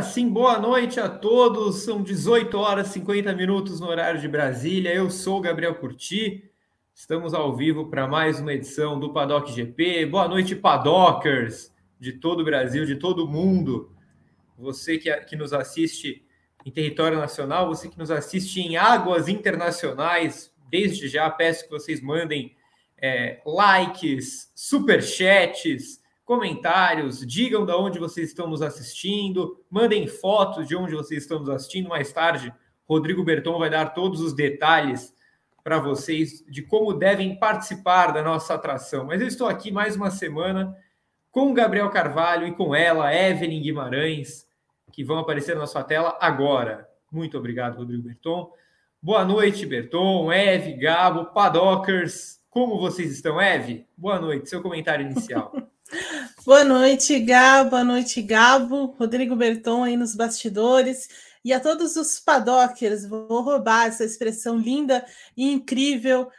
Agora 0.00 0.14
sim, 0.14 0.30
boa 0.30 0.58
noite 0.58 0.98
a 0.98 1.10
todos. 1.10 1.82
São 1.82 2.02
18 2.02 2.56
horas 2.56 2.88
e 2.88 2.92
50 2.94 3.34
minutos 3.34 3.80
no 3.80 3.86
horário 3.86 4.18
de 4.18 4.26
Brasília. 4.26 4.94
Eu 4.94 5.10
sou 5.10 5.42
Gabriel 5.42 5.74
Curti. 5.74 6.50
Estamos 6.94 7.34
ao 7.34 7.54
vivo 7.54 7.90
para 7.90 8.08
mais 8.08 8.40
uma 8.40 8.54
edição 8.54 8.98
do 8.98 9.12
Paddock 9.12 9.52
GP. 9.52 10.06
Boa 10.06 10.26
noite, 10.26 10.56
Paddockers 10.56 11.70
de 12.00 12.14
todo 12.14 12.40
o 12.40 12.44
Brasil, 12.44 12.86
de 12.86 12.96
todo 12.96 13.26
o 13.26 13.28
mundo. 13.28 13.94
Você 14.56 14.96
que, 14.96 15.14
que 15.24 15.36
nos 15.36 15.52
assiste 15.52 16.24
em 16.64 16.70
território 16.70 17.18
nacional, 17.18 17.68
você 17.68 17.86
que 17.86 17.98
nos 17.98 18.10
assiste 18.10 18.58
em 18.58 18.78
águas 18.78 19.28
internacionais, 19.28 20.50
desde 20.70 21.08
já 21.08 21.28
peço 21.28 21.64
que 21.64 21.70
vocês 21.70 22.00
mandem 22.00 22.56
é, 22.96 23.42
likes, 23.44 24.50
superchats, 24.54 25.99
comentários, 26.30 27.26
digam 27.26 27.66
de 27.66 27.72
onde 27.72 27.98
vocês 27.98 28.28
estão 28.28 28.46
nos 28.46 28.62
assistindo, 28.62 29.60
mandem 29.68 30.06
fotos 30.06 30.68
de 30.68 30.76
onde 30.76 30.94
vocês 30.94 31.24
estão 31.24 31.40
nos 31.40 31.48
assistindo. 31.48 31.88
Mais 31.88 32.12
tarde, 32.12 32.54
Rodrigo 32.88 33.24
Berton 33.24 33.58
vai 33.58 33.68
dar 33.68 33.86
todos 33.86 34.20
os 34.20 34.32
detalhes 34.32 35.12
para 35.64 35.80
vocês 35.80 36.44
de 36.48 36.62
como 36.62 36.94
devem 36.94 37.36
participar 37.36 38.12
da 38.12 38.22
nossa 38.22 38.54
atração. 38.54 39.06
Mas 39.06 39.20
eu 39.20 39.26
estou 39.26 39.48
aqui 39.48 39.72
mais 39.72 39.96
uma 39.96 40.08
semana 40.08 40.72
com 41.32 41.52
Gabriel 41.52 41.90
Carvalho 41.90 42.46
e 42.46 42.54
com 42.54 42.76
ela, 42.76 43.12
Evelyn 43.12 43.60
Guimarães, 43.60 44.46
que 44.92 45.02
vão 45.02 45.18
aparecer 45.18 45.56
na 45.56 45.66
sua 45.66 45.82
tela 45.82 46.16
agora. 46.20 46.88
Muito 47.10 47.36
obrigado, 47.36 47.76
Rodrigo 47.76 48.04
Berton. 48.04 48.52
Boa 49.02 49.24
noite, 49.24 49.66
Berton, 49.66 50.32
Eve, 50.32 50.74
Gabo, 50.74 51.24
Padockers. 51.32 52.40
Como 52.48 52.78
vocês 52.78 53.10
estão, 53.10 53.40
Eve? 53.40 53.84
Boa 53.96 54.20
noite, 54.20 54.48
seu 54.48 54.62
comentário 54.62 55.04
inicial. 55.04 55.52
Boa 56.44 56.62
noite, 56.64 57.18
Gabo. 57.18 57.70
Boa 57.70 57.84
noite, 57.84 58.22
Gabo. 58.22 58.94
Rodrigo 58.98 59.34
Berton 59.34 59.82
aí 59.82 59.96
nos 59.96 60.14
bastidores. 60.14 61.08
E 61.44 61.52
a 61.52 61.58
todos 61.58 61.96
os 61.96 62.20
padockers, 62.20 63.06
vou 63.06 63.40
roubar 63.40 63.88
essa 63.88 64.04
expressão 64.04 64.56
linda 64.56 65.04
e 65.36 65.50
incrível 65.50 66.30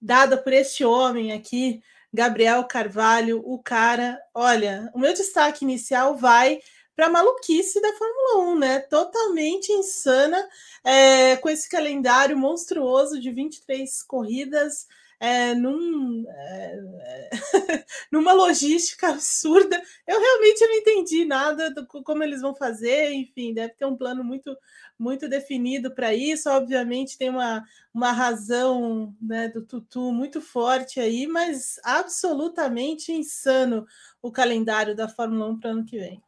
dada 0.00 0.36
por 0.36 0.52
este 0.52 0.84
homem 0.84 1.32
aqui, 1.32 1.80
Gabriel 2.12 2.64
Carvalho, 2.64 3.40
o 3.44 3.58
cara. 3.62 4.20
Olha, 4.34 4.90
o 4.94 4.98
meu 4.98 5.12
destaque 5.12 5.64
inicial 5.64 6.16
vai 6.16 6.60
para 6.96 7.06
a 7.06 7.10
maluquice 7.10 7.80
da 7.80 7.92
Fórmula 7.92 8.52
1, 8.52 8.58
né? 8.58 8.78
Totalmente 8.80 9.72
insana, 9.72 10.48
é, 10.82 11.36
com 11.36 11.48
esse 11.48 11.68
calendário 11.68 12.36
monstruoso 12.36 13.20
de 13.20 13.30
23 13.30 14.02
corridas 14.02 14.86
é, 15.22 15.54
num, 15.54 16.24
é, 16.28 17.30
numa 18.10 18.32
logística 18.32 19.10
absurda. 19.10 19.80
Eu 20.04 20.20
realmente 20.20 20.66
não 20.66 20.74
entendi 20.74 21.24
nada 21.24 21.70
do 21.70 21.86
como 21.86 22.24
eles 22.24 22.40
vão 22.40 22.56
fazer, 22.56 23.12
enfim, 23.12 23.54
deve 23.54 23.72
ter 23.74 23.86
um 23.86 23.96
plano 23.96 24.24
muito 24.24 24.56
muito 24.98 25.28
definido 25.28 25.94
para 25.94 26.12
isso. 26.12 26.50
Obviamente 26.50 27.16
tem 27.16 27.30
uma, 27.30 27.64
uma 27.94 28.10
razão 28.10 29.14
né, 29.22 29.48
do 29.48 29.64
Tutu 29.64 30.12
muito 30.12 30.40
forte 30.40 30.98
aí, 30.98 31.28
mas 31.28 31.78
absolutamente 31.84 33.12
insano 33.12 33.86
o 34.20 34.32
calendário 34.32 34.94
da 34.94 35.08
Fórmula 35.08 35.46
1 35.50 35.60
para 35.60 35.70
o 35.70 35.72
ano 35.74 35.84
que 35.84 35.98
vem. 35.98 36.20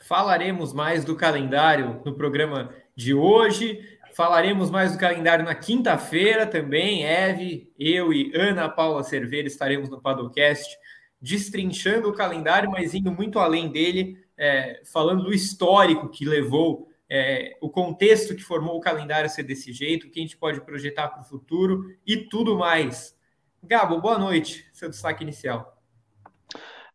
Falaremos 0.00 0.72
mais 0.72 1.04
do 1.04 1.14
calendário 1.14 2.00
no 2.06 2.14
programa 2.14 2.74
de 2.96 3.12
hoje. 3.12 3.97
Falaremos 4.18 4.68
mais 4.68 4.90
do 4.90 4.98
calendário 4.98 5.44
na 5.44 5.54
quinta-feira 5.54 6.44
também. 6.44 7.04
Eve, 7.04 7.72
eu 7.78 8.12
e 8.12 8.32
Ana 8.34 8.68
Paula 8.68 9.04
Cerveira 9.04 9.46
estaremos 9.46 9.88
no 9.88 10.00
Padocast 10.00 10.76
destrinchando 11.22 12.08
o 12.08 12.12
calendário, 12.12 12.68
mas 12.68 12.94
indo 12.94 13.12
muito 13.12 13.38
além 13.38 13.70
dele, 13.70 14.18
é, 14.36 14.82
falando 14.92 15.22
do 15.22 15.32
histórico 15.32 16.08
que 16.08 16.24
levou, 16.24 16.88
é, 17.08 17.56
o 17.60 17.70
contexto 17.70 18.34
que 18.34 18.42
formou 18.42 18.76
o 18.76 18.80
calendário 18.80 19.30
ser 19.30 19.44
desse 19.44 19.72
jeito, 19.72 20.08
o 20.08 20.10
que 20.10 20.18
a 20.18 20.22
gente 20.22 20.36
pode 20.36 20.60
projetar 20.62 21.06
para 21.06 21.20
o 21.20 21.24
futuro 21.24 21.84
e 22.04 22.16
tudo 22.16 22.58
mais. 22.58 23.16
Gabo, 23.62 24.00
boa 24.00 24.18
noite, 24.18 24.68
seu 24.72 24.90
destaque 24.90 25.22
inicial. 25.22 25.77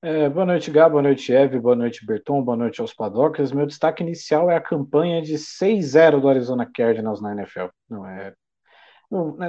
É, 0.06 0.28
boa 0.28 0.46
noite, 0.46 0.70
Gá, 0.70 0.90
boa 0.90 1.02
noite, 1.02 1.32
Eve, 1.32 1.58
boa 1.58 1.78
noite, 1.78 2.06
Berton, 2.06 2.44
boa 2.44 2.58
noite 2.58 2.82
aos 2.82 2.94
Padockers. 2.94 3.54
Meu 3.54 3.66
destaque 3.66 4.04
inicial 4.04 4.52
é 4.52 4.56
a 4.58 4.60
campanha 4.60 5.22
de 5.22 5.38
6-0 5.38 6.20
do 6.20 6.28
Arizona 6.28 6.70
Cardinals 6.70 7.22
na 7.22 7.32
NFL. 7.32 7.68
Não 7.90 8.06
é. 8.06 8.34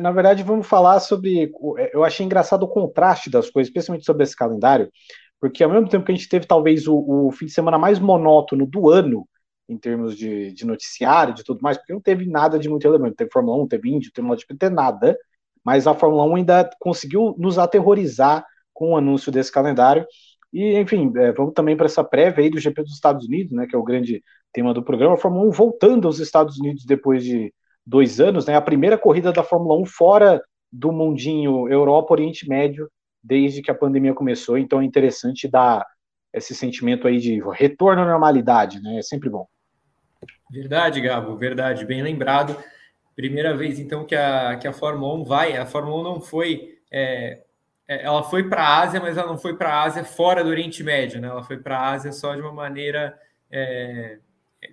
Na 0.01 0.13
verdade, 0.13 0.45
vamos 0.45 0.69
falar 0.69 1.01
sobre. 1.01 1.53
É, 1.77 1.91
eu 1.93 2.05
achei 2.05 2.25
engraçado 2.25 2.63
o 2.63 2.69
contraste 2.69 3.29
das 3.29 3.51
coisas, 3.51 3.69
especialmente 3.69 4.05
sobre 4.05 4.23
esse 4.23 4.37
calendário, 4.37 4.89
porque 5.41 5.65
ao 5.65 5.71
mesmo 5.71 5.89
tempo 5.89 6.05
que 6.05 6.13
a 6.13 6.15
gente 6.15 6.29
teve 6.29 6.47
talvez 6.47 6.87
o, 6.87 6.95
o 6.97 7.33
fim 7.33 7.47
de 7.47 7.53
semana 7.53 7.77
mais 7.77 7.99
monótono 7.99 8.65
do 8.65 8.89
ano, 8.89 9.27
em 9.69 9.77
termos 9.77 10.17
de, 10.17 10.53
de 10.53 10.65
noticiário, 10.65 11.35
de 11.35 11.43
tudo 11.43 11.63
mais, 11.63 11.79
porque 11.79 11.93
não 11.93 12.01
teve 12.01 12.27
nada 12.27 12.61
de 12.61 12.69
muito 12.69 12.85
relevante. 12.85 13.17
Teve 13.17 13.31
Fórmula 13.33 13.61
1, 13.65 13.67
teve 13.67 13.91
Indy, 13.93 14.13
teve 14.13 14.29
MotoGP, 14.29 14.57
teve 14.57 14.75
nada, 14.77 15.19
mas 15.65 15.89
a 15.89 15.95
Fórmula 15.95 16.23
1 16.23 16.37
ainda 16.37 16.71
conseguiu 16.79 17.35
nos 17.37 17.59
aterrorizar 17.59 18.47
com 18.75 18.91
o 18.91 18.97
anúncio 18.97 19.33
desse 19.33 19.51
calendário. 19.51 20.07
E, 20.55 20.79
enfim, 20.79 21.13
é, 21.17 21.33
vamos 21.33 21.53
também 21.53 21.77
para 21.77 21.87
essa 21.87 22.05
prévia 22.05 22.45
aí 22.45 22.49
do 22.49 22.61
GP 22.61 22.85
dos 22.85 22.93
Estados 22.93 23.27
Unidos, 23.27 23.53
né, 23.53 23.67
que 23.67 23.75
é 23.75 23.79
o 23.79 23.83
grande 23.83 24.23
tema 24.53 24.73
do 24.73 24.85
programa. 24.85 25.15
A 25.15 25.19
Fórmula 25.19 25.49
1 25.49 25.51
voltando 25.51 26.07
aos 26.07 26.21
Estados 26.21 26.61
Unidos 26.61 26.85
depois 26.85 27.25
de 27.25 27.53
dois 27.85 28.21
anos, 28.21 28.47
né, 28.47 28.55
a 28.55 28.61
primeira 28.61 28.97
corrida 28.97 29.33
da 29.33 29.43
Fórmula 29.43 29.77
1 29.81 29.87
fora 29.87 30.41
do 30.73 30.93
mundinho 30.93 31.69
Europa, 31.69 32.15
Oriente 32.15 32.49
Médio, 32.49 32.89
desde 33.21 33.63
que 33.63 33.71
a 33.71 33.75
pandemia 33.75 34.15
começou. 34.15 34.57
Então 34.57 34.81
é 34.81 34.85
interessante 34.85 35.49
dar 35.49 35.85
esse 36.33 36.55
sentimento 36.55 37.09
aí 37.09 37.19
de 37.19 37.43
retorno 37.53 38.03
à 38.03 38.07
normalidade, 38.07 38.81
né? 38.81 38.99
É 38.99 39.03
sempre 39.03 39.29
bom. 39.29 39.47
Verdade, 40.53 41.01
Gabo, 41.01 41.37
verdade, 41.37 41.85
bem 41.85 42.01
lembrado. 42.01 42.57
Primeira 43.17 43.57
vez, 43.57 43.81
então, 43.81 44.05
que 44.05 44.15
a, 44.15 44.57
que 44.57 44.69
a 44.69 44.73
Fórmula 44.73 45.15
1 45.15 45.25
vai. 45.25 45.57
A 45.57 45.67
Fórmula 45.67 46.01
1 46.01 46.03
não 46.05 46.21
foi 46.21 46.79
é, 46.93 47.43
ela 47.87 48.23
foi 48.23 48.49
para 48.49 48.63
a 48.63 48.79
Ásia, 48.81 49.01
mas 49.01 49.17
ela 49.17 49.29
não 49.29 49.39
foi 49.39 49.57
para 49.57 49.71
a 49.71 49.83
Ásia 49.83 50.05
fora 50.05 50.43
do 50.43 50.51
Oriente 50.51 50.83
Médio, 50.83 51.21
né? 51.21 51.29
Ela 51.29 51.43
foi 51.43 51.59
para 51.59 51.79
a 51.79 51.91
Ásia 51.91 52.13
só 52.13 52.35
de 52.35 52.41
uma 52.41 52.53
maneira 52.53 53.19
é, 53.51 54.19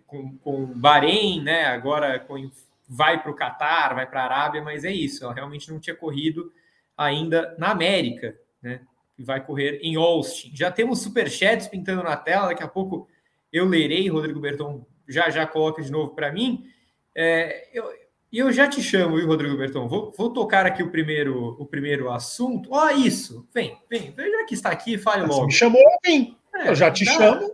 com, 0.08 0.38
com 0.38 0.66
Bahrein, 0.66 1.42
né? 1.42 1.66
Agora 1.66 2.20
com, 2.20 2.50
vai 2.88 3.22
para 3.22 3.32
o 3.32 3.36
Catar, 3.36 3.94
vai 3.96 4.06
para 4.06 4.22
a 4.22 4.26
Arábia, 4.26 4.62
mas 4.62 4.84
é 4.86 4.92
isso. 4.92 5.24
Ela 5.24 5.34
realmente 5.34 5.72
não 5.72 5.80
tinha 5.80 5.96
corrido 5.96 6.52
ainda 6.98 7.56
na 7.58 7.72
América, 7.72 8.36
né? 8.62 8.82
E 9.18 9.24
vai 9.24 9.44
correr 9.44 9.80
em 9.84 9.96
Austin. 9.96 10.52
Já 10.56 10.72
temos 10.72 11.02
superchats 11.02 11.68
pintando 11.68 12.04
na 12.04 12.16
tela. 12.16 12.48
Daqui 12.48 12.64
a 12.64 12.68
pouco 12.68 13.08
eu 13.52 13.66
lerei. 13.66 14.10
Rodrigo 14.10 14.40
Berton 14.40 14.86
já 15.08 15.30
já 15.30 15.46
coloca 15.46 15.82
de 15.82 15.92
novo 15.92 16.16
para 16.16 16.32
mim. 16.32 16.66
É, 17.14 17.68
eu, 17.74 17.92
e 18.32 18.40
eu 18.40 18.52
já 18.52 18.68
te 18.68 18.82
chamo, 18.82 19.18
viu, 19.18 19.28
Rodrigo 19.28 19.58
Berton? 19.58 19.88
Vou, 19.88 20.14
vou 20.18 20.32
tocar 20.32 20.66
aqui 20.66 20.82
o 20.82 20.90
primeiro, 20.90 21.56
o 21.60 21.66
primeiro 21.66 22.10
assunto. 22.10 22.70
Ó, 22.72 22.86
oh, 22.86 22.90
isso. 22.90 23.46
Vem, 23.54 23.78
vem. 23.90 24.14
Já 24.16 24.46
que 24.46 24.54
está 24.54 24.70
aqui, 24.70 24.98
fale 24.98 25.24
logo. 25.24 25.34
Você 25.34 25.46
me 25.46 25.52
chamou, 25.52 25.84
vem. 26.06 26.38
É, 26.56 26.70
eu 26.70 26.76
já 26.76 26.90
te 26.90 27.04
dá, 27.04 27.12
chamo. 27.12 27.52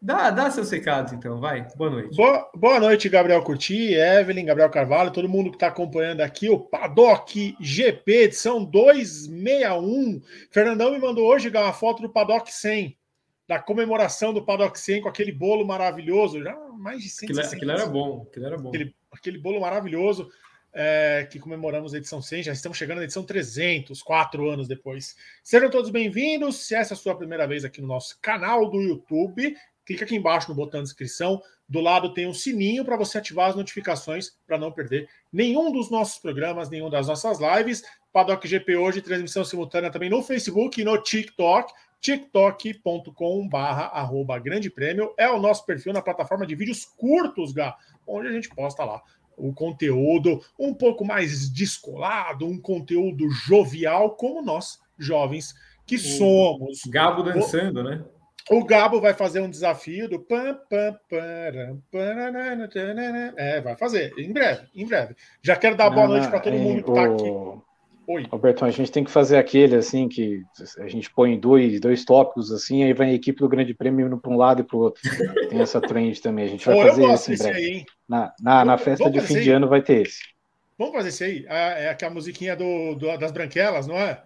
Dá, 0.00 0.30
dá 0.30 0.50
seus 0.50 0.70
recados, 0.70 1.12
então. 1.12 1.38
Vai. 1.38 1.68
Boa 1.76 1.90
noite. 1.90 2.16
Boa, 2.16 2.50
boa 2.54 2.80
noite, 2.80 3.08
Gabriel 3.08 3.42
Curti, 3.42 3.92
Evelyn, 3.94 4.46
Gabriel 4.46 4.70
Carvalho, 4.70 5.10
todo 5.10 5.28
mundo 5.28 5.50
que 5.50 5.56
está 5.56 5.66
acompanhando 5.66 6.22
aqui 6.22 6.48
o 6.48 6.58
Paddock 6.58 7.54
GP, 7.60 8.12
edição 8.12 8.64
261. 8.64 10.22
Fernandão 10.50 10.92
me 10.92 10.98
mandou 10.98 11.26
hoje 11.26 11.50
uma 11.50 11.72
foto 11.74 12.00
do 12.00 12.08
Paddock 12.08 12.50
100 12.50 12.96
da 13.48 13.58
comemoração 13.58 14.32
do 14.32 14.44
Paddock 14.44 14.78
100 14.78 15.02
com 15.02 15.08
aquele 15.08 15.32
bolo 15.32 15.66
maravilhoso, 15.66 16.42
já 16.42 16.54
mais 16.78 17.02
de 17.02 17.08
100 17.08 17.30
aquilo, 17.30 17.40
aquilo 17.40 17.70
era 17.70 17.86
bom, 17.86 18.26
aquilo 18.28 18.46
era 18.46 18.58
bom. 18.58 18.68
Aquele, 18.68 18.94
aquele 19.18 19.38
bolo 19.38 19.60
maravilhoso 19.60 20.30
é, 20.72 21.26
que 21.30 21.38
comemoramos 21.38 21.94
a 21.94 21.98
edição 21.98 22.22
100, 22.22 22.44
já 22.44 22.52
estamos 22.52 22.78
chegando 22.78 22.98
na 22.98 23.04
edição 23.04 23.24
300, 23.24 24.02
quatro 24.02 24.48
anos 24.48 24.68
depois. 24.68 25.16
Sejam 25.42 25.70
todos 25.70 25.90
bem-vindos, 25.90 26.56
se 26.66 26.74
essa 26.74 26.94
é 26.94 26.96
a 26.96 26.98
sua 26.98 27.16
primeira 27.16 27.46
vez 27.46 27.64
aqui 27.64 27.80
no 27.80 27.88
nosso 27.88 28.18
canal 28.20 28.70
do 28.70 28.80
YouTube, 28.80 29.56
clica 29.84 30.04
aqui 30.04 30.16
embaixo 30.16 30.48
no 30.48 30.54
botão 30.54 30.82
de 30.82 30.88
inscrição, 30.88 31.42
do 31.68 31.80
lado 31.80 32.14
tem 32.14 32.26
um 32.26 32.32
sininho 32.32 32.84
para 32.84 32.96
você 32.96 33.18
ativar 33.18 33.50
as 33.50 33.56
notificações 33.56 34.32
para 34.46 34.56
não 34.56 34.72
perder 34.72 35.08
nenhum 35.32 35.70
dos 35.70 35.90
nossos 35.90 36.18
programas, 36.18 36.70
nenhum 36.70 36.88
das 36.88 37.08
nossas 37.08 37.38
lives. 37.40 37.82
Paddock 38.10 38.48
GP 38.48 38.76
hoje, 38.76 39.02
transmissão 39.02 39.44
simultânea 39.44 39.90
também 39.90 40.08
no 40.08 40.22
Facebook 40.22 40.80
e 40.80 40.84
no 40.84 40.96
TikTok 41.02 41.72
tiktok.com 42.00 43.48
barra 43.48 43.90
grande 44.42 44.70
prêmio 44.70 45.12
é 45.16 45.28
o 45.28 45.40
nosso 45.40 45.66
perfil 45.66 45.92
na 45.92 46.00
plataforma 46.00 46.46
de 46.46 46.54
vídeos 46.54 46.84
curtos, 46.84 47.52
Gá, 47.52 47.76
onde 48.08 48.28
a 48.28 48.32
gente 48.32 48.48
posta 48.48 48.84
lá 48.84 49.02
o 49.38 49.52
conteúdo 49.52 50.42
um 50.58 50.74
pouco 50.74 51.04
mais 51.04 51.48
descolado, 51.48 52.46
um 52.46 52.60
conteúdo 52.60 53.30
jovial, 53.30 54.16
como 54.16 54.42
nós, 54.42 54.80
jovens 54.98 55.54
que 55.86 55.96
o 55.96 55.98
somos. 55.98 56.80
Gabo 56.88 57.22
dançando, 57.22 57.80
o, 57.80 57.82
né? 57.84 58.04
O 58.50 58.64
Gabo 58.64 59.00
vai 59.00 59.14
fazer 59.14 59.40
um 59.40 59.50
desafio 59.50 60.08
do 60.08 60.18
É, 63.36 63.60
vai 63.60 63.76
fazer, 63.76 64.12
em 64.18 64.32
breve, 64.32 64.66
em 64.74 64.86
breve. 64.86 65.14
Já 65.42 65.56
quero 65.56 65.76
dar 65.76 65.90
boa 65.90 66.06
não, 66.06 66.14
noite 66.14 66.28
para 66.28 66.40
todo 66.40 66.56
mundo 66.56 66.82
que 66.82 66.90
está 66.90 67.04
aqui. 67.04 67.67
Oi. 68.08 68.26
Roberto, 68.32 68.64
a 68.64 68.70
gente 68.70 68.90
tem 68.90 69.04
que 69.04 69.10
fazer 69.10 69.36
aquele 69.36 69.76
assim 69.76 70.08
que 70.08 70.42
a 70.78 70.88
gente 70.88 71.10
põe 71.10 71.38
dois, 71.38 71.78
dois 71.78 72.06
tópicos 72.06 72.50
assim, 72.50 72.82
aí 72.82 72.94
vai 72.94 73.10
a 73.10 73.12
equipe 73.12 73.38
do 73.38 73.48
Grande 73.50 73.74
Prêmio 73.74 74.06
indo 74.06 74.16
para 74.16 74.32
um 74.32 74.36
lado 74.38 74.62
e 74.62 74.64
para 74.64 74.76
o 74.78 74.80
outro. 74.80 75.02
Tem 75.50 75.60
essa 75.60 75.78
trend 75.78 76.18
também. 76.22 76.46
A 76.46 76.48
gente 76.48 76.64
vai 76.64 76.74
Pô, 76.74 76.88
fazer 76.88 77.04
esse 77.04 77.34
em 77.34 77.36
breve. 77.36 77.58
Aí, 77.58 77.84
na, 78.08 78.32
na, 78.40 78.64
na 78.64 78.78
festa 78.78 79.10
de 79.10 79.20
fim 79.20 79.40
de 79.40 79.50
ano 79.50 79.68
vai 79.68 79.82
ter 79.82 80.06
esse. 80.06 80.20
Vamos 80.78 80.94
fazer 80.94 81.10
esse 81.10 81.22
aí? 81.22 81.46
É, 81.46 81.84
é 81.84 81.90
aquela 81.90 82.14
musiquinha 82.14 82.56
do, 82.56 82.94
do, 82.94 83.14
das 83.18 83.30
branquelas, 83.30 83.86
não 83.86 83.96
é? 83.96 84.22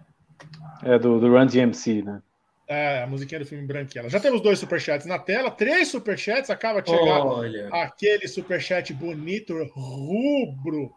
É 0.81 0.97
do, 0.97 1.19
do 1.19 1.29
Run 1.29 1.45
DMC, 1.45 2.03
né? 2.03 2.21
É, 2.65 3.03
a 3.03 3.07
musiquinha 3.07 3.41
do 3.41 3.45
filme 3.45 3.67
Branquela. 3.67 4.09
Já 4.09 4.21
temos 4.21 4.39
dois 4.39 4.59
superchats 4.59 5.05
na 5.05 5.19
tela, 5.19 5.51
três 5.51 5.89
superchats. 5.89 6.49
Acaba 6.49 6.81
de 6.81 6.89
chegar 6.89 7.25
Olha. 7.25 7.67
aquele 7.67 8.29
superchat 8.29 8.93
bonito, 8.93 9.53
rubro, 9.73 10.93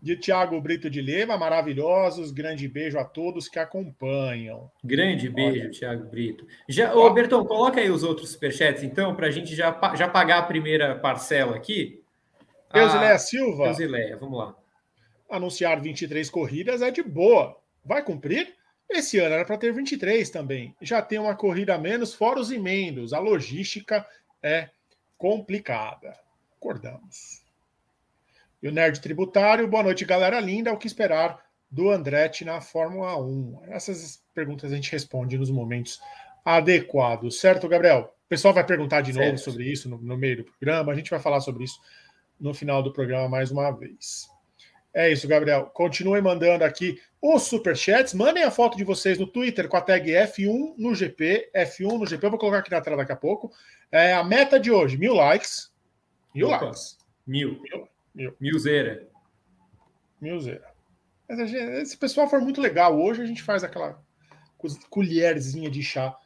de 0.00 0.16
Tiago 0.16 0.60
Brito 0.60 0.88
de 0.88 1.02
Lema, 1.02 1.36
maravilhosos. 1.36 2.30
Grande 2.30 2.68
beijo 2.68 2.98
a 2.98 3.04
todos 3.04 3.48
que 3.48 3.58
acompanham. 3.58 4.70
Grande 4.82 5.28
beijo, 5.28 5.70
Tiago 5.70 6.04
Brito. 6.04 6.46
Já, 6.68 6.94
ô, 6.94 7.10
Bertão, 7.10 7.44
coloca 7.44 7.80
aí 7.80 7.90
os 7.90 8.02
outros 8.02 8.30
superchats, 8.30 8.82
então, 8.82 9.14
para 9.14 9.26
a 9.26 9.30
gente 9.30 9.54
já, 9.54 9.78
já 9.94 10.08
pagar 10.08 10.38
a 10.38 10.42
primeira 10.42 10.94
parcela 10.96 11.56
aqui. 11.56 12.02
Eusileia 12.72 13.14
ah, 13.14 13.18
Silva. 13.18 13.66
Eusileia, 13.66 14.16
vamos 14.16 14.38
lá. 14.38 14.54
Anunciar 15.30 15.80
23 15.80 16.28
corridas 16.30 16.82
é 16.82 16.90
de 16.90 17.02
boa. 17.02 17.56
Vai 17.84 18.02
cumprir? 18.02 18.54
Esse 18.88 19.18
ano 19.18 19.34
era 19.34 19.44
para 19.44 19.58
ter 19.58 19.72
23 19.72 20.30
também. 20.30 20.74
Já 20.80 21.02
tem 21.02 21.18
uma 21.18 21.34
corrida 21.34 21.74
a 21.74 21.78
menos, 21.78 22.14
fora 22.14 22.40
os 22.40 22.50
emendos. 22.50 23.12
A 23.12 23.18
logística 23.18 24.06
é 24.42 24.70
complicada. 25.18 26.14
Acordamos. 26.56 27.42
E 28.62 28.68
o 28.68 28.72
Nerd 28.72 29.00
Tributário, 29.00 29.68
boa 29.68 29.84
noite, 29.84 30.04
galera 30.04 30.40
linda. 30.40 30.72
O 30.72 30.76
que 30.76 30.86
esperar 30.86 31.40
do 31.70 31.90
Andretti 31.90 32.44
na 32.44 32.60
Fórmula 32.60 33.16
1? 33.16 33.62
Essas 33.68 34.20
perguntas 34.34 34.72
a 34.72 34.74
gente 34.74 34.90
responde 34.90 35.38
nos 35.38 35.50
momentos 35.50 36.00
adequados, 36.44 37.40
certo, 37.40 37.68
Gabriel? 37.68 38.12
O 38.26 38.28
pessoal 38.28 38.52
vai 38.52 38.64
perguntar 38.64 39.00
de 39.00 39.12
certo. 39.12 39.26
novo 39.26 39.38
sobre 39.38 39.64
isso 39.64 39.88
no, 39.88 39.98
no 39.98 40.16
meio 40.16 40.38
do 40.38 40.44
programa. 40.44 40.92
A 40.92 40.96
gente 40.96 41.10
vai 41.10 41.20
falar 41.20 41.40
sobre 41.40 41.64
isso 41.64 41.80
no 42.38 42.52
final 42.52 42.82
do 42.82 42.92
programa 42.92 43.28
mais 43.28 43.50
uma 43.52 43.70
vez. 43.70 44.28
É 44.92 45.10
isso, 45.10 45.28
Gabriel. 45.28 45.66
Continuem 45.66 46.20
mandando 46.20 46.64
aqui 46.64 47.00
os 47.22 47.44
superchats. 47.44 48.12
Mandem 48.12 48.42
a 48.42 48.50
foto 48.50 48.76
de 48.76 48.82
vocês 48.82 49.18
no 49.18 49.26
Twitter 49.26 49.68
com 49.68 49.76
a 49.76 49.80
tag 49.80 50.10
F1 50.10 50.74
no 50.76 50.94
GP. 50.94 51.50
F1 51.54 51.98
no 51.98 52.06
GP. 52.06 52.26
Eu 52.26 52.30
vou 52.30 52.38
colocar 52.38 52.58
aqui 52.58 52.70
na 52.70 52.80
tela 52.80 52.96
daqui 52.96 53.12
a 53.12 53.16
pouco. 53.16 53.52
É 53.92 54.14
a 54.14 54.24
meta 54.24 54.58
de 54.58 54.72
hoje: 54.72 54.98
mil 54.98 55.14
likes. 55.14 55.72
Mil 56.34 56.48
Opa. 56.48 56.64
likes. 56.64 56.98
Mil. 57.26 57.60
Mil. 57.62 57.88
Mil. 58.18 58.34
Milzeira. 58.40 59.08
Milzeira. 60.20 60.66
Esse 61.80 61.96
pessoal 61.96 62.28
foi 62.28 62.40
muito 62.40 62.60
legal. 62.60 62.98
Hoje 62.98 63.22
a 63.22 63.26
gente 63.26 63.44
faz 63.44 63.62
aquela 63.62 64.02
colherzinha 64.90 65.70
de 65.70 65.84
chá. 65.84 66.18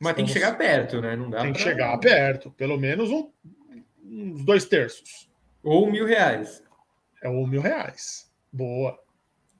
Mas 0.00 0.12
Estamos... 0.12 0.14
tem 0.14 0.24
que 0.24 0.32
chegar 0.32 0.56
perto, 0.56 1.02
né? 1.02 1.14
Não 1.14 1.28
dá 1.28 1.42
tem 1.42 1.52
pra... 1.52 1.62
que 1.62 1.68
chegar 1.68 1.98
perto. 1.98 2.50
Pelo 2.52 2.78
menos 2.78 3.10
um, 3.10 3.30
uns 4.02 4.42
dois 4.42 4.64
terços. 4.64 5.28
Ou 5.62 5.90
mil 5.90 6.06
reais. 6.06 6.64
É 7.22 7.28
ou 7.28 7.46
mil 7.46 7.60
reais. 7.60 8.32
Boa. 8.50 8.98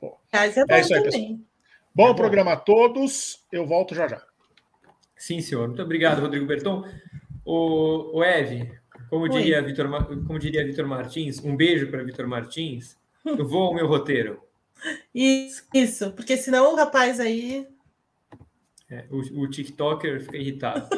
Boa. 0.01 0.17
Reais 0.33 0.57
é, 0.57 0.65
bom 0.65 0.75
é 0.75 0.81
isso 0.81 0.95
aí, 0.95 1.03
também. 1.03 1.13
pessoal. 1.13 1.39
Bom, 1.95 2.09
é 2.09 2.15
programa 2.15 2.53
a 2.55 2.57
todos. 2.57 3.47
Eu 3.53 3.67
volto 3.67 3.95
já 3.95 4.09
já. 4.09 4.23
Sim, 5.19 5.43
senhor. 5.43 5.69
Muito 5.69 5.83
obrigado, 5.83 6.23
Rodrigo 6.23 6.47
Berton. 6.47 6.83
O, 7.45 8.19
o 8.19 8.25
Eve, 8.25 8.73
como 9.15 9.29
diria, 9.29 9.63
Vitor, 9.63 9.89
como 10.27 10.39
diria 10.41 10.67
Vitor 10.67 10.89
Martins, 10.89 11.39
um 11.39 11.55
beijo 11.55 11.87
para 11.87 12.03
Vitor 12.03 12.27
Martins. 12.27 12.97
Eu 13.25 13.47
vou 13.47 13.69
ao 13.69 13.75
meu 13.75 13.87
roteiro. 13.87 14.43
Isso, 15.15 16.11
porque 16.17 16.37
senão 16.37 16.73
o 16.73 16.77
rapaz 16.77 17.21
aí. 17.21 17.65
É, 18.91 19.05
o, 19.09 19.43
o 19.43 19.49
TikToker 19.49 20.21
fica 20.21 20.37
irritado. 20.37 20.89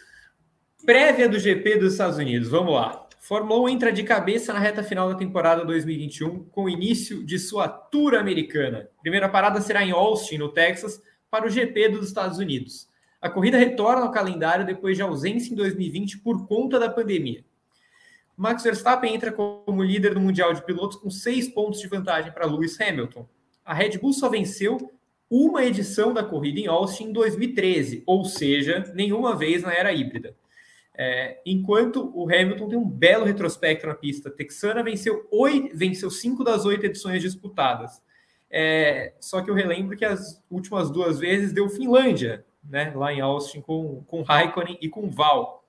Prévia 0.86 1.28
do 1.28 1.38
GP 1.38 1.76
dos 1.76 1.92
Estados 1.92 2.16
Unidos, 2.16 2.48
vamos 2.48 2.74
lá. 2.74 3.06
Fórmula 3.20 3.60
1 3.60 3.68
entra 3.68 3.92
de 3.92 4.02
cabeça 4.02 4.52
na 4.52 4.58
reta 4.58 4.82
final 4.82 5.10
da 5.10 5.14
temporada 5.14 5.66
2021, 5.66 6.44
com 6.44 6.64
o 6.64 6.68
início 6.68 7.22
de 7.24 7.38
sua 7.38 7.68
tour 7.68 8.14
americana. 8.14 8.88
Primeira 9.02 9.28
parada 9.28 9.60
será 9.60 9.84
em 9.84 9.92
Austin, 9.92 10.38
no 10.38 10.50
Texas, 10.50 11.02
para 11.30 11.46
o 11.46 11.50
GP 11.50 11.90
dos 11.90 12.08
Estados 12.08 12.38
Unidos. 12.38 12.88
A 13.24 13.30
corrida 13.30 13.56
retorna 13.56 14.02
ao 14.02 14.10
calendário 14.10 14.66
depois 14.66 14.98
de 14.98 15.02
ausência 15.02 15.50
em 15.50 15.56
2020 15.56 16.18
por 16.18 16.46
conta 16.46 16.78
da 16.78 16.90
pandemia. 16.90 17.42
Max 18.36 18.62
Verstappen 18.62 19.14
entra 19.14 19.32
como 19.32 19.82
líder 19.82 20.12
do 20.12 20.20
Mundial 20.20 20.52
de 20.52 20.62
Pilotos 20.62 20.98
com 20.98 21.08
seis 21.08 21.48
pontos 21.48 21.80
de 21.80 21.88
vantagem 21.88 22.30
para 22.32 22.44
Lewis 22.44 22.78
Hamilton. 22.78 23.26
A 23.64 23.72
Red 23.72 23.96
Bull 23.96 24.12
só 24.12 24.28
venceu 24.28 24.92
uma 25.30 25.64
edição 25.64 26.12
da 26.12 26.22
corrida 26.22 26.60
em 26.60 26.66
Austin 26.66 27.04
em 27.04 27.12
2013, 27.14 28.02
ou 28.04 28.26
seja, 28.26 28.92
nenhuma 28.94 29.34
vez 29.34 29.62
na 29.62 29.72
era 29.72 29.90
híbrida. 29.90 30.36
É, 30.94 31.40
enquanto 31.46 32.12
o 32.14 32.28
Hamilton 32.28 32.68
tem 32.68 32.78
um 32.78 32.86
belo 32.86 33.24
retrospecto 33.24 33.86
na 33.86 33.94
pista 33.94 34.28
texana, 34.28 34.82
venceu, 34.82 35.26
oito, 35.32 35.74
venceu 35.74 36.10
cinco 36.10 36.44
das 36.44 36.66
oito 36.66 36.84
edições 36.84 37.22
disputadas. 37.22 38.02
É, 38.50 39.14
só 39.18 39.40
que 39.40 39.48
eu 39.50 39.54
relembro 39.54 39.96
que 39.96 40.04
as 40.04 40.44
últimas 40.50 40.90
duas 40.90 41.18
vezes 41.18 41.54
deu 41.54 41.70
Finlândia, 41.70 42.44
né, 42.68 42.92
lá 42.94 43.12
em 43.12 43.20
Austin, 43.20 43.60
com, 43.60 44.02
com 44.06 44.22
Raikkonen 44.22 44.78
e 44.80 44.88
com 44.88 45.10
Val. 45.10 45.64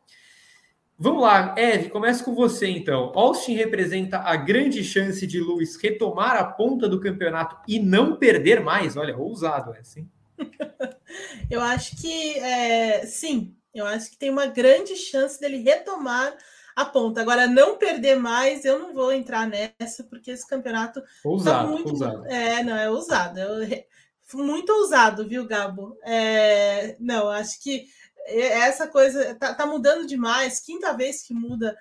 Vamos 0.97 1.23
lá, 1.23 1.53
Eve, 1.57 1.89
começa 1.89 2.23
com 2.23 2.33
você 2.33 2.69
então. 2.69 3.11
Austin 3.13 3.53
representa 3.55 4.19
a 4.19 4.35
grande 4.37 4.81
chance 4.81 5.27
de 5.27 5.41
Lewis 5.41 5.75
retomar 5.75 6.37
a 6.37 6.45
ponta 6.45 6.87
do 6.87 7.01
campeonato 7.01 7.57
e 7.67 7.79
não 7.79 8.15
perder 8.15 8.61
mais. 8.61 8.95
Olha, 8.95 9.17
ousado 9.17 9.73
é 9.73 9.79
assim. 9.79 10.09
eu 11.51 11.59
acho 11.61 11.97
que 12.01 12.39
é, 12.39 13.05
sim, 13.05 13.53
eu 13.73 13.85
acho 13.85 14.11
que 14.11 14.17
tem 14.17 14.29
uma 14.29 14.47
grande 14.47 14.95
chance 14.95 15.39
dele 15.39 15.57
retomar 15.57 16.33
a 16.75 16.85
ponta. 16.85 17.19
Agora, 17.19 17.45
não 17.45 17.77
perder 17.77 18.15
mais, 18.15 18.63
eu 18.63 18.79
não 18.79 18.93
vou 18.93 19.11
entrar 19.11 19.47
nessa, 19.47 20.03
porque 20.05 20.31
esse 20.31 20.47
campeonato 20.47 21.01
tá 21.01 21.07
ousado, 21.25 21.65
tá 21.65 21.71
muito. 21.71 21.89
Ousado. 21.89 22.25
É, 22.27 22.63
não, 22.63 22.75
é 22.75 22.89
ousado. 22.89 23.39
É 23.39 23.85
muito 24.33 24.71
ousado, 24.71 25.27
viu, 25.27 25.45
Gabo? 25.45 25.97
É, 26.03 26.95
não, 26.99 27.29
acho 27.29 27.61
que 27.61 27.87
essa 28.27 28.87
coisa 28.87 29.35
tá, 29.35 29.53
tá, 29.53 29.65
mudando 29.65 30.07
demais. 30.07 30.59
Quinta 30.59 30.93
vez 30.93 31.21
que 31.21 31.33
muda 31.33 31.77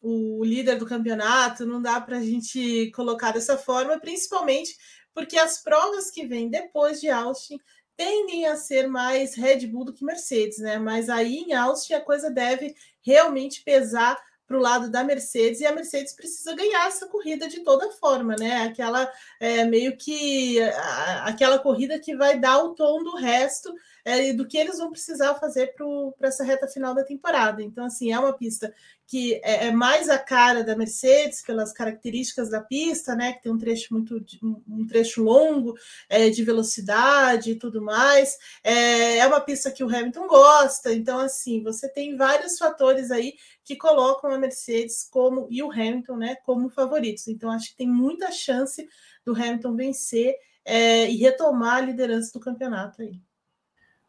o 0.00 0.44
líder 0.44 0.76
do 0.76 0.86
campeonato, 0.86 1.66
não 1.66 1.80
dá 1.80 2.00
para 2.00 2.18
a 2.18 2.22
gente 2.22 2.90
colocar 2.92 3.32
dessa 3.32 3.56
forma, 3.58 3.98
principalmente 3.98 4.76
porque 5.14 5.36
as 5.36 5.60
provas 5.62 6.10
que 6.10 6.26
vêm 6.26 6.48
depois 6.48 7.00
de 7.00 7.10
Austin 7.10 7.58
tendem 7.96 8.46
a 8.46 8.56
ser 8.56 8.86
mais 8.86 9.34
Red 9.34 9.66
Bull 9.66 9.86
do 9.86 9.92
que 9.92 10.04
Mercedes, 10.04 10.58
né? 10.58 10.78
Mas 10.78 11.08
aí 11.08 11.38
em 11.38 11.54
Austin 11.54 11.94
a 11.94 12.00
coisa 12.00 12.30
deve 12.30 12.74
realmente 13.02 13.62
pesar 13.64 14.16
para 14.48 14.56
o 14.56 14.60
lado 14.60 14.90
da 14.90 15.04
Mercedes 15.04 15.60
e 15.60 15.66
a 15.66 15.74
Mercedes 15.74 16.14
precisa 16.14 16.56
ganhar 16.56 16.88
essa 16.88 17.06
corrida 17.06 17.46
de 17.46 17.60
toda 17.60 17.92
forma, 17.92 18.34
né? 18.34 18.62
Aquela 18.62 19.12
é, 19.38 19.62
meio 19.66 19.94
que 19.94 20.58
a, 20.62 21.24
aquela 21.26 21.58
corrida 21.58 21.98
que 21.98 22.16
vai 22.16 22.40
dar 22.40 22.64
o 22.64 22.74
tom 22.74 23.04
do 23.04 23.14
resto 23.14 23.70
é, 24.08 24.32
do 24.32 24.46
que 24.46 24.56
eles 24.56 24.78
vão 24.78 24.90
precisar 24.90 25.34
fazer 25.34 25.74
para 25.74 26.28
essa 26.28 26.42
reta 26.42 26.66
final 26.66 26.94
da 26.94 27.04
temporada. 27.04 27.62
Então, 27.62 27.84
assim, 27.84 28.10
é 28.10 28.18
uma 28.18 28.32
pista 28.32 28.74
que 29.06 29.34
é, 29.44 29.66
é, 29.66 29.70
mais 29.70 30.08
a 30.08 30.18
cara 30.18 30.64
da 30.64 30.74
Mercedes 30.74 31.42
pelas 31.42 31.74
características 31.74 32.48
da 32.48 32.60
pista, 32.60 33.14
né? 33.14 33.34
Que 33.34 33.42
tem 33.42 33.52
um 33.52 33.58
trecho 33.58 33.92
muito 33.92 34.24
um 34.42 34.86
trecho 34.86 35.22
longo 35.22 35.74
é, 36.08 36.30
de 36.30 36.42
velocidade 36.42 37.50
e 37.50 37.54
tudo 37.54 37.82
mais. 37.82 38.38
É, 38.64 39.18
é 39.18 39.26
uma 39.26 39.40
pista 39.42 39.70
que 39.70 39.84
o 39.84 39.94
Hamilton 39.94 40.26
gosta. 40.26 40.92
Então, 40.94 41.18
assim, 41.18 41.62
você 41.62 41.86
tem 41.86 42.16
vários 42.16 42.58
fatores 42.58 43.10
aí 43.10 43.34
que 43.62 43.76
colocam 43.76 44.30
a 44.30 44.38
Mercedes 44.38 45.06
como 45.10 45.46
e 45.50 45.62
o 45.62 45.70
Hamilton, 45.70 46.16
né, 46.16 46.36
como 46.46 46.70
favoritos. 46.70 47.28
Então, 47.28 47.50
acho 47.50 47.70
que 47.70 47.76
tem 47.76 47.88
muita 47.88 48.32
chance 48.32 48.88
do 49.24 49.34
Hamilton 49.34 49.76
vencer 49.76 50.34
é, 50.64 51.10
e 51.10 51.16
retomar 51.16 51.76
a 51.76 51.80
liderança 51.82 52.32
do 52.32 52.40
campeonato 52.40 53.02
aí. 53.02 53.27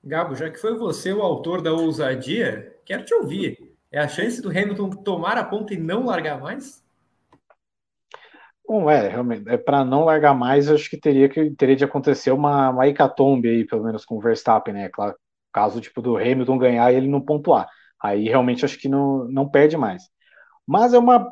Gabo, 0.04 0.36
já 0.36 0.50
que 0.50 0.58
foi 0.58 0.76
você 0.78 1.12
o 1.12 1.22
autor 1.22 1.62
da 1.62 1.74
ousadia, 1.74 2.78
quero 2.86 3.04
te 3.04 3.14
ouvir. 3.14 3.76
É 3.92 4.00
a 4.00 4.08
chance 4.08 4.42
do 4.42 4.50
Hamilton 4.50 4.90
tomar 4.90 5.38
a 5.38 5.44
ponta 5.44 5.74
e 5.74 5.78
não 5.78 6.06
largar 6.06 6.40
mais? 6.40 6.84
Bom, 8.68 8.90
é, 8.90 9.08
realmente, 9.08 9.50
é 9.50 9.58
para 9.58 9.84
não 9.84 10.06
largar 10.06 10.34
mais, 10.36 10.70
acho 10.70 10.90
que 10.90 10.98
teria 10.98 11.28
que 11.28 11.50
teria 11.52 11.76
de 11.76 11.84
acontecer 11.84 12.32
uma, 12.32 12.70
uma 12.70 12.88
hecatombe 12.88 13.50
aí, 13.50 13.66
pelo 13.66 13.84
menos 13.84 14.06
com 14.06 14.16
o 14.16 14.22
Verstappen, 14.22 14.74
né? 14.74 14.90
Claro, 14.90 15.16
caso 15.52 15.82
tipo 15.82 16.02
do 16.02 16.18
Hamilton 16.18 16.58
ganhar 16.58 16.94
e 16.94 16.96
ele 16.96 17.08
não 17.08 17.20
pontuar. 17.20 17.68
Aí 18.02 18.26
realmente 18.26 18.64
acho 18.64 18.80
que 18.80 18.88
não, 18.88 19.26
não 19.26 19.50
perde 19.50 19.76
mais. 19.76 20.04
Mas 20.68 20.94
é 20.94 21.00
uma 21.00 21.28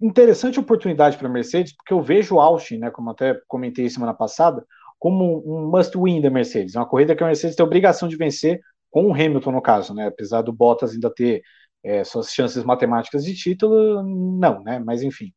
interessante 0.00 0.60
oportunidade 0.60 1.18
para 1.18 1.26
a 1.26 1.30
Mercedes, 1.30 1.74
porque 1.74 1.92
eu 1.92 2.00
vejo 2.00 2.36
o 2.36 2.40
Austin, 2.40 2.78
né, 2.78 2.90
como 2.90 3.10
até 3.10 3.40
comentei 3.48 3.90
semana 3.90 4.14
passada, 4.14 4.64
como 4.98 5.42
um 5.46 5.70
must-win 5.70 6.20
da 6.20 6.30
Mercedes. 6.30 6.74
É 6.74 6.78
uma 6.78 6.88
corrida 6.88 7.14
que 7.14 7.22
a 7.22 7.26
Mercedes 7.26 7.56
tem 7.56 7.64
obrigação 7.64 8.08
de 8.08 8.16
vencer 8.16 8.60
com 8.90 9.06
o 9.06 9.12
Hamilton, 9.12 9.52
no 9.52 9.62
caso, 9.62 9.94
né? 9.94 10.06
Apesar 10.06 10.42
do 10.42 10.52
Bottas 10.52 10.92
ainda 10.92 11.12
ter 11.12 11.42
é, 11.84 12.02
suas 12.04 12.32
chances 12.32 12.64
matemáticas 12.64 13.24
de 13.24 13.34
título, 13.34 14.02
não, 14.02 14.62
né? 14.62 14.78
Mas 14.78 15.02
enfim. 15.02 15.32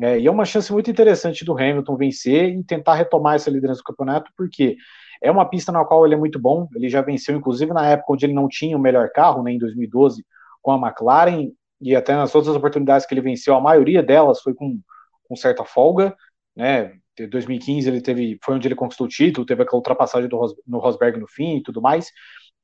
É, 0.00 0.18
e 0.18 0.26
é 0.26 0.30
uma 0.30 0.44
chance 0.44 0.72
muito 0.72 0.90
interessante 0.90 1.44
do 1.44 1.52
Hamilton 1.52 1.96
vencer 1.96 2.50
e 2.54 2.64
tentar 2.64 2.94
retomar 2.94 3.36
essa 3.36 3.50
liderança 3.50 3.80
do 3.80 3.84
campeonato, 3.84 4.30
porque 4.36 4.76
é 5.22 5.30
uma 5.30 5.48
pista 5.48 5.70
na 5.70 5.84
qual 5.84 6.04
ele 6.04 6.14
é 6.14 6.18
muito 6.18 6.38
bom. 6.38 6.68
Ele 6.74 6.88
já 6.88 7.00
venceu, 7.00 7.36
inclusive, 7.36 7.72
na 7.72 7.86
época 7.86 8.12
onde 8.12 8.26
ele 8.26 8.32
não 8.32 8.48
tinha 8.48 8.76
o 8.76 8.80
melhor 8.80 9.10
carro, 9.10 9.42
né, 9.42 9.52
em 9.52 9.58
2012, 9.58 10.24
com 10.62 10.72
a 10.72 10.88
McLaren, 10.88 11.50
e 11.80 11.94
até 11.94 12.14
nas 12.14 12.34
outras 12.34 12.56
oportunidades 12.56 13.06
que 13.06 13.14
ele 13.14 13.20
venceu, 13.20 13.54
a 13.54 13.60
maioria 13.60 14.02
delas 14.02 14.40
foi 14.40 14.54
com, 14.54 14.80
com 15.28 15.36
certa 15.36 15.64
folga. 15.64 16.16
Né? 16.56 16.92
Em 17.18 17.28
2015 17.28 17.88
ele 17.88 18.00
teve, 18.00 18.38
foi 18.42 18.54
onde 18.54 18.66
ele 18.68 18.74
conquistou 18.74 19.06
o 19.06 19.10
título, 19.10 19.46
teve 19.46 19.62
aquela 19.62 19.78
ultrapassagem 19.78 20.28
do, 20.28 20.40
no 20.66 20.78
Rosberg 20.78 21.18
no 21.18 21.28
fim 21.28 21.56
e 21.56 21.62
tudo 21.62 21.80
mais. 21.80 22.10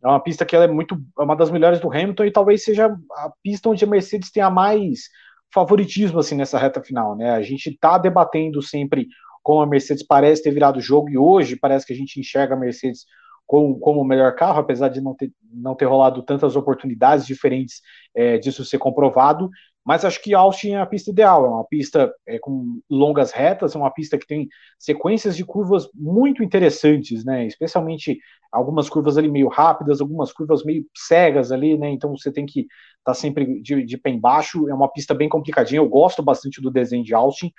É 0.03 0.09
uma 0.09 0.21
pista 0.21 0.47
que 0.47 0.57
é 0.57 0.67
muito, 0.67 0.97
é 1.19 1.23
uma 1.23 1.37
das 1.37 1.51
melhores 1.51 1.79
do 1.79 1.91
Hamilton 1.91 2.25
e 2.25 2.33
talvez 2.33 2.65
seja 2.65 2.87
a 2.87 3.33
pista 3.43 3.69
onde 3.69 3.85
a 3.85 3.89
Mercedes 3.89 4.31
tenha 4.31 4.51
mais 4.51 5.09
favoritismo 5.53 6.19
assim 6.19 6.37
nessa 6.37 6.59
reta 6.59 6.83
final, 6.83 7.17
né? 7.17 7.31
A 7.33 7.43
gente 7.43 7.71
está 7.71 7.99
debatendo 7.99 8.63
sempre 8.63 9.09
como 9.43 9.61
a 9.61 9.67
Mercedes 9.67 10.05
parece 10.07 10.43
ter 10.43 10.53
virado 10.53 10.79
o 10.79 10.83
jogo 10.83 11.11
e 11.11 11.19
hoje 11.19 11.57
parece 11.57 11.87
que 11.87 11.93
a 11.93 11.97
gente 11.97 12.19
enxerga 12.19 12.55
a 12.55 12.59
Mercedes 12.59 13.05
como, 13.47 13.79
como 13.81 14.01
o 14.01 14.05
melhor 14.05 14.35
carro, 14.37 14.61
apesar 14.61 14.89
de 14.89 15.01
não 15.01 15.15
ter, 15.15 15.33
não 15.53 15.75
ter 15.75 15.85
rolado 15.85 16.23
tantas 16.23 16.55
oportunidades 16.55 17.27
diferentes 17.27 17.83
é, 18.15 18.39
disso 18.39 18.65
ser 18.65 18.79
comprovado. 18.79 19.51
Mas 19.91 20.05
acho 20.05 20.23
que 20.23 20.33
Austin 20.33 20.75
é 20.75 20.81
a 20.81 20.87
pista 20.87 21.11
ideal, 21.11 21.45
é 21.45 21.49
uma 21.49 21.65
pista 21.65 22.15
é, 22.25 22.39
com 22.39 22.81
longas 22.89 23.33
retas, 23.33 23.75
é 23.75 23.79
uma 23.79 23.91
pista 23.91 24.17
que 24.17 24.25
tem 24.25 24.47
sequências 24.79 25.37
de 25.37 25.45
curvas 25.45 25.89
muito 25.93 26.45
interessantes, 26.45 27.25
né? 27.25 27.45
Especialmente 27.45 28.17
algumas 28.53 28.89
curvas 28.89 29.19
ali 29.19 29.29
meio 29.29 29.49
rápidas, 29.49 30.01
algumas 30.01 30.33
curvas 30.33 30.63
meio 30.65 30.87
cegas 30.97 31.51
ali, 31.51 31.77
né? 31.77 31.91
Então 31.91 32.17
você 32.17 32.31
tem 32.31 32.47
que 32.47 32.61
estar 32.61 32.71
tá 33.03 33.15
sempre 33.15 33.61
de, 33.61 33.85
de 33.85 33.99
pé 33.99 34.11
embaixo. 34.11 34.69
É 34.69 34.75
uma 34.75 34.87
pista 34.89 35.13
bem 35.13 35.29
complicadinha. 35.29 35.81
Eu 35.81 35.89
gosto 35.89 36.23
bastante 36.23 36.63
do 36.63 36.71
desenho 36.71 37.03
de 37.03 37.13
Austin 37.13 37.53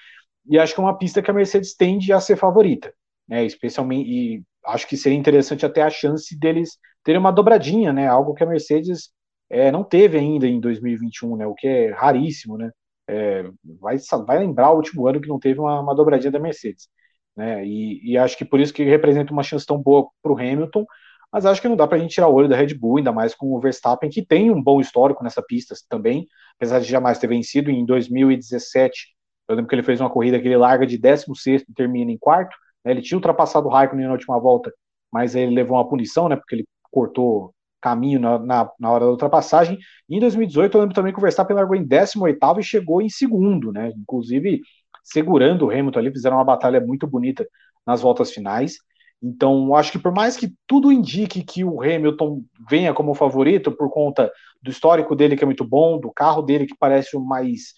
e 0.47 0.57
acho 0.57 0.73
que 0.73 0.79
é 0.79 0.83
uma 0.85 0.97
pista 0.97 1.21
que 1.21 1.29
a 1.29 1.33
Mercedes 1.33 1.75
tende 1.75 2.13
a 2.13 2.21
ser 2.21 2.37
favorita, 2.37 2.93
né? 3.27 3.43
Especialmente 3.43 4.09
e 4.09 4.43
acho 4.67 4.87
que 4.87 4.95
seria 4.95 5.19
interessante 5.19 5.65
até 5.65 5.81
a 5.81 5.89
chance 5.89 6.33
deles 6.39 6.77
terem 7.03 7.19
uma 7.19 7.29
dobradinha, 7.33 7.91
né? 7.91 8.07
Algo 8.07 8.33
que 8.33 8.41
a 8.41 8.47
Mercedes 8.47 9.11
é, 9.51 9.71
não 9.71 9.83
teve 9.83 10.17
ainda 10.17 10.47
em 10.47 10.59
2021, 10.59 11.35
né? 11.37 11.45
O 11.45 11.53
que 11.53 11.67
é 11.67 11.91
raríssimo, 11.91 12.57
né? 12.57 12.71
É, 13.07 13.43
vai, 13.79 13.97
vai 14.25 14.39
lembrar 14.39 14.71
o 14.71 14.77
último 14.77 15.07
ano 15.07 15.19
que 15.19 15.27
não 15.27 15.39
teve 15.39 15.59
uma, 15.59 15.81
uma 15.81 15.93
dobradinha 15.95 16.31
da 16.31 16.39
Mercedes, 16.39 16.87
né? 17.35 17.65
E, 17.65 18.13
e, 18.13 18.17
acho 18.17 18.37
que 18.37 18.45
por 18.45 18.59
isso 18.59 18.73
que 18.73 18.83
representa 18.83 19.33
uma 19.33 19.43
chance 19.43 19.65
tão 19.65 19.77
boa 19.77 20.07
para 20.23 20.31
o 20.31 20.37
Hamilton, 20.37 20.85
mas 21.31 21.45
acho 21.45 21.61
que 21.61 21.67
não 21.67 21.75
dá 21.75 21.87
para 21.87 21.97
a 21.97 21.99
gente 21.99 22.13
tirar 22.13 22.27
o 22.27 22.33
olho 22.33 22.47
da 22.47 22.55
Red 22.55 22.73
Bull, 22.75 22.97
ainda 22.97 23.11
mais 23.11 23.35
com 23.35 23.53
o 23.53 23.59
Verstappen, 23.59 24.09
que 24.09 24.25
tem 24.25 24.51
um 24.51 24.61
bom 24.61 24.79
histórico 24.81 25.23
nessa 25.23 25.41
pista 25.41 25.75
também, 25.89 26.27
apesar 26.55 26.79
de 26.79 26.87
jamais 26.87 27.19
ter 27.19 27.27
vencido 27.27 27.69
em 27.69 27.85
2017. 27.85 29.15
Eu 29.49 29.55
lembro 29.55 29.69
que 29.69 29.75
ele 29.75 29.83
fez 29.83 29.99
uma 29.99 30.09
corrida 30.09 30.39
que 30.39 30.47
ele 30.47 30.57
larga 30.57 30.85
de 30.87 30.97
16 30.97 31.63
e 31.67 31.73
termina 31.73 32.11
em 32.11 32.17
quarto. 32.17 32.55
Né? 32.85 32.91
Ele 32.91 33.01
tinha 33.01 33.17
ultrapassado 33.17 33.67
o 33.67 33.71
Raikkonen 33.71 34.07
na 34.07 34.13
última 34.13 34.39
volta, 34.39 34.73
mas 35.11 35.35
ele 35.35 35.53
levou 35.53 35.77
uma 35.77 35.87
punição, 35.87 36.29
né? 36.29 36.35
Porque 36.35 36.55
ele 36.55 36.65
cortou 36.91 37.53
caminho 37.81 38.19
na, 38.19 38.39
na, 38.39 38.71
na, 38.79 38.91
hora 38.91 39.05
da 39.05 39.11
ultrapassagem. 39.11 39.77
Em 40.09 40.19
2018, 40.19 40.77
eu 40.77 40.81
lembro 40.81 40.95
também 40.95 41.11
que 41.11 41.19
o 41.19 41.21
Verstappen 41.21 41.55
largou 41.55 41.75
em 41.75 41.85
18 41.85 42.59
e 42.59 42.63
chegou 42.63 43.01
em 43.01 43.09
segundo, 43.09 43.71
né? 43.71 43.91
Inclusive 43.97 44.61
segurando 45.03 45.65
o 45.65 45.71
Hamilton 45.71 45.99
ali, 45.99 46.11
fizeram 46.11 46.37
uma 46.37 46.45
batalha 46.45 46.79
muito 46.79 47.07
bonita 47.07 47.45
nas 47.85 48.01
voltas 48.01 48.31
finais. 48.31 48.77
Então, 49.21 49.75
acho 49.75 49.91
que 49.91 49.99
por 49.99 50.13
mais 50.13 50.35
que 50.35 50.53
tudo 50.65 50.91
indique 50.91 51.43
que 51.43 51.63
o 51.63 51.81
Hamilton 51.81 52.43
venha 52.69 52.93
como 52.93 53.13
favorito 53.13 53.71
por 53.71 53.89
conta 53.91 54.31
do 54.61 54.71
histórico 54.71 55.15
dele 55.15 55.35
que 55.35 55.43
é 55.43 55.45
muito 55.45 55.63
bom, 55.63 55.99
do 55.99 56.11
carro 56.11 56.41
dele 56.41 56.65
que 56.65 56.75
parece 56.77 57.15
o 57.15 57.19
mais 57.19 57.73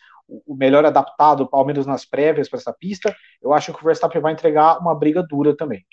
o 0.45 0.55
melhor 0.55 0.85
adaptado, 0.85 1.47
ao 1.51 1.65
menos 1.65 1.85
nas 1.85 2.05
prévias 2.05 2.49
para 2.49 2.57
essa 2.57 2.73
pista, 2.73 3.13
eu 3.41 3.53
acho 3.53 3.73
que 3.73 3.81
o 3.81 3.85
Verstappen 3.85 4.21
vai 4.21 4.33
entregar 4.33 4.79
uma 4.79 4.95
briga 4.95 5.21
dura 5.21 5.55
também. 5.55 5.85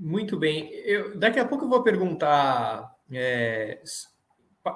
Muito 0.00 0.38
bem. 0.38 0.72
Eu, 0.86 1.14
daqui 1.18 1.38
a 1.38 1.44
pouco 1.44 1.66
eu 1.66 1.68
vou 1.68 1.82
perguntar 1.82 2.96
é, 3.12 3.82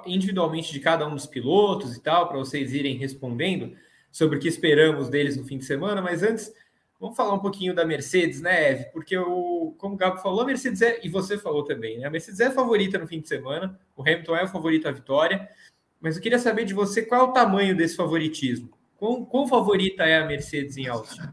individualmente 0.05 0.71
de 0.71 0.79
cada 0.79 1.07
um 1.07 1.15
dos 1.15 1.25
pilotos 1.25 1.95
e 1.95 2.01
tal, 2.01 2.27
para 2.27 2.37
vocês 2.37 2.71
irem 2.73 2.95
respondendo 2.95 3.75
sobre 4.11 4.37
o 4.37 4.39
que 4.39 4.47
esperamos 4.47 5.09
deles 5.09 5.35
no 5.35 5.43
fim 5.43 5.57
de 5.57 5.65
semana, 5.65 5.99
mas 5.99 6.21
antes, 6.21 6.53
vamos 6.99 7.17
falar 7.17 7.33
um 7.33 7.39
pouquinho 7.39 7.73
da 7.73 7.83
Mercedes, 7.83 8.39
né, 8.39 8.69
Eve? 8.69 8.83
Porque, 8.93 9.17
o, 9.17 9.73
como 9.79 9.95
o 9.95 9.97
Gabo 9.97 10.21
falou, 10.21 10.41
a 10.41 10.45
Mercedes 10.45 10.83
é, 10.83 10.99
e 11.03 11.09
você 11.09 11.39
falou 11.39 11.63
também, 11.63 11.97
né? 11.97 12.05
A 12.05 12.11
Mercedes 12.11 12.39
é 12.39 12.45
a 12.45 12.51
favorita 12.51 12.99
no 12.99 13.07
fim 13.07 13.19
de 13.19 13.27
semana, 13.27 13.79
o 13.97 14.03
Hamilton 14.03 14.35
é 14.35 14.43
o 14.43 14.47
favorito 14.47 14.87
à 14.87 14.91
vitória, 14.91 15.49
mas 15.99 16.15
eu 16.15 16.21
queria 16.21 16.37
saber 16.37 16.65
de 16.65 16.73
você 16.75 17.01
qual 17.01 17.21
é 17.21 17.23
o 17.23 17.33
tamanho 17.33 17.75
desse 17.75 17.95
favoritismo. 17.95 18.69
Quão, 18.95 19.25
quão 19.25 19.47
favorita 19.47 20.03
é 20.03 20.19
a 20.19 20.25
Mercedes 20.25 20.77
em 20.77 20.87
Austin? 20.87 21.23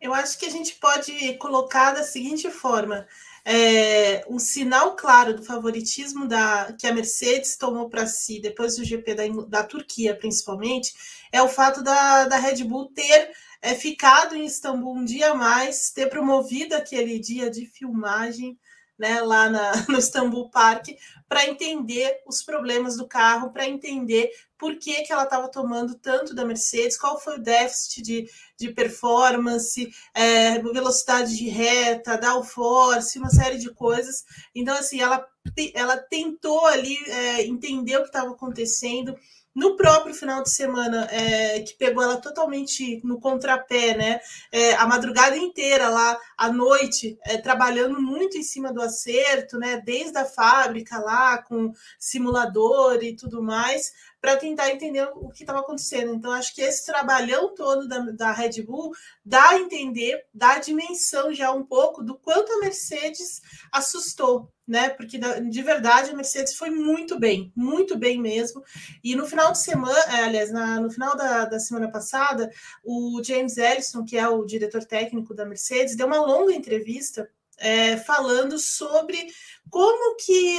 Eu 0.00 0.14
acho 0.14 0.38
que 0.38 0.46
a 0.46 0.50
gente 0.50 0.76
pode 0.76 1.34
colocar 1.34 1.92
da 1.92 2.02
seguinte 2.02 2.50
forma: 2.50 3.06
é, 3.44 4.24
um 4.28 4.38
sinal 4.38 4.96
claro 4.96 5.34
do 5.34 5.44
favoritismo 5.44 6.26
da, 6.26 6.72
que 6.78 6.86
a 6.86 6.94
Mercedes 6.94 7.56
tomou 7.56 7.88
para 7.88 8.06
si 8.06 8.40
depois 8.40 8.76
do 8.76 8.84
GP 8.84 9.14
da, 9.14 9.24
da 9.46 9.62
Turquia, 9.62 10.16
principalmente, 10.16 10.94
é 11.30 11.42
o 11.42 11.48
fato 11.48 11.82
da, 11.82 12.24
da 12.24 12.36
Red 12.36 12.64
Bull 12.64 12.90
ter 12.94 13.30
é, 13.60 13.74
ficado 13.74 14.34
em 14.34 14.46
Istambul 14.46 14.96
um 14.96 15.04
dia 15.04 15.34
mais, 15.34 15.90
ter 15.90 16.08
promovido 16.08 16.74
aquele 16.74 17.18
dia 17.18 17.50
de 17.50 17.66
filmagem 17.66 18.58
né, 19.00 19.22
lá 19.22 19.48
na, 19.48 19.72
no 19.88 19.98
Istanbul 19.98 20.50
Park 20.50 20.88
para 21.26 21.46
entender 21.46 22.20
os 22.26 22.42
problemas 22.42 22.96
do 22.96 23.08
carro, 23.08 23.50
para 23.50 23.66
entender 23.66 24.30
por 24.58 24.76
que, 24.78 25.02
que 25.02 25.12
ela 25.12 25.22
estava 25.22 25.48
tomando 25.48 25.94
tanto 25.94 26.34
da 26.34 26.44
Mercedes, 26.44 26.98
qual 26.98 27.18
foi 27.18 27.36
o 27.36 27.42
déficit 27.42 28.02
de, 28.02 28.30
de 28.58 28.72
performance, 28.72 29.90
é, 30.12 30.58
velocidade 30.58 31.34
de 31.34 31.48
reta, 31.48 32.18
downforce, 32.18 33.18
uma 33.18 33.30
série 33.30 33.58
de 33.58 33.72
coisas. 33.72 34.24
Então, 34.54 34.76
assim, 34.76 35.00
ela, 35.00 35.26
ela 35.72 35.96
tentou 35.96 36.66
ali 36.66 36.98
é, 37.06 37.46
entender 37.46 37.96
o 37.96 38.02
que 38.02 38.08
estava 38.08 38.32
acontecendo 38.32 39.16
no 39.54 39.76
próprio 39.76 40.14
final 40.14 40.42
de 40.42 40.50
semana, 40.50 41.08
é, 41.10 41.60
que 41.60 41.74
pegou 41.74 42.02
ela 42.02 42.16
totalmente 42.16 43.00
no 43.04 43.20
contrapé, 43.20 43.96
né? 43.96 44.20
É, 44.52 44.74
a 44.74 44.86
madrugada 44.86 45.36
inteira 45.36 45.88
lá, 45.88 46.18
à 46.36 46.52
noite, 46.52 47.18
é, 47.24 47.36
trabalhando 47.36 48.00
muito 48.00 48.38
em 48.38 48.42
cima 48.42 48.72
do 48.72 48.80
acerto, 48.80 49.58
né? 49.58 49.82
Desde 49.84 50.16
a 50.18 50.24
fábrica 50.24 50.98
lá, 50.98 51.38
com 51.42 51.72
simulador 51.98 53.02
e 53.02 53.16
tudo 53.16 53.42
mais, 53.42 53.92
para 54.20 54.36
tentar 54.36 54.70
entender 54.70 55.08
o 55.14 55.30
que 55.30 55.42
estava 55.42 55.60
acontecendo. 55.60 56.14
Então, 56.14 56.30
acho 56.32 56.54
que 56.54 56.60
esse 56.60 56.84
trabalhão 56.84 57.54
todo 57.54 57.88
da, 57.88 57.98
da 57.98 58.32
Red 58.32 58.62
Bull 58.62 58.92
dá 59.24 59.50
a 59.50 59.58
entender, 59.58 60.26
dá 60.32 60.54
a 60.54 60.58
dimensão 60.58 61.32
já 61.32 61.50
um 61.50 61.64
pouco 61.64 62.02
do 62.02 62.14
quanto 62.16 62.52
a 62.52 62.60
Mercedes 62.60 63.40
assustou, 63.72 64.52
né? 64.68 64.90
Porque 64.90 65.18
de 65.18 65.62
verdade 65.62 66.10
a 66.10 66.14
Mercedes 66.14 66.54
foi 66.54 66.70
muito 66.70 67.18
bem, 67.18 67.50
muito 67.56 67.96
bem 67.96 68.20
mesmo. 68.20 68.62
E 69.02 69.16
no 69.16 69.26
final 69.26 69.52
de 69.52 69.58
semana, 69.58 69.98
é, 70.14 70.24
aliás, 70.24 70.52
na, 70.52 70.78
no 70.80 70.90
final 70.90 71.16
da, 71.16 71.46
da 71.46 71.58
semana 71.58 71.90
passada, 71.90 72.50
o 72.84 73.22
James 73.24 73.56
Ellison, 73.56 74.04
que 74.04 74.18
é 74.18 74.28
o 74.28 74.44
diretor 74.44 74.84
técnico 74.84 75.34
da 75.34 75.46
Mercedes, 75.46 75.96
deu 75.96 76.06
uma 76.06 76.20
longa 76.20 76.52
entrevista 76.52 77.30
é, 77.60 77.96
falando 77.98 78.58
sobre 78.58 79.28
como 79.70 80.16
que, 80.16 80.58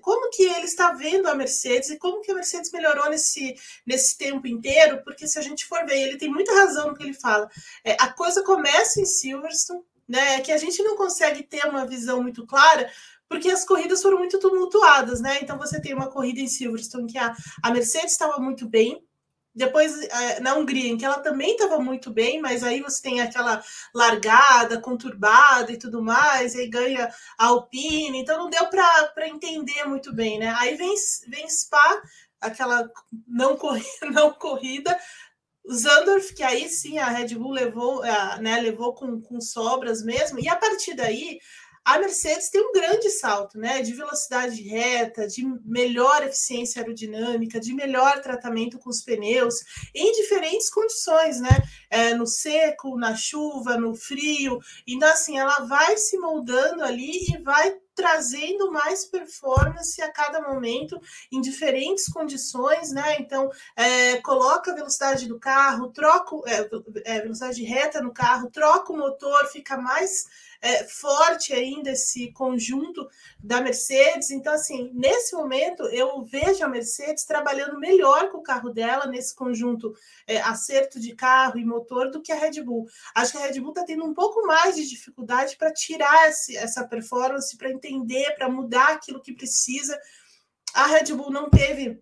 como 0.00 0.30
que 0.30 0.44
ele 0.44 0.64
está 0.64 0.92
vendo 0.92 1.28
a 1.28 1.34
Mercedes 1.34 1.90
e 1.90 1.98
como 1.98 2.20
que 2.20 2.30
a 2.30 2.34
Mercedes 2.34 2.70
melhorou 2.70 3.10
nesse, 3.10 3.54
nesse 3.86 4.16
tempo 4.16 4.46
inteiro, 4.46 5.02
porque 5.04 5.26
se 5.26 5.38
a 5.38 5.42
gente 5.42 5.66
for 5.66 5.84
ver, 5.84 6.00
ele 6.00 6.16
tem 6.16 6.30
muita 6.30 6.54
razão 6.54 6.88
no 6.88 6.94
que 6.96 7.02
ele 7.02 7.14
fala. 7.14 7.48
É, 7.84 7.96
a 7.98 8.12
coisa 8.12 8.42
começa 8.42 9.00
em 9.00 9.04
Silverstone, 9.04 9.82
né, 10.08 10.40
que 10.40 10.52
a 10.52 10.56
gente 10.56 10.82
não 10.82 10.96
consegue 10.96 11.42
ter 11.42 11.66
uma 11.66 11.86
visão 11.86 12.22
muito 12.22 12.46
clara, 12.46 12.90
porque 13.28 13.50
as 13.50 13.64
corridas 13.64 14.02
foram 14.02 14.18
muito 14.18 14.38
tumultuadas, 14.38 15.20
né? 15.20 15.38
Então 15.40 15.56
você 15.56 15.80
tem 15.80 15.94
uma 15.94 16.10
corrida 16.10 16.40
em 16.40 16.48
Silverstone 16.48 17.10
que 17.10 17.16
a, 17.16 17.34
a 17.62 17.70
Mercedes 17.70 18.12
estava 18.12 18.38
muito 18.38 18.68
bem, 18.68 19.02
depois, 19.54 20.00
é, 20.02 20.40
na 20.40 20.54
Hungria, 20.54 20.90
em 20.90 20.96
que 20.96 21.04
ela 21.04 21.20
também 21.20 21.52
estava 21.52 21.78
muito 21.78 22.10
bem, 22.10 22.40
mas 22.40 22.62
aí 22.62 22.80
você 22.80 23.02
tem 23.02 23.20
aquela 23.20 23.62
largada 23.94 24.80
conturbada 24.80 25.70
e 25.70 25.78
tudo 25.78 26.02
mais, 26.02 26.56
aí 26.56 26.66
ganha 26.68 27.12
a 27.38 27.46
Alpine, 27.46 28.18
então 28.18 28.38
não 28.38 28.50
deu 28.50 28.66
para 28.68 29.28
entender 29.28 29.84
muito 29.84 30.12
bem, 30.14 30.38
né? 30.38 30.54
Aí 30.56 30.74
vem, 30.74 30.94
vem 31.28 31.48
Spa, 31.48 32.02
aquela 32.40 32.90
não, 33.28 33.56
corrida, 33.56 33.88
não 34.10 34.32
corrida, 34.32 34.98
Zandorf, 35.70 36.34
que 36.34 36.42
aí 36.42 36.68
sim 36.68 36.98
a 36.98 37.08
Red 37.08 37.34
Bull 37.36 37.52
levou, 37.52 38.02
né, 38.40 38.60
levou 38.60 38.94
com, 38.94 39.20
com 39.20 39.40
sobras 39.40 40.02
mesmo, 40.02 40.40
e 40.40 40.48
a 40.48 40.56
partir 40.56 40.94
daí 40.94 41.38
a 41.84 41.98
Mercedes 41.98 42.48
tem 42.48 42.60
um 42.60 42.72
grande 42.72 43.10
salto, 43.10 43.58
né? 43.58 43.82
De 43.82 43.92
velocidade 43.92 44.62
reta, 44.62 45.26
de 45.26 45.44
melhor 45.64 46.22
eficiência 46.22 46.80
aerodinâmica, 46.80 47.58
de 47.58 47.74
melhor 47.74 48.20
tratamento 48.20 48.78
com 48.78 48.88
os 48.88 49.02
pneus, 49.02 49.56
em 49.94 50.12
diferentes 50.12 50.70
condições, 50.70 51.40
né? 51.40 51.50
É, 51.90 52.14
no 52.14 52.26
seco, 52.26 52.96
na 52.96 53.16
chuva, 53.16 53.76
no 53.76 53.94
frio. 53.94 54.60
Então, 54.86 55.08
assim, 55.08 55.38
ela 55.38 55.60
vai 55.60 55.96
se 55.96 56.16
moldando 56.18 56.84
ali 56.84 57.24
e 57.28 57.42
vai 57.42 57.76
trazendo 57.94 58.70
mais 58.70 59.04
performance 59.04 60.00
a 60.00 60.10
cada 60.10 60.40
momento 60.40 60.98
em 61.30 61.40
diferentes 61.40 62.06
condições, 62.06 62.90
né? 62.90 63.16
Então, 63.18 63.50
é, 63.76 64.16
coloca 64.18 64.72
a 64.72 64.74
velocidade 64.74 65.26
do 65.28 65.38
carro, 65.38 65.92
troca 65.92 66.36
é, 66.46 66.68
é, 67.04 67.20
velocidade 67.20 67.62
reta 67.64 68.00
no 68.00 68.12
carro, 68.12 68.50
troca 68.50 68.92
o 68.92 68.96
motor, 68.96 69.46
fica 69.48 69.76
mais 69.76 70.24
é, 70.62 70.84
forte 70.84 71.52
ainda 71.52 71.90
esse 71.90 72.30
conjunto 72.32 73.08
da 73.42 73.60
Mercedes. 73.60 74.30
Então, 74.30 74.54
assim, 74.54 74.92
nesse 74.94 75.34
momento 75.34 75.82
eu 75.88 76.22
vejo 76.22 76.64
a 76.64 76.68
Mercedes 76.68 77.24
trabalhando 77.24 77.80
melhor 77.80 78.30
com 78.30 78.38
o 78.38 78.42
carro 78.42 78.70
dela 78.70 79.06
nesse 79.06 79.34
conjunto 79.34 79.92
é, 80.24 80.40
acerto 80.40 81.00
de 81.00 81.16
carro 81.16 81.58
e 81.58 81.64
motor 81.64 82.10
do 82.10 82.22
que 82.22 82.30
a 82.30 82.36
Red 82.36 82.62
Bull. 82.62 82.86
Acho 83.12 83.32
que 83.32 83.38
a 83.38 83.46
Red 83.46 83.60
Bull 83.60 83.70
está 83.70 83.84
tendo 83.84 84.04
um 84.04 84.14
pouco 84.14 84.46
mais 84.46 84.76
de 84.76 84.88
dificuldade 84.88 85.56
para 85.56 85.72
tirar 85.72 86.28
esse, 86.28 86.56
essa 86.56 86.86
performance, 86.86 87.56
para 87.56 87.70
entender, 87.70 88.32
para 88.36 88.48
mudar 88.48 88.92
aquilo 88.92 89.20
que 89.20 89.34
precisa. 89.34 89.98
A 90.74 90.86
Red 90.86 91.12
Bull 91.12 91.30
não 91.30 91.50
teve 91.50 92.00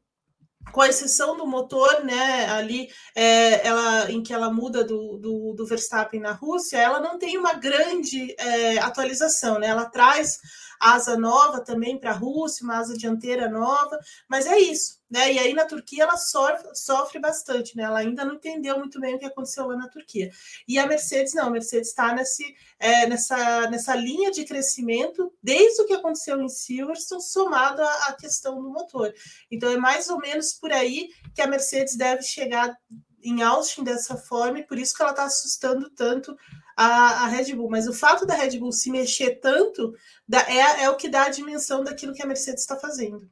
com 0.73 0.85
exceção 0.85 1.37
do 1.37 1.47
motor, 1.47 2.05
né, 2.05 2.49
ali 2.51 2.89
é, 3.15 3.67
ela, 3.67 4.11
em 4.11 4.23
que 4.23 4.33
ela 4.33 4.53
muda 4.53 4.85
do, 4.85 5.17
do, 5.17 5.55
do, 5.55 5.67
Verstappen 5.67 6.21
na 6.21 6.33
Rússia, 6.33 6.77
ela 6.77 7.01
não 7.01 7.19
tem 7.19 7.37
uma 7.37 7.55
grande 7.55 8.35
é, 8.39 8.79
atualização, 8.79 9.59
né? 9.59 9.67
Ela 9.67 9.87
traz 9.87 10.39
asa 10.81 11.17
nova 11.17 11.61
também 11.61 11.99
para 11.99 12.11
a 12.11 12.15
Rússia, 12.15 12.65
uma 12.65 12.79
asa 12.79 12.97
dianteira 12.97 13.49
nova, 13.49 13.99
mas 14.27 14.47
é 14.47 14.59
isso, 14.59 14.99
né? 15.11 15.33
E 15.33 15.39
aí 15.39 15.53
na 15.53 15.67
Turquia 15.67 16.05
ela 16.05 16.17
sofre, 16.17 16.75
sofre 16.75 17.19
bastante, 17.19 17.77
né? 17.77 17.83
Ela 17.83 17.99
ainda 17.99 18.25
não 18.25 18.35
entendeu 18.35 18.79
muito 18.79 18.99
bem 18.99 19.15
o 19.15 19.19
que 19.19 19.27
aconteceu 19.27 19.67
lá 19.67 19.77
na 19.77 19.89
Turquia. 19.89 20.31
E 20.67 20.79
a 20.79 20.87
Mercedes 20.87 21.35
não, 21.35 21.49
a 21.49 21.51
Mercedes 21.51 21.89
está 21.89 22.17
é, 22.79 23.07
nessa, 23.07 23.71
nessa 23.71 23.95
linha 23.95 24.31
de 24.31 24.45
crescimento 24.45 25.33
desde 25.43 25.83
o 25.83 25.87
que 25.87 25.93
aconteceu 25.93 26.41
em 26.41 26.49
Silverstone, 26.49 27.23
somado 27.23 27.83
à 27.83 28.17
questão 28.19 28.63
do 28.63 28.71
motor. 28.71 29.13
Então 29.51 29.71
é 29.71 29.77
mais 29.77 30.09
ou 30.09 30.19
menos 30.19 30.55
por 30.55 30.73
aí 30.73 31.11
que 31.35 31.43
a 31.43 31.47
Mercedes 31.47 31.97
deve 31.97 32.23
chegar 32.23 32.75
em 33.23 33.43
Austin 33.43 33.85
dessa 33.85 34.17
forma, 34.17 34.61
e 34.61 34.67
por 34.67 34.79
isso 34.79 34.95
que 34.95 35.03
ela 35.03 35.11
está 35.11 35.25
assustando 35.25 35.91
tanto 35.91 36.37
a, 36.77 37.25
a, 37.25 37.27
Red 37.27 37.55
Bull. 37.55 37.71
Mas 37.71 37.87
o 37.87 37.93
fato 37.93 38.27
da 38.27 38.35
Red 38.35 38.59
Bull 38.59 38.73
se 38.73 38.91
mexer 38.91 39.37
tanto 39.41 39.95
é, 40.33 40.85
é 40.85 40.91
o 40.91 40.97
que 40.97 41.09
dá 41.09 41.25
a 41.25 41.31
dimensão 41.31 41.85
daquilo 41.85 42.15
que 42.15 42.23
a 42.23 42.27
Mercedes 42.27 42.63
está 42.63 42.77
fazendo. 42.77 43.29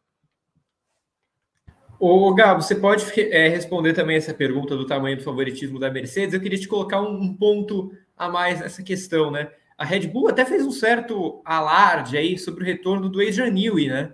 Ô, 2.01 2.33
Gabo, 2.33 2.63
você 2.63 2.77
pode 2.77 3.05
é, 3.21 3.49
responder 3.49 3.93
também 3.93 4.17
essa 4.17 4.33
pergunta 4.33 4.77
do 4.77 4.87
tamanho 4.87 5.17
do 5.17 5.25
favoritismo 5.25 5.81
da 5.81 5.91
Mercedes? 5.91 6.33
Eu 6.33 6.41
queria 6.41 6.59
te 6.59 6.69
colocar 6.69 7.01
um, 7.01 7.21
um, 7.21 7.35
ponto 7.35 7.93
a 8.17 8.29
mais 8.29 8.61
nessa 8.61 8.85
questão, 8.85 9.33
né? 9.33 9.51
A 9.77 9.85
Red 9.85 10.07
Bull 10.07 10.29
até 10.29 10.45
fez 10.45 10.65
um 10.65 10.71
certo 10.71 11.43
alarde 11.45 12.17
aí 12.17 12.39
sobre 12.39 12.63
o 12.63 12.67
retorno 12.67 13.09
do 13.09 13.21
Adrian 13.21 13.51
Newey, 13.51 13.89
né? 13.89 14.13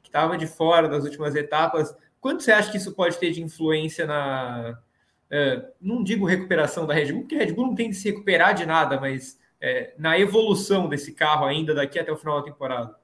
Que 0.00 0.08
estava 0.08 0.38
de 0.38 0.46
fora 0.46 0.88
das 0.88 1.02
últimas 1.02 1.34
etapas. 1.34 1.92
Quanto 2.20 2.42
você 2.42 2.52
acha 2.52 2.70
que 2.70 2.76
isso 2.76 2.92
pode 2.92 3.18
ter 3.18 3.32
de 3.32 3.42
influência 3.42 4.06
na, 4.06 4.78
é, 5.30 5.64
não 5.80 6.02
digo 6.02 6.26
recuperação 6.26 6.86
da 6.86 6.94
Red 6.94 7.12
Bull, 7.12 7.22
porque 7.22 7.34
a 7.36 7.38
Red 7.38 7.52
Bull 7.52 7.66
não 7.66 7.74
tem 7.74 7.90
de 7.90 7.96
se 7.96 8.10
recuperar 8.10 8.54
de 8.54 8.66
nada, 8.66 9.00
mas 9.00 9.38
é, 9.60 9.94
na 9.98 10.18
evolução 10.18 10.88
desse 10.88 11.12
carro 11.12 11.46
ainda 11.46 11.74
daqui 11.74 11.98
até 11.98 12.12
o 12.12 12.16
final 12.16 12.38
da 12.38 12.44
temporada. 12.44 12.94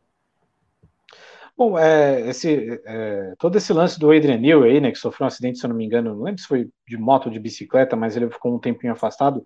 Bom, 1.56 1.78
é, 1.78 2.28
esse, 2.28 2.80
é, 2.86 3.34
todo 3.38 3.56
esse 3.58 3.72
lance 3.72 3.98
do 3.98 4.10
Adrian 4.10 4.38
Newey 4.38 4.72
aí, 4.72 4.80
né, 4.80 4.90
que 4.90 4.98
sofreu 4.98 5.26
um 5.26 5.28
acidente, 5.28 5.58
se 5.58 5.66
eu 5.66 5.68
não 5.68 5.76
me 5.76 5.84
engano, 5.84 6.14
não 6.14 6.22
lembro 6.22 6.40
se 6.40 6.46
foi 6.46 6.70
de 6.88 6.96
moto 6.96 7.26
ou 7.26 7.32
de 7.32 7.38
bicicleta, 7.38 7.94
mas 7.96 8.16
ele 8.16 8.30
ficou 8.30 8.54
um 8.54 8.58
tempinho 8.58 8.92
afastado. 8.92 9.42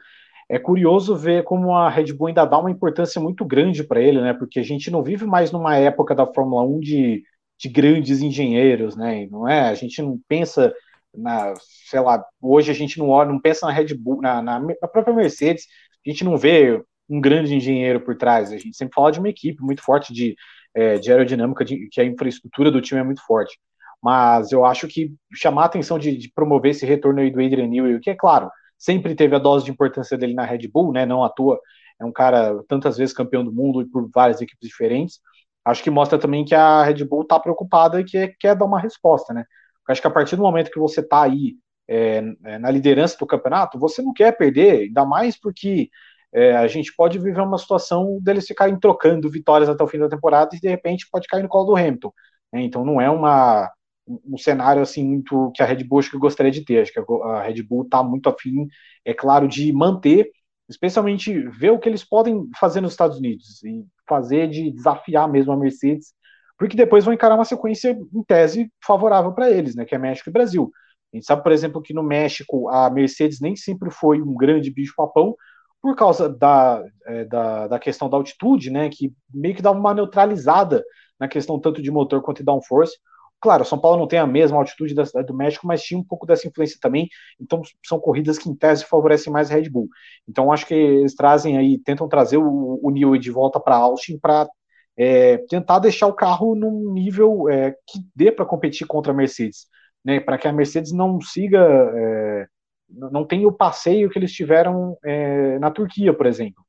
É 0.48 0.58
curioso 0.58 1.16
ver 1.16 1.42
como 1.42 1.74
a 1.74 1.88
Red 1.88 2.12
Bull 2.12 2.28
ainda 2.28 2.44
dá 2.44 2.58
uma 2.58 2.70
importância 2.70 3.20
muito 3.20 3.44
grande 3.44 3.82
para 3.82 4.00
ele, 4.00 4.20
né? 4.20 4.34
Porque 4.34 4.60
a 4.60 4.62
gente 4.62 4.90
não 4.90 5.02
vive 5.02 5.24
mais 5.24 5.50
numa 5.50 5.76
época 5.76 6.14
da 6.14 6.26
Fórmula 6.26 6.62
1 6.62 6.80
de, 6.80 7.24
de 7.58 7.68
grandes 7.68 8.20
engenheiros, 8.20 8.94
né? 8.94 9.26
Não 9.30 9.48
é? 9.48 9.68
A 9.68 9.74
gente 9.74 10.00
não 10.02 10.20
pensa 10.28 10.72
na, 11.16 11.54
sei 11.88 12.00
lá, 12.00 12.25
hoje 12.40 12.70
a 12.70 12.74
gente 12.74 12.98
não 12.98 13.09
olha, 13.09 13.31
não 13.31 13.40
pensa 13.40 13.66
na 13.66 13.72
Red 13.72 13.94
Bull, 13.94 14.20
na, 14.20 14.42
na, 14.42 14.61
na, 14.61 14.88
própria 14.88 15.14
Mercedes, 15.14 15.66
a 16.07 16.11
gente 16.11 16.24
não 16.24 16.37
vê 16.37 16.83
um 17.09 17.20
grande 17.20 17.55
engenheiro 17.55 18.00
por 18.00 18.16
trás, 18.16 18.53
a 18.53 18.59
gente 18.59 18.77
sempre 18.77 18.94
fala 18.94 19.12
de 19.12 19.18
uma 19.18 19.29
equipe 19.29 19.62
muito 19.62 19.83
forte 19.83 20.12
de, 20.12 20.35
é, 20.74 20.98
de 20.98 21.11
aerodinâmica, 21.11 21.64
de, 21.64 21.88
que 21.90 22.00
a 22.00 22.05
infraestrutura 22.05 22.70
do 22.70 22.81
time 22.81 23.00
é 23.00 23.05
muito 23.05 23.24
forte. 23.24 23.59
Mas 24.03 24.53
eu 24.53 24.64
acho 24.64 24.87
que 24.87 25.14
chamar 25.35 25.62
a 25.62 25.66
atenção 25.66 25.98
de, 25.98 26.16
de 26.16 26.31
promover 26.35 26.72
esse 26.72 26.85
retorno 26.85 27.20
aí 27.20 27.31
do 27.31 27.40
Adrian 27.40 27.66
Newey, 27.66 28.00
que 28.00 28.11
é 28.11 28.14
claro, 28.14 28.50
sempre 28.77 29.14
teve 29.14 29.35
a 29.35 29.38
dose 29.38 29.64
de 29.64 29.70
importância 29.70 30.16
dele 30.18 30.35
na 30.35 30.44
Red 30.44 30.68
Bull, 30.68 30.92
né? 30.92 31.07
Não 31.07 31.24
à 31.24 31.31
toa, 31.31 31.59
é 32.00 32.05
um 32.05 32.12
cara 32.12 32.62
tantas 32.68 32.98
vezes 32.98 33.14
campeão 33.14 33.44
do 33.44 33.53
mundo 33.53 33.81
e 33.81 33.87
por 33.87 34.09
várias 34.12 34.40
equipes 34.40 34.68
diferentes. 34.68 35.20
Acho 35.64 35.83
que 35.83 35.90
mostra 35.90 36.18
também 36.18 36.44
que 36.44 36.55
a 36.55 36.83
Red 36.85 37.05
Bull 37.05 37.22
está 37.22 37.40
preocupada 37.40 38.00
e 38.00 38.05
que 38.05 38.29
quer 38.38 38.55
dar 38.55 38.66
uma 38.66 38.79
resposta, 38.81 39.33
né? 39.33 39.44
Acho 39.88 40.01
que 40.01 40.07
a 40.07 40.11
partir 40.11 40.37
do 40.37 40.42
momento 40.42 40.70
que 40.70 40.79
você 40.79 41.01
está 41.01 41.23
aí 41.23 41.57
é, 41.88 42.23
é, 42.44 42.59
na 42.59 42.70
liderança 42.70 43.16
do 43.18 43.27
campeonato, 43.27 43.79
você 43.79 44.03
não 44.03 44.12
quer 44.12 44.33
perder, 44.37 44.83
ainda 44.83 45.05
mais 45.05 45.38
porque 45.38 45.90
é, 46.33 46.57
a 46.57 46.66
gente 46.66 46.94
pode 46.97 47.18
viver 47.18 47.40
uma 47.40 47.59
situação 47.59 48.18
deles 48.20 48.47
ficarem 48.47 48.79
trocando 48.79 49.31
vitórias 49.31 49.68
até 49.68 49.85
o 49.85 49.87
fim 49.87 49.99
da 49.99 50.09
temporada 50.09 50.57
e 50.57 50.61
de 50.61 50.68
repente 50.68 51.09
pode 51.11 51.29
cair 51.29 51.42
no 51.42 51.49
colo 51.49 51.66
do 51.66 51.77
Hamilton. 51.77 52.12
Né? 52.53 52.62
Então 52.62 52.85
não 52.85 53.01
é 53.01 53.09
uma, 53.11 53.70
um 54.07 54.37
cenário 54.37 54.83
assim 54.83 55.07
muito 55.07 55.53
que 55.55 55.62
a 55.62 55.66
Red 55.66 55.85
Bull 55.85 56.01
acho 56.01 56.11
que 56.11 56.18
gostaria 56.18 56.51
de 56.51 56.64
ter. 56.64 56.83
Acho 56.83 56.92
que 56.92 57.01
a 57.25 57.42
Red 57.42 57.62
Bull 57.62 57.83
está 57.85 58.03
muito 58.03 58.29
afim, 58.29 58.66
é 59.05 59.14
claro, 59.14 59.47
de 59.47 59.73
manter, 59.73 60.31
especialmente 60.68 61.38
ver 61.51 61.70
o 61.70 61.79
que 61.79 61.88
eles 61.88 62.05
podem 62.05 62.49
fazer 62.59 62.81
nos 62.81 62.92
Estados 62.92 63.18
Unidos 63.18 63.62
e 63.62 63.85
fazer 64.09 64.49
de 64.49 64.70
desafiar 64.73 65.29
mesmo 65.29 65.53
a 65.53 65.57
Mercedes 65.57 66.14
porque 66.58 66.76
depois 66.76 67.04
vão 67.04 67.14
encarar 67.14 67.34
uma 67.34 67.44
sequência, 67.44 67.98
em 68.12 68.22
tese, 68.22 68.70
favorável 68.84 69.32
para 69.32 69.50
eles, 69.50 69.74
né, 69.74 69.84
que 69.84 69.94
é 69.94 69.98
México 69.98 70.30
e 70.30 70.32
Brasil. 70.32 70.70
A 71.12 71.16
gente 71.16 71.26
sabe, 71.26 71.42
por 71.42 71.52
exemplo, 71.52 71.82
que 71.82 71.94
no 71.94 72.02
México 72.02 72.68
a 72.68 72.90
Mercedes 72.90 73.40
nem 73.40 73.54
sempre 73.54 73.90
foi 73.90 74.20
um 74.20 74.34
grande 74.34 74.70
bicho-papão, 74.70 75.34
por 75.80 75.94
causa 75.94 76.30
da, 76.30 76.82
é, 77.06 77.24
da, 77.26 77.68
da, 77.68 77.78
questão 77.78 78.08
da 78.08 78.16
altitude, 78.16 78.70
né, 78.70 78.88
que 78.88 79.12
meio 79.32 79.54
que 79.54 79.60
dava 79.60 79.78
uma 79.78 79.92
neutralizada 79.92 80.82
na 81.20 81.28
questão 81.28 81.60
tanto 81.60 81.82
de 81.82 81.90
motor 81.90 82.22
quanto 82.22 82.38
de 82.38 82.44
downforce. 82.44 82.96
Claro, 83.38 83.66
São 83.66 83.78
Paulo 83.78 83.98
não 83.98 84.08
tem 84.08 84.18
a 84.18 84.26
mesma 84.26 84.56
altitude 84.56 84.94
da 84.94 85.04
cidade 85.04 85.26
do 85.26 85.36
México, 85.36 85.66
mas 85.66 85.82
tinha 85.82 86.00
um 86.00 86.02
pouco 86.02 86.24
dessa 86.24 86.48
influência 86.48 86.78
também. 86.80 87.06
Então, 87.38 87.60
são 87.84 88.00
corridas 88.00 88.38
que, 88.38 88.48
em 88.48 88.54
tese, 88.56 88.86
favorecem 88.86 89.30
mais 89.30 89.50
Red 89.50 89.68
Bull. 89.68 89.88
Então, 90.26 90.50
acho 90.50 90.66
que 90.66 90.72
eles 90.72 91.14
trazem 91.14 91.58
aí, 91.58 91.78
tentam 91.78 92.08
trazer 92.08 92.38
o, 92.38 92.80
o 92.82 92.90
Newey 92.90 93.20
de 93.20 93.30
volta 93.30 93.60
para 93.60 93.76
Austin 93.76 94.18
para 94.18 94.48
é, 94.96 95.38
tentar 95.48 95.78
deixar 95.80 96.07
o 96.07 96.14
carro 96.14 96.54
num 96.54 96.92
nível 96.92 97.48
é, 97.48 97.72
que 97.87 97.98
dê 98.14 98.30
para 98.30 98.46
competir 98.46 98.87
contra 98.87 99.12
a 99.12 99.14
Mercedes, 99.14 99.66
né, 100.04 100.20
para 100.20 100.38
que 100.38 100.46
a 100.46 100.52
Mercedes 100.52 100.92
não 100.92 101.20
siga, 101.20 101.61
é, 101.61 102.46
não 102.88 103.24
tenha 103.26 103.48
o 103.48 103.52
passeio 103.52 104.09
que 104.11 104.18
eles 104.18 104.33
tiveram 104.33 104.96
é, 105.04 105.59
na 105.59 105.70
Turquia, 105.70 106.12
por 106.14 106.26
exemplo. 106.26 106.64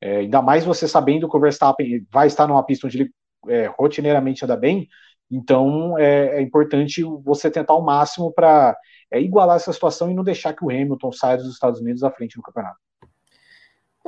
É, 0.00 0.18
ainda 0.18 0.42
mais 0.42 0.64
você 0.64 0.86
sabendo 0.86 1.28
que 1.28 1.36
o 1.36 1.40
Verstappen 1.40 2.06
vai 2.10 2.26
estar 2.26 2.46
numa 2.46 2.64
pista 2.64 2.86
onde 2.86 3.02
ele 3.02 3.10
é, 3.48 3.66
rotineiramente 3.66 4.44
anda 4.44 4.56
bem, 4.56 4.88
então 5.30 5.98
é, 5.98 6.40
importante 6.40 7.02
você 7.24 7.50
tentar 7.50 7.74
o 7.74 7.84
máximo 7.84 8.32
para 8.32 8.76
igualar 9.12 9.56
essa 9.56 9.72
situação 9.72 10.10
e 10.10 10.14
não 10.14 10.24
deixar 10.24 10.54
que 10.54 10.64
o 10.64 10.70
Hamilton 10.70 11.12
saia 11.12 11.36
dos 11.36 11.52
Estados 11.52 11.80
Unidos 11.80 12.02
à 12.02 12.10
frente 12.10 12.36
no 12.36 12.42
campeonato. 12.42 12.78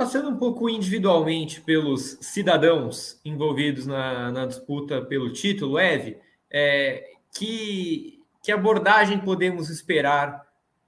Passando 0.00 0.30
um 0.30 0.36
pouco 0.38 0.66
individualmente 0.66 1.60
pelos 1.60 2.16
cidadãos 2.22 3.20
envolvidos 3.22 3.86
na, 3.86 4.32
na 4.32 4.46
disputa 4.46 5.02
pelo 5.02 5.30
título, 5.30 5.78
Eve, 5.78 6.16
é, 6.50 7.04
que, 7.36 8.18
que 8.42 8.50
abordagem 8.50 9.20
podemos 9.20 9.68
esperar? 9.68 10.40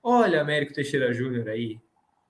Olha, 0.02 0.40
Américo 0.40 0.72
Teixeira 0.72 1.12
Júnior 1.12 1.46
aí. 1.50 1.78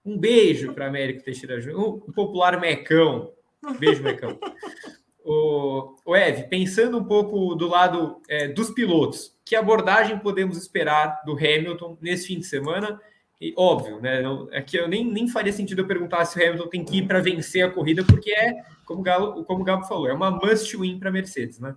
Um 0.05 0.19
beijo 0.19 0.73
para 0.73 0.89
Américo 0.89 1.23
Teixeira 1.23 1.61
Júnior, 1.61 2.03
um 2.05 2.13
popular 2.13 2.61
Mecão. 2.61 3.31
Beijo, 3.79 4.03
Mecão. 4.03 4.37
o, 5.25 5.95
o 6.05 6.17
Eve, 6.17 6.49
pensando 6.49 6.99
um 6.99 7.05
pouco 7.05 7.55
do 7.55 7.69
lado 7.69 8.21
é, 8.29 8.49
dos 8.49 8.71
pilotos, 8.71 9.39
que 9.45 9.55
abordagem 9.55 10.19
podemos 10.19 10.57
esperar 10.57 11.23
do 11.25 11.35
Hamilton 11.35 11.97
nesse 12.01 12.27
fim 12.27 12.41
de 12.41 12.47
semana? 12.47 13.01
E, 13.43 13.53
óbvio, 13.57 14.01
né? 14.01 14.23
é 14.53 14.63
que 14.63 14.77
eu 14.77 14.87
nem, 14.87 15.05
nem 15.05 15.27
faria 15.27 15.53
sentido 15.53 15.83
eu 15.83 15.87
perguntar 15.87 16.25
se 16.25 16.39
o 16.39 16.47
Hamilton 16.47 16.69
tem 16.69 16.85
que 16.85 16.99
ir 16.99 17.09
para 17.09 17.19
vencer 17.19 17.65
a 17.65 17.71
corrida, 17.71 18.05
porque 18.05 18.31
é, 18.31 18.63
como 18.85 19.01
o, 19.01 19.03
Galo, 19.03 19.45
como 19.45 19.63
o 19.63 19.65
Gabo 19.65 19.85
falou, 19.85 20.09
é 20.09 20.13
uma 20.13 20.31
must 20.31 20.77
win 20.77 20.97
para 20.97 21.11
Mercedes, 21.11 21.59
né? 21.59 21.75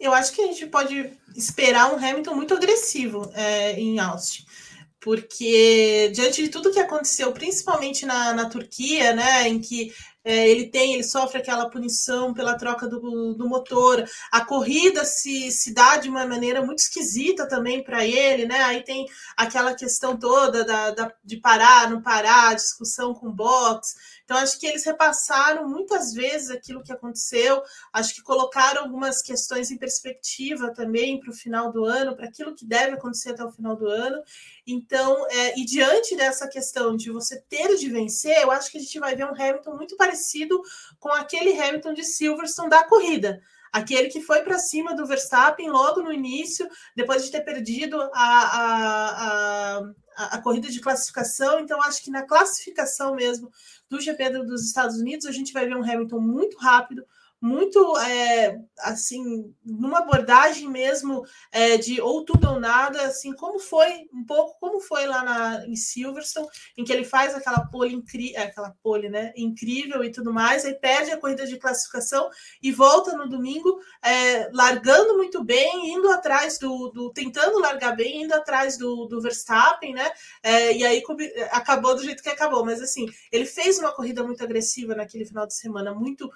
Eu 0.00 0.12
acho 0.12 0.32
que 0.32 0.42
a 0.42 0.46
gente 0.46 0.66
pode 0.66 1.08
esperar 1.36 1.94
um 1.94 1.96
Hamilton 1.96 2.34
muito 2.34 2.54
agressivo 2.54 3.30
é, 3.32 3.78
em 3.78 4.00
Austin 4.00 4.44
porque 5.00 6.12
diante 6.14 6.42
de 6.42 6.50
tudo 6.50 6.70
que 6.70 6.78
aconteceu, 6.78 7.32
principalmente 7.32 8.04
na, 8.04 8.34
na 8.34 8.50
Turquia, 8.50 9.14
né, 9.14 9.48
em 9.48 9.58
que 9.58 9.94
é, 10.22 10.48
ele 10.48 10.66
tem, 10.66 10.94
ele 10.94 11.02
sofre 11.02 11.38
aquela 11.38 11.70
punição 11.70 12.34
pela 12.34 12.56
troca 12.56 12.86
do, 12.86 13.34
do 13.34 13.48
motor, 13.48 14.04
a 14.30 14.44
corrida 14.44 15.04
se, 15.04 15.50
se 15.50 15.72
dá 15.72 15.96
de 15.96 16.08
uma 16.08 16.26
maneira 16.26 16.62
muito 16.64 16.80
esquisita 16.80 17.48
também 17.48 17.82
para 17.82 18.04
ele, 18.04 18.46
né? 18.46 18.62
Aí 18.64 18.82
tem 18.84 19.06
aquela 19.36 19.74
questão 19.74 20.18
toda 20.18 20.64
da, 20.64 20.90
da, 20.90 21.12
de 21.24 21.38
parar, 21.38 21.88
não 21.88 22.02
parar, 22.02 22.54
discussão 22.54 23.14
com 23.14 23.32
box. 23.32 23.94
Então, 24.30 24.40
acho 24.40 24.60
que 24.60 24.66
eles 24.68 24.84
repassaram 24.84 25.68
muitas 25.68 26.14
vezes 26.14 26.50
aquilo 26.50 26.84
que 26.84 26.92
aconteceu, 26.92 27.60
acho 27.92 28.14
que 28.14 28.22
colocaram 28.22 28.84
algumas 28.84 29.22
questões 29.22 29.72
em 29.72 29.76
perspectiva 29.76 30.72
também 30.72 31.18
para 31.18 31.30
o 31.30 31.34
final 31.34 31.72
do 31.72 31.84
ano, 31.84 32.14
para 32.14 32.26
aquilo 32.26 32.54
que 32.54 32.64
deve 32.64 32.92
acontecer 32.94 33.30
até 33.30 33.44
o 33.44 33.50
final 33.50 33.74
do 33.74 33.88
ano. 33.88 34.22
Então, 34.64 35.26
é, 35.30 35.58
e 35.58 35.64
diante 35.64 36.14
dessa 36.14 36.46
questão 36.46 36.96
de 36.96 37.10
você 37.10 37.40
ter 37.40 37.74
de 37.74 37.88
vencer, 37.90 38.40
eu 38.40 38.52
acho 38.52 38.70
que 38.70 38.78
a 38.78 38.80
gente 38.80 39.00
vai 39.00 39.16
ver 39.16 39.24
um 39.24 39.34
Hamilton 39.34 39.74
muito 39.74 39.96
parecido 39.96 40.62
com 41.00 41.08
aquele 41.08 41.60
Hamilton 41.60 41.92
de 41.92 42.04
Silverstone 42.04 42.70
da 42.70 42.84
corrida 42.84 43.42
aquele 43.72 44.08
que 44.08 44.20
foi 44.20 44.42
para 44.42 44.58
cima 44.58 44.94
do 44.94 45.06
Verstappen 45.06 45.70
logo 45.70 46.02
no 46.02 46.12
início, 46.12 46.68
depois 46.94 47.24
de 47.24 47.30
ter 47.30 47.40
perdido 47.42 48.00
a, 48.00 48.08
a, 48.14 49.78
a, 50.16 50.36
a, 50.36 50.42
corrida 50.42 50.68
de 50.68 50.80
classificação. 50.80 51.60
Então, 51.60 51.80
acho 51.82 52.02
que 52.02 52.10
na 52.10 52.22
classificação 52.22 53.14
mesmo 53.14 53.50
do 53.88 54.00
GP 54.00 54.30
dos 54.44 54.64
Estados 54.64 54.96
Unidos, 54.96 55.26
a 55.26 55.32
gente 55.32 55.52
vai 55.52 55.66
ver 55.66 55.76
um 55.76 55.84
Hamilton 55.84 56.20
muito 56.20 56.58
rápido, 56.58 57.04
muito 57.40 57.96
é, 57.98 58.58
assim, 58.80 59.54
numa 59.64 60.00
abordagem 60.00 60.68
mesmo 60.68 61.24
é, 61.50 61.78
de 61.78 62.00
ou 62.00 62.22
tudo 62.24 62.50
ou 62.50 62.60
nada, 62.60 63.02
assim, 63.02 63.32
como 63.32 63.58
foi, 63.58 64.08
um 64.12 64.24
pouco 64.26 64.58
como 64.60 64.78
foi 64.80 65.06
lá 65.06 65.22
na, 65.22 65.66
em 65.66 65.74
Silverstone, 65.74 66.46
em 66.76 66.84
que 66.84 66.92
ele 66.92 67.04
faz 67.04 67.34
aquela 67.34 67.60
pole, 67.60 67.94
incri 67.94 68.34
é, 68.34 68.42
aquela 68.42 68.74
pole 68.82 69.08
né, 69.08 69.32
incrível 69.36 70.04
e 70.04 70.12
tudo 70.12 70.32
mais, 70.32 70.66
aí 70.66 70.74
perde 70.74 71.12
a 71.12 71.16
corrida 71.16 71.46
de 71.46 71.56
classificação 71.56 72.28
e 72.62 72.70
volta 72.70 73.16
no 73.16 73.26
domingo, 73.26 73.80
é, 74.04 74.50
largando 74.52 75.16
muito 75.16 75.42
bem, 75.42 75.94
indo 75.94 76.10
atrás 76.10 76.58
do, 76.58 76.90
do, 76.90 77.10
tentando 77.10 77.58
largar 77.58 77.96
bem, 77.96 78.22
indo 78.22 78.34
atrás 78.34 78.76
do, 78.76 79.06
do 79.06 79.20
Verstappen, 79.20 79.94
né? 79.94 80.10
E 80.74 80.84
aí 80.84 81.02
acabou 81.50 81.94
do 81.94 82.02
jeito 82.02 82.22
que 82.22 82.28
acabou, 82.28 82.64
mas 82.64 82.82
assim, 82.82 83.06
ele 83.32 83.46
fez 83.46 83.78
uma 83.78 83.92
corrida 83.92 84.22
muito 84.22 84.42
agressiva 84.42 84.94
naquele 84.94 85.24
final 85.24 85.46
de 85.46 85.54
semana, 85.54 85.94
muito 85.94 86.30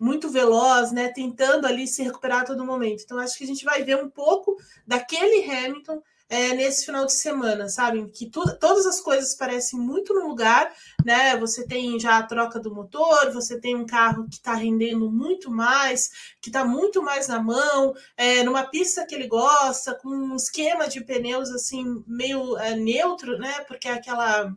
muito 0.00 0.30
veloz, 0.30 0.90
né? 0.92 1.08
Tentando 1.08 1.66
ali 1.66 1.86
se 1.86 2.02
recuperar 2.02 2.40
a 2.40 2.44
todo 2.46 2.64
momento. 2.64 3.02
Então, 3.04 3.18
acho 3.18 3.36
que 3.36 3.44
a 3.44 3.46
gente 3.46 3.64
vai 3.64 3.84
ver 3.84 4.02
um 4.02 4.08
pouco 4.08 4.56
daquele 4.86 5.44
Hamilton 5.44 6.02
é, 6.30 6.54
nesse 6.54 6.86
final 6.86 7.04
de 7.04 7.12
semana, 7.12 7.68
sabe? 7.68 8.08
Que 8.08 8.30
tu, 8.30 8.40
todas 8.58 8.86
as 8.86 9.00
coisas 9.00 9.34
parecem 9.34 9.78
muito 9.78 10.14
no 10.14 10.28
lugar, 10.28 10.72
né? 11.04 11.36
Você 11.36 11.66
tem 11.66 11.98
já 11.98 12.18
a 12.18 12.22
troca 12.22 12.60
do 12.60 12.72
motor, 12.72 13.32
você 13.32 13.60
tem 13.60 13.74
um 13.74 13.84
carro 13.84 14.26
que 14.28 14.36
está 14.36 14.54
rendendo 14.54 15.10
muito 15.10 15.50
mais, 15.50 16.08
que 16.40 16.48
está 16.48 16.64
muito 16.64 17.02
mais 17.02 17.26
na 17.26 17.42
mão, 17.42 17.92
é, 18.16 18.44
numa 18.44 18.62
pista 18.62 19.04
que 19.04 19.14
ele 19.14 19.26
gosta, 19.26 19.94
com 19.94 20.08
um 20.08 20.36
esquema 20.36 20.88
de 20.88 21.04
pneus 21.04 21.50
assim 21.50 22.02
meio 22.06 22.56
é, 22.58 22.76
neutro, 22.76 23.36
né? 23.36 23.64
Porque 23.66 23.88
é 23.88 23.92
aquela 23.92 24.54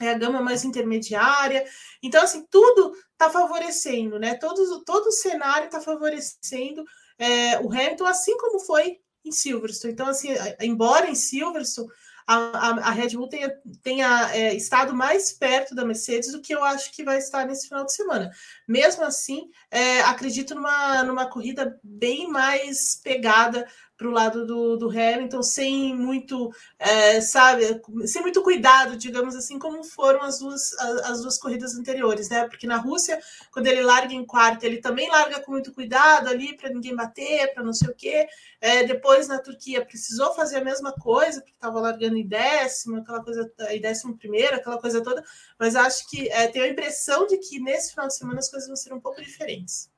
é 0.00 0.10
a 0.10 0.18
gama 0.18 0.40
mais 0.40 0.64
intermediária. 0.64 1.64
Então, 2.02 2.22
assim, 2.22 2.44
tudo 2.50 2.92
está 3.22 3.30
favorecendo, 3.30 4.18
né? 4.18 4.34
Todo, 4.34 4.84
todo 4.84 5.06
o 5.06 5.12
cenário 5.12 5.66
está 5.66 5.80
favorecendo 5.80 6.84
é, 7.18 7.58
o 7.60 7.70
Hamilton, 7.70 8.06
assim 8.06 8.36
como 8.36 8.58
foi 8.58 8.98
em 9.24 9.30
Silverstone. 9.30 9.92
Então, 9.92 10.08
assim, 10.08 10.28
embora 10.60 11.08
em 11.08 11.14
Silverstone 11.14 11.88
a, 12.26 12.34
a, 12.34 12.70
a 12.88 12.90
Red 12.90 13.10
Bull 13.10 13.28
tenha, 13.28 13.52
tenha 13.82 14.30
é, 14.34 14.54
estado 14.54 14.94
mais 14.94 15.32
perto 15.32 15.74
da 15.74 15.84
Mercedes 15.84 16.32
do 16.32 16.40
que 16.40 16.54
eu 16.54 16.64
acho 16.64 16.92
que 16.92 17.04
vai 17.04 17.18
estar 17.18 17.46
nesse 17.46 17.68
final 17.68 17.84
de 17.84 17.94
semana. 17.94 18.30
Mesmo 18.66 19.04
assim, 19.04 19.48
é, 19.70 20.00
acredito 20.02 20.54
numa, 20.54 21.02
numa 21.02 21.26
corrida 21.26 21.78
bem 21.82 22.28
mais 22.28 23.00
pegada 23.02 23.66
para 24.02 24.08
o 24.08 24.12
lado 24.12 24.44
do, 24.44 24.76
do 24.76 24.90
Hamilton, 24.90 25.42
sem 25.44 25.94
muito, 25.94 26.52
é, 26.76 27.20
sabe, 27.20 27.80
sem 28.04 28.20
muito 28.20 28.42
cuidado, 28.42 28.96
digamos 28.96 29.36
assim, 29.36 29.60
como 29.60 29.84
foram 29.84 30.22
as 30.22 30.40
duas, 30.40 30.72
as 31.04 31.22
duas 31.22 31.38
corridas 31.38 31.76
anteriores, 31.76 32.28
né? 32.28 32.48
Porque 32.48 32.66
na 32.66 32.78
Rússia, 32.78 33.20
quando 33.52 33.68
ele 33.68 33.80
larga 33.80 34.12
em 34.12 34.26
quarto, 34.26 34.64
ele 34.64 34.78
também 34.78 35.08
larga 35.08 35.38
com 35.40 35.52
muito 35.52 35.72
cuidado 35.72 36.28
ali 36.28 36.56
para 36.56 36.70
ninguém 36.70 36.96
bater, 36.96 37.54
para 37.54 37.62
não 37.62 37.72
sei 37.72 37.90
o 37.90 37.94
quê. 37.94 38.26
É, 38.60 38.82
depois 38.82 39.28
na 39.28 39.38
Turquia 39.38 39.84
precisou 39.84 40.34
fazer 40.34 40.56
a 40.56 40.64
mesma 40.64 40.92
coisa, 40.92 41.40
porque 41.40 41.54
estava 41.54 41.78
largando 41.78 42.16
em 42.16 42.26
décimo, 42.26 42.96
aquela 42.96 43.22
coisa, 43.22 43.52
em 43.70 43.80
décimo 43.80 44.18
primeiro, 44.18 44.56
aquela 44.56 44.80
coisa 44.80 45.00
toda, 45.00 45.22
mas 45.56 45.76
acho 45.76 46.10
que 46.10 46.28
é, 46.28 46.48
tenho 46.48 46.64
a 46.64 46.68
impressão 46.68 47.24
de 47.28 47.38
que 47.38 47.60
nesse 47.60 47.90
final 47.90 48.08
de 48.08 48.16
semana 48.16 48.40
as 48.40 48.50
coisas 48.50 48.66
vão 48.66 48.76
ser 48.76 48.92
um 48.92 49.00
pouco 49.00 49.22
diferentes. 49.22 49.88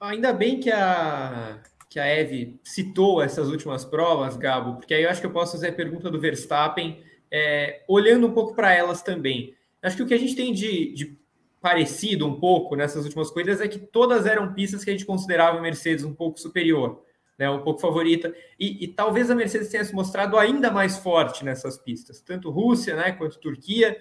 Ainda 0.00 0.32
bem 0.32 0.58
que 0.58 0.70
a 0.70 1.60
que 1.88 2.00
a 2.00 2.06
Eve 2.06 2.60
citou 2.64 3.22
essas 3.22 3.48
últimas 3.48 3.84
provas, 3.84 4.36
Gabo, 4.36 4.76
porque 4.76 4.94
aí 4.94 5.04
eu 5.04 5.10
acho 5.10 5.20
que 5.20 5.26
eu 5.26 5.32
posso 5.32 5.52
fazer 5.52 5.68
a 5.68 5.72
pergunta 5.72 6.10
do 6.10 6.20
Verstappen, 6.20 7.02
é, 7.30 7.82
olhando 7.88 8.26
um 8.26 8.32
pouco 8.32 8.54
para 8.54 8.72
elas 8.72 9.02
também. 9.02 9.54
Acho 9.82 9.96
que 9.96 10.02
o 10.02 10.06
que 10.06 10.14
a 10.14 10.18
gente 10.18 10.34
tem 10.34 10.52
de, 10.52 10.92
de, 10.92 11.18
parecido 11.60 12.26
um 12.26 12.38
pouco 12.38 12.76
nessas 12.76 13.04
últimas 13.04 13.30
corridas 13.30 13.60
é 13.60 13.68
que 13.68 13.78
todas 13.78 14.26
eram 14.26 14.52
pistas 14.52 14.84
que 14.84 14.90
a 14.90 14.92
gente 14.92 15.06
considerava 15.06 15.58
a 15.58 15.62
Mercedes 15.62 16.04
um 16.04 16.14
pouco 16.14 16.40
superior, 16.40 17.02
né, 17.38 17.48
um 17.50 17.62
pouco 17.62 17.80
favorita, 17.80 18.34
e, 18.58 18.84
e 18.84 18.88
talvez 18.88 19.30
a 19.30 19.34
Mercedes 19.34 19.68
tenha 19.68 19.84
se 19.84 19.94
mostrado 19.94 20.36
ainda 20.36 20.70
mais 20.70 20.98
forte 20.98 21.44
nessas 21.44 21.78
pistas, 21.78 22.20
tanto 22.20 22.50
Rússia 22.50 22.96
né, 22.96 23.12
quanto 23.12 23.38
Turquia, 23.38 23.96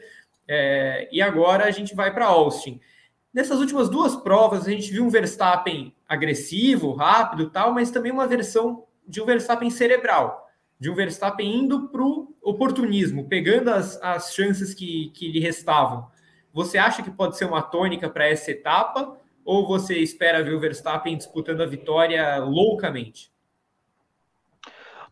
é, 0.47 1.07
e 1.11 1.21
agora 1.21 1.65
a 1.65 1.71
gente 1.71 1.95
vai 1.95 2.13
para 2.13 2.25
Austin. 2.25 2.79
Nessas 3.33 3.59
últimas 3.59 3.89
duas 3.89 4.15
provas, 4.15 4.67
a 4.67 4.71
gente 4.71 4.91
viu 4.91 5.03
um 5.03 5.09
Verstappen 5.09 5.94
agressivo, 6.07 6.93
rápido 6.93 7.49
tal, 7.49 7.73
mas 7.73 7.91
também 7.91 8.11
uma 8.11 8.27
versão 8.27 8.85
de 9.07 9.21
um 9.21 9.25
Verstappen 9.25 9.69
cerebral, 9.69 10.47
de 10.79 10.89
um 10.89 10.95
Verstappen 10.95 11.63
indo 11.63 11.89
para 11.89 12.01
o 12.01 12.33
oportunismo, 12.41 13.27
pegando 13.27 13.69
as, 13.69 14.01
as 14.01 14.33
chances 14.33 14.73
que, 14.73 15.11
que 15.13 15.31
lhe 15.31 15.39
restavam. 15.39 16.07
Você 16.53 16.77
acha 16.77 17.03
que 17.03 17.11
pode 17.11 17.37
ser 17.37 17.45
uma 17.45 17.61
tônica 17.61 18.09
para 18.09 18.27
essa 18.27 18.51
etapa? 18.51 19.17
Ou 19.43 19.67
você 19.67 19.99
espera 19.99 20.43
ver 20.43 20.53
o 20.53 20.59
Verstappen 20.59 21.17
disputando 21.17 21.61
a 21.61 21.65
vitória 21.65 22.37
loucamente? 22.37 23.29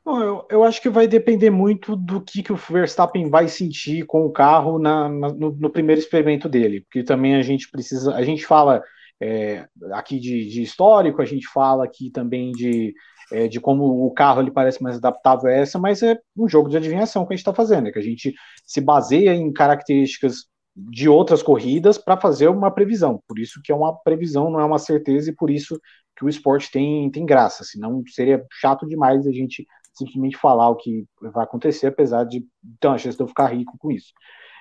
Bom, 0.05 0.21
eu, 0.21 0.47
eu 0.49 0.63
acho 0.63 0.81
que 0.81 0.89
vai 0.89 1.07
depender 1.07 1.49
muito 1.49 1.95
do 1.95 2.19
que, 2.19 2.43
que 2.43 2.51
o 2.51 2.57
Verstappen 2.57 3.29
vai 3.29 3.47
sentir 3.47 4.05
com 4.05 4.25
o 4.25 4.31
carro 4.31 4.77
na, 4.77 5.07
na 5.07 5.29
no, 5.29 5.51
no, 5.51 5.69
primeiro 5.69 6.01
experimento 6.01 6.49
dele, 6.49 6.81
porque 6.81 7.03
também 7.03 7.35
a 7.35 7.41
gente 7.41 7.71
precisa, 7.71 8.13
a 8.13 8.21
gente 8.21 8.45
fala 8.45 8.83
é, 9.23 9.65
aqui 9.93 10.19
de, 10.19 10.49
de, 10.49 10.61
histórico, 10.61 11.21
a 11.21 11.25
gente 11.25 11.47
fala 11.47 11.85
aqui 11.85 12.09
também 12.09 12.51
de, 12.51 12.93
é, 13.31 13.47
de 13.47 13.61
como 13.61 14.05
o 14.05 14.13
carro 14.13 14.41
ele 14.41 14.51
parece 14.51 14.83
mais 14.83 14.97
adaptável 14.97 15.49
a 15.49 15.53
essa, 15.53 15.79
mas 15.79 16.03
é 16.03 16.19
um 16.37 16.49
jogo 16.49 16.69
de 16.69 16.75
adivinhação 16.75 17.25
que 17.25 17.33
a 17.33 17.35
gente 17.37 17.41
está 17.41 17.53
fazendo, 17.53 17.87
é 17.87 17.91
que 17.93 17.99
a 17.99 18.03
gente 18.03 18.33
se 18.65 18.81
baseia 18.81 19.33
em 19.33 19.53
características 19.53 20.45
de 20.75 21.07
outras 21.07 21.41
corridas 21.41 21.97
para 21.97 22.17
fazer 22.17 22.49
uma 22.49 22.69
previsão, 22.69 23.21
por 23.25 23.39
isso 23.39 23.61
que 23.63 23.71
é 23.71 23.75
uma 23.75 23.95
previsão, 23.95 24.49
não 24.49 24.59
é 24.59 24.65
uma 24.65 24.79
certeza, 24.79 25.29
e 25.29 25.35
por 25.35 25.49
isso 25.49 25.79
que 26.17 26.25
o 26.25 26.29
esporte 26.29 26.69
tem, 26.69 27.09
tem 27.09 27.25
graça, 27.25 27.63
senão 27.63 28.03
seria 28.07 28.43
chato 28.59 28.85
demais 28.85 29.25
a 29.25 29.31
gente 29.31 29.65
simplesmente 29.93 30.35
falar 30.35 30.67
o 30.69 30.75
que 30.75 31.05
vai 31.21 31.45
acontecer, 31.45 31.87
apesar 31.87 32.25
de 32.25 32.45
ter 32.77 32.87
uma 32.87 32.97
chance 32.97 33.15
de 33.15 33.23
eu 33.23 33.27
ficar 33.27 33.47
rico 33.47 33.77
com 33.79 33.89
isso. 33.89 34.11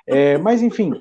É, 0.07 0.37
mas, 0.39 0.63
enfim, 0.63 0.93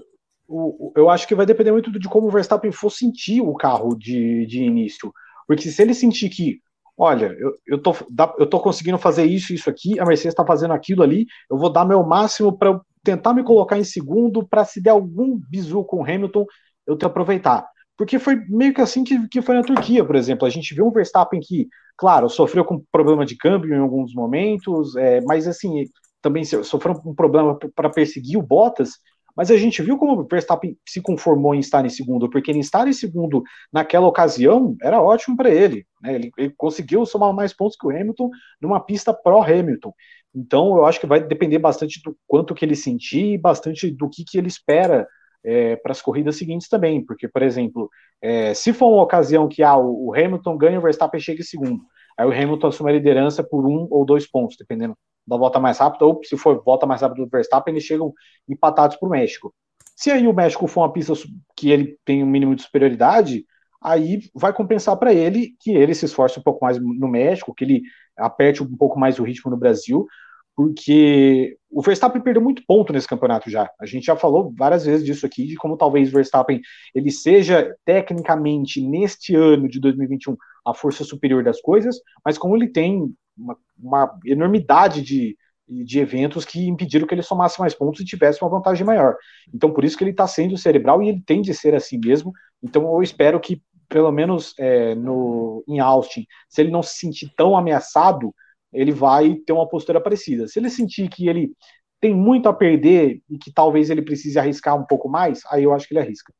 o, 0.52 0.94
eu 0.96 1.10
acho 1.10 1.28
que 1.28 1.36
vai 1.36 1.46
depender 1.46 1.72
muito 1.72 1.92
de 1.92 2.10
como 2.10 2.28
o 2.28 2.32
Verstappen 2.32 2.72
for 2.72 2.90
sentir 2.90 3.42
o 3.42 3.54
carro 3.54 3.96
de, 3.96 4.46
de 4.46 4.62
início. 4.64 5.14
Porque 5.48 5.70
se 5.70 5.82
ele 5.82 5.94
sentir 5.94 6.30
que, 6.30 6.60
olha, 6.98 7.36
eu, 7.40 7.54
eu, 7.66 7.82
tô, 7.82 7.96
eu 8.38 8.48
tô 8.48 8.60
conseguindo 8.60 8.98
fazer 8.98 9.26
isso, 9.26 9.54
isso 9.54 9.70
aqui, 9.70 10.00
a 10.00 10.06
Mercedes 10.06 10.34
está 10.34 10.46
fazendo 10.46 10.74
aquilo 10.74 11.04
ali, 11.04 11.26
eu 11.50 11.58
vou 11.58 11.72
dar 11.72 11.86
meu 11.86 12.04
máximo 12.04 12.58
para 12.58 12.80
tentar 13.04 13.34
me 13.34 13.44
colocar 13.44 13.80
em 13.80 13.84
segundo, 13.84 14.48
para 14.48 14.66
se 14.66 14.82
der 14.82 14.92
algum 14.92 15.40
bizu 15.50 15.84
com 15.84 16.02
o 16.02 16.04
Hamilton, 16.04 16.46
eu 16.86 16.98
ter 16.98 17.06
aproveitar. 17.06 17.66
Porque 17.98 18.20
foi 18.20 18.36
meio 18.48 18.74
que 18.74 18.82
assim 18.82 19.04
que, 19.04 19.28
que 19.28 19.42
foi 19.42 19.56
na 19.56 19.64
Turquia, 19.64 20.04
por 20.04 20.16
exemplo. 20.16 20.46
A 20.46 20.50
gente 20.50 20.74
viu 20.74 20.86
um 20.86 20.92
Verstappen 20.92 21.40
que, 21.40 21.68
claro, 21.98 22.30
sofreu 22.30 22.66
com 22.66 22.84
problema 22.92 23.26
de 23.26 23.38
câmbio 23.38 23.74
em 23.74 23.80
alguns 23.80 24.14
momentos, 24.14 24.96
é, 24.96 25.22
mas 25.22 25.48
assim, 25.48 25.86
também 26.22 26.44
sofreu 26.44 27.00
um 27.06 27.16
problema 27.16 27.58
para 27.76 27.90
perseguir 27.90 28.38
o 28.38 28.42
Bottas. 28.42 28.92
Mas 29.36 29.52
a 29.52 29.58
gente 29.58 29.82
viu 29.82 29.98
como 29.98 30.22
o 30.22 30.28
Verstappen 30.28 30.78
se 30.88 31.02
conformou 31.02 31.56
em 31.56 31.60
estar 31.60 31.86
em 31.86 31.89
segundo, 31.89 32.30
porque 32.30 32.52
em 32.52 32.60
estar 32.60 32.88
em 32.88 32.94
segundo 32.94 33.44
naquela 33.72 34.08
ocasião 34.08 34.76
era 34.82 35.02
ótimo 35.02 35.36
para 35.38 35.50
ele, 35.50 35.86
né? 36.02 36.15
ele. 36.15 36.32
Ele 36.38 36.54
conseguiu 36.58 37.06
somar 37.06 37.34
mais 37.34 37.54
pontos 37.54 37.78
que 37.78 37.86
o 37.86 37.89
Hamilton 37.89 38.30
numa 38.62 38.80
pista 38.80 39.13
pró-Hamilton. 39.13 39.94
Então 40.34 40.78
eu 40.78 40.86
acho 40.86 41.00
que 41.00 41.08
vai 41.08 41.22
depender 41.22 41.60
bastante 41.60 42.02
do 42.04 42.15
quanto 42.28 42.56
que 42.56 42.63
ele 42.63 42.76
sentir, 42.76 43.38
bastante 43.38 43.89
do 43.91 44.10
que, 44.10 44.24
que 44.24 44.38
ele 44.38 44.48
espera 44.48 45.08
é, 45.44 45.76
para 45.76 45.91
as 45.91 46.02
corridas 46.02 46.36
seguintes 46.36 46.67
também, 46.67 47.04
porque, 47.04 47.28
por 47.28 47.41
exemplo, 47.41 47.89
é, 48.22 48.54
se 48.54 48.74
for 48.74 48.88
uma 48.94 49.04
ocasião 49.04 49.48
que 49.48 49.63
ah, 49.63 49.78
o 49.78 50.13
Hamilton 50.13 50.58
ganha, 50.58 50.80
o 50.80 50.82
Verstappen 50.82 51.20
chega 51.20 51.41
em 51.41 51.46
segundo, 51.46 51.82
aí 52.17 52.26
o 52.26 52.32
Hamilton 52.32 52.67
assume 52.67 52.91
a 52.91 52.94
liderança 52.94 53.44
por 53.44 53.65
um 53.65 53.88
ou 53.89 54.06
dois 54.06 54.30
pontos, 54.30 54.56
dependendo 54.58 54.96
da 55.26 55.38
volta 55.38 55.60
mais 55.60 55.78
rápida, 55.78 56.06
ou 56.06 56.22
se 56.24 56.38
for 56.38 56.62
volta 56.64 56.86
mais 56.86 57.02
rápida 57.02 57.24
do 57.24 57.30
Verstappen, 57.30 57.74
eles 57.74 57.84
chegam 57.84 58.14
empatados 58.48 58.98
para 58.98 59.08
o 59.08 59.12
México. 59.12 59.54
Se 59.96 60.10
aí 60.10 60.28
o 60.28 60.34
México 60.34 60.68
for 60.68 60.82
uma 60.82 60.92
pista 60.92 61.14
que 61.56 61.70
ele 61.70 61.98
tem 62.04 62.24
um 62.24 62.28
mínimo 62.28 62.56
de 62.56 62.64
superioridade, 62.64 63.46
aí 63.82 64.20
vai 64.34 64.54
compensar 64.54 64.98
para 64.98 65.14
ele 65.14 65.56
que 65.60 65.72
ele 65.72 65.94
se 65.94 66.06
esforce 66.06 66.40
um 66.40 66.44
pouco 66.44 66.64
mais 66.64 66.80
no 66.80 67.08
México, 67.08 67.54
que 67.54 67.64
ele 67.64 67.82
aperte 68.18 68.64
um 68.64 68.78
pouco 68.78 69.00
mais 69.00 69.20
o 69.20 69.24
ritmo 69.24 69.52
no 69.52 69.58
Brasil, 69.58 70.08
porque 70.56 71.58
o 71.70 71.82
Verstappen 71.82 72.22
perdeu 72.22 72.42
muito 72.42 72.64
ponto 72.68 72.92
nesse 72.92 73.08
campeonato 73.08 73.50
já. 73.50 73.70
A 73.80 73.86
gente 73.86 74.06
já 74.06 74.16
falou 74.16 74.54
várias 74.56 74.86
vezes 74.86 75.06
disso 75.06 75.26
aqui, 75.26 75.46
de 75.46 75.56
como 75.56 75.78
talvez 75.78 76.10
o 76.10 76.12
Verstappen 76.12 76.62
ele 76.94 77.10
seja 77.10 77.76
tecnicamente 77.86 78.82
neste 78.82 79.36
ano 79.36 79.68
de 79.68 79.80
2021 79.80 80.36
a 80.66 80.74
força 80.74 81.04
superior 81.04 81.44
das 81.44 81.60
coisas, 81.62 81.98
mas 82.24 82.38
como 82.38 82.56
ele 82.56 82.68
tem 82.68 83.12
uma, 83.42 83.58
uma 83.78 84.20
enormidade 84.26 85.02
de, 85.02 85.38
de 85.68 86.00
eventos 86.00 86.46
que 86.46 86.68
impediram 86.68 87.08
que 87.08 87.14
ele 87.14 87.22
somasse 87.22 87.60
mais 87.60 87.74
pontos 87.74 88.02
e 88.02 88.06
tivesse 88.06 88.42
uma 88.42 88.50
vantagem 88.50 88.86
maior. 88.86 89.16
Então, 89.54 89.72
por 89.72 89.84
isso 89.84 89.98
que 89.98 90.04
ele 90.04 90.12
está 90.12 90.28
sendo 90.28 90.58
cerebral 90.58 91.02
e 91.02 91.10
ele 91.10 91.24
tem 91.26 91.42
de 91.42 91.54
ser 91.54 91.74
assim 91.74 92.00
mesmo. 92.04 92.32
Então, 92.62 92.84
eu 92.94 93.02
espero 93.02 93.40
que, 93.40 93.62
pelo 93.88 94.12
menos 94.12 94.54
é, 94.60 94.96
no, 94.96 95.64
em 95.68 95.80
Austin, 95.80 96.26
se 96.50 96.62
ele 96.62 96.72
não 96.72 96.84
se 96.84 96.98
sentir 96.98 97.32
tão 97.36 97.58
ameaçado, 97.58 98.34
ele 98.74 98.92
vai 98.92 99.36
ter 99.36 99.54
uma 99.54 99.68
postura 99.68 100.02
parecida. 100.02 100.48
Se 100.48 100.60
ele 100.60 100.70
sentir 100.70 101.10
que 101.10 101.28
ele 101.28 101.52
tem 102.00 102.16
muito 102.16 102.50
a 102.50 102.54
perder 102.54 103.22
e 103.30 103.38
que 103.38 103.52
talvez 103.54 103.90
ele 103.90 104.02
precise 104.02 104.40
arriscar 104.40 104.76
um 104.76 104.86
pouco 104.86 105.08
mais, 105.08 105.42
aí 105.52 105.64
eu 105.64 105.74
acho 105.74 105.88
que 105.88 105.94
ele 105.94 106.02
arrisca. 106.02 106.34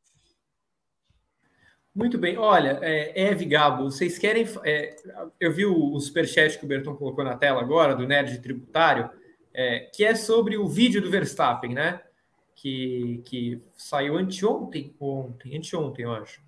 Muito 1.94 2.18
bem. 2.18 2.38
Olha, 2.38 2.80
é, 2.82 3.30
Eve 3.30 3.46
Gabo, 3.46 3.84
vocês 3.84 4.18
querem. 4.18 4.48
É, 4.64 4.96
eu 5.40 5.52
vi 5.52 5.66
o, 5.66 5.94
o 5.94 6.00
superchat 6.00 6.58
que 6.58 6.64
o 6.64 6.68
Berton 6.68 6.96
colocou 6.96 7.24
na 7.24 7.36
tela 7.36 7.62
agora, 7.62 7.96
do 7.96 8.08
Nerd 8.08 8.40
Tributário, 8.40 9.10
é, 9.54 9.90
que 9.94 10.06
é 10.06 10.16
sobre 10.16 10.58
o 10.58 10.68
vídeo 10.68 11.02
do 11.02 11.12
Verstappen, 11.12 11.74
né? 11.74 12.02
Que, 12.56 13.22
que 13.26 13.62
saiu 13.76 14.18
anteontem, 14.18 14.96
ontem, 15.00 15.58
anteontem, 15.58 16.06
eu 16.06 16.14
acho. 16.14 16.42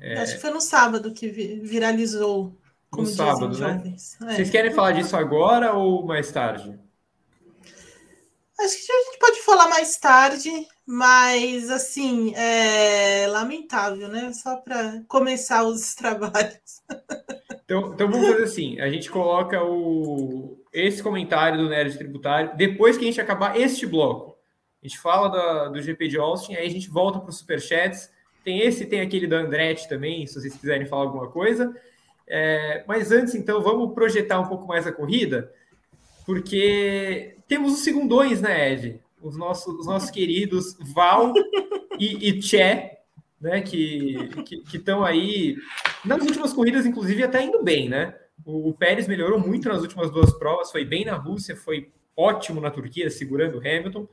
É, 0.00 0.18
acho 0.18 0.34
que 0.34 0.40
foi 0.40 0.50
no 0.50 0.60
sábado 0.60 1.14
que 1.14 1.28
viralizou. 1.28 2.54
no 2.94 3.06
sábado, 3.06 3.56
né? 3.58 3.82
É. 4.22 4.34
Vocês 4.34 4.50
querem 4.50 4.72
falar 4.72 4.92
disso 4.92 5.16
agora 5.16 5.72
ou 5.72 6.04
mais 6.04 6.30
tarde? 6.30 6.78
Acho 8.60 8.86
que 8.86 8.92
a 8.92 9.02
gente 9.04 9.18
pode 9.18 9.42
falar 9.42 9.68
mais 9.68 9.96
tarde, 9.96 10.50
mas 10.86 11.70
assim, 11.70 12.34
é 12.34 13.26
lamentável, 13.28 14.08
né? 14.08 14.32
Só 14.32 14.56
para 14.56 15.02
começar 15.08 15.64
os 15.64 15.94
trabalhos. 15.96 16.82
Então, 17.64 17.92
então 17.94 18.10
vamos 18.10 18.28
fazer 18.28 18.44
assim: 18.44 18.80
a 18.80 18.90
gente 18.90 19.10
coloca 19.10 19.62
o, 19.62 20.58
esse 20.72 21.02
comentário 21.02 21.58
do 21.58 21.68
Nerd 21.68 21.96
Tributário 21.96 22.56
depois 22.56 22.96
que 22.96 23.04
a 23.04 23.06
gente 23.06 23.20
acabar 23.20 23.58
este 23.58 23.86
bloco. 23.86 24.36
A 24.82 24.86
gente 24.86 24.98
fala 24.98 25.28
da, 25.28 25.68
do 25.68 25.80
GP 25.80 26.08
de 26.08 26.18
Austin, 26.18 26.54
aí 26.56 26.66
a 26.66 26.70
gente 26.70 26.90
volta 26.90 27.18
para 27.18 27.30
os 27.30 27.38
superchats. 27.38 28.12
Tem 28.44 28.60
esse, 28.60 28.84
tem 28.84 29.00
aquele 29.00 29.26
da 29.26 29.38
Andretti 29.38 29.88
também, 29.88 30.26
se 30.26 30.34
vocês 30.34 30.54
quiserem 30.54 30.86
falar 30.86 31.04
alguma 31.04 31.30
coisa. 31.30 31.74
É, 32.26 32.84
mas 32.86 33.10
antes, 33.10 33.34
então, 33.34 33.62
vamos 33.62 33.94
projetar 33.94 34.38
um 34.40 34.46
pouco 34.46 34.66
mais 34.66 34.86
a 34.86 34.92
corrida, 34.92 35.50
porque 36.26 37.36
temos 37.48 37.72
os 37.72 37.80
segundões, 37.80 38.42
né, 38.42 38.72
Ed? 38.72 39.00
Os 39.24 39.36
nossos, 39.36 39.74
os 39.80 39.86
nossos 39.86 40.10
queridos 40.10 40.76
Val 40.94 41.32
e, 41.98 42.28
e 42.28 42.40
Tché, 42.40 43.00
né, 43.40 43.62
que 43.62 44.30
estão 44.72 45.04
aí 45.04 45.56
nas 46.04 46.22
últimas 46.22 46.52
corridas, 46.52 46.84
inclusive, 46.84 47.22
até 47.22 47.42
indo 47.42 47.62
bem, 47.62 47.88
né? 47.88 48.14
O, 48.44 48.68
o, 48.68 48.74
Pérez 48.74 49.08
melhorou 49.08 49.38
muito 49.38 49.68
nas 49.68 49.80
últimas 49.80 50.10
duas 50.10 50.32
provas, 50.38 50.70
foi 50.70 50.84
bem 50.84 51.04
na 51.04 51.14
Rússia, 51.14 51.56
foi 51.56 51.90
ótimo 52.16 52.60
na 52.60 52.70
Turquia, 52.70 53.10
segurando 53.10 53.56
o 53.56 53.60
Hamilton, 53.60 54.06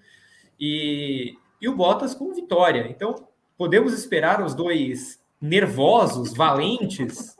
e, 0.60 1.36
e 1.60 1.68
o 1.68 1.76
Bottas 1.76 2.16
com 2.16 2.34
vitória. 2.34 2.88
Então, 2.90 3.28
podemos 3.58 3.94
esperar 3.94 4.44
os 4.44 4.56
dois 4.56 5.20
nervosos, 5.42 6.34
valentes, 6.34 7.36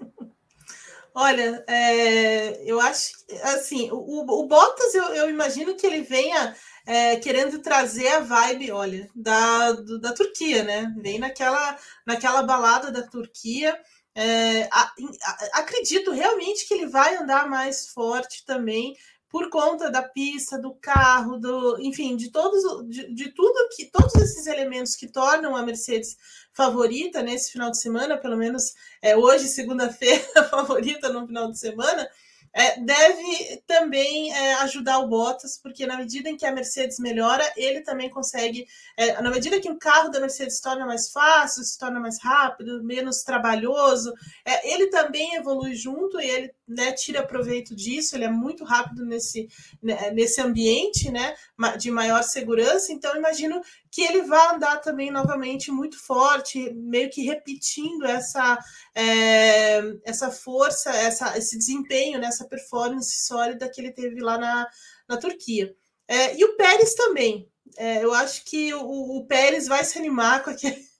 Olha, 1.14 1.62
é, 1.68 2.64
eu 2.64 2.80
acho 2.80 3.12
assim, 3.44 3.92
o, 3.92 4.22
o 4.22 4.48
Bottas 4.48 4.96
eu, 4.96 5.04
eu, 5.14 5.30
imagino 5.30 5.76
que 5.76 5.86
ele 5.86 6.04
venha 6.04 6.56
é, 6.86 7.16
querendo 7.18 7.60
trazer 7.60 8.08
a 8.08 8.20
vibe, 8.20 8.72
olha, 8.72 9.10
da, 9.16 9.72
do, 9.74 10.00
da 10.00 10.14
Turquia, 10.14 10.64
né? 10.64 10.94
Vem 10.98 11.20
naquela, 11.20 11.78
naquela 12.06 12.44
balada 12.44 12.92
da 12.92 13.04
Turquia. 13.04 13.80
É, 14.14 14.64
a, 14.64 14.82
a, 14.82 15.60
acredito 15.60 16.12
realmente 16.12 16.68
que 16.68 16.74
ele 16.74 16.88
vai 16.88 17.16
andar 17.16 17.50
mais 17.50 17.88
forte 17.90 18.46
também 18.46 18.96
por 19.32 19.50
conta 19.50 19.90
da 19.90 20.04
pista, 20.04 20.60
do 20.60 20.76
carro, 20.76 21.38
do, 21.38 21.80
enfim, 21.80 22.18
de 22.18 22.30
todos, 22.30 22.62
de, 22.90 23.14
de 23.14 23.32
tudo 23.32 23.70
que 23.74 23.86
todos 23.86 24.14
esses 24.16 24.46
elementos 24.46 24.94
que 24.94 25.08
tornam 25.08 25.56
a 25.56 25.66
Mercedes 25.66 26.18
favorita 26.52 27.24
nesse 27.24 27.54
final 27.54 27.72
de 27.72 27.80
semana, 27.80 28.18
pelo 28.18 28.36
menos 28.36 28.74
é, 29.02 29.16
hoje, 29.16 29.48
segunda-feira, 29.48 30.22
favorita 30.52 31.08
no 31.08 31.26
final 31.26 31.50
de 31.50 31.58
semana, 31.58 32.10
é, 32.54 32.80
deve 32.80 33.64
também 33.66 34.34
é, 34.34 34.56
ajudar 34.56 35.00
o 35.00 35.08
Bottas, 35.08 35.58
porque 35.58 35.86
na 35.86 35.98
medida 35.98 36.30
em 36.30 36.36
que 36.36 36.46
a 36.46 36.52
Mercedes 36.52 37.00
melhora, 37.00 37.44
ele 37.56 37.82
também 37.82 38.10
consegue, 38.10 38.68
é, 38.98 39.22
na 39.22 39.30
medida 39.30 39.60
que 39.60 39.70
o 39.70 39.78
carro 39.78 40.10
da 40.10 40.20
Mercedes 40.20 40.58
se 40.58 40.62
torna 40.62 40.86
mais 40.86 41.10
fácil, 41.12 41.64
se 41.64 41.78
torna 41.78 42.00
mais 42.00 42.22
rápido, 42.22 42.84
menos 42.84 43.24
trabalhoso, 43.24 44.14
é, 44.46 44.74
ele 44.74 44.88
também 44.88 45.36
evolui 45.36 45.76
junto 45.76 46.20
e 46.20 46.30
ele 46.30 46.54
né, 46.72 46.92
tira 46.94 47.26
proveito 47.26 47.76
disso, 47.76 48.16
ele 48.16 48.24
é 48.24 48.30
muito 48.30 48.64
rápido 48.64 49.06
nesse, 49.06 49.48
né, 49.82 50.12
nesse 50.12 50.42
ambiente 50.42 51.12
né, 51.12 51.36
de 51.78 51.92
maior 51.92 52.24
segurança, 52.24 52.92
então 52.92 53.16
imagino 53.16 53.62
que 53.90 54.02
ele 54.02 54.22
vai 54.24 54.56
andar 54.56 54.78
também 54.78 55.12
novamente 55.12 55.72
muito 55.72 56.00
forte, 56.00 56.72
meio 56.74 57.10
que 57.10 57.24
repetindo 57.24 58.06
essa, 58.06 58.58
é, 58.96 59.82
essa 60.06 60.32
força, 60.32 60.90
essa, 60.92 61.38
esse 61.38 61.58
desempenho, 61.58 62.20
né, 62.20 62.28
essa 62.28 62.46
performance 62.46 63.26
sólida 63.26 63.70
que 63.70 63.82
ele 63.82 63.92
teve 63.92 64.22
lá 64.22 64.38
na, 64.38 64.68
na 65.08 65.18
Turquia. 65.18 65.76
É, 66.08 66.38
e 66.38 66.44
o 66.44 66.56
Pérez 66.56 66.94
também. 66.94 67.50
É, 67.78 68.04
eu 68.04 68.14
acho 68.14 68.44
que 68.46 68.74
o, 68.74 69.18
o 69.18 69.26
Pérez 69.26 69.68
vai 69.68 69.84
se 69.84 69.98
animar 69.98 70.44
com 70.44 70.50
aquele 70.50 70.91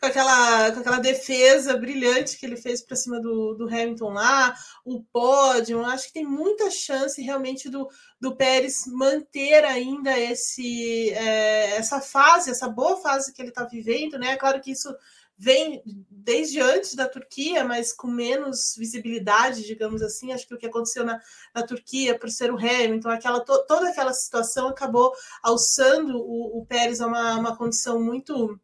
com 0.00 0.06
aquela, 0.06 0.72
com 0.72 0.80
aquela 0.80 0.98
defesa 0.98 1.76
brilhante 1.76 2.38
que 2.38 2.46
ele 2.46 2.56
fez 2.56 2.82
para 2.82 2.96
cima 2.96 3.20
do, 3.20 3.54
do 3.54 3.66
Hamilton 3.66 4.10
lá, 4.10 4.54
o 4.84 5.02
pódio. 5.02 5.84
Acho 5.84 6.06
que 6.08 6.14
tem 6.14 6.26
muita 6.26 6.70
chance 6.70 7.20
realmente 7.20 7.68
do, 7.68 7.88
do 8.20 8.36
Pérez 8.36 8.84
manter 8.86 9.64
ainda 9.64 10.18
esse, 10.18 11.10
é, 11.10 11.76
essa 11.76 12.00
fase, 12.00 12.50
essa 12.50 12.68
boa 12.68 12.96
fase 13.00 13.32
que 13.32 13.42
ele 13.42 13.50
está 13.50 13.64
vivendo, 13.64 14.18
né? 14.18 14.36
Claro 14.36 14.60
que 14.60 14.72
isso 14.72 14.94
vem 15.40 15.80
desde 16.10 16.60
antes 16.60 16.96
da 16.96 17.08
Turquia, 17.08 17.62
mas 17.62 17.92
com 17.92 18.08
menos 18.08 18.74
visibilidade, 18.76 19.64
digamos 19.64 20.02
assim. 20.02 20.32
Acho 20.32 20.48
que 20.48 20.54
o 20.54 20.58
que 20.58 20.66
aconteceu 20.66 21.04
na, 21.04 21.20
na 21.54 21.62
Turquia, 21.62 22.18
por 22.18 22.28
ser 22.28 22.52
o 22.52 22.58
Hamilton, 22.58 23.08
aquela, 23.08 23.40
to, 23.40 23.64
toda 23.66 23.88
aquela 23.88 24.12
situação 24.12 24.66
acabou 24.66 25.12
alçando 25.40 26.18
o, 26.18 26.58
o 26.58 26.66
Pérez 26.66 27.00
a 27.00 27.06
uma, 27.06 27.36
uma 27.36 27.56
condição 27.56 28.02
muito 28.02 28.58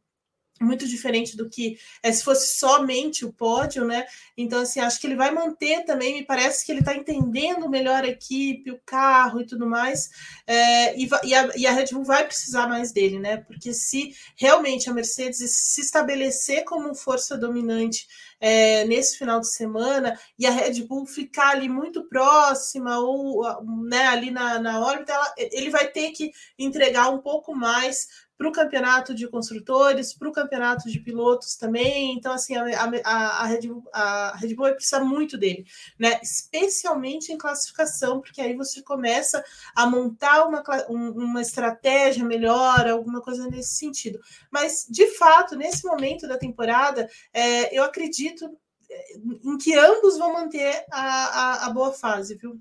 muito 0.61 0.87
diferente 0.87 1.37
do 1.37 1.49
que 1.49 1.79
é, 2.03 2.13
se 2.13 2.23
fosse 2.23 2.59
somente 2.59 3.25
o 3.25 3.33
pódio, 3.33 3.85
né? 3.85 4.07
Então, 4.37 4.61
assim, 4.61 4.81
acho 4.81 5.01
que 5.01 5.07
ele 5.07 5.17
vai 5.17 5.33
manter 5.33 5.85
também. 5.85 6.15
Me 6.15 6.25
parece 6.25 6.65
que 6.65 6.71
ele 6.71 6.81
está 6.81 6.95
entendendo 6.95 7.69
melhor 7.69 8.05
a 8.05 8.09
equipe, 8.09 8.71
o 8.71 8.81
carro 8.85 9.41
e 9.41 9.47
tudo 9.47 9.67
mais. 9.67 10.11
É, 10.47 10.97
e, 10.97 11.09
e, 11.25 11.35
a, 11.35 11.51
e, 11.57 11.67
a, 11.67 11.73
Red 11.73 11.87
Bull 11.93 12.05
vai 12.05 12.25
precisar 12.25 12.69
mais 12.69 12.93
dele, 12.93 13.19
né? 13.19 13.39
Porque 13.39 13.73
se 13.73 14.15
realmente 14.37 14.89
a 14.89 14.95
Mercedes 14.95 15.39
se 15.57 15.81
estabelecer 15.81 16.65
como 16.65 16.95
força 16.95 17.37
dominante 17.37 18.07
é, 18.41 18.85
nesse 18.85 19.17
final 19.17 19.41
de 19.41 19.51
semana 19.51 20.19
e 20.39 20.47
a 20.47 20.51
Red 20.51 20.83
Bull 20.83 21.07
ficar 21.07 21.51
ali 21.51 21.69
muito 21.69 22.05
próxima 22.05 22.99
ou 22.99 23.43
né, 23.85 24.07
ali 24.07 24.31
na, 24.31 24.59
na 24.59 24.81
órbita, 24.81 25.13
ela, 25.13 25.35
ele 25.39 25.71
vai 25.71 25.89
ter 25.89 26.11
que 26.11 26.31
entregar 26.59 27.09
um 27.09 27.19
pouco 27.19 27.55
mais 27.55 28.07
para 28.37 28.49
o 28.49 28.53
campeonato 28.53 29.15
de 29.15 29.29
construtores, 29.29 30.13
para 30.13 30.29
o 30.29 30.33
campeonato 30.33 30.91
de 30.91 30.99
pilotos 30.99 31.57
também. 31.57 32.15
Então, 32.17 32.33
assim, 32.33 32.57
a, 32.57 32.65
a, 33.05 33.43
a, 33.43 33.47
Red 33.47 33.69
Bull, 33.69 33.85
a 33.93 34.37
Red 34.37 34.55
Bull 34.55 34.65
vai 34.65 34.75
precisar 34.75 35.01
muito 35.01 35.39
dele, 35.39 35.65
né? 35.99 36.19
Especialmente 36.23 37.33
em 37.33 37.39
classificação, 37.39 38.21
porque 38.21 38.41
aí 38.41 38.55
você 38.57 38.83
começa 38.83 39.43
a 39.75 39.87
montar 39.87 40.45
uma, 40.47 40.63
uma 40.89 41.41
estratégia 41.41 42.25
melhor, 42.25 42.89
alguma 42.89 43.21
coisa 43.21 43.47
nesse 43.49 43.77
sentido. 43.77 44.19
Mas, 44.51 44.87
de 44.89 45.07
fato, 45.17 45.57
nesse 45.57 45.87
momento 45.87 46.27
da 46.27 46.37
temporada, 46.37 47.09
é, 47.33 47.77
eu 47.77 47.85
acredito 47.85 48.59
é, 48.91 49.17
em 49.45 49.57
que 49.59 49.75
ambos 49.75 50.19
vão 50.19 50.33
manter 50.33 50.85
a, 50.91 51.03
a, 51.03 51.67
a 51.67 51.71
boa 51.71 51.93
fase, 51.93 52.35
viu? 52.37 52.61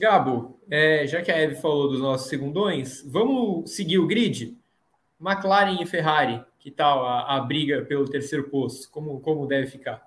Gabo, 0.00 0.58
é, 0.70 1.06
já 1.06 1.20
que 1.20 1.30
a 1.30 1.38
Eve 1.38 1.56
falou 1.56 1.90
dos 1.90 2.00
nossos 2.00 2.30
segundões, 2.30 3.02
vamos 3.06 3.70
seguir 3.76 3.98
o 3.98 4.06
grid? 4.06 4.56
McLaren 5.20 5.78
e 5.82 5.84
Ferrari, 5.84 6.42
que 6.58 6.70
tal 6.70 7.04
a, 7.04 7.36
a 7.36 7.40
briga 7.40 7.82
pelo 7.82 8.08
terceiro 8.08 8.48
posto? 8.48 8.90
Como, 8.90 9.20
como 9.20 9.46
deve 9.46 9.66
ficar? 9.66 10.02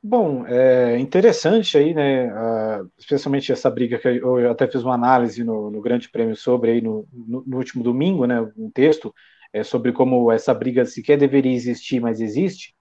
Bom, 0.00 0.46
é 0.46 0.96
interessante 1.00 1.76
aí, 1.76 1.92
né? 1.92 2.32
Uh, 2.32 2.88
especialmente 2.96 3.50
essa 3.50 3.68
briga 3.68 3.98
que 3.98 4.06
eu, 4.06 4.38
eu 4.38 4.52
até 4.52 4.68
fiz 4.68 4.84
uma 4.84 4.94
análise 4.94 5.42
no, 5.42 5.68
no 5.68 5.80
Grande 5.80 6.08
Prêmio 6.08 6.36
sobre 6.36 6.70
aí 6.70 6.80
no, 6.80 7.08
no, 7.12 7.42
no, 7.44 7.56
último 7.56 7.82
domingo, 7.82 8.24
né? 8.24 8.40
Um 8.56 8.70
texto 8.70 9.12
é, 9.52 9.64
sobre 9.64 9.90
como 9.90 10.30
essa 10.30 10.54
briga 10.54 10.84
sequer 10.84 11.18
deveria 11.18 11.52
existir, 11.52 11.98
mas 11.98 12.20
existe. 12.20 12.72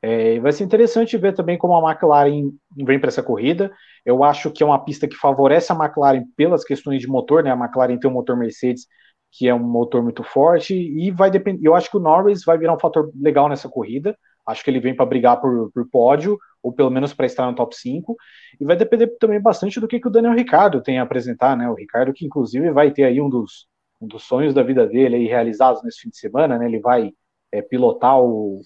É, 0.00 0.38
vai 0.38 0.52
ser 0.52 0.64
interessante 0.64 1.16
ver 1.16 1.34
também 1.34 1.58
como 1.58 1.74
a 1.74 1.90
McLaren 1.90 2.52
vem 2.76 3.00
para 3.00 3.08
essa 3.08 3.22
corrida. 3.22 3.72
Eu 4.04 4.22
acho 4.22 4.50
que 4.50 4.62
é 4.62 4.66
uma 4.66 4.84
pista 4.84 5.08
que 5.08 5.16
favorece 5.16 5.72
a 5.72 5.74
McLaren 5.74 6.24
pelas 6.36 6.64
questões 6.64 7.00
de 7.00 7.08
motor, 7.08 7.42
né? 7.42 7.50
A 7.50 7.56
McLaren 7.56 7.98
tem 7.98 8.10
um 8.10 8.14
motor 8.14 8.36
Mercedes 8.36 8.86
que 9.30 9.48
é 9.48 9.54
um 9.54 9.58
motor 9.58 10.02
muito 10.02 10.22
forte 10.22 10.74
e 10.74 11.10
vai 11.10 11.30
depender. 11.30 11.66
Eu 11.66 11.74
acho 11.74 11.90
que 11.90 11.96
o 11.96 12.00
Norris 12.00 12.44
vai 12.44 12.56
virar 12.56 12.74
um 12.74 12.78
fator 12.78 13.10
legal 13.14 13.48
nessa 13.48 13.68
corrida. 13.68 14.16
Acho 14.46 14.64
que 14.64 14.70
ele 14.70 14.80
vem 14.80 14.94
para 14.94 15.04
brigar 15.04 15.40
por, 15.40 15.70
por 15.72 15.88
pódio, 15.90 16.38
ou 16.62 16.72
pelo 16.72 16.90
menos 16.90 17.12
para 17.12 17.26
estar 17.26 17.46
no 17.46 17.54
top 17.54 17.76
5. 17.76 18.16
E 18.58 18.64
vai 18.64 18.76
depender 18.76 19.08
também 19.18 19.40
bastante 19.40 19.78
do 19.80 19.86
que, 19.86 20.00
que 20.00 20.08
o 20.08 20.10
Daniel 20.10 20.32
Ricardo 20.34 20.82
tem 20.82 20.98
a 20.98 21.02
apresentar, 21.02 21.56
né? 21.56 21.68
O 21.68 21.74
Ricardo, 21.74 22.12
que 22.12 22.24
inclusive 22.24 22.70
vai 22.70 22.90
ter 22.90 23.04
aí 23.04 23.20
um 23.20 23.28
dos, 23.28 23.66
um 24.00 24.06
dos 24.06 24.22
sonhos 24.22 24.54
da 24.54 24.62
vida 24.62 24.86
dele 24.86 25.16
aí 25.16 25.26
realizados 25.26 25.82
nesse 25.82 26.00
fim 26.00 26.08
de 26.08 26.18
semana, 26.18 26.58
né? 26.58 26.66
Ele 26.66 26.80
vai 26.80 27.12
é, 27.52 27.60
pilotar 27.60 28.18
o, 28.18 28.62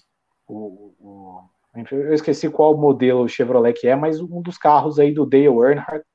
o, 0.55 0.95
o, 0.99 1.41
Eu 1.91 2.13
esqueci 2.13 2.49
qual 2.49 2.77
modelo 2.77 3.27
Chevrolet 3.27 3.73
que 3.73 3.87
é, 3.87 3.95
mas 3.95 4.19
um 4.19 4.41
dos 4.41 4.57
carros 4.57 4.99
aí 4.99 5.13
do 5.13 5.25
Dale 5.25 5.47
Earnhardt, 5.47 6.05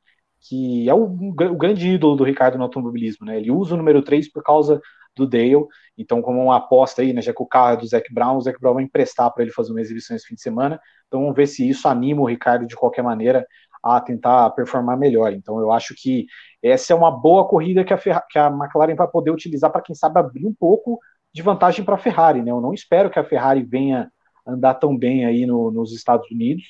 que 0.41 0.89
é 0.89 0.95
o, 0.95 1.05
o 1.05 1.57
grande 1.57 1.89
ídolo 1.89 2.17
do 2.17 2.25
Ricardo 2.25 2.57
no 2.57 2.65
automobilismo, 2.65 3.27
né? 3.27 3.39
Ele 3.39 3.51
usa 3.51 3.75
o 3.75 3.77
número 3.77 4.03
3 4.03 4.31
por 4.31 4.43
causa 4.43 4.81
do 5.17 5.27
Dale. 5.27 5.67
Então, 5.97 6.23
como 6.23 6.41
uma 6.43 6.57
aposta 6.57 7.03
aí, 7.03 7.13
né, 7.13 7.21
já 7.21 7.35
que 7.35 7.43
o 7.43 7.47
carro 7.47 7.75
é 7.75 7.77
do 7.77 7.87
Zac 7.87 8.13
Brown, 8.15 8.37
o 8.37 8.41
Zac 8.41 8.59
Brown 8.61 8.75
vai 8.75 8.85
emprestar 8.85 9.33
para 9.33 9.43
ele 9.43 9.53
fazer 9.53 9.73
uma 9.73 9.81
exibição 9.81 10.17
esse 10.17 10.27
fim 10.27 10.37
de 10.37 10.43
semana. 10.43 10.81
Então, 11.07 11.21
vamos 11.21 11.35
ver 11.35 11.47
se 11.47 11.69
isso 11.69 11.89
anima 11.89 12.23
o 12.23 12.27
Ricardo 12.27 12.67
de 12.67 12.77
qualquer 12.77 13.03
maneira 13.03 13.45
a 13.83 14.01
tentar 14.01 14.51
performar 14.51 14.97
melhor. 14.97 15.33
Então, 15.33 15.59
eu 15.61 15.73
acho 15.73 15.95
que 15.97 16.27
essa 16.63 16.93
é 16.93 16.97
uma 16.97 17.11
boa 17.11 17.47
corrida 17.49 17.85
que 17.85 17.93
a, 17.93 17.99
que 17.99 18.39
a 18.39 18.49
McLaren 18.49 18.95
vai 18.95 19.09
poder 19.09 19.31
utilizar 19.31 19.71
para, 19.71 19.83
quem 19.83 19.95
sabe, 19.95 20.19
abrir 20.19 20.47
um 20.47 20.55
pouco 20.55 20.99
de 21.33 21.43
vantagem 21.43 21.85
para 21.85 21.95
a 21.95 21.99
Ferrari. 21.99 22.43
Né? 22.43 22.51
Eu 22.51 22.61
não 22.61 22.73
espero 22.73 23.11
que 23.11 23.19
a 23.19 23.25
Ferrari 23.25 23.63
venha 23.63 24.11
andar 24.49 24.75
tão 24.75 24.97
bem 24.97 25.27
aí 25.27 25.47
no, 25.47 25.71
nos 25.71 25.93
Estados 25.93 26.31
Unidos, 26.31 26.65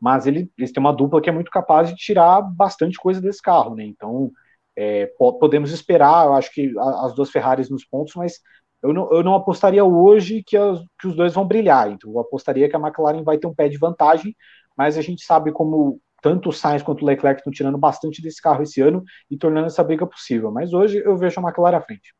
mas 0.00 0.26
ele, 0.26 0.50
eles 0.58 0.72
têm 0.72 0.80
uma 0.80 0.92
dupla 0.92 1.20
que 1.20 1.30
é 1.30 1.32
muito 1.32 1.50
capaz 1.50 1.88
de 1.88 1.96
tirar 1.96 2.42
bastante 2.42 2.98
coisa 2.98 3.20
desse 3.20 3.40
carro. 3.40 3.74
Né? 3.74 3.84
Então, 3.84 4.30
é, 4.76 5.06
podemos 5.16 5.70
esperar, 5.70 6.26
eu 6.26 6.34
acho 6.34 6.52
que 6.52 6.72
as 6.78 7.14
duas 7.14 7.30
Ferraris 7.30 7.70
nos 7.70 7.84
pontos, 7.84 8.14
mas 8.14 8.40
eu 8.82 8.92
não, 8.92 9.12
eu 9.12 9.22
não 9.22 9.34
apostaria 9.34 9.84
hoje 9.84 10.42
que, 10.44 10.56
as, 10.56 10.80
que 11.00 11.06
os 11.06 11.14
dois 11.14 11.32
vão 11.32 11.46
brilhar. 11.46 11.90
Então, 11.90 12.10
eu 12.10 12.18
apostaria 12.18 12.68
que 12.68 12.74
a 12.74 12.80
McLaren 12.80 13.22
vai 13.22 13.38
ter 13.38 13.46
um 13.46 13.54
pé 13.54 13.68
de 13.68 13.78
vantagem, 13.78 14.34
mas 14.76 14.98
a 14.98 15.02
gente 15.02 15.24
sabe 15.24 15.52
como 15.52 16.00
tanto 16.20 16.48
o 16.48 16.52
Sainz 16.52 16.82
quanto 16.82 17.02
o 17.02 17.06
Leclerc 17.06 17.40
estão 17.40 17.52
tirando 17.52 17.78
bastante 17.78 18.22
desse 18.22 18.40
carro 18.40 18.62
esse 18.62 18.80
ano 18.80 19.04
e 19.30 19.36
tornando 19.36 19.66
essa 19.66 19.84
briga 19.84 20.06
possível. 20.06 20.50
Mas 20.50 20.72
hoje 20.72 20.98
eu 21.04 21.16
vejo 21.16 21.38
a 21.38 21.42
McLaren 21.42 21.76
à 21.76 21.80
frente. 21.80 22.14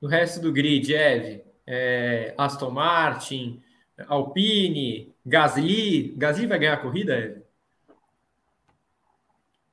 No 0.00 0.08
resto 0.08 0.40
do 0.40 0.52
grid, 0.52 0.94
Eve, 0.94 1.44
é, 1.66 2.34
Aston 2.38 2.70
Martin, 2.70 3.62
Alpine, 4.08 5.14
Gasly. 5.24 6.14
Gasly 6.16 6.46
vai 6.46 6.58
ganhar 6.58 6.74
a 6.74 6.82
corrida, 6.82 7.16
Eve? 7.16 7.42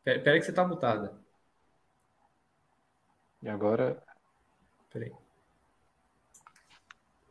Peraí 0.04 0.40
que 0.40 0.46
você 0.46 0.52
está 0.52 0.66
mutada. 0.66 1.20
E 3.42 3.50
agora. 3.50 4.02
Peraí. 4.92 5.12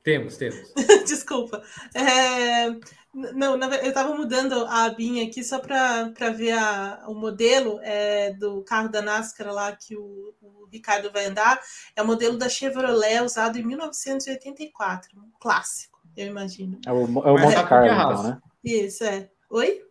Temos, 0.03 0.37
temos. 0.37 0.73
Desculpa. 1.05 1.63
É, 1.93 2.71
não, 3.13 3.57
eu 3.57 3.89
estava 3.89 4.15
mudando 4.15 4.67
a 4.67 4.85
abinha 4.85 5.27
aqui 5.27 5.43
só 5.43 5.59
para 5.59 6.31
ver 6.31 6.53
a, 6.53 7.07
o 7.09 7.15
modelo 7.15 7.81
é, 7.83 8.33
do 8.35 8.63
carro 8.63 8.89
da 8.89 9.01
NASCAR 9.01 9.53
lá 9.53 9.75
que 9.75 9.97
o, 9.97 10.35
o, 10.41 10.69
Ricardo 10.71 11.11
vai 11.11 11.25
andar. 11.25 11.61
É 11.97 12.03
o 12.03 12.07
modelo 12.07 12.37
da 12.37 12.49
Chevrolet 12.49 13.21
usado 13.23 13.59
em 13.59 13.65
1984, 13.65 15.19
um 15.19 15.31
clássico, 15.41 15.96
eu 16.17 16.27
imagino. 16.27 16.79
É 16.87 16.93
o, 16.93 17.03
é 17.03 17.31
o 17.31 17.39
Monte 17.39 17.65
Carlo, 17.69 17.87
então, 17.87 18.23
né? 18.23 18.39
Isso, 18.65 19.05
é. 19.05 19.29
Oi? 19.51 19.83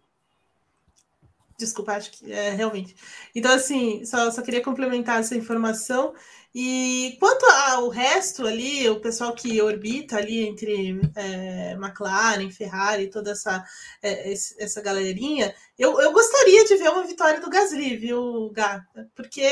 Desculpa, 1.58 1.94
acho 1.94 2.12
que 2.12 2.32
é 2.32 2.50
realmente. 2.50 2.96
Então, 3.34 3.54
assim, 3.54 4.04
só, 4.04 4.30
só 4.30 4.42
queria 4.42 4.62
complementar 4.62 5.20
essa 5.20 5.36
informação. 5.36 6.14
E 6.58 7.18
quanto 7.20 7.46
ao 7.46 7.90
resto 7.90 8.48
ali, 8.48 8.90
o 8.90 9.02
pessoal 9.02 9.34
que 9.34 9.62
orbita 9.62 10.18
ali 10.18 10.48
entre 10.48 11.02
é, 11.14 11.74
McLaren, 11.74 12.50
Ferrari, 12.50 13.10
toda 13.10 13.32
essa, 13.32 13.62
é, 14.02 14.32
essa 14.32 14.82
galerinha, 14.82 15.54
eu, 15.78 16.00
eu 16.00 16.14
gostaria 16.14 16.64
de 16.64 16.78
ver 16.78 16.90
uma 16.90 17.06
vitória 17.06 17.42
do 17.42 17.50
Gasly, 17.50 17.98
viu, 17.98 18.50
Gata? 18.54 19.10
Porque 19.14 19.46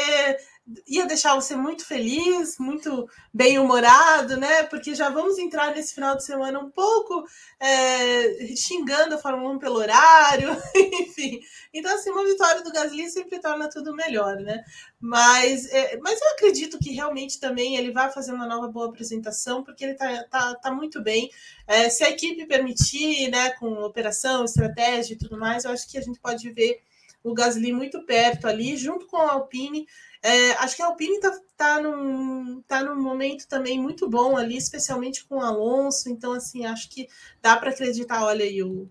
ia 0.88 1.06
deixar 1.06 1.36
você 1.36 1.56
muito 1.56 1.86
feliz, 1.86 2.58
muito 2.58 3.10
bem-humorado, 3.34 4.38
né? 4.38 4.64
Porque 4.64 4.96
já 4.96 5.10
vamos 5.10 5.38
entrar 5.38 5.76
nesse 5.76 5.94
final 5.94 6.16
de 6.16 6.24
semana 6.24 6.58
um 6.58 6.70
pouco 6.70 7.26
é, 7.60 8.56
xingando 8.56 9.16
a 9.16 9.18
Fórmula 9.18 9.54
1 9.56 9.60
pelo 9.60 9.76
horário, 9.76 10.50
enfim. 10.76 11.42
Então, 11.74 11.94
assim, 11.94 12.12
uma 12.12 12.24
vitória 12.24 12.64
do 12.64 12.72
Gasly 12.72 13.10
sempre 13.10 13.40
torna 13.42 13.70
tudo 13.70 13.94
melhor, 13.94 14.38
né? 14.38 14.64
Mas, 15.00 15.66
é, 15.66 15.98
mas 15.98 16.22
eu 16.22 16.30
acredito 16.30 16.80
que 16.80 16.92
realmente 16.92 17.42
também 17.42 17.76
ele 17.76 17.92
vai 17.92 18.10
fazer 18.10 18.32
uma 18.32 18.48
nova 18.48 18.70
boa 18.70 18.88
apresentação, 18.88 19.64
porque 19.64 19.84
ele 19.84 19.96
tá, 19.96 20.24
tá, 20.30 20.56
tá 20.56 20.72
muito 20.72 21.02
bem. 21.02 21.30
É, 21.68 21.90
se 21.90 22.06
a 22.06 22.10
equipe 22.10 22.46
permitir, 22.46 23.30
né, 23.30 23.50
com 23.52 23.84
operação, 23.84 24.46
estratégia 24.46 25.14
e 25.14 25.18
tudo 25.18 25.38
mais, 25.38 25.66
eu 25.66 25.72
acho 25.72 25.90
que 25.90 25.98
a 25.98 26.02
gente 26.02 26.20
pode 26.20 26.50
ver 26.52 26.82
o 27.24 27.34
Gasly 27.34 27.72
muito 27.72 28.04
perto 28.04 28.48
ali, 28.48 28.76
junto 28.76 29.08
com 29.08 29.18
a 29.18 29.32
Alpine. 29.32 29.88
É, 30.26 30.52
acho 30.54 30.78
que 30.78 30.82
a 30.82 30.86
Alpine 30.86 31.16
está 31.18 31.38
tá 31.58 31.82
num, 31.82 32.62
tá 32.66 32.82
num 32.82 33.02
momento 33.02 33.46
também 33.46 33.78
muito 33.78 34.10
bom 34.10 34.38
ali, 34.38 34.56
especialmente 34.56 35.26
com 35.26 35.36
o 35.36 35.42
Alonso. 35.42 36.10
Então, 36.10 36.32
assim, 36.32 36.66
acho 36.66 36.90
que 36.90 37.10
dá 37.42 37.58
para 37.58 37.72
acreditar. 37.72 38.24
Olha 38.24 38.46
aí 38.46 38.64
o, 38.64 38.90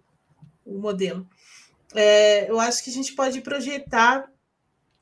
o 0.64 0.78
modelo. 0.78 1.26
É, 1.94 2.50
eu 2.50 2.60
acho 2.60 2.84
que 2.84 2.90
a 2.90 2.92
gente 2.92 3.14
pode 3.14 3.40
projetar 3.40 4.30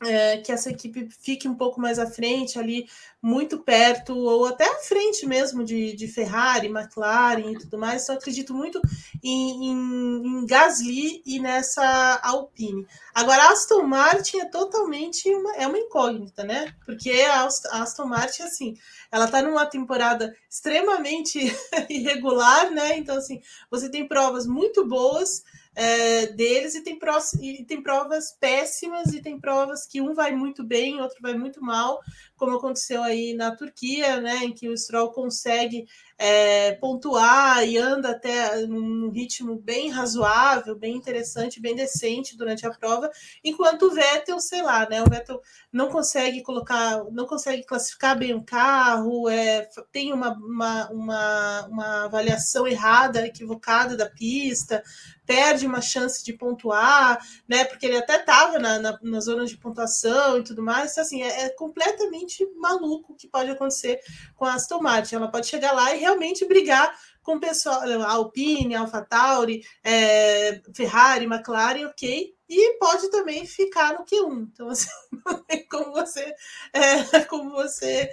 é, 0.02 0.38
que 0.38 0.50
essa 0.50 0.70
equipe 0.70 1.08
fique 1.20 1.46
um 1.46 1.54
pouco 1.54 1.80
mais 1.80 1.98
à 1.98 2.06
frente, 2.06 2.58
ali, 2.58 2.88
muito 3.20 3.58
perto, 3.58 4.16
ou 4.16 4.46
até 4.46 4.64
à 4.64 4.78
frente 4.78 5.26
mesmo 5.26 5.62
de, 5.62 5.94
de 5.94 6.08
Ferrari, 6.08 6.68
McLaren 6.68 7.52
e 7.52 7.58
tudo 7.58 7.76
mais. 7.76 8.06
Só 8.06 8.14
acredito 8.14 8.54
muito 8.54 8.80
em, 9.22 9.68
em, 9.68 10.26
em 10.26 10.46
Gasly 10.46 11.22
e 11.26 11.38
nessa 11.38 12.18
Alpine. 12.22 12.86
Agora, 13.14 13.50
Aston 13.50 13.82
Martin 13.82 14.38
é 14.38 14.46
totalmente 14.46 15.28
uma, 15.28 15.54
é 15.56 15.66
uma 15.66 15.78
incógnita, 15.78 16.44
né? 16.44 16.74
Porque 16.86 17.10
a 17.10 17.44
Aston 17.44 18.06
Martin, 18.06 18.42
assim, 18.42 18.74
ela 19.12 19.28
tá 19.28 19.42
numa 19.42 19.66
temporada 19.66 20.34
extremamente 20.48 21.38
irregular, 21.90 22.70
né? 22.70 22.96
Então, 22.96 23.18
assim, 23.18 23.42
você 23.70 23.90
tem 23.90 24.08
provas 24.08 24.46
muito 24.46 24.86
boas 24.86 25.42
é, 25.74 26.26
deles 26.26 26.74
e 26.74 26.82
tem, 26.82 26.98
e 27.40 27.64
tem 27.64 27.82
provas 27.82 28.32
péssimas 28.40 29.12
e 29.14 29.22
tem 29.22 29.38
provas 29.38 29.86
que 29.86 30.00
um 30.00 30.14
vai 30.14 30.32
muito 30.32 30.64
bem, 30.64 31.00
outro 31.00 31.18
vai 31.20 31.34
muito 31.34 31.62
mal, 31.62 32.00
como 32.40 32.56
aconteceu 32.56 33.02
aí 33.02 33.34
na 33.34 33.54
Turquia, 33.54 34.18
né, 34.18 34.38
em 34.44 34.54
que 34.54 34.66
o 34.66 34.76
Stroll 34.76 35.12
consegue 35.12 35.86
é, 36.16 36.72
pontuar 36.72 37.62
e 37.68 37.76
anda 37.76 38.12
até 38.12 38.66
num 38.66 39.10
ritmo 39.10 39.56
bem 39.56 39.90
razoável, 39.90 40.74
bem 40.74 40.96
interessante, 40.96 41.60
bem 41.60 41.76
decente 41.76 42.38
durante 42.38 42.66
a 42.66 42.70
prova, 42.70 43.10
enquanto 43.44 43.82
o 43.82 43.90
Vettel, 43.90 44.40
sei 44.40 44.62
lá, 44.62 44.88
né? 44.88 45.02
O 45.02 45.08
Vettel 45.08 45.40
não 45.70 45.88
consegue 45.88 46.42
colocar, 46.42 47.04
não 47.10 47.26
consegue 47.26 47.62
classificar 47.62 48.18
bem 48.18 48.34
o 48.34 48.42
carro, 48.42 49.28
é, 49.28 49.68
tem 49.92 50.12
uma, 50.12 50.32
uma, 50.32 50.90
uma, 50.90 51.66
uma 51.66 52.04
avaliação 52.04 52.66
errada, 52.66 53.26
equivocada 53.26 53.96
da 53.96 54.08
pista, 54.08 54.82
perde 55.30 55.64
uma 55.64 55.80
chance 55.80 56.24
de 56.24 56.32
pontuar, 56.32 57.24
né? 57.48 57.64
Porque 57.64 57.86
ele 57.86 57.96
até 57.96 58.16
estava 58.16 58.58
na, 58.58 58.80
na, 58.80 58.98
na, 59.00 59.20
zona 59.20 59.46
de 59.46 59.56
pontuação 59.56 60.38
e 60.38 60.42
tudo 60.42 60.60
mais. 60.60 60.90
Então, 60.90 61.04
assim, 61.04 61.22
é, 61.22 61.44
é 61.44 61.48
completamente 61.50 62.29
maluco 62.56 63.12
o 63.12 63.16
que 63.16 63.28
pode 63.28 63.50
acontecer 63.50 64.00
com 64.34 64.44
a 64.44 64.54
Aston 64.54 64.80
Martin. 64.80 65.16
Ela 65.16 65.30
pode 65.30 65.46
chegar 65.46 65.72
lá 65.72 65.94
e 65.94 65.98
realmente 65.98 66.44
brigar 66.46 66.94
com 67.22 67.36
o 67.36 67.40
pessoal, 67.40 67.82
Alpine, 68.02 68.74
AlphaTauri, 68.74 69.62
é, 69.84 70.60
Ferrari, 70.74 71.26
McLaren, 71.26 71.86
ok, 71.86 72.34
e 72.48 72.78
pode 72.78 73.10
também 73.10 73.46
ficar 73.46 73.92
no 73.92 74.04
Q1. 74.04 74.48
Então, 74.52 74.68
assim, 74.68 74.88
não 75.24 75.44
tem 75.44 75.66
como 75.68 75.92
você, 75.92 76.34
é, 76.72 77.20
como 77.24 77.50
você 77.50 78.10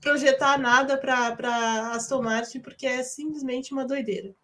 projetar 0.00 0.58
nada 0.58 0.96
para 0.96 1.92
Aston 1.92 2.22
Martin, 2.22 2.60
porque 2.60 2.86
é 2.86 3.02
simplesmente 3.02 3.72
uma 3.72 3.86
doideira. 3.86 4.34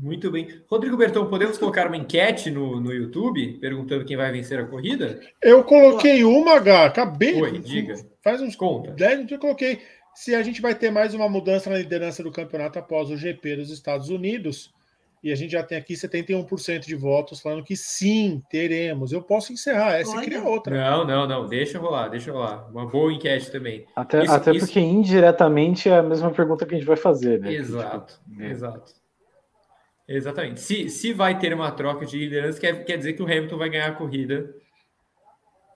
Muito 0.00 0.30
bem. 0.30 0.48
Rodrigo 0.68 0.96
Bertão, 0.96 1.28
podemos 1.28 1.58
colocar 1.58 1.88
uma 1.88 1.96
enquete 1.96 2.50
no, 2.50 2.80
no 2.80 2.92
YouTube 2.92 3.58
perguntando 3.60 4.04
quem 4.04 4.16
vai 4.16 4.30
vencer 4.30 4.60
a 4.60 4.64
corrida? 4.64 5.20
Eu 5.42 5.64
coloquei 5.64 6.22
uma, 6.22 6.54
H, 6.54 6.84
acabei. 6.86 7.40
Oi, 7.42 7.58
diga. 7.58 7.96
Faz 8.22 8.40
uns 8.40 8.54
conta. 8.54 8.92
10 8.92 9.10
minutos 9.10 9.32
eu 9.32 9.40
coloquei 9.40 9.80
se 10.14 10.34
a 10.34 10.42
gente 10.42 10.60
vai 10.60 10.74
ter 10.74 10.90
mais 10.90 11.14
uma 11.14 11.28
mudança 11.28 11.68
na 11.70 11.78
liderança 11.78 12.22
do 12.22 12.30
campeonato 12.30 12.78
após 12.78 13.10
o 13.10 13.16
GP 13.16 13.56
dos 13.56 13.70
Estados 13.70 14.08
Unidos. 14.08 14.72
e 15.22 15.32
a 15.32 15.34
gente 15.34 15.50
já 15.50 15.64
tem 15.64 15.76
aqui 15.76 15.94
71% 15.94 16.86
de 16.86 16.94
votos 16.94 17.40
falando 17.40 17.64
que 17.64 17.76
sim, 17.76 18.40
teremos. 18.48 19.10
Eu 19.10 19.20
posso 19.20 19.52
encerrar, 19.52 19.94
essa 19.94 20.16
Olha. 20.16 20.24
cria 20.24 20.44
outra. 20.44 20.76
Não, 20.76 21.04
não, 21.04 21.26
não, 21.26 21.48
deixa 21.48 21.78
rolar, 21.78 22.08
deixa 22.08 22.30
rolar. 22.30 22.68
Uma 22.70 22.86
boa 22.86 23.12
enquete 23.12 23.50
também. 23.50 23.84
Até, 23.96 24.22
isso, 24.22 24.32
até 24.32 24.52
isso... 24.52 24.66
porque 24.66 24.78
indiretamente 24.78 25.88
é 25.88 25.98
a 25.98 26.02
mesma 26.02 26.30
pergunta 26.30 26.64
que 26.64 26.74
a 26.74 26.78
gente 26.78 26.86
vai 26.86 26.96
fazer, 26.96 27.40
né? 27.40 27.52
Exato, 27.52 28.20
tipo, 28.28 28.42
exato. 28.42 28.92
Exatamente. 30.08 30.60
Se, 30.60 30.88
se 30.88 31.12
vai 31.12 31.38
ter 31.38 31.52
uma 31.52 31.70
troca 31.70 32.06
de 32.06 32.16
liderança, 32.16 32.58
quer, 32.58 32.82
quer 32.84 32.96
dizer 32.96 33.12
que 33.12 33.22
o 33.22 33.26
Hamilton 33.26 33.58
vai 33.58 33.68
ganhar 33.68 33.88
a 33.88 33.94
corrida 33.94 34.54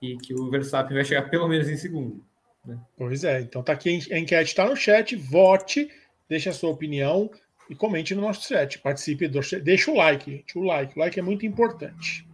e 0.01 0.17
que 0.17 0.33
o 0.33 0.49
Verstappen 0.49 0.95
vai 0.95 1.05
chegar 1.05 1.29
pelo 1.29 1.47
menos 1.47 1.69
em 1.69 1.77
segundo. 1.77 2.25
Né? 2.65 2.79
Pois 2.97 3.23
é, 3.23 3.41
então 3.41 3.61
tá 3.61 3.73
aqui 3.73 3.89
a 4.11 4.17
enquete, 4.17 4.49
está 4.49 4.67
no 4.67 4.75
chat, 4.75 5.15
vote, 5.15 5.87
deixe 6.27 6.49
a 6.49 6.53
sua 6.53 6.71
opinião 6.71 7.29
e 7.69 7.75
comente 7.75 8.15
no 8.15 8.21
nosso 8.21 8.47
chat. 8.47 8.79
Participe, 8.79 9.27
deixa 9.27 9.91
o 9.91 9.95
like, 9.95 10.31
gente. 10.31 10.57
O 10.57 10.63
like, 10.63 10.97
o 10.97 10.99
like 10.99 11.19
é 11.19 11.23
muito 11.23 11.45
importante. 11.45 12.27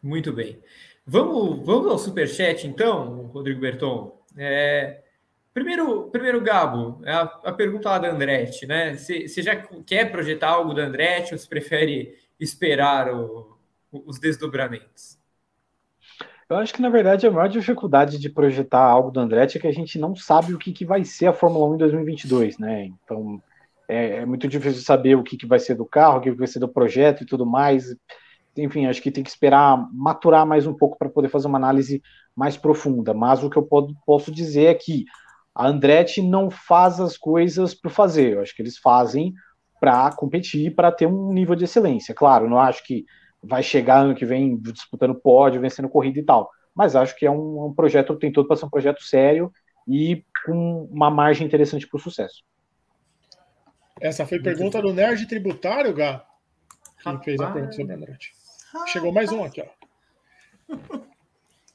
Muito 0.00 0.32
bem. 0.32 0.58
Vamos, 1.04 1.66
vamos 1.66 1.90
ao 1.90 1.98
superchat, 1.98 2.66
então, 2.66 3.26
Rodrigo 3.26 3.60
Berton. 3.60 4.16
É, 4.36 5.01
primeiro, 5.52 6.10
primeiro, 6.10 6.40
Gabo, 6.40 7.00
é 7.04 7.12
a, 7.12 7.22
a 7.22 7.52
pergunta 7.52 7.88
lá 7.88 7.98
da 7.98 8.10
Andretti, 8.10 8.66
né? 8.66 8.96
Você 8.96 9.42
já 9.42 9.56
quer 9.86 10.10
projetar 10.10 10.50
algo 10.50 10.74
da 10.74 10.82
Andretti 10.82 11.32
ou 11.32 11.38
você 11.38 11.48
prefere 11.48 12.16
esperar 12.38 13.12
o, 13.12 13.56
os 13.90 14.18
desdobramentos? 14.18 15.18
Eu 16.48 16.56
acho 16.56 16.74
que, 16.74 16.82
na 16.82 16.90
verdade, 16.90 17.26
a 17.26 17.30
maior 17.30 17.48
dificuldade 17.48 18.18
de 18.18 18.28
projetar 18.28 18.82
algo 18.82 19.10
do 19.10 19.20
Andretti 19.20 19.56
é 19.56 19.60
que 19.60 19.66
a 19.66 19.72
gente 19.72 19.98
não 19.98 20.14
sabe 20.14 20.52
o 20.52 20.58
que, 20.58 20.72
que 20.72 20.84
vai 20.84 21.04
ser 21.04 21.26
a 21.26 21.32
Fórmula 21.32 21.66
1 21.70 21.74
em 21.74 21.78
2022, 21.78 22.58
né? 22.58 22.84
Então, 22.84 23.42
é, 23.88 24.16
é 24.16 24.26
muito 24.26 24.46
difícil 24.46 24.82
saber 24.82 25.14
o 25.14 25.22
que, 25.22 25.36
que 25.36 25.46
vai 25.46 25.58
ser 25.58 25.74
do 25.74 25.86
carro, 25.86 26.18
o 26.18 26.20
que 26.20 26.30
vai 26.30 26.46
ser 26.46 26.58
do 26.58 26.68
projeto 26.68 27.22
e 27.22 27.26
tudo 27.26 27.46
mais. 27.46 27.96
Enfim, 28.56 28.86
acho 28.86 29.00
que 29.00 29.10
tem 29.10 29.24
que 29.24 29.30
esperar 29.30 29.88
maturar 29.92 30.46
mais 30.46 30.66
um 30.66 30.74
pouco 30.74 30.98
para 30.98 31.08
poder 31.08 31.28
fazer 31.28 31.46
uma 31.46 31.58
análise 31.58 32.02
mais 32.36 32.56
profunda. 32.56 33.14
Mas 33.14 33.42
o 33.42 33.48
que 33.48 33.56
eu 33.56 33.66
posso 34.04 34.30
dizer 34.30 34.66
é 34.66 34.74
que 34.74 35.06
a 35.54 35.66
Andretti 35.66 36.22
não 36.22 36.50
faz 36.50 36.98
as 37.00 37.16
coisas 37.16 37.74
por 37.74 37.90
fazer. 37.90 38.34
Eu 38.34 38.40
acho 38.40 38.54
que 38.54 38.62
eles 38.62 38.78
fazem 38.78 39.34
para 39.80 40.10
competir, 40.12 40.74
para 40.74 40.92
ter 40.92 41.06
um 41.06 41.32
nível 41.32 41.54
de 41.54 41.64
excelência. 41.64 42.14
Claro, 42.14 42.48
não 42.48 42.58
acho 42.58 42.84
que 42.84 43.04
vai 43.42 43.62
chegar 43.62 44.00
ano 44.00 44.14
que 44.14 44.24
vem 44.24 44.56
disputando 44.56 45.14
pódio, 45.14 45.60
vencendo 45.60 45.88
corrida 45.88 46.20
e 46.20 46.24
tal. 46.24 46.50
Mas 46.74 46.96
acho 46.96 47.16
que 47.16 47.26
é 47.26 47.30
um, 47.30 47.66
um 47.66 47.74
projeto, 47.74 48.16
tem 48.16 48.32
todo 48.32 48.46
para 48.46 48.56
ser 48.56 48.64
um 48.64 48.70
projeto 48.70 49.02
sério 49.02 49.52
e 49.86 50.24
com 50.46 50.88
uma 50.90 51.10
margem 51.10 51.46
interessante 51.46 51.86
para 51.86 51.98
o 51.98 52.00
sucesso. 52.00 52.44
Essa 54.00 54.24
foi 54.24 54.40
pergunta 54.40 54.80
do 54.80 54.92
Nerd 54.92 55.26
Tributário, 55.26 55.92
Gá. 55.92 56.24
Quem 57.02 57.20
fez 57.22 57.40
a 57.40 57.50
pergunta 57.50 57.72
sobre 57.72 57.92
a 57.92 57.96
Andretti. 57.96 58.32
Chegou 58.86 59.12
mais 59.12 59.30
um 59.30 59.44
aqui, 59.44 59.62
ó. 59.62 60.98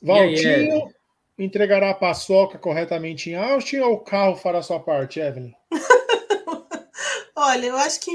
Valtinho 0.01 0.89
entregará 1.38 1.91
a 1.91 1.95
paçoca 1.95 2.57
corretamente 2.57 3.29
em 3.29 3.35
Austin 3.35 3.77
ou 3.77 3.93
o 3.93 3.99
carro 3.99 4.35
fará 4.35 4.61
sua 4.61 4.79
parte, 4.79 5.19
Evelyn? 5.19 5.53
Olha, 7.35 7.67
eu 7.67 7.77
acho 7.77 7.99
que 7.99 8.11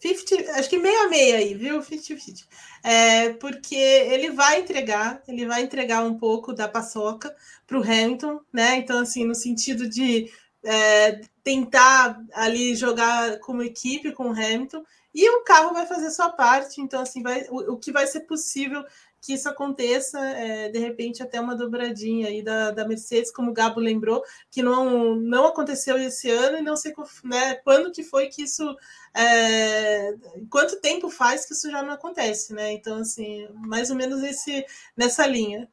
50, 0.00 0.52
acho 0.52 0.68
que 0.68 0.78
meio 0.78 1.00
a 1.02 1.08
meio 1.08 1.36
aí, 1.36 1.54
viu? 1.54 1.80
50-50. 1.80 2.46
É, 2.84 3.32
porque 3.34 3.74
ele 3.74 4.30
vai 4.30 4.60
entregar, 4.60 5.22
ele 5.26 5.46
vai 5.46 5.62
entregar 5.62 6.04
um 6.04 6.16
pouco 6.16 6.52
da 6.52 6.68
paçoca 6.68 7.34
para 7.66 7.78
o 7.78 7.82
Hamilton, 7.82 8.40
né? 8.52 8.76
Então, 8.76 9.00
assim, 9.00 9.24
no 9.24 9.34
sentido 9.34 9.88
de 9.88 10.30
é, 10.64 11.20
tentar 11.42 12.20
ali 12.32 12.74
jogar 12.76 13.38
como 13.40 13.62
equipe 13.62 14.12
com 14.12 14.28
o 14.28 14.32
Hamilton 14.32 14.84
e 15.14 15.28
o 15.28 15.42
carro 15.42 15.72
vai 15.72 15.86
fazer 15.86 16.10
sua 16.10 16.30
parte. 16.30 16.80
Então, 16.80 17.00
assim, 17.00 17.22
vai, 17.22 17.44
o, 17.48 17.72
o 17.72 17.76
que 17.76 17.90
vai 17.90 18.06
ser 18.06 18.20
possível 18.20 18.84
que 19.20 19.34
isso 19.34 19.48
aconteça, 19.48 20.18
é, 20.18 20.68
de 20.68 20.78
repente, 20.78 21.22
até 21.22 21.40
uma 21.40 21.56
dobradinha 21.56 22.28
aí 22.28 22.42
da, 22.42 22.70
da 22.70 22.86
Mercedes, 22.86 23.32
como 23.32 23.50
o 23.50 23.54
Gabo 23.54 23.80
lembrou, 23.80 24.22
que 24.50 24.62
não, 24.62 25.16
não 25.16 25.46
aconteceu 25.46 25.98
esse 25.98 26.30
ano 26.30 26.58
e 26.58 26.62
não 26.62 26.76
sei 26.76 26.94
né, 27.24 27.56
quando 27.56 27.92
que 27.92 28.02
foi 28.02 28.28
que 28.28 28.42
isso. 28.42 28.76
É, 29.16 30.14
quanto 30.50 30.80
tempo 30.80 31.10
faz 31.10 31.44
que 31.44 31.52
isso 31.52 31.70
já 31.70 31.82
não 31.82 31.92
acontece, 31.92 32.54
né? 32.54 32.72
Então, 32.72 32.98
assim, 32.98 33.48
mais 33.54 33.90
ou 33.90 33.96
menos 33.96 34.22
esse, 34.22 34.64
nessa 34.96 35.26
linha. 35.26 35.68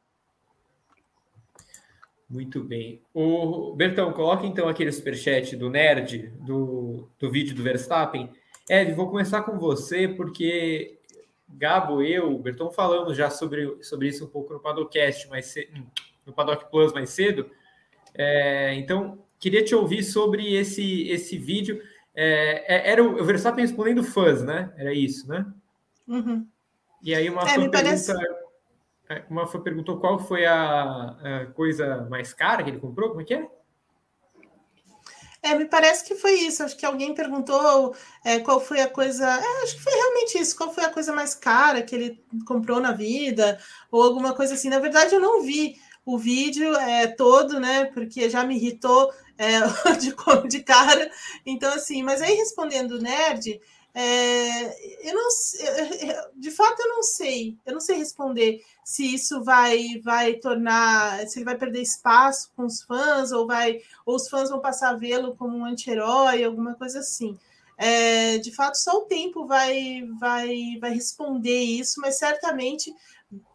Muito 2.28 2.62
bem. 2.64 3.00
O 3.14 3.72
Bertão, 3.74 4.12
coloca 4.12 4.44
então 4.46 4.68
aquele 4.68 4.90
superchat 4.90 5.54
do 5.54 5.70
Nerd, 5.70 6.32
do, 6.40 7.08
do 7.18 7.30
vídeo 7.30 7.54
do 7.54 7.62
Verstappen. 7.62 8.30
Ed, 8.68 8.92
vou 8.94 9.08
começar 9.08 9.42
com 9.42 9.56
você, 9.58 10.08
porque 10.08 10.98
Gabo, 11.48 12.02
eu, 12.02 12.38
Bertão 12.38 12.70
falamos 12.70 13.16
já 13.16 13.30
sobre, 13.30 13.82
sobre 13.82 14.08
isso 14.08 14.24
um 14.24 14.28
pouco 14.28 14.52
no 14.52 14.60
Paddockcast, 14.60 15.28
mais 15.28 15.54
no 16.24 16.32
Paddock 16.32 16.70
Plus 16.70 16.92
mais 16.92 17.10
cedo. 17.10 17.50
É, 18.14 18.74
então, 18.74 19.18
queria 19.38 19.64
te 19.64 19.74
ouvir 19.74 20.02
sobre 20.02 20.54
esse, 20.54 21.08
esse 21.08 21.38
vídeo. 21.38 21.82
É, 22.14 22.74
é 22.74 22.90
era 22.90 23.02
o 23.02 23.24
Verstappen 23.24 23.64
respondendo 23.64 24.02
fãs, 24.02 24.42
né? 24.42 24.72
Era 24.76 24.92
isso, 24.92 25.28
né? 25.28 25.46
Uhum. 26.06 26.46
E 27.02 27.14
aí 27.14 27.28
uma 27.30 27.42
é, 27.42 27.54
pergunta... 27.54 27.70
Parece 27.70 28.12
é, 29.08 29.22
uma 29.30 29.46
foi 29.46 29.60
perguntou 29.60 30.00
qual 30.00 30.18
foi 30.18 30.44
a, 30.44 31.16
a, 31.22 31.46
coisa 31.54 32.06
mais 32.10 32.34
cara 32.34 32.62
que 32.62 32.70
ele 32.70 32.80
comprou, 32.80 33.10
como 33.10 33.20
é 33.20 33.24
que 33.24 33.34
é? 33.34 33.48
É, 35.42 35.54
me 35.54 35.64
parece 35.66 36.04
que 36.04 36.14
foi 36.14 36.32
isso. 36.32 36.62
Acho 36.62 36.76
que 36.76 36.86
alguém 36.86 37.14
perguntou 37.14 37.94
é, 38.24 38.38
qual 38.40 38.60
foi 38.60 38.80
a 38.80 38.88
coisa. 38.88 39.24
É, 39.24 39.62
acho 39.62 39.76
que 39.76 39.82
foi 39.82 39.92
realmente 39.92 40.38
isso. 40.38 40.56
Qual 40.56 40.72
foi 40.72 40.84
a 40.84 40.90
coisa 40.90 41.12
mais 41.12 41.34
cara 41.34 41.82
que 41.82 41.94
ele 41.94 42.24
comprou 42.46 42.80
na 42.80 42.92
vida, 42.92 43.58
ou 43.90 44.02
alguma 44.02 44.34
coisa 44.34 44.54
assim. 44.54 44.68
Na 44.68 44.78
verdade, 44.78 45.14
eu 45.14 45.20
não 45.20 45.42
vi 45.42 45.76
o 46.04 46.16
vídeo 46.18 46.74
é, 46.76 47.06
todo, 47.06 47.58
né? 47.60 47.86
Porque 47.86 48.30
já 48.30 48.44
me 48.44 48.56
irritou 48.56 49.12
é, 49.38 49.60
de, 49.98 50.14
de 50.48 50.62
cara. 50.62 51.10
Então, 51.44 51.72
assim, 51.72 52.02
mas 52.02 52.22
aí 52.22 52.34
respondendo 52.34 52.92
o 52.92 53.02
nerd, 53.02 53.60
é, 53.98 55.08
eu 55.08 55.14
não, 55.14 55.28
de 56.36 56.50
fato, 56.50 56.80
eu 56.80 56.88
não 56.90 57.02
sei. 57.02 57.56
Eu 57.64 57.72
não 57.72 57.80
sei 57.80 57.96
responder 57.96 58.62
se 58.84 59.14
isso 59.14 59.42
vai 59.42 59.98
vai 60.04 60.34
tornar, 60.34 61.26
se 61.26 61.38
ele 61.38 61.46
vai 61.46 61.56
perder 61.56 61.80
espaço 61.80 62.50
com 62.54 62.66
os 62.66 62.82
fãs 62.82 63.32
ou 63.32 63.46
vai 63.46 63.80
ou 64.04 64.16
os 64.16 64.28
fãs 64.28 64.50
vão 64.50 64.60
passar 64.60 64.90
a 64.90 64.96
vê-lo 64.96 65.34
como 65.34 65.56
um 65.56 65.64
anti-herói, 65.64 66.44
alguma 66.44 66.74
coisa 66.74 66.98
assim. 66.98 67.38
É, 67.78 68.36
de 68.36 68.52
fato, 68.52 68.74
só 68.74 68.98
o 68.98 69.06
tempo 69.06 69.46
vai 69.46 70.02
vai 70.20 70.76
vai 70.78 70.92
responder 70.92 71.62
isso, 71.62 71.98
mas 71.98 72.18
certamente 72.18 72.94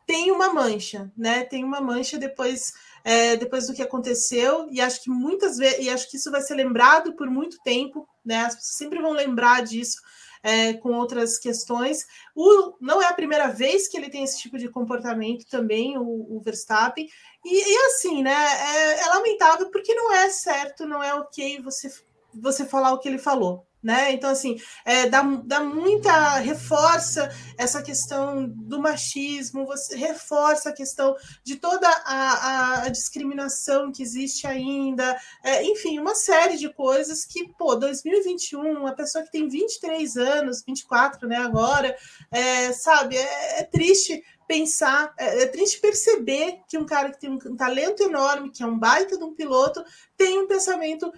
tem 0.08 0.32
uma 0.32 0.52
mancha, 0.52 1.12
né? 1.16 1.44
Tem 1.44 1.64
uma 1.64 1.82
mancha 1.82 2.18
depois 2.18 2.74
é, 3.04 3.38
depois 3.38 3.68
do 3.68 3.76
que 3.76 3.84
aconteceu 3.84 4.68
e 4.72 4.82
acho 4.82 5.04
que 5.04 5.10
muitas 5.12 5.58
vezes 5.58 5.86
e 5.86 5.90
acho 5.92 6.10
que 6.10 6.18
isso 6.18 6.32
vai 6.32 6.42
ser 6.42 6.56
lembrado 6.56 7.14
por 7.14 7.30
muito 7.30 7.60
tempo, 7.64 8.08
né? 8.26 8.38
As 8.46 8.56
pessoas 8.56 8.76
sempre 8.76 9.00
vão 9.00 9.12
lembrar 9.12 9.62
disso 9.62 10.02
é, 10.44 10.74
com 10.74 10.94
outras 10.94 11.38
questões. 11.38 12.06
O, 12.36 12.76
não 12.80 13.02
é 13.02 13.08
a 13.08 13.14
primeira 13.14 13.48
vez 13.48 13.88
que 13.88 13.98
ele 13.98 14.10
tem 14.10 14.24
esse 14.24 14.40
tipo 14.40 14.58
de 14.58 14.70
comportamento 14.70 15.46
também, 15.46 15.98
o, 15.98 16.04
o 16.04 16.42
Verstappen. 16.44 17.08
E, 17.46 17.74
e, 17.74 17.78
assim, 17.88 18.22
né? 18.24 18.34
É, 18.34 19.00
é 19.02 19.06
lamentável 19.08 19.70
porque 19.72 19.94
não 19.94 20.14
é 20.14 20.30
certo, 20.30 20.86
não 20.86 21.04
é 21.04 21.14
ok 21.14 21.62
você, 21.62 21.92
você 22.34 22.66
falar 22.66 22.94
o 22.94 23.00
que 23.00 23.08
ele 23.08 23.18
falou 23.18 23.66
né? 23.84 24.12
Então, 24.12 24.30
assim, 24.30 24.58
é, 24.86 25.08
dá, 25.10 25.22
dá 25.44 25.60
muita. 25.62 26.38
reforça 26.40 27.30
essa 27.58 27.82
questão 27.82 28.48
do 28.48 28.80
machismo, 28.80 29.66
você 29.66 29.96
reforça 29.96 30.70
a 30.70 30.74
questão 30.74 31.16
de 31.44 31.56
toda 31.56 31.88
a, 31.88 32.84
a 32.84 32.90
discriminação 32.90 33.92
que 33.92 34.04
existe 34.04 34.46
ainda, 34.46 35.20
é, 35.44 35.64
enfim, 35.64 36.00
uma 36.00 36.16
série 36.16 36.58
de 36.58 36.70
coisas 36.70 37.26
que, 37.26 37.48
pô, 37.58 37.76
2021, 37.76 38.62
uma 38.62 38.94
pessoa 38.94 39.24
que 39.24 39.32
tem 39.32 39.48
23 39.48 40.18
anos, 40.18 40.64
24, 40.66 41.28
né, 41.28 41.38
agora, 41.38 41.96
é, 42.32 42.72
sabe, 42.74 43.18
é, 43.18 43.60
é 43.60 43.64
triste 43.64 44.24
pensar, 44.52 45.14
é, 45.18 45.44
é, 45.44 45.46
triste 45.46 45.80
perceber 45.80 46.60
que 46.68 46.78
um 46.78 46.86
cara 46.86 47.10
que 47.10 47.22
tem 47.22 47.30
um 47.30 47.56
talento 47.56 48.04
enorme, 48.04 48.52
que 48.52 48.62
é 48.62 48.66
um 48.66 48.78
baita 48.78 49.18
de 49.18 49.24
um 49.24 49.34
piloto, 49.34 49.82
tem 50.18 50.40
um 50.40 50.48
pensamento 50.48 51.10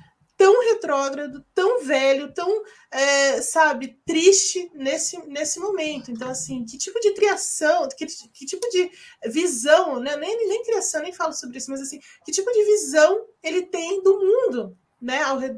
tão 0.43 0.61
retrógrado, 0.61 1.45
tão 1.55 1.85
velho, 1.85 2.33
tão, 2.33 2.63
é, 2.91 3.41
sabe, 3.41 3.97
triste 4.05 4.69
nesse, 4.73 5.17
nesse 5.25 5.57
momento. 5.57 6.11
Então, 6.11 6.29
assim, 6.29 6.65
que 6.65 6.77
tipo 6.77 6.99
de 6.99 7.13
criação, 7.13 7.87
que, 7.95 8.05
que 8.05 8.45
tipo 8.45 8.67
de 8.67 8.91
visão, 9.27 10.01
né? 10.01 10.17
nem, 10.17 10.49
nem 10.49 10.61
criação, 10.63 11.01
nem 11.01 11.13
falo 11.13 11.31
sobre 11.31 11.59
isso, 11.59 11.71
mas 11.71 11.79
assim, 11.79 11.97
que 12.25 12.31
tipo 12.33 12.51
de 12.51 12.65
visão 12.65 13.25
ele 13.41 13.61
tem 13.61 14.03
do 14.03 14.19
mundo, 14.19 14.77
né, 15.01 15.21
ao, 15.23 15.39
né, 15.39 15.55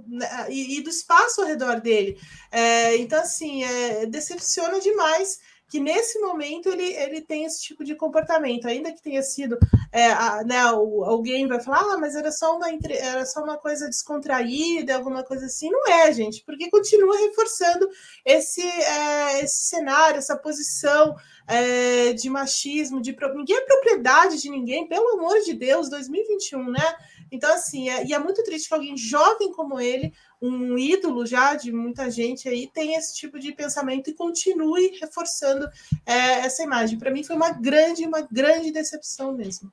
e, 0.50 0.78
e, 0.78 0.82
do 0.82 0.90
espaço 0.92 1.42
ao 1.42 1.48
redor 1.48 1.82
dele. 1.82 2.16
É, 2.52 2.96
então, 2.98 3.20
assim, 3.20 3.64
é, 3.64 4.06
decepciona 4.06 4.80
demais 4.80 5.40
que 5.68 5.80
nesse 5.80 6.20
momento 6.20 6.70
ele, 6.70 6.94
ele 6.96 7.22
tem 7.22 7.46
esse 7.46 7.62
tipo 7.62 7.84
de 7.84 7.96
comportamento, 7.96 8.68
ainda 8.68 8.92
que 8.92 9.02
tenha 9.02 9.24
sido 9.24 9.58
é, 9.92 10.12
a, 10.12 10.44
né, 10.44 10.60
alguém 10.60 11.48
vai 11.48 11.60
falar, 11.60 11.80
ah, 11.80 11.98
mas 11.98 12.16
era 12.16 12.32
só 12.32 12.56
uma 12.56 12.68
era 13.00 13.26
só 13.26 13.44
uma 13.44 13.58
coisa 13.58 13.88
descontraída, 13.88 14.96
alguma 14.96 15.24
coisa 15.24 15.46
assim, 15.46 15.70
não 15.70 15.88
é, 15.88 16.12
gente, 16.12 16.44
porque 16.46 16.70
continua 16.70 17.18
reforçando 17.18 17.88
esse, 18.24 18.62
é, 18.62 19.42
esse 19.44 19.68
cenário, 19.68 20.18
essa 20.18 20.38
posição 20.38 21.16
é, 21.48 22.14
de 22.14 22.30
machismo, 22.30 23.02
de 23.02 23.16
ninguém 23.36 23.58
é 23.58 23.62
propriedade 23.62 24.42
de 24.42 24.50
ninguém, 24.50 24.88
pelo 24.88 25.18
amor 25.18 25.40
de 25.42 25.54
Deus, 25.54 25.90
2021, 25.90 26.72
né? 26.72 26.96
Então, 27.32 27.54
assim, 27.54 27.90
é, 27.90 28.06
e 28.06 28.14
é 28.14 28.20
muito 28.20 28.44
triste 28.44 28.68
que 28.68 28.74
alguém 28.74 28.98
jovem 28.98 29.52
como 29.52 29.80
ele, 29.80 30.14
um 30.42 30.78
ídolo 30.78 31.26
já 31.26 31.56
de 31.56 31.72
muita 31.72 32.10
gente 32.10 32.48
aí, 32.48 32.70
tenha 32.74 32.98
esse 32.98 33.16
tipo 33.16 33.40
de 33.40 33.52
pensamento 33.52 34.10
e 34.10 34.14
continue 34.14 34.98
reforçando 35.00 35.68
é, 36.06 36.46
essa 36.46 36.64
imagem. 36.64 37.00
Para 37.00 37.12
mim 37.12 37.24
foi 37.24 37.36
uma 37.36 37.52
grande, 37.52 38.06
uma 38.06 38.22
grande 38.22 38.72
decepção 38.72 39.34
mesmo. 39.34 39.72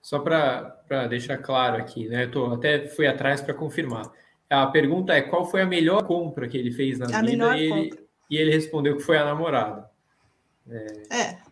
Só 0.00 0.18
para 0.18 1.06
deixar 1.08 1.38
claro 1.38 1.76
aqui, 1.76 2.08
né? 2.08 2.24
Eu 2.24 2.30
tô, 2.30 2.46
até 2.54 2.88
fui 2.88 3.06
atrás 3.06 3.40
para 3.40 3.54
confirmar. 3.54 4.10
A 4.48 4.66
pergunta 4.66 5.12
é 5.12 5.20
qual 5.20 5.44
foi 5.44 5.60
a 5.60 5.66
melhor 5.66 6.06
compra 6.06 6.48
que 6.48 6.56
ele 6.56 6.72
fez 6.72 6.98
na 6.98 7.06
a 7.06 7.20
vida 7.20 7.56
e 7.56 7.70
ele, 7.70 8.08
e 8.30 8.36
ele 8.36 8.50
respondeu 8.50 8.96
que 8.96 9.02
foi 9.02 9.18
a 9.18 9.24
namorada. 9.24 9.90
É. 11.10 11.16
é 11.16 11.47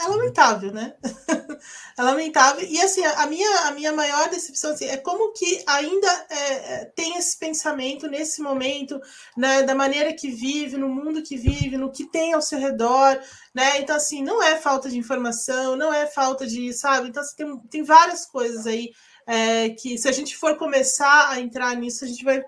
é 0.00 0.08
lamentável, 0.08 0.72
né? 0.72 0.94
é 1.98 2.02
lamentável. 2.02 2.66
E 2.66 2.80
assim, 2.80 3.04
a 3.04 3.26
minha, 3.26 3.68
a 3.68 3.70
minha 3.72 3.92
maior 3.92 4.28
decepção 4.28 4.72
assim, 4.72 4.86
é 4.86 4.96
como 4.96 5.32
que 5.32 5.62
ainda 5.66 6.26
é, 6.30 6.52
é, 6.52 6.84
tem 6.86 7.16
esse 7.16 7.38
pensamento 7.38 8.08
nesse 8.08 8.40
momento, 8.40 9.00
né, 9.36 9.62
da 9.62 9.74
maneira 9.74 10.12
que 10.12 10.30
vive, 10.30 10.76
no 10.76 10.88
mundo 10.88 11.22
que 11.22 11.36
vive, 11.36 11.76
no 11.76 11.92
que 11.92 12.06
tem 12.06 12.32
ao 12.32 12.42
seu 12.42 12.58
redor, 12.58 13.20
né? 13.54 13.78
Então, 13.78 13.96
assim, 13.96 14.22
não 14.22 14.42
é 14.42 14.56
falta 14.56 14.88
de 14.88 14.98
informação, 14.98 15.76
não 15.76 15.92
é 15.92 16.06
falta 16.06 16.46
de, 16.46 16.72
sabe? 16.72 17.08
Então, 17.08 17.22
assim, 17.22 17.36
tem, 17.36 17.58
tem 17.70 17.82
várias 17.82 18.26
coisas 18.26 18.66
aí 18.66 18.90
é, 19.26 19.70
que, 19.70 19.98
se 19.98 20.08
a 20.08 20.12
gente 20.12 20.36
for 20.36 20.56
começar 20.56 21.30
a 21.30 21.40
entrar 21.40 21.76
nisso, 21.76 22.04
a 22.04 22.08
gente 22.08 22.24
vai 22.24 22.42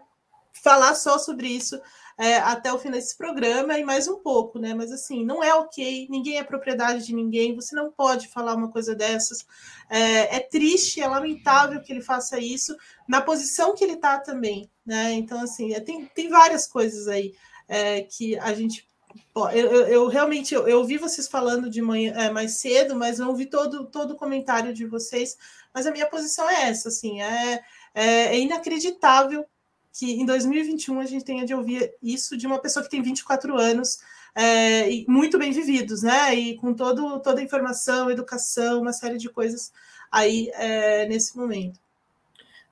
falar 0.63 0.95
só 0.95 1.19
sobre 1.19 1.49
isso 1.49 1.81
é, 2.19 2.37
até 2.37 2.73
o 2.73 2.79
fim 2.79 2.91
desse 2.91 3.17
programa 3.17 3.79
e 3.79 3.85
mais 3.85 4.09
um 4.09 4.17
pouco, 4.17 4.59
né? 4.59 4.75
Mas 4.75 4.93
assim, 4.93 5.25
não 5.25 5.43
é 5.43 5.55
ok, 5.55 6.07
ninguém 6.11 6.39
é 6.39 6.45
propriedade 6.45 7.07
de 7.07 7.15
ninguém, 7.15 7.55
você 7.55 7.75
não 7.75 7.91
pode 7.91 8.29
falar 8.29 8.55
uma 8.55 8.71
coisa 8.71 8.95
dessas. 8.95 9.47
É, 9.89 10.37
é 10.37 10.41
triste, 10.41 11.01
é 11.01 11.07
lamentável 11.07 11.81
que 11.83 11.93
ele 11.93 12.03
faça 12.03 12.39
isso 12.39 12.77
na 13.09 13.21
posição 13.21 13.75
que 13.75 13.85
ele 13.85 13.95
está 13.95 14.19
também, 14.19 14.71
né? 14.85 15.13
Então, 15.13 15.41
assim, 15.41 15.75
é, 15.75 15.81
tem, 15.81 16.07
tem 16.07 16.29
várias 16.29 16.67
coisas 16.67 17.09
aí 17.09 17.35
é, 17.69 18.03
que 18.03 18.39
a 18.39 18.53
gente 18.53 18.87
eu, 19.35 19.49
eu, 19.51 19.87
eu, 19.89 20.09
realmente 20.09 20.55
eu, 20.55 20.67
eu, 20.67 20.79
ouvi 20.79 20.97
vocês 20.97 21.29
falando 21.29 21.69
de 21.69 21.83
manhã 21.83 22.15
é, 22.15 22.31
mais 22.31 22.61
cedo, 22.61 22.97
mas 22.97 23.19
não 23.19 23.29
ouvi 23.29 23.47
todo, 23.47 23.87
todo 23.87 24.13
o 24.13 24.17
comentário 24.17 24.73
de 24.73 24.87
vocês. 24.87 25.37
Mas 25.73 25.87
a 25.87 25.91
minha 25.91 26.07
posição 26.07 26.49
é 26.49 26.69
essa, 26.69 26.89
assim, 26.89 27.21
é, 27.21 27.63
é, 27.95 28.05
é 28.05 28.39
inacreditável 28.39 29.45
que 29.93 30.13
em 30.13 30.25
2021 30.25 31.01
a 31.01 31.05
gente 31.05 31.25
tenha 31.25 31.45
de 31.45 31.55
ouvir 31.55 31.95
isso 32.03 32.37
de 32.37 32.47
uma 32.47 32.59
pessoa 32.59 32.83
que 32.83 32.91
tem 32.91 33.03
24 33.03 33.57
anos 33.57 33.99
é, 34.35 34.91
e 34.91 35.05
muito 35.09 35.39
bem 35.39 35.53
vividos, 35.53 36.03
né? 36.03 36.35
E 36.35 36.57
com 36.57 36.73
todo, 36.73 37.21
toda 37.21 37.41
a 37.41 37.45
informação, 37.45 38.11
educação, 38.11 38.81
uma 38.81 38.93
série 38.93 39.19
de 39.19 39.29
coisas 39.29 39.73
aí 40.11 40.51
é, 40.55 41.07
nesse 41.07 41.37
momento. 41.37 41.79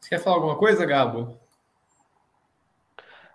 Você 0.01 0.09
quer 0.09 0.21
falar 0.21 0.37
alguma 0.37 0.57
coisa, 0.57 0.87
Gabo? 0.87 1.39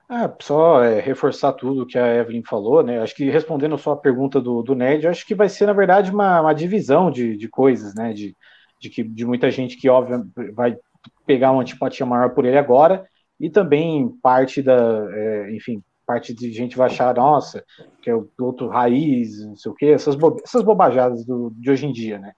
Ah, 0.07 0.31
só 0.39 0.83
é, 0.83 0.99
reforçar 0.99 1.53
tudo 1.53 1.86
que 1.86 1.97
a 1.97 2.15
Evelyn 2.15 2.43
falou, 2.43 2.83
né? 2.83 3.01
Acho 3.01 3.15
que 3.15 3.29
respondendo 3.29 3.77
só 3.77 3.91
a 3.93 3.97
pergunta 3.97 4.39
do, 4.39 4.61
do 4.61 4.75
Ned, 4.75 5.07
acho 5.07 5.25
que 5.25 5.33
vai 5.33 5.49
ser, 5.49 5.65
na 5.65 5.73
verdade, 5.73 6.11
uma, 6.11 6.41
uma 6.41 6.53
divisão 6.53 7.09
de, 7.09 7.36
de 7.36 7.47
coisas, 7.47 7.95
né? 7.95 8.13
De, 8.13 8.36
de, 8.79 8.89
que, 8.89 9.03
de 9.03 9.25
muita 9.25 9.49
gente 9.49 9.77
que, 9.77 9.89
óbvio, 9.89 10.31
vai 10.53 10.77
pegar 11.25 11.51
uma 11.51 11.61
antipatia 11.61 12.05
maior 12.05 12.31
por 12.31 12.45
ele 12.45 12.57
agora, 12.57 13.07
e 13.39 13.49
também 13.49 14.09
parte 14.21 14.61
da, 14.61 15.07
é, 15.11 15.55
enfim, 15.55 15.83
parte 16.05 16.33
de 16.33 16.51
gente 16.51 16.77
vai 16.77 16.88
achar, 16.88 17.15
nossa, 17.15 17.63
que 18.01 18.09
é 18.09 18.15
o 18.15 18.29
outro 18.39 18.67
raiz, 18.67 19.45
não 19.45 19.55
sei 19.55 19.71
o 19.71 19.75
quê, 19.75 19.88
essas, 19.88 20.15
bo 20.15 20.38
essas 20.43 20.61
bobajadas 20.61 21.25
do, 21.25 21.51
de 21.55 21.71
hoje 21.71 21.86
em 21.86 21.91
dia, 21.91 22.19
né? 22.19 22.33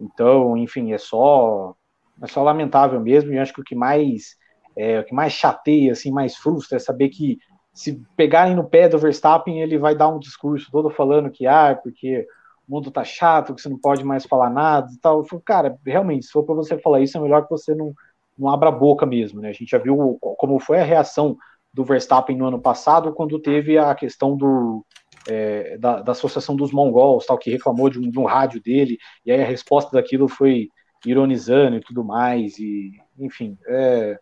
Então, 0.00 0.56
enfim, 0.56 0.92
é 0.92 0.98
só 0.98 1.74
é 2.22 2.26
só 2.26 2.42
lamentável 2.42 3.00
mesmo, 3.00 3.32
e 3.32 3.38
acho 3.38 3.52
que 3.52 3.60
o 3.60 3.64
que 3.64 3.74
mais 3.74 4.36
é, 4.76 5.00
o 5.00 5.04
que 5.04 5.14
mais 5.14 5.32
chateia, 5.32 5.92
assim, 5.92 6.10
mais 6.10 6.36
frustra 6.36 6.76
é 6.76 6.78
saber 6.78 7.08
que 7.08 7.38
se 7.78 8.00
pegarem 8.16 8.54
no 8.56 8.68
pé 8.68 8.88
do 8.88 8.98
Verstappen, 8.98 9.60
ele 9.60 9.78
vai 9.78 9.94
dar 9.94 10.08
um 10.08 10.18
discurso 10.18 10.68
todo 10.70 10.90
falando 10.90 11.30
que, 11.30 11.46
ah, 11.46 11.78
porque 11.80 12.26
o 12.66 12.72
mundo 12.74 12.90
tá 12.90 13.04
chato, 13.04 13.54
que 13.54 13.62
você 13.62 13.68
não 13.68 13.78
pode 13.78 14.04
mais 14.04 14.24
falar 14.26 14.50
nada 14.50 14.88
e 14.92 14.98
tal. 14.98 15.18
Eu 15.18 15.24
falo, 15.24 15.42
cara, 15.42 15.78
realmente, 15.86 16.26
se 16.26 16.32
for 16.32 16.42
para 16.44 16.54
você 16.54 16.76
falar 16.78 17.00
isso, 17.00 17.16
é 17.16 17.20
melhor 17.20 17.44
que 17.44 17.50
você 17.50 17.74
não, 17.74 17.94
não 18.38 18.48
abra 18.48 18.68
a 18.68 18.72
boca 18.72 19.04
mesmo, 19.04 19.40
né? 19.40 19.48
A 19.48 19.52
gente 19.52 19.70
já 19.70 19.78
viu 19.78 20.18
como 20.20 20.58
foi 20.60 20.80
a 20.80 20.84
reação 20.84 21.36
do 21.72 21.84
Verstappen 21.84 22.36
no 22.36 22.46
ano 22.46 22.60
passado, 22.60 23.12
quando 23.12 23.38
teve 23.38 23.78
a 23.78 23.94
questão 23.94 24.36
do, 24.36 24.84
é, 25.28 25.76
da, 25.78 26.00
da, 26.02 26.12
Associação 26.12 26.56
dos 26.56 26.72
Mongols, 26.72 27.26
tal, 27.26 27.38
que 27.38 27.50
reclamou 27.50 27.90
de 27.90 27.98
um, 27.98 28.10
de 28.10 28.18
um, 28.18 28.24
rádio 28.24 28.60
dele, 28.62 28.98
e 29.24 29.30
aí 29.30 29.42
a 29.42 29.46
resposta 29.46 29.90
daquilo 29.92 30.28
foi 30.28 30.68
ironizando 31.04 31.76
e 31.76 31.80
tudo 31.80 32.02
mais, 32.02 32.58
e 32.58 32.92
enfim, 33.18 33.56
é, 33.66 34.18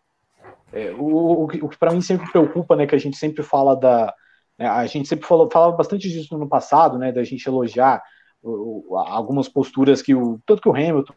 é, 0.73 0.91
o, 0.91 1.43
o, 1.43 1.47
que, 1.47 1.59
que 1.59 1.77
para 1.77 1.93
mim 1.93 2.01
sempre 2.01 2.29
preocupa, 2.31 2.75
né, 2.75 2.85
que 2.85 2.95
a 2.95 2.99
gente 2.99 3.17
sempre 3.17 3.43
fala 3.43 3.75
da, 3.75 4.13
né, 4.57 4.67
a 4.67 4.85
gente 4.85 5.07
sempre 5.07 5.25
falou, 5.25 5.49
falava 5.51 5.75
bastante 5.75 6.09
disso 6.09 6.37
no 6.37 6.47
passado, 6.47 6.97
né, 6.97 7.11
da 7.11 7.23
gente 7.23 7.47
elogiar 7.47 8.01
o, 8.41 8.97
algumas 8.97 9.47
posturas 9.47 10.01
que 10.01 10.13
o 10.13 10.39
tanto 10.45 10.61
que 10.61 10.69
o 10.69 10.75
Hamilton, 10.75 11.13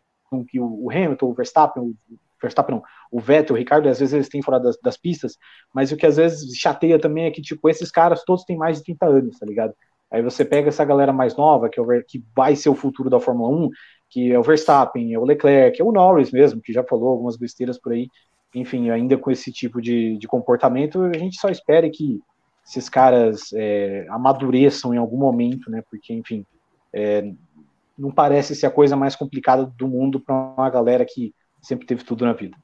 que 0.48 0.60
o, 0.60 0.84
o 0.84 0.90
Hamilton, 0.90 1.26
o 1.26 1.34
Verstappen, 1.34 1.82
o 1.82 1.94
Verstappen 2.40 2.76
não, 2.76 2.82
o 3.10 3.20
Vettel, 3.20 3.54
o 3.54 3.58
Ricardo, 3.58 3.88
às 3.88 3.98
vezes 3.98 4.14
eles 4.14 4.28
têm 4.28 4.42
fora 4.42 4.58
das, 4.58 4.78
das, 4.82 4.96
pistas, 4.96 5.36
mas 5.74 5.92
o 5.92 5.96
que 5.96 6.06
às 6.06 6.16
vezes 6.16 6.56
chateia 6.56 6.98
também 6.98 7.24
é 7.24 7.30
que, 7.30 7.42
tipo, 7.42 7.68
esses 7.68 7.90
caras 7.90 8.24
todos 8.24 8.44
têm 8.44 8.56
mais 8.56 8.78
de 8.78 8.84
30 8.84 9.06
anos, 9.06 9.38
tá 9.38 9.46
ligado? 9.46 9.74
Aí 10.10 10.22
você 10.22 10.44
pega 10.44 10.68
essa 10.68 10.84
galera 10.84 11.12
mais 11.12 11.36
nova, 11.36 11.68
que, 11.68 11.78
é 11.78 11.82
o, 11.82 11.86
que 12.04 12.24
vai 12.34 12.56
ser 12.56 12.68
o 12.68 12.74
futuro 12.74 13.08
da 13.08 13.20
Fórmula 13.20 13.66
1, 13.66 13.70
que 14.08 14.32
é 14.32 14.38
o 14.38 14.42
Verstappen, 14.42 15.14
é 15.14 15.18
o 15.18 15.24
Leclerc, 15.24 15.80
é 15.80 15.84
o 15.84 15.92
Norris 15.92 16.32
mesmo, 16.32 16.60
que 16.60 16.72
já 16.72 16.82
falou 16.82 17.10
algumas 17.10 17.36
besteiras 17.36 17.78
por 17.78 17.92
aí, 17.92 18.08
enfim, 18.54 18.90
ainda 18.90 19.16
com 19.16 19.30
esse 19.30 19.52
tipo 19.52 19.80
de, 19.80 20.16
de 20.16 20.26
comportamento, 20.26 21.04
a 21.04 21.18
gente 21.18 21.38
só 21.40 21.48
espera 21.48 21.88
que 21.88 22.20
esses 22.66 22.88
caras 22.88 23.52
é, 23.54 24.06
amadureçam 24.10 24.92
em 24.92 24.96
algum 24.98 25.16
momento, 25.16 25.70
né? 25.70 25.82
Porque, 25.88 26.12
enfim, 26.12 26.44
é, 26.92 27.32
não 27.96 28.10
parece 28.10 28.54
ser 28.54 28.66
a 28.66 28.70
coisa 28.70 28.96
mais 28.96 29.14
complicada 29.14 29.66
do 29.76 29.86
mundo 29.86 30.20
para 30.20 30.34
uma 30.34 30.70
galera 30.70 31.04
que 31.04 31.34
sempre 31.62 31.86
teve 31.86 32.04
tudo 32.04 32.24
na 32.24 32.32
vida. 32.32 32.56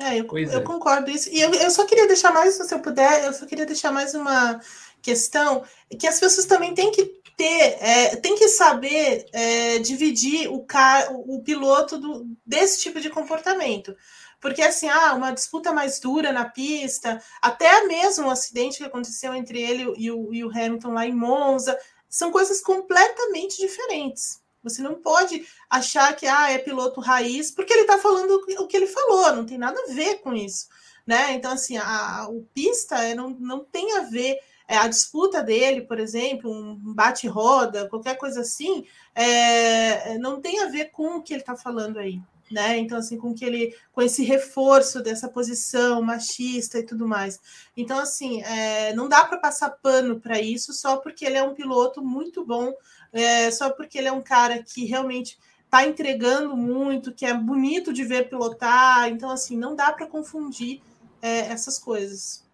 É, 0.00 0.18
eu, 0.18 0.26
eu 0.30 0.60
é. 0.60 0.62
concordo 0.62 1.10
isso. 1.10 1.28
E 1.30 1.40
eu, 1.40 1.52
eu 1.52 1.70
só 1.70 1.84
queria 1.84 2.06
deixar 2.06 2.32
mais, 2.32 2.54
se 2.54 2.72
eu 2.72 2.78
puder, 2.78 3.24
eu 3.24 3.32
só 3.32 3.44
queria 3.46 3.66
deixar 3.66 3.90
mais 3.90 4.14
uma 4.14 4.60
questão, 5.02 5.64
que 5.98 6.06
as 6.06 6.20
pessoas 6.20 6.46
também 6.46 6.74
têm 6.74 6.90
que 6.92 7.18
ter, 7.36 7.78
é, 7.80 8.16
tem 8.16 8.36
que 8.36 8.48
saber 8.48 9.26
é, 9.32 9.78
dividir 9.78 10.48
o, 10.48 10.60
car, 10.64 11.08
o 11.12 11.42
piloto 11.42 11.98
do, 11.98 12.26
desse 12.44 12.80
tipo 12.80 13.00
de 13.00 13.10
comportamento. 13.10 13.96
Porque, 14.40 14.62
assim, 14.62 14.88
ah, 14.88 15.14
uma 15.14 15.32
disputa 15.32 15.72
mais 15.72 15.98
dura 15.98 16.32
na 16.32 16.44
pista, 16.44 17.20
até 17.42 17.84
mesmo 17.86 18.24
o 18.24 18.28
um 18.28 18.30
acidente 18.30 18.78
que 18.78 18.84
aconteceu 18.84 19.34
entre 19.34 19.60
ele 19.60 19.94
e 19.96 20.10
o, 20.10 20.32
e 20.32 20.44
o 20.44 20.50
Hamilton 20.50 20.92
lá 20.92 21.06
em 21.06 21.14
Monza, 21.14 21.76
são 22.08 22.30
coisas 22.30 22.60
completamente 22.60 23.58
diferentes. 23.58 24.40
Você 24.62 24.82
não 24.82 24.96
pode 24.96 25.46
achar 25.70 26.14
que 26.14 26.26
ah, 26.26 26.50
é 26.50 26.58
piloto 26.58 27.00
raiz, 27.00 27.50
porque 27.50 27.72
ele 27.72 27.82
está 27.82 27.98
falando 27.98 28.40
o 28.58 28.66
que 28.66 28.76
ele 28.76 28.86
falou, 28.86 29.34
não 29.34 29.46
tem 29.46 29.58
nada 29.58 29.80
a 29.80 29.92
ver 29.92 30.16
com 30.16 30.34
isso. 30.34 30.66
Né? 31.06 31.32
Então, 31.32 31.52
assim, 31.52 31.76
a, 31.78 32.26
o 32.28 32.42
pista 32.52 33.02
é, 33.02 33.14
não, 33.14 33.30
não 33.30 33.64
tem 33.64 33.96
a 33.96 34.02
ver. 34.02 34.38
É, 34.70 34.76
a 34.76 34.86
disputa 34.86 35.42
dele, 35.42 35.80
por 35.80 35.98
exemplo, 35.98 36.52
um 36.52 36.92
bate-roda, 36.92 37.88
qualquer 37.88 38.18
coisa 38.18 38.42
assim, 38.42 38.84
é, 39.14 40.18
não 40.18 40.42
tem 40.42 40.60
a 40.60 40.66
ver 40.66 40.90
com 40.90 41.16
o 41.16 41.22
que 41.22 41.32
ele 41.32 41.40
está 41.40 41.56
falando 41.56 41.98
aí. 41.98 42.20
Né? 42.50 42.76
Então, 42.78 42.98
assim, 42.98 43.16
com 43.16 43.34
que 43.34 43.44
ele, 43.44 43.74
com 43.92 44.02
esse 44.02 44.22
reforço 44.22 45.02
dessa 45.02 45.28
posição 45.28 46.02
machista 46.02 46.78
e 46.78 46.82
tudo 46.82 47.08
mais. 47.08 47.40
Então, 47.74 47.98
assim, 47.98 48.42
é, 48.42 48.92
não 48.94 49.08
dá 49.08 49.24
para 49.24 49.38
passar 49.38 49.70
pano 49.70 50.20
para 50.20 50.38
isso 50.40 50.74
só 50.74 50.98
porque 50.98 51.24
ele 51.24 51.38
é 51.38 51.42
um 51.42 51.54
piloto 51.54 52.02
muito 52.02 52.44
bom 52.44 52.74
é, 53.12 53.50
só 53.50 53.70
porque 53.70 53.98
ele 53.98 54.08
é 54.08 54.12
um 54.12 54.22
cara 54.22 54.62
que 54.62 54.84
realmente 54.84 55.38
está 55.64 55.86
entregando 55.86 56.56
muito, 56.56 57.12
que 57.12 57.26
é 57.26 57.34
bonito 57.34 57.92
de 57.92 58.04
ver 58.04 58.28
pilotar. 58.28 59.08
Então, 59.08 59.30
assim, 59.30 59.56
não 59.56 59.76
dá 59.76 59.92
para 59.92 60.06
confundir 60.06 60.80
é, 61.20 61.40
essas 61.40 61.78
coisas. 61.78 62.44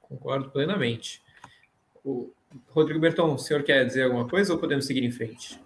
Concordo 0.00 0.50
plenamente. 0.50 1.22
O 2.04 2.30
Rodrigo 2.70 3.00
Berton, 3.00 3.34
o 3.34 3.38
senhor 3.38 3.62
quer 3.62 3.84
dizer 3.84 4.04
alguma 4.04 4.26
coisa 4.26 4.52
ou 4.52 4.58
podemos 4.58 4.86
seguir 4.86 5.04
em 5.04 5.10
frente? 5.10 5.60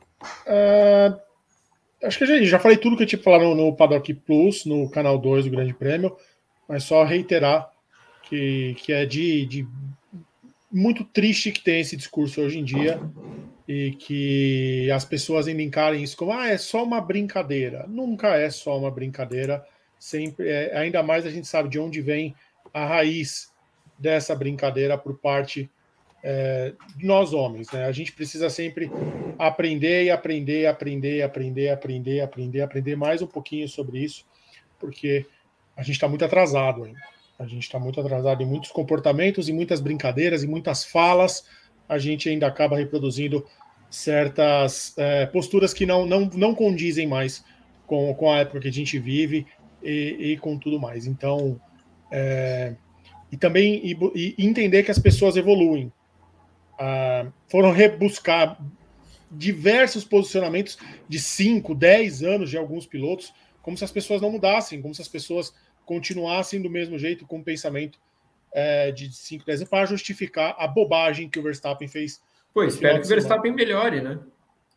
Uh, 0.47 1.21
acho 2.03 2.19
que 2.19 2.27
já, 2.27 2.43
já 2.43 2.59
falei 2.59 2.77
tudo 2.77 2.97
que 2.97 3.03
eu 3.03 3.07
tinha 3.07 3.19
que 3.19 3.25
falar 3.25 3.41
no, 3.41 3.55
no 3.55 3.77
Paddock 3.77 4.13
Plus, 4.15 4.65
no 4.65 4.91
canal 4.91 5.19
2 5.19 5.45
do 5.45 5.51
Grande 5.51 5.75
Prêmio, 5.75 6.17
mas 6.69 6.85
só 6.85 7.05
reiterar 7.05 7.71
que, 8.23 8.75
que 8.79 8.93
é 8.93 9.05
de, 9.05 9.47
de 9.47 9.69
muito 10.73 11.05
triste 11.05 11.53
que 11.53 11.61
tem 11.61 11.81
esse 11.81 11.97
discurso 11.97 12.41
hoje 12.41 12.59
em 12.59 12.65
dia 12.65 13.01
e 13.69 13.93
que 13.93 14.91
as 14.91 15.05
pessoas 15.05 15.47
ainda 15.47 15.63
encarem 15.63 16.03
isso 16.03 16.17
como 16.17 16.33
ah, 16.33 16.49
é 16.49 16.57
só 16.57 16.83
uma 16.83 17.01
brincadeira. 17.01 17.87
Nunca 17.87 18.37
é 18.37 18.51
só 18.51 18.79
uma 18.79 18.91
brincadeira. 18.91 19.65
Sempre, 19.99 20.49
é, 20.49 20.77
ainda 20.77 21.03
mais 21.03 21.27
a 21.27 21.31
gente 21.31 21.47
sabe 21.47 21.69
de 21.69 21.79
onde 21.79 22.01
vem 22.01 22.35
a 22.73 22.87
raiz 22.87 23.53
dessa 23.99 24.35
brincadeira 24.35 24.97
por 24.99 25.19
parte 25.19 25.71
é, 26.23 26.73
de 26.97 27.07
nós 27.07 27.33
homens. 27.33 27.71
Né? 27.71 27.85
A 27.85 27.93
gente 27.93 28.13
precisa 28.13 28.49
sempre 28.49 28.91
aprender 29.39 30.05
e 30.05 30.11
aprender, 30.11 30.67
aprender, 30.67 31.23
aprender, 31.23 31.71
aprender, 31.71 32.21
aprender, 32.21 32.61
aprender 32.63 32.97
mais 32.97 33.23
um 33.23 33.27
pouquinho 33.27 33.69
sobre 33.69 33.99
isso, 33.99 34.25
porque 34.79 35.27
a 35.77 35.83
gente 35.83 35.95
está 35.97 36.09
muito 36.09 36.25
atrasado 36.25 36.85
ainda. 36.85 37.12
A 37.43 37.47
gente 37.47 37.65
está 37.65 37.79
muito 37.79 38.01
atrasado 38.01 38.41
em 38.41 38.47
muitos 38.47 38.71
comportamentos, 38.71 39.49
em 39.49 39.53
muitas 39.53 39.81
brincadeiras, 39.81 40.45
em 40.45 40.47
muitas 40.47 40.85
falas. 40.85 41.45
A 41.89 41.99
gente 41.99 42.29
ainda 42.29 42.47
acaba 42.47 42.77
reproduzindo 42.77 43.45
certas 43.91 44.95
é, 44.97 45.27
posturas 45.27 45.75
que 45.75 45.85
não, 45.85 46.07
não, 46.07 46.31
não 46.35 46.55
condizem 46.55 47.07
mais 47.07 47.45
com, 47.85 48.15
com 48.15 48.31
a 48.31 48.39
época 48.39 48.61
que 48.61 48.69
a 48.69 48.73
gente 48.73 48.97
vive 48.97 49.45
e, 49.83 50.33
e 50.33 50.37
com 50.37 50.57
tudo 50.57 50.79
mais. 50.79 51.05
Então, 51.05 51.61
é, 52.13 52.75
e 53.33 53.37
também 53.37 53.81
e, 53.85 54.35
e 54.39 54.47
entender 54.47 54.85
que 54.85 54.93
as 54.93 54.99
pessoas 54.99 55.37
evoluem. 55.37 55.93
Ah, 56.79 57.27
foram 57.49 57.73
rebuscar 57.73 58.57
diversos 59.31 60.05
posicionamentos 60.05 60.79
de 61.09 61.19
5, 61.19 61.75
10 61.75 62.23
anos 62.23 62.51
de 62.51 62.57
alguns 62.57 62.87
pilotos, 62.87 63.33
como 63.63 63.77
se 63.77 63.85
as 63.85 63.91
pessoas 63.91 64.21
não 64.21 64.31
mudassem, 64.31 64.81
como 64.81 64.95
se 64.95 65.03
as 65.03 65.09
pessoas 65.09 65.53
continuassem 65.93 66.63
do 66.63 66.71
mesmo 66.71 66.99
jeito, 66.99 67.27
com 67.27 67.41
o 67.41 67.45
pensamento 67.45 67.99
é, 68.51 68.91
de 68.91 69.15
5, 69.15 69.45
10 69.45 69.61
anos, 69.61 69.69
para 69.69 69.85
justificar 69.85 70.57
a 70.59 70.67
bobagem 70.67 71.29
que 71.29 71.39
o 71.39 71.43
Verstappen 71.43 71.87
fez. 71.87 72.19
Pois, 72.55 72.75
espero 72.75 72.99
que 72.99 73.05
o 73.05 73.09
Verstappen 73.09 73.53
melhore, 73.53 74.01
né? 74.01 74.19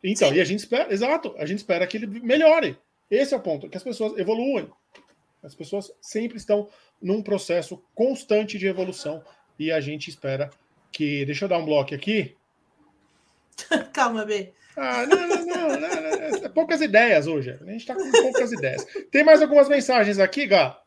Então, 0.04 0.28
Sim. 0.28 0.36
e 0.36 0.42
a 0.42 0.44
gente 0.44 0.60
espera, 0.60 0.94
exato, 0.94 1.34
a 1.38 1.46
gente 1.46 1.60
espera 1.60 1.88
que 1.88 1.96
ele 1.96 2.08
melhore. 2.20 2.78
Esse 3.10 3.34
é 3.34 3.38
o 3.38 3.40
ponto, 3.40 3.70
que 3.70 3.78
as 3.78 3.84
pessoas 3.84 4.18
evoluem. 4.18 4.70
As 5.42 5.56
pessoas 5.56 5.90
sempre 6.02 6.38
estão 6.38 6.68
num 7.02 7.24
processo 7.24 7.82
constante 7.94 8.58
de 8.58 8.68
evolução 8.68 9.24
e 9.58 9.72
a 9.72 9.80
gente 9.80 10.10
espera 10.10 10.50
que. 10.92 11.24
Deixa 11.24 11.46
eu 11.46 11.50
dar 11.50 11.60
um 11.60 11.66
bloco 11.66 11.96
aqui. 11.96 12.36
Calma, 13.94 14.26
B. 14.26 14.52
Ah, 14.76 15.06
não, 15.06 15.28
não, 15.28 15.46
não, 15.46 15.80
não, 15.80 16.42
não, 16.42 16.50
poucas 16.52 16.82
ideias 16.82 17.26
hoje. 17.26 17.52
A 17.52 17.72
gente 17.72 17.82
está 17.82 17.96
com 17.96 18.12
poucas 18.12 18.52
ideias. 18.52 18.86
Tem 19.10 19.24
mais 19.24 19.42
algumas 19.42 19.70
mensagens 19.70 20.20
aqui, 20.20 20.46
Gá? 20.48 20.78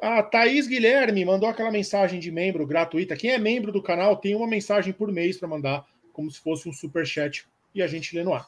A 0.00 0.22
Thaís 0.22 0.66
Guilherme 0.66 1.24
mandou 1.24 1.48
aquela 1.48 1.72
mensagem 1.72 2.20
de 2.20 2.30
membro 2.30 2.66
gratuita. 2.66 3.16
Quem 3.16 3.32
é 3.32 3.38
membro 3.38 3.72
do 3.72 3.82
canal 3.82 4.16
tem 4.16 4.34
uma 4.34 4.46
mensagem 4.46 4.92
por 4.92 5.10
mês 5.10 5.36
para 5.36 5.48
mandar, 5.48 5.84
como 6.12 6.30
se 6.30 6.38
fosse 6.38 6.68
um 6.68 6.72
super 6.72 7.04
chat, 7.04 7.46
e 7.74 7.82
a 7.82 7.86
gente 7.86 8.14
lê 8.14 8.22
no 8.22 8.32
ar. 8.32 8.46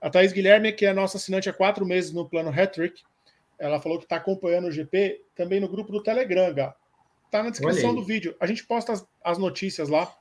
A 0.00 0.08
Thaís 0.08 0.32
Guilherme, 0.32 0.72
que 0.72 0.86
é 0.86 0.90
a 0.90 0.94
nossa 0.94 1.18
assinante 1.18 1.48
há 1.48 1.52
quatro 1.52 1.84
meses 1.84 2.12
no 2.12 2.28
plano 2.28 2.50
Hattrick, 2.50 3.02
ela 3.58 3.80
falou 3.80 3.98
que 3.98 4.04
está 4.04 4.16
acompanhando 4.16 4.68
o 4.68 4.70
GP 4.70 5.22
também 5.34 5.60
no 5.60 5.68
grupo 5.68 5.92
do 5.92 6.02
Telegram, 6.02 6.52
Gá. 6.52 6.74
Tá 7.30 7.42
na 7.42 7.50
descrição 7.50 7.94
do 7.94 8.04
vídeo. 8.04 8.34
A 8.38 8.46
gente 8.46 8.64
posta 8.64 8.92
as, 8.92 9.06
as 9.24 9.38
notícias 9.38 9.88
lá. 9.88 10.14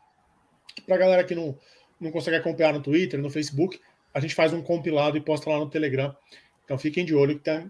Pra 0.85 0.97
galera 0.97 1.23
que 1.23 1.35
não, 1.35 1.57
não 1.99 2.11
consegue 2.11 2.37
acompanhar 2.37 2.73
no 2.73 2.81
Twitter, 2.81 3.19
no 3.21 3.29
Facebook, 3.29 3.79
a 4.13 4.19
gente 4.19 4.35
faz 4.35 4.53
um 4.53 4.61
compilado 4.61 5.17
e 5.17 5.21
posta 5.21 5.49
lá 5.49 5.59
no 5.59 5.69
Telegram. 5.69 6.15
Então 6.63 6.77
fiquem 6.77 7.05
de 7.05 7.13
olho 7.13 7.37
que 7.37 7.43
tá, 7.43 7.65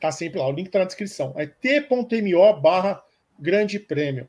tá 0.00 0.12
sempre 0.12 0.38
lá. 0.38 0.48
O 0.48 0.52
link 0.52 0.70
tá 0.70 0.80
na 0.80 0.84
descrição. 0.84 1.34
É 1.36 1.46
t.mo 1.46 2.60
barra 2.60 3.02
grande 3.38 3.78
prêmio. 3.78 4.28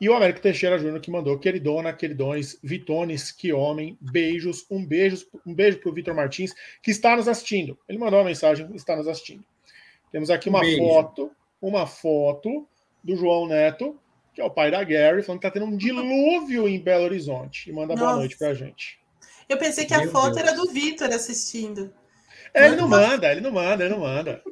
E 0.00 0.08
o 0.08 0.14
Américo 0.14 0.40
Teixeira 0.40 0.78
Júnior 0.78 1.00
que 1.00 1.10
mandou 1.10 1.38
queridona, 1.38 1.92
queridões, 1.92 2.56
Vitones, 2.62 3.32
que 3.32 3.52
homem, 3.52 3.98
beijos, 4.00 4.64
um 4.70 4.84
beijo, 4.86 5.26
um 5.44 5.52
beijo 5.52 5.78
para 5.78 5.90
o 5.90 5.92
Vitor 5.92 6.14
Martins, 6.14 6.54
que 6.80 6.92
está 6.92 7.16
nos 7.16 7.26
assistindo. 7.26 7.76
Ele 7.88 7.98
mandou 7.98 8.20
uma 8.20 8.26
mensagem, 8.26 8.68
está 8.76 8.94
nos 8.94 9.08
assistindo. 9.08 9.44
Temos 10.12 10.30
aqui 10.30 10.48
uma 10.48 10.60
um 10.60 10.76
foto, 10.76 11.32
uma 11.60 11.86
foto 11.86 12.66
do 13.02 13.16
João 13.16 13.48
Neto, 13.48 13.98
que 14.32 14.40
é 14.40 14.44
o 14.44 14.50
pai 14.50 14.70
da 14.70 14.84
Gary, 14.84 15.22
falando 15.22 15.40
que 15.40 15.46
está 15.48 15.58
tendo 15.58 15.66
um 15.66 15.76
dilúvio 15.76 16.68
em 16.68 16.80
Belo 16.80 17.04
Horizonte. 17.04 17.68
E 17.68 17.72
manda 17.72 17.94
Nossa. 17.94 18.06
boa 18.06 18.16
noite 18.18 18.38
para 18.38 18.48
a 18.48 18.54
gente. 18.54 19.00
Eu 19.48 19.58
pensei 19.58 19.84
que 19.84 19.96
Meu 19.96 20.08
a 20.08 20.12
foto 20.12 20.34
Deus. 20.34 20.46
era 20.46 20.52
do 20.56 20.70
Vitor 20.70 21.08
assistindo. 21.08 21.92
É, 22.54 22.66
ele 22.66 22.76
não 22.76 22.88
manda, 22.88 23.30
ele 23.30 23.40
não 23.40 23.52
manda, 23.52 23.84
ele 23.84 23.94
não 23.94 24.00
manda. 24.00 24.42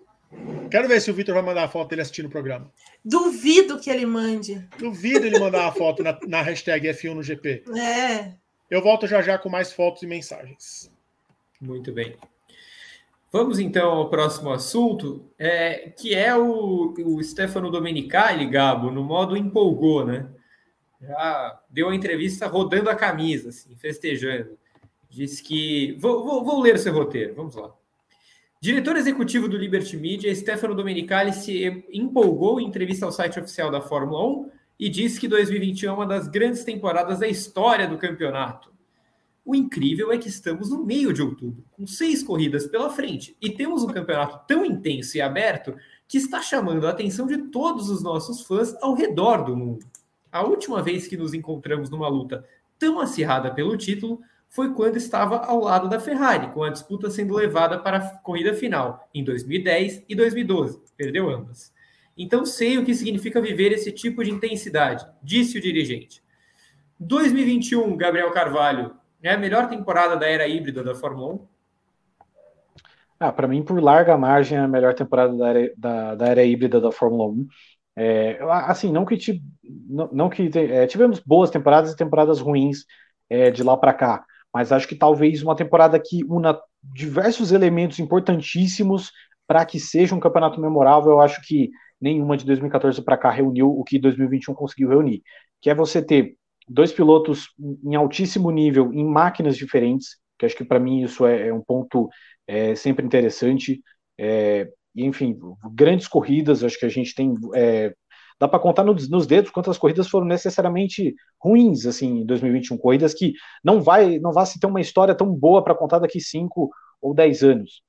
Quero 0.71 0.89
ver 0.89 1.01
se 1.01 1.11
o 1.11 1.15
Vitor 1.15 1.35
vai 1.35 1.43
mandar 1.43 1.65
a 1.65 1.69
foto 1.69 1.91
dele 1.91 2.03
assistindo 2.03 2.27
o 2.27 2.31
programa. 2.31 2.71
Duvido 3.05 3.79
que 3.79 3.89
ele 3.89 4.05
mande. 4.05 4.67
Duvido 4.79 5.27
ele 5.27 5.39
mandar 5.39 5.63
uma 5.63 5.73
foto 5.73 6.03
na, 6.03 6.19
na 6.27 6.43
hashtag 6.43 6.89
F1 6.89 7.15
no 7.15 7.23
GP. 7.23 7.65
É. 7.77 8.35
Eu 8.71 8.83
volto 8.83 9.07
já 9.07 9.23
já 9.23 9.39
com 9.39 9.49
mais 9.49 9.73
fotos 9.73 10.03
e 10.03 10.07
mensagens. 10.07 10.91
Muito 11.61 11.93
bem. 11.93 12.17
Vamos 13.33 13.59
então 13.59 13.91
ao 13.91 14.09
próximo 14.09 14.51
assunto, 14.51 15.31
é, 15.39 15.91
que 15.91 16.15
é 16.15 16.35
o, 16.37 16.95
o 17.05 17.23
Stefano 17.23 17.71
Domenicali, 17.71 18.49
Gabo, 18.49 18.91
no 18.91 19.05
modo 19.05 19.37
empolgou, 19.37 20.05
né? 20.05 20.29
Já 21.01 21.61
deu 21.69 21.91
a 21.91 21.95
entrevista 21.95 22.47
rodando 22.47 22.89
a 22.89 22.95
camisa, 22.95 23.51
assim, 23.51 23.77
festejando. 23.77 24.59
Diz 25.09 25.41
que. 25.41 25.97
Vou, 26.01 26.25
vou, 26.25 26.45
vou 26.45 26.61
ler 26.61 26.79
seu 26.79 26.93
roteiro, 26.93 27.35
vamos 27.35 27.55
lá. 27.55 27.73
Diretor 28.67 28.97
executivo 28.97 29.49
do 29.49 29.57
Liberty 29.57 29.97
Media, 29.97 30.35
Stefano 30.35 30.75
Domenicali 30.75 31.33
se 31.33 31.85
empolgou 31.93 32.61
em 32.61 32.67
entrevista 32.67 33.07
ao 33.07 33.13
site 33.13 33.39
oficial 33.39 33.71
da 33.71 33.81
Fórmula 33.81 34.27
1 34.27 34.51
e 34.77 34.89
disse 34.89 35.21
que 35.21 35.29
2021 35.29 35.89
é 35.89 35.93
uma 35.95 36.05
das 36.05 36.27
grandes 36.27 36.65
temporadas 36.65 37.21
da 37.21 37.29
história 37.29 37.87
do 37.87 37.97
campeonato. 37.97 38.73
O 39.45 39.55
incrível 39.55 40.11
é 40.11 40.19
que 40.19 40.29
estamos 40.29 40.71
no 40.71 40.85
meio 40.85 41.13
de 41.13 41.23
outubro, 41.23 41.65
com 41.71 41.87
seis 41.87 42.25
corridas 42.25 42.67
pela 42.67 42.91
frente, 42.91 43.37
e 43.41 43.51
temos 43.51 43.85
um 43.85 43.87
campeonato 43.87 44.45
tão 44.49 44.67
intenso 44.67 45.17
e 45.17 45.21
aberto 45.21 45.77
que 46.09 46.19
está 46.19 46.43
chamando 46.43 46.89
a 46.89 46.91
atenção 46.91 47.29
de 47.29 47.39
todos 47.39 47.89
os 47.89 48.03
nossos 48.03 48.41
fãs 48.41 48.75
ao 48.83 48.95
redor 48.95 49.45
do 49.45 49.57
mundo. 49.57 49.87
A 50.33 50.43
última 50.43 50.83
vez 50.83 51.07
que 51.07 51.17
nos 51.17 51.35
encontramos 51.35 51.89
numa 51.89 52.09
luta 52.09 52.45
tão 52.81 52.99
acirrada 52.99 53.55
pelo 53.55 53.77
título 53.77 54.21
foi 54.49 54.73
quando 54.75 54.97
estava 54.97 55.39
ao 55.45 55.61
lado 55.61 55.89
da 55.89 56.01
Ferrari, 56.01 56.53
com 56.53 56.63
a 56.63 56.71
disputa 56.71 57.11
sendo 57.11 57.35
levada 57.35 57.79
para 57.79 57.99
a 57.99 58.19
corrida 58.19 58.55
final 58.55 59.09
em 59.15 59.23
2010 59.23 60.05
e 60.09 60.15
2012. 60.15 60.81
Perdeu 60.97 61.29
ambas. 61.29 61.73
Então 62.17 62.47
sei 62.47 62.79
o 62.79 62.85
que 62.85 62.95
significa 62.95 63.41
viver 63.41 63.73
esse 63.73 63.93
tipo 63.93 64.25
de 64.25 64.31
intensidade, 64.31 65.07
disse 65.23 65.59
o 65.59 65.61
dirigente. 65.61 66.23
2021, 66.99 67.95
Gabriel 67.97 68.31
Carvalho, 68.31 68.97
é 69.23 69.33
a 69.33 69.39
melhor 69.39 69.69
temporada 69.69 70.17
da 70.17 70.27
era 70.27 70.49
híbrida 70.49 70.83
da 70.83 70.95
Fórmula 70.95 71.35
1? 71.35 71.47
Ah, 73.19 73.33
para 73.33 73.49
mim, 73.49 73.63
por 73.63 73.83
larga 73.83 74.17
margem, 74.17 74.59
é 74.59 74.61
a 74.61 74.69
melhor 74.69 74.95
temporada 74.95 75.35
da 75.37 75.49
era, 75.49 75.73
da, 75.77 76.15
da 76.15 76.27
era 76.27 76.45
híbrida 76.45 76.81
da 76.81 76.93
Fórmula 76.93 77.29
1. 77.29 77.49
É, 77.99 78.39
assim, 78.67 78.93
não 78.93 79.07
que, 79.07 79.43
não, 79.65 80.09
não 80.13 80.29
que 80.29 80.51
é, 80.55 80.87
tivemos 80.87 81.19
boas 81.21 81.51
temporadas 81.51 81.93
e 81.93 81.97
temporadas 81.97 82.41
ruins 82.41 82.85
é, 83.29 83.51
de 83.51 83.63
lá 83.63 83.77
para 83.77 83.95
cá, 83.95 84.25
mas 84.57 84.73
acho 84.73 84.89
que 84.89 84.95
talvez 84.95 85.43
uma 85.43 85.55
temporada 85.55 86.01
que 86.03 86.25
una 86.25 86.59
diversos 86.83 87.53
elementos 87.53 87.99
importantíssimos 87.99 89.13
para 89.47 89.67
que 89.67 89.79
seja 89.79 90.15
um 90.15 90.19
campeonato 90.19 90.59
memorável, 90.59 91.11
eu 91.11 91.21
acho 91.21 91.43
que 91.47 91.71
nenhuma 92.01 92.39
de 92.39 92.47
2014 92.47 93.05
para 93.05 93.19
cá 93.19 93.31
reuniu 93.31 93.69
o 93.69 93.85
que 93.85 93.99
2021 93.99 94.55
conseguiu 94.55 94.89
reunir, 94.89 95.23
que 95.61 95.69
é 95.69 95.75
você 95.75 96.01
ter 96.01 96.39
dois 96.67 96.91
pilotos 96.91 97.51
em 97.85 97.95
altíssimo 97.97 98.51
nível 98.51 98.91
em 98.95 99.05
máquinas 99.05 99.59
diferentes, 99.59 100.17
que 100.39 100.47
acho 100.47 100.57
que 100.57 100.65
para 100.65 100.81
mim 100.81 101.03
isso 101.03 101.27
é, 101.27 101.49
é, 101.49 101.53
um 101.53 101.61
ponto 101.61 102.09
é, 102.47 102.75
sempre 102.75 103.05
interessante. 103.05 103.83
É, 104.19 104.71
enfim, 104.95 105.39
grandes 105.75 106.09
corridas, 106.09 106.65
acho 106.65 106.81
que 106.81 106.87
a 106.87 106.89
gente 106.89 107.15
tem 107.15 107.35
é, 107.55 107.95
dá 108.39 108.47
para 108.47 108.59
contar 108.59 108.85
nos, 108.85 109.09
nos, 109.09 109.27
dedos 109.27 109.51
quantas 109.51 109.79
corridas 109.79 110.09
foram 110.09 110.27
necessariamente 110.27 111.15
ruins 111.41 111.87
assim 111.87 112.21
em 112.21 112.27
2021, 112.27 112.77
corridas 112.77 113.15
que 113.15 113.33
não 113.65 113.81
vai 113.81 114.19
não 114.19 114.33
vai 114.33 114.47
se 114.47 114.61
ter 114.61 114.67
uma 114.67 114.81
história 114.81 115.15
tão 115.15 115.33
boa 115.33 115.63
para 115.63 115.75
contar 115.75 115.99
daqui 115.99 116.21
cinco 116.21 116.71
ou 117.01 117.15
dez 117.15 117.43
anos. 117.43 117.83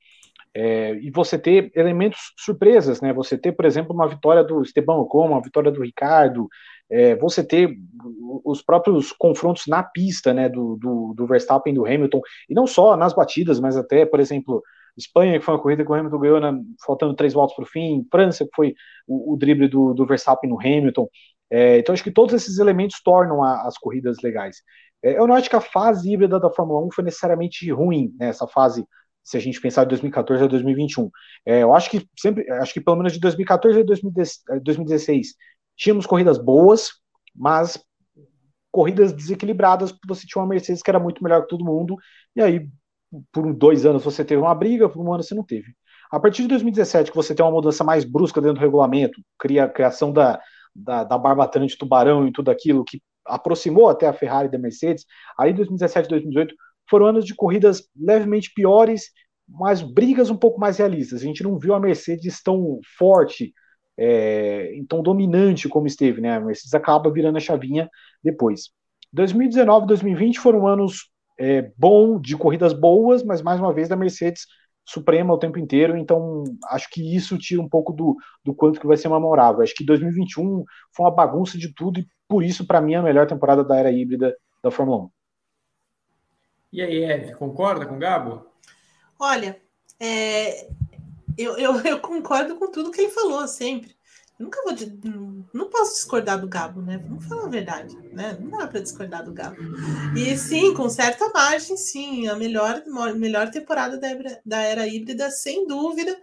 É, 0.53 0.95
e 0.95 1.11
você 1.11 1.37
ter 1.37 1.71
elementos 1.75 2.33
surpresas, 2.35 2.99
né? 2.99 3.13
Você 3.13 3.37
ter, 3.37 3.51
por 3.51 3.63
exemplo, 3.63 3.93
uma 3.93 4.07
vitória 4.07 4.43
do 4.43 4.63
Esteban 4.63 4.95
Ocon, 4.95 5.27
uma 5.27 5.41
vitória 5.41 5.71
do 5.71 5.83
Ricardo, 5.83 6.47
é, 6.89 7.15
você 7.15 7.43
ter 7.43 7.77
os 8.43 8.63
próprios 8.63 9.11
confrontos 9.11 9.65
na 9.67 9.83
pista, 9.83 10.33
né? 10.33 10.49
Do, 10.49 10.75
do, 10.77 11.13
do 11.15 11.27
Verstappen 11.27 11.73
e 11.73 11.75
do 11.75 11.85
Hamilton, 11.85 12.21
e 12.49 12.55
não 12.55 12.65
só 12.65 12.97
nas 12.97 13.13
batidas, 13.13 13.59
mas 13.59 13.77
até, 13.77 14.03
por 14.03 14.19
exemplo, 14.19 14.63
Espanha, 14.97 15.39
que 15.39 15.45
foi 15.45 15.53
uma 15.53 15.61
corrida 15.61 15.85
que 15.85 15.91
o 15.91 15.93
Hamilton 15.93 16.19
ganhou 16.19 16.39
na, 16.39 16.59
faltando 16.85 17.15
três 17.15 17.33
voltas 17.33 17.55
para 17.55 17.63
o 17.63 17.67
fim, 17.67 18.05
França, 18.11 18.45
que 18.45 18.51
foi 18.55 18.73
o, 19.07 19.33
o 19.33 19.37
drible 19.37 19.67
do, 19.67 19.93
do, 19.93 20.05
Verstappen 20.05 20.49
no 20.49 20.59
Hamilton. 20.59 21.07
É, 21.49 21.77
então, 21.79 21.93
acho 21.93 22.03
que 22.03 22.11
todos 22.11 22.33
esses 22.33 22.57
elementos 22.57 23.01
tornam 23.03 23.43
a, 23.43 23.67
as 23.67 23.77
corridas 23.77 24.17
legais. 24.23 24.61
É, 25.03 25.17
eu 25.17 25.27
não 25.27 25.35
acho 25.35 25.49
que 25.49 25.55
a 25.55 25.61
fase 25.61 26.11
híbrida 26.11 26.39
da 26.39 26.49
Fórmula 26.49 26.83
1 26.85 26.91
foi 26.91 27.03
necessariamente 27.03 27.71
ruim, 27.71 28.13
né, 28.19 28.27
essa 28.29 28.47
fase, 28.47 28.85
se 29.23 29.37
a 29.37 29.39
gente 29.39 29.61
pensar 29.61 29.83
de 29.83 29.89
2014 29.89 30.43
a 30.43 30.47
2021. 30.47 31.09
É, 31.45 31.63
eu 31.63 31.73
acho 31.75 31.89
que 31.89 32.07
sempre, 32.17 32.49
acho 32.51 32.73
que 32.73 32.81
pelo 32.81 32.97
menos 32.97 33.13
de 33.13 33.19
2014 33.19 33.81
a 33.81 33.83
2016, 34.59 35.35
tínhamos 35.75 36.05
corridas 36.05 36.37
boas, 36.37 36.89
mas 37.35 37.79
corridas 38.71 39.13
desequilibradas, 39.13 39.93
você 40.07 40.25
tinha 40.27 40.41
uma 40.41 40.49
Mercedes 40.49 40.81
que 40.81 40.89
era 40.89 40.99
muito 40.99 41.23
melhor 41.23 41.41
que 41.41 41.47
todo 41.47 41.65
mundo, 41.65 41.95
e 42.35 42.41
aí 42.41 42.67
por 43.31 43.53
dois 43.53 43.85
anos 43.85 44.03
você 44.03 44.23
teve 44.23 44.41
uma 44.41 44.53
briga, 44.55 44.89
por 44.89 45.01
um 45.01 45.13
ano 45.13 45.23
você 45.23 45.35
não 45.35 45.43
teve. 45.43 45.73
A 46.11 46.19
partir 46.19 46.43
de 46.43 46.47
2017, 46.49 47.11
que 47.11 47.17
você 47.17 47.35
tem 47.35 47.45
uma 47.45 47.51
mudança 47.51 47.83
mais 47.83 48.05
brusca 48.05 48.41
dentro 48.41 48.55
do 48.57 48.61
regulamento, 48.61 49.21
cria 49.37 49.65
a 49.65 49.69
criação 49.69 50.11
da, 50.11 50.39
da, 50.75 51.03
da 51.03 51.17
barbatana 51.17 51.67
de 51.67 51.77
tubarão 51.77 52.27
e 52.27 52.31
tudo 52.31 52.49
aquilo 52.49 52.83
que 52.83 53.01
aproximou 53.25 53.89
até 53.89 54.07
a 54.07 54.13
Ferrari 54.13 54.49
da 54.49 54.57
Mercedes, 54.57 55.05
aí 55.37 55.53
2017 55.53 56.05
e 56.05 56.09
2018 56.09 56.55
foram 56.89 57.07
anos 57.07 57.25
de 57.25 57.35
corridas 57.35 57.87
levemente 57.95 58.53
piores, 58.53 59.11
mas 59.47 59.81
brigas 59.81 60.29
um 60.29 60.37
pouco 60.37 60.59
mais 60.59 60.77
realistas. 60.77 61.21
A 61.21 61.25
gente 61.25 61.43
não 61.43 61.57
viu 61.59 61.73
a 61.73 61.79
Mercedes 61.79 62.41
tão 62.41 62.79
forte, 62.97 63.53
é, 63.97 64.71
tão 64.87 65.01
dominante 65.01 65.67
como 65.67 65.87
esteve, 65.87 66.21
né? 66.21 66.35
A 66.35 66.39
Mercedes 66.39 66.73
acaba 66.73 67.11
virando 67.11 67.37
a 67.37 67.41
chavinha 67.41 67.89
depois. 68.23 68.69
2019 69.11 69.85
e 69.85 69.87
2020 69.87 70.39
foram 70.39 70.67
anos 70.67 71.09
é, 71.37 71.71
bom, 71.77 72.19
de 72.19 72.35
corridas 72.35 72.73
boas, 72.73 73.23
mas 73.23 73.41
mais 73.41 73.59
uma 73.59 73.73
vez 73.73 73.87
da 73.87 73.95
Mercedes 73.95 74.45
suprema 74.87 75.33
o 75.33 75.37
tempo 75.37 75.59
inteiro, 75.59 75.97
então 75.97 76.45
acho 76.69 76.89
que 76.89 77.15
isso 77.15 77.37
tira 77.37 77.61
um 77.61 77.67
pouco 77.67 77.91
do, 77.91 78.15
do 78.43 78.55
quanto 78.55 78.79
que 78.79 78.87
vai 78.87 78.95
ser 78.95 79.09
memorável. 79.09 79.61
Acho 79.61 79.75
que 79.75 79.85
2021 79.85 80.63
foi 80.95 81.05
uma 81.05 81.13
bagunça 81.13 81.57
de 81.57 81.73
tudo 81.73 81.99
e 81.99 82.07
por 82.27 82.41
isso, 82.41 82.65
para 82.65 82.79
mim, 82.79 82.93
é 82.93 82.97
a 82.97 83.03
melhor 83.03 83.27
temporada 83.27 83.63
da 83.63 83.75
era 83.75 83.91
híbrida 83.91 84.35
da 84.63 84.71
Fórmula 84.71 85.05
1. 85.05 85.09
E 86.73 86.81
aí, 86.81 87.03
Eve, 87.03 87.35
concorda 87.35 87.85
com 87.85 87.95
o 87.95 87.99
Gabo? 87.99 88.45
Olha, 89.19 89.59
é, 89.99 90.69
eu, 91.37 91.57
eu, 91.57 91.81
eu, 91.81 91.99
concordo 91.99 92.55
com 92.55 92.71
tudo 92.71 92.91
que 92.91 93.01
ele 93.01 93.11
falou 93.11 93.45
sempre. 93.47 93.96
Nunca 94.39 94.61
vou. 94.63 94.73
Não 95.51 95.69
posso 95.69 95.95
discordar 95.95 96.39
do 96.39 96.47
Gabo, 96.47 96.81
né? 96.81 96.99
Vamos 97.07 97.25
falar 97.25 97.45
a 97.45 97.49
verdade, 97.49 97.97
né? 98.13 98.37
Não 98.39 98.51
dá 98.51 98.67
para 98.67 98.81
discordar 98.81 99.25
do 99.25 99.33
Gabo. 99.33 99.57
E 100.15 100.37
sim, 100.37 100.73
com 100.75 100.87
certa 100.89 101.29
margem, 101.29 101.75
sim, 101.75 102.27
a 102.27 102.35
melhor, 102.35 102.83
melhor 103.15 103.49
temporada 103.49 103.97
da, 103.97 104.09
da 104.45 104.61
era 104.61 104.87
híbrida, 104.87 105.31
sem 105.31 105.65
dúvida, 105.65 106.15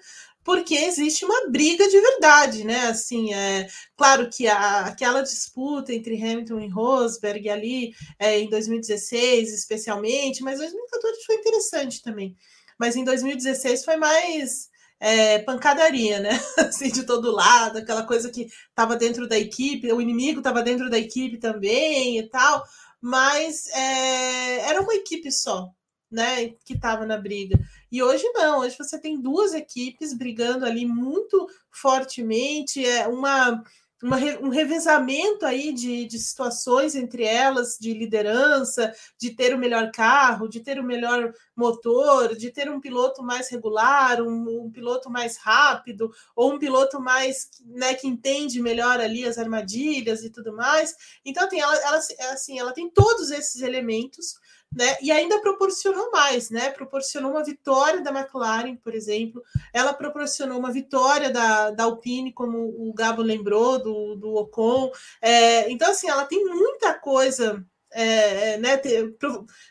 porque 0.45 0.75
existe 0.75 1.25
uma 1.25 1.49
briga 1.49 1.89
de 1.89 2.01
verdade, 2.01 2.65
né? 2.65 2.83
Assim, 2.87 3.35
é 3.35 3.67
claro 3.97 4.31
que 4.31 4.47
a, 4.47 4.87
aquela 4.87 5.23
disputa 5.23 5.93
entre 5.93 6.15
Hamilton 6.15 6.61
e 6.61 6.69
Rosberg 6.69 7.49
ali 7.49 7.95
é, 8.19 8.39
em 8.39 8.49
2016, 8.49 9.53
especialmente, 9.53 10.43
mas 10.43 10.59
2014 10.59 11.25
foi 11.25 11.35
interessante 11.37 12.01
também. 12.01 12.37
Mas 12.79 12.95
em 12.95 13.03
2016 13.03 13.85
foi 13.85 13.97
mais 13.97 14.69
é, 15.01 15.39
pancadaria, 15.41 16.21
né? 16.21 16.31
Assim, 16.59 16.91
de 16.91 17.05
todo 17.05 17.31
lado, 17.31 17.79
aquela 17.79 18.05
coisa 18.07 18.31
que 18.31 18.49
estava 18.69 18.97
dentro 18.97 19.29
da 19.29 19.39
equipe, 19.39 19.93
o 19.93 20.01
inimigo 20.01 20.39
estava 20.39 20.63
dentro 20.63 20.89
da 20.89 20.99
equipe 20.99 21.39
também 21.39 22.19
e 22.19 22.29
tal, 22.29 22.65
mas 23.01 23.67
é, 23.69 24.61
era 24.69 24.81
uma 24.81 24.95
equipe 24.95 25.31
só, 25.31 25.71
né? 26.11 26.49
Que 26.65 26.75
estava 26.75 27.05
na 27.05 27.19
briga. 27.19 27.59
E 27.91 28.03
hoje 28.03 28.25
não, 28.33 28.61
hoje 28.61 28.77
você 28.79 28.99
tem 28.99 29.21
duas 29.21 29.53
equipes 29.55 30.13
brigando 30.13 30.65
ali 30.65 30.87
muito 30.87 31.47
fortemente, 31.71 32.85
é 32.85 33.07
uma 33.07 33.63
uma, 34.05 34.19
um 34.43 34.51
revezamento 34.51 35.47
aí 35.47 35.73
de, 35.73 36.05
de 36.05 36.19
situações 36.19 36.95
entre 36.95 37.25
elas, 37.25 37.79
de 37.81 37.95
liderança, 37.95 38.95
de 39.19 39.31
ter 39.31 39.55
o 39.55 39.59
melhor 39.59 39.91
carro, 39.91 40.47
de 40.47 40.61
ter 40.61 40.79
o 40.79 40.85
melhor 40.85 41.33
motor, 41.57 42.37
de 42.37 42.51
ter 42.51 42.71
um 42.71 42.81
piloto 42.81 43.23
mais 43.23 43.49
regular, 43.49 44.21
um, 44.21 44.67
um 44.67 44.71
piloto 44.71 45.09
mais 45.09 45.39
rápido, 45.39 46.13
ou 46.37 46.53
um 46.53 46.59
piloto 46.59 47.01
mais 47.01 47.49
né, 47.65 47.95
que 47.95 48.07
entende 48.07 48.61
melhor 48.61 49.01
ali 49.01 49.25
as 49.25 49.39
armadilhas 49.39 50.23
e 50.23 50.29
tudo 50.29 50.53
mais. 50.53 50.95
Então, 51.25 51.49
tem, 51.49 51.61
ela, 51.61 51.77
ela, 51.77 51.97
assim, 52.31 52.59
ela 52.59 52.75
tem 52.75 52.91
todos 52.91 53.31
esses 53.31 53.63
elementos 53.63 54.39
né? 54.75 54.97
E 55.01 55.13
ainda 55.13 55.41
proporcionou 55.41 56.11
mais, 56.11 56.51
né? 56.51 56.71
Proporcionou 56.71 57.31
uma 57.31 57.45
vitória 57.45 58.03
da 58.03 58.11
McLaren, 58.11 58.77
por 58.77 58.95
exemplo. 58.95 59.43
Ela 59.73 59.95
proporcionou 59.95 60.59
uma 60.59 60.73
vitória 60.73 61.31
da, 61.31 61.71
da 61.71 61.85
Alpine, 61.85 62.33
como 62.33 62.59
o 62.59 62.93
Gabo 62.93 63.23
lembrou, 63.23 63.79
do, 63.79 64.17
do 64.17 64.35
Ocon. 64.35 64.91
É, 65.23 65.71
então, 65.71 65.91
assim, 65.91 66.09
ela 66.09 66.25
tem 66.25 66.45
muita 66.45 66.95
coisa. 66.95 67.65
É, 67.97 68.55
é 68.55 68.59
né, 68.59 68.81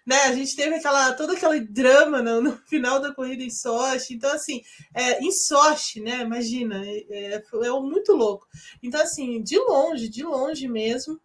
né, 0.08 0.16
a 0.24 0.34
gente 0.34 0.56
teve 0.56 0.76
aquela 0.76 1.12
todo 1.12 1.34
aquele 1.34 1.60
drama 1.60 2.22
no, 2.22 2.40
no 2.42 2.58
final 2.70 2.98
da 3.02 3.14
corrida 3.14 3.44
em 3.44 3.50
Sochi, 3.50 4.14
então 4.14 4.32
assim, 4.32 4.62
é, 4.94 5.22
em 5.22 5.30
Sochi, 5.30 6.00
né, 6.00 6.22
imagina, 6.22 6.82
é, 6.88 7.06
é, 7.10 7.44
é 7.66 7.70
muito 7.82 8.14
louco. 8.14 8.48
Então 8.82 9.02
assim, 9.02 9.44
de 9.44 9.58
longe, 9.58 10.08
de 10.08 10.24
longe 10.24 10.70
mesmo, 10.70 11.20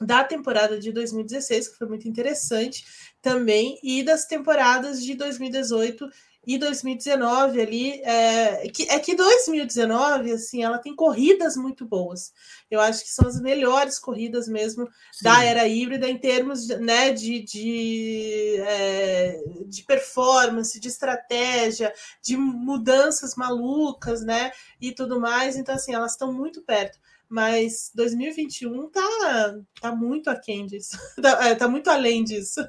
da 0.00 0.24
temporada 0.24 0.78
de 0.78 0.90
2016, 0.92 1.68
que 1.68 1.76
foi 1.76 1.86
muito 1.86 2.08
interessante 2.08 2.84
também, 3.20 3.78
e 3.82 4.02
das 4.02 4.24
temporadas 4.24 5.02
de 5.02 5.14
2018 5.14 6.08
e 6.46 6.56
2019 6.56 7.60
ali, 7.60 8.00
é 8.02 8.66
que, 8.72 8.84
é 8.84 8.98
que 8.98 9.14
2019, 9.14 10.32
assim, 10.32 10.62
ela 10.64 10.78
tem 10.78 10.96
corridas 10.96 11.54
muito 11.54 11.84
boas. 11.84 12.32
Eu 12.70 12.80
acho 12.80 13.02
que 13.02 13.10
são 13.10 13.28
as 13.28 13.38
melhores 13.40 13.98
corridas 13.98 14.48
mesmo 14.48 14.86
Sim. 15.12 15.24
da 15.24 15.44
era 15.44 15.68
híbrida 15.68 16.08
em 16.08 16.16
termos 16.16 16.66
né, 16.66 17.12
de, 17.12 17.42
de, 17.42 18.56
é, 18.58 19.38
de 19.66 19.82
performance, 19.84 20.80
de 20.80 20.88
estratégia, 20.88 21.92
de 22.22 22.38
mudanças 22.38 23.34
malucas, 23.34 24.24
né? 24.24 24.50
E 24.80 24.92
tudo 24.92 25.20
mais. 25.20 25.56
Então, 25.56 25.74
assim, 25.74 25.92
elas 25.92 26.12
estão 26.12 26.32
muito 26.32 26.62
perto 26.62 26.98
mas 27.30 27.92
2021 27.94 28.90
tá, 28.90 29.54
tá 29.80 29.94
muito 29.94 30.28
aquém 30.28 30.66
disso, 30.66 30.98
tá, 31.22 31.46
é, 31.46 31.54
tá 31.54 31.68
muito 31.68 31.88
além 31.88 32.24
disso. 32.24 32.60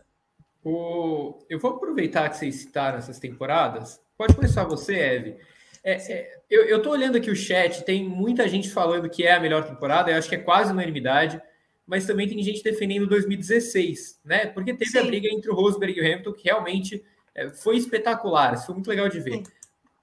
O... 0.63 1.39
Eu 1.49 1.59
vou 1.59 1.71
aproveitar 1.71 2.29
que 2.29 2.37
vocês 2.37 2.55
citaram 2.55 2.99
essas 2.99 3.17
temporadas. 3.17 3.99
Pode 4.15 4.35
começar 4.35 4.63
você, 4.63 4.93
Eve. 4.93 5.37
É, 5.83 5.93
é, 6.13 6.39
eu, 6.47 6.65
eu 6.65 6.81
tô 6.81 6.91
olhando 6.91 7.17
aqui 7.17 7.31
o 7.31 7.35
chat, 7.35 7.83
tem 7.83 8.07
muita 8.07 8.47
gente 8.47 8.69
falando 8.69 9.09
que 9.09 9.23
é 9.23 9.33
a 9.33 9.39
melhor 9.39 9.67
temporada, 9.67 10.11
eu 10.11 10.17
acho 10.17 10.29
que 10.29 10.35
é 10.35 10.39
quase 10.39 10.71
unanimidade, 10.71 11.41
mas 11.87 12.05
também 12.05 12.27
tem 12.27 12.41
gente 12.43 12.63
defendendo 12.63 13.07
2016, 13.07 14.21
né? 14.23 14.45
Porque 14.45 14.75
teve 14.75 14.91
Sim. 14.91 14.99
a 14.99 15.03
briga 15.03 15.27
entre 15.27 15.49
o 15.49 15.55
Rosberg 15.55 15.97
e 15.97 16.01
o 16.01 16.05
Hamilton, 16.05 16.33
que 16.33 16.43
realmente 16.43 17.03
é, 17.33 17.49
foi 17.49 17.77
espetacular, 17.77 18.53
isso 18.53 18.67
foi 18.67 18.75
muito 18.75 18.89
legal 18.89 19.09
de 19.09 19.19
ver. 19.19 19.37
Sim. 19.37 19.43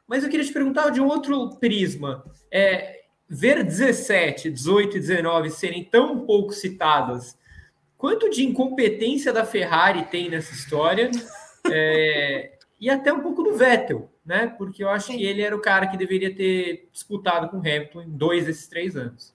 Mas 0.08 0.24
eu 0.24 0.30
queria 0.30 0.44
te 0.44 0.52
perguntar 0.52 0.90
de 0.90 1.00
um 1.00 1.06
outro 1.06 1.56
prisma. 1.60 2.24
É, 2.50 2.97
ver 3.28 3.62
17, 3.62 4.50
18 4.50 4.96
e 4.96 5.00
19 5.00 5.50
serem 5.50 5.84
tão 5.84 6.20
pouco 6.20 6.52
citadas, 6.52 7.36
quanto 7.96 8.30
de 8.30 8.44
incompetência 8.44 9.32
da 9.32 9.44
Ferrari 9.44 10.04
tem 10.06 10.30
nessa 10.30 10.52
história? 10.52 11.10
É, 11.70 12.52
e 12.80 12.88
até 12.88 13.12
um 13.12 13.20
pouco 13.20 13.42
do 13.42 13.54
Vettel, 13.54 14.10
né? 14.24 14.46
Porque 14.56 14.82
eu 14.82 14.88
acho 14.88 15.08
Sim. 15.08 15.18
que 15.18 15.24
ele 15.24 15.42
era 15.42 15.54
o 15.54 15.60
cara 15.60 15.86
que 15.88 15.98
deveria 15.98 16.34
ter 16.34 16.88
disputado 16.90 17.50
com 17.50 17.58
o 17.58 17.60
Hamilton 17.60 18.02
em 18.02 18.10
dois 18.10 18.46
desses 18.46 18.66
três 18.68 18.96
anos. 18.96 19.34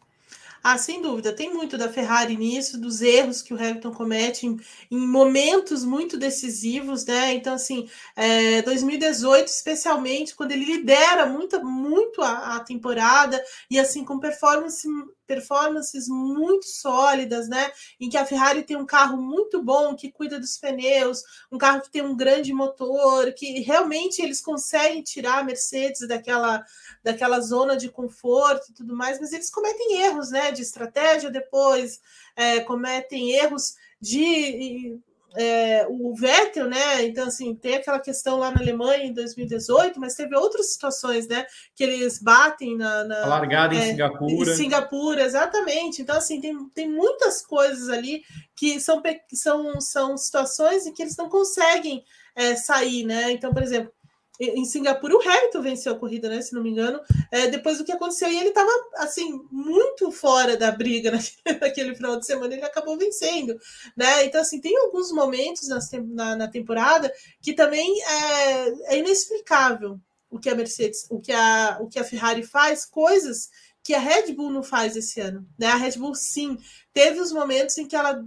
Ah, 0.65 0.77
sem 0.77 1.01
dúvida, 1.01 1.35
tem 1.35 1.53
muito 1.53 1.77
da 1.77 1.91
Ferrari 1.91 2.37
nisso, 2.37 2.79
dos 2.79 3.01
erros 3.01 3.41
que 3.41 3.53
o 3.53 3.57
Hamilton 3.57 3.91
comete 3.91 4.47
em, 4.47 4.57
em 4.89 4.97
momentos 4.97 5.83
muito 5.83 6.17
decisivos, 6.17 7.05
né? 7.05 7.33
Então, 7.33 7.53
assim, 7.55 7.89
é, 8.15 8.61
2018, 8.61 9.47
especialmente, 9.47 10.33
quando 10.33 10.53
ele 10.53 10.63
lidera 10.63 11.25
muito, 11.25 11.61
muito 11.65 12.21
a, 12.21 12.55
a 12.55 12.59
temporada 12.61 13.43
e 13.69 13.77
assim 13.77 14.05
com 14.05 14.19
performance 14.19 14.87
performances 15.25 16.07
muito 16.07 16.65
sólidas, 16.65 17.47
né? 17.47 17.71
Em 17.99 18.09
que 18.09 18.17
a 18.17 18.25
Ferrari 18.25 18.63
tem 18.63 18.77
um 18.77 18.85
carro 18.85 19.21
muito 19.21 19.61
bom, 19.61 19.95
que 19.95 20.11
cuida 20.11 20.39
dos 20.39 20.57
pneus, 20.57 21.23
um 21.51 21.57
carro 21.57 21.81
que 21.81 21.91
tem 21.91 22.01
um 22.01 22.15
grande 22.15 22.53
motor, 22.53 23.33
que 23.33 23.61
realmente 23.61 24.21
eles 24.21 24.41
conseguem 24.41 25.01
tirar 25.01 25.39
a 25.39 25.43
Mercedes 25.43 26.07
daquela, 26.07 26.63
daquela 27.03 27.39
zona 27.39 27.75
de 27.75 27.89
conforto 27.89 28.69
e 28.69 28.73
tudo 28.73 28.95
mais, 28.95 29.19
mas 29.19 29.33
eles 29.33 29.49
cometem 29.49 30.01
erros, 30.01 30.29
né? 30.31 30.51
De 30.51 30.61
estratégia 30.61 31.29
depois, 31.29 31.99
é, 32.35 32.59
cometem 32.61 33.31
erros 33.31 33.75
de 33.99 34.99
é, 35.35 35.85
o 35.89 36.13
Vettel, 36.15 36.69
né? 36.69 37.03
Então, 37.05 37.27
assim, 37.27 37.55
tem 37.55 37.75
aquela 37.75 37.99
questão 37.99 38.37
lá 38.37 38.51
na 38.51 38.61
Alemanha 38.61 39.03
em 39.03 39.13
2018, 39.13 39.99
mas 39.99 40.15
teve 40.15 40.35
outras 40.35 40.73
situações, 40.73 41.27
né? 41.27 41.45
Que 41.75 41.83
eles 41.83 42.19
batem 42.21 42.77
na. 42.77 43.03
na 43.03 43.25
largada 43.25 43.75
é, 43.75 43.77
em 43.77 43.91
Singapura. 43.91 44.51
Em 44.51 44.55
Singapura, 44.55 45.21
exatamente. 45.23 46.01
Então, 46.01 46.17
assim, 46.17 46.39
tem, 46.39 46.69
tem 46.69 46.89
muitas 46.89 47.45
coisas 47.45 47.89
ali 47.89 48.23
que 48.55 48.79
são, 48.79 49.01
são, 49.39 49.81
são 49.81 50.17
situações 50.17 50.85
em 50.85 50.93
que 50.93 51.01
eles 51.01 51.17
não 51.17 51.29
conseguem 51.29 52.03
é, 52.35 52.55
sair, 52.55 53.03
né? 53.05 53.31
Então, 53.31 53.51
por 53.53 53.63
exemplo, 53.63 53.91
em 54.39 54.65
Singapura, 54.65 55.15
o 55.15 55.21
Hamilton 55.21 55.61
venceu 55.61 55.93
a 55.93 55.97
corrida, 55.97 56.27
né? 56.27 56.41
Se 56.41 56.53
não 56.53 56.63
me 56.63 56.69
engano, 56.69 56.99
é, 57.31 57.47
depois 57.47 57.77
do 57.77 57.83
que 57.83 57.91
aconteceu, 57.91 58.31
e 58.31 58.37
ele 58.37 58.49
estava 58.49 58.69
assim, 58.95 59.41
muito 59.51 60.11
fora 60.11 60.57
da 60.57 60.71
briga 60.71 61.11
naquele, 61.61 61.95
final 61.95 62.19
de 62.19 62.25
semana, 62.25 62.53
ele 62.53 62.63
acabou 62.63 62.97
vencendo, 62.97 63.59
né? 63.95 64.25
Então, 64.25 64.41
assim, 64.41 64.59
tem 64.59 64.75
alguns 64.77 65.11
momentos 65.11 65.67
na, 65.67 66.35
na 66.35 66.47
temporada 66.47 67.13
que 67.41 67.53
também 67.53 68.01
é, 68.01 68.95
é, 68.95 68.97
inexplicável 68.97 69.99
o 70.31 70.39
que 70.39 70.49
a 70.49 70.55
Mercedes, 70.55 71.05
o 71.11 71.19
que 71.19 71.31
a, 71.31 71.77
o 71.79 71.87
que 71.87 71.99
a 71.99 72.03
Ferrari 72.03 72.43
faz, 72.43 72.85
coisas 72.85 73.49
que 73.83 73.93
a 73.93 73.99
Red 73.99 74.33
Bull 74.33 74.49
não 74.49 74.63
faz 74.63 74.95
esse 74.95 75.19
ano, 75.19 75.45
né? 75.59 75.67
A 75.67 75.75
Red 75.75 75.97
Bull 75.97 76.15
sim 76.15 76.57
teve 76.91 77.19
os 77.19 77.31
momentos 77.31 77.77
em 77.77 77.85
que 77.85 77.95
ela 77.95 78.25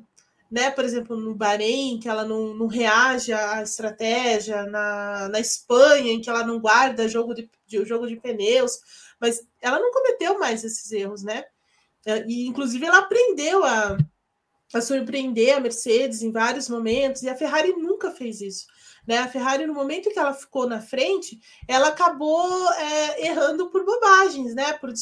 né? 0.50 0.70
Por 0.70 0.84
exemplo, 0.84 1.16
no 1.16 1.34
Bahrein, 1.34 1.98
que 1.98 2.08
ela 2.08 2.24
não, 2.24 2.54
não 2.54 2.66
reage 2.66 3.32
à 3.32 3.62
estratégia, 3.62 4.64
na, 4.64 5.28
na 5.28 5.40
Espanha, 5.40 6.12
em 6.12 6.20
que 6.20 6.30
ela 6.30 6.44
não 6.44 6.60
guarda 6.60 7.08
jogo 7.08 7.34
de, 7.34 7.50
de, 7.66 7.84
jogo 7.84 8.06
de 8.06 8.16
pneus, 8.16 8.80
mas 9.20 9.46
ela 9.60 9.78
não 9.78 9.90
cometeu 9.92 10.38
mais 10.38 10.64
esses 10.64 10.90
erros, 10.92 11.22
né? 11.22 11.44
É, 12.04 12.24
e, 12.26 12.46
inclusive, 12.46 12.84
ela 12.86 12.98
aprendeu 12.98 13.64
a, 13.64 13.96
a 14.72 14.80
surpreender 14.80 15.56
a 15.56 15.60
Mercedes 15.60 16.22
em 16.22 16.30
vários 16.30 16.68
momentos, 16.68 17.22
e 17.22 17.28
a 17.28 17.36
Ferrari 17.36 17.72
nunca 17.72 18.10
fez 18.10 18.40
isso. 18.40 18.66
Né? 19.06 19.18
A 19.18 19.28
Ferrari, 19.28 19.66
no 19.66 19.74
momento 19.74 20.10
que 20.10 20.18
ela 20.18 20.34
ficou 20.34 20.68
na 20.68 20.80
frente, 20.80 21.40
ela 21.68 21.88
acabou 21.88 22.72
é, 22.72 23.26
errando 23.26 23.70
por 23.70 23.84
bobagens, 23.84 24.54
né? 24.54 24.72
Por, 24.74 24.92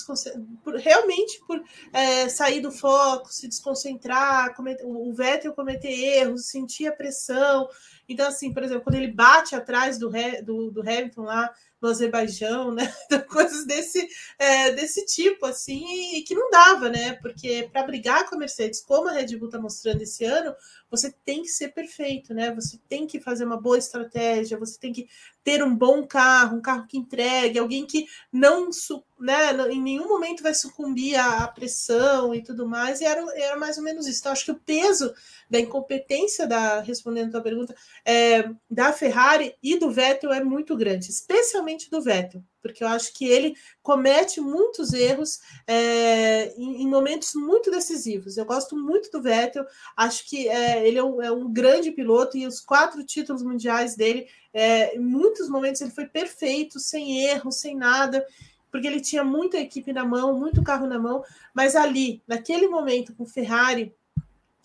por 0.62 0.74
realmente 0.76 1.40
por 1.46 1.62
é, 1.92 2.28
sair 2.28 2.60
do 2.60 2.70
foco, 2.70 3.32
se 3.32 3.48
desconcentrar, 3.48 4.54
cometer, 4.54 4.84
o 4.84 5.12
Vettel 5.14 5.54
cometer 5.54 5.88
erros, 5.90 6.46
sentir 6.46 6.86
a 6.86 6.92
pressão. 6.92 7.68
Então, 8.08 8.28
assim, 8.28 8.52
por 8.52 8.62
exemplo, 8.62 8.84
quando 8.84 8.96
ele 8.96 9.12
bate 9.12 9.54
atrás 9.54 9.98
do, 9.98 10.10
do, 10.44 10.70
do 10.70 10.80
Hamilton 10.82 11.22
lá 11.22 11.50
no 11.84 11.90
Azerbaijão, 11.90 12.72
né? 12.72 12.92
Coisas 13.28 13.66
desse, 13.66 14.08
é, 14.38 14.70
desse 14.72 15.04
tipo, 15.04 15.44
assim, 15.44 16.16
e 16.16 16.22
que 16.22 16.34
não 16.34 16.50
dava, 16.50 16.88
né? 16.88 17.12
Porque 17.20 17.68
para 17.70 17.82
brigar 17.82 18.26
com 18.26 18.36
a 18.36 18.38
Mercedes, 18.38 18.80
como 18.80 19.08
a 19.08 19.12
Red 19.12 19.36
Bull 19.36 19.48
está 19.48 19.60
mostrando 19.60 20.00
esse 20.00 20.24
ano, 20.24 20.54
você 20.96 21.12
tem 21.24 21.42
que 21.42 21.48
ser 21.48 21.68
perfeito, 21.68 22.32
né? 22.32 22.54
Você 22.54 22.78
tem 22.88 23.06
que 23.06 23.20
fazer 23.20 23.44
uma 23.44 23.60
boa 23.60 23.76
estratégia, 23.78 24.58
você 24.58 24.78
tem 24.78 24.92
que 24.92 25.08
ter 25.42 25.62
um 25.62 25.74
bom 25.74 26.06
carro, 26.06 26.56
um 26.56 26.62
carro 26.62 26.86
que 26.86 26.96
entregue, 26.96 27.58
alguém 27.58 27.86
que 27.86 28.06
não, 28.32 28.70
né, 29.18 29.52
em 29.70 29.80
nenhum 29.80 30.08
momento 30.08 30.42
vai 30.42 30.54
sucumbir 30.54 31.16
à 31.16 31.46
pressão 31.48 32.34
e 32.34 32.42
tudo 32.42 32.66
mais, 32.66 33.00
e 33.00 33.04
era, 33.04 33.20
era 33.36 33.56
mais 33.56 33.76
ou 33.76 33.84
menos 33.84 34.06
isso. 34.06 34.20
Então, 34.20 34.32
acho 34.32 34.44
que 34.44 34.52
o 34.52 34.60
peso 34.60 35.12
da 35.50 35.58
incompetência 35.58 36.46
da, 36.46 36.80
respondendo 36.80 37.28
a 37.28 37.32
tua 37.32 37.42
pergunta, 37.42 37.74
é, 38.04 38.48
da 38.70 38.92
Ferrari 38.92 39.54
e 39.62 39.78
do 39.78 39.90
Vettel 39.90 40.32
é 40.32 40.42
muito 40.42 40.76
grande, 40.76 41.10
especialmente 41.10 41.90
do 41.90 42.00
Vettel 42.00 42.42
porque 42.64 42.82
eu 42.82 42.88
acho 42.88 43.12
que 43.12 43.26
ele 43.26 43.54
comete 43.82 44.40
muitos 44.40 44.94
erros 44.94 45.38
é, 45.66 46.54
em, 46.56 46.82
em, 46.82 46.88
momentos 46.88 47.34
muito 47.34 47.70
decisivos. 47.70 48.38
Eu 48.38 48.46
gosto 48.46 48.74
muito 48.74 49.10
do 49.10 49.20
Vettel, 49.20 49.66
acho 49.94 50.26
que 50.26 50.48
é, 50.48 50.88
ele 50.88 50.96
é 50.96 51.04
um, 51.04 51.20
é 51.20 51.30
um, 51.30 51.52
grande 51.52 51.92
piloto 51.92 52.38
e 52.38 52.46
os 52.46 52.60
quatro 52.60 53.04
títulos 53.04 53.42
mundiais 53.42 53.96
dele, 53.96 54.26
é, 54.50 54.96
em 54.96 55.00
muitos 55.00 55.46
momentos 55.50 55.82
ele 55.82 55.90
foi 55.90 56.06
perfeito, 56.06 56.80
sem 56.80 57.26
erro, 57.26 57.52
sem 57.52 57.76
nada 57.76 58.26
porque 58.70 58.88
ele 58.88 59.00
tinha 59.00 59.22
muita 59.22 59.56
equipe 59.56 59.92
na 59.92 60.04
mão, 60.04 60.36
muito 60.36 60.60
carro 60.60 60.88
na 60.88 60.98
mão, 60.98 61.22
mas 61.54 61.76
ali, 61.76 62.20
naquele 62.26 62.66
momento, 62.66 63.14
com 63.14 63.22
o 63.22 63.26
Ferrari, 63.26 63.94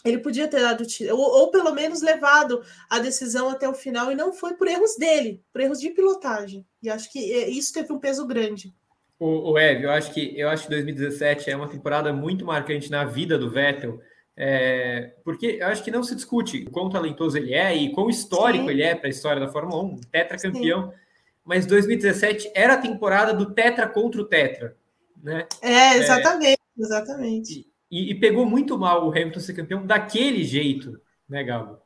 ele 0.03 0.19
podia 0.19 0.47
ter 0.47 0.61
dado 0.61 0.85
ou, 1.11 1.19
ou 1.19 1.51
pelo 1.51 1.73
menos 1.73 2.01
levado 2.01 2.61
a 2.89 2.99
decisão 2.99 3.49
até 3.49 3.67
o 3.67 3.73
final, 3.73 4.11
e 4.11 4.15
não 4.15 4.31
foi 4.31 4.53
por 4.53 4.67
erros 4.67 4.95
dele, 4.97 5.43
por 5.51 5.61
erros 5.61 5.79
de 5.79 5.89
pilotagem. 5.89 6.65
E 6.81 6.89
acho 6.89 7.11
que 7.11 7.19
é, 7.33 7.49
isso 7.49 7.73
teve 7.73 7.91
um 7.91 7.99
peso 7.99 8.25
grande. 8.25 8.73
O, 9.19 9.51
o 9.51 9.59
Ev, 9.59 9.83
eu 9.83 9.91
acho 9.91 10.13
que 10.13 10.39
eu 10.39 10.47
acho 10.47 10.63
que 10.63 10.69
2017 10.69 11.49
é 11.49 11.55
uma 11.55 11.67
temporada 11.67 12.13
muito 12.13 12.45
marcante 12.45 12.89
na 12.89 13.03
vida 13.03 13.37
do 13.37 13.49
Vettel. 13.49 13.99
É, 14.41 15.15
porque 15.25 15.57
eu 15.59 15.67
acho 15.67 15.83
que 15.83 15.91
não 15.91 16.01
se 16.01 16.15
discute 16.15 16.63
o 16.63 16.71
quão 16.71 16.89
talentoso 16.89 17.37
ele 17.37 17.53
é 17.53 17.75
e 17.75 17.91
quão 17.91 18.09
histórico 18.09 18.63
Sim. 18.65 18.71
ele 18.71 18.83
é 18.83 18.95
para 18.95 19.07
a 19.07 19.09
história 19.09 19.41
da 19.41 19.51
Fórmula 19.51 19.83
1, 19.83 19.97
tetracampeão. 20.09 20.89
Sim. 20.89 20.97
Mas 21.43 21.65
2017 21.65 22.49
era 22.55 22.75
a 22.75 22.77
temporada 22.77 23.33
do 23.33 23.53
tetra 23.53 23.85
contra 23.85 24.21
o 24.21 24.25
tetra, 24.25 24.77
né? 25.21 25.45
É, 25.61 25.97
exatamente, 25.97 26.61
é, 26.77 26.81
exatamente. 26.81 27.68
E, 27.91 28.11
e, 28.11 28.15
pegou 28.15 28.45
muito 28.45 28.77
mal 28.77 29.07
o 29.07 29.11
Hamilton 29.11 29.39
ser 29.39 29.53
campeão 29.53 29.85
daquele 29.85 30.43
jeito, 30.43 30.99
né, 31.27 31.43
Gabo? 31.43 31.77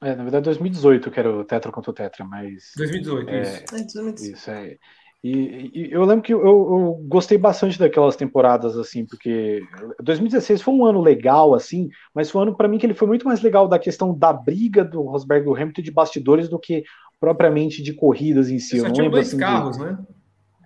É, 0.00 0.14
na 0.14 0.22
verdade, 0.22 0.44
2018 0.44 1.10
que 1.10 1.18
era 1.18 1.30
o 1.30 1.44
Tetra 1.44 1.72
contra 1.72 1.90
o 1.90 1.94
Tetra, 1.94 2.24
mas. 2.24 2.72
2018, 2.76 3.28
é, 3.28 3.42
isso. 3.42 4.32
Isso, 4.32 4.50
é. 4.50 4.76
E, 5.22 5.70
e, 5.72 5.92
eu 5.92 6.04
lembro 6.04 6.22
que 6.22 6.34
eu, 6.34 6.44
eu, 6.44 7.04
gostei 7.06 7.38
bastante 7.38 7.78
daquelas 7.78 8.16
temporadas, 8.16 8.76
assim, 8.76 9.06
porque 9.06 9.62
2016 10.02 10.60
foi 10.60 10.74
um 10.74 10.84
ano 10.84 11.00
legal, 11.00 11.54
assim, 11.54 11.88
mas 12.12 12.28
foi 12.28 12.40
um 12.40 12.42
ano 12.42 12.56
para 12.56 12.66
mim 12.66 12.76
que 12.76 12.84
ele 12.84 12.94
foi 12.94 13.06
muito 13.06 13.24
mais 13.24 13.40
legal 13.40 13.68
da 13.68 13.78
questão 13.78 14.16
da 14.16 14.32
briga 14.32 14.84
do 14.84 15.02
Rosberg 15.02 15.42
e 15.42 15.44
do 15.44 15.54
Hamilton 15.54 15.82
de 15.82 15.92
bastidores 15.92 16.48
do 16.48 16.58
que 16.58 16.82
propriamente 17.20 17.80
de 17.80 17.92
corridas 17.92 18.50
em 18.50 18.58
si. 18.58 18.78
Eu 18.78 18.84
não 18.84 18.92
lembro 18.92 19.12
dois 19.12 19.28
assim, 19.28 19.38
carros, 19.38 19.76
de... 19.76 19.84
né? 19.84 19.98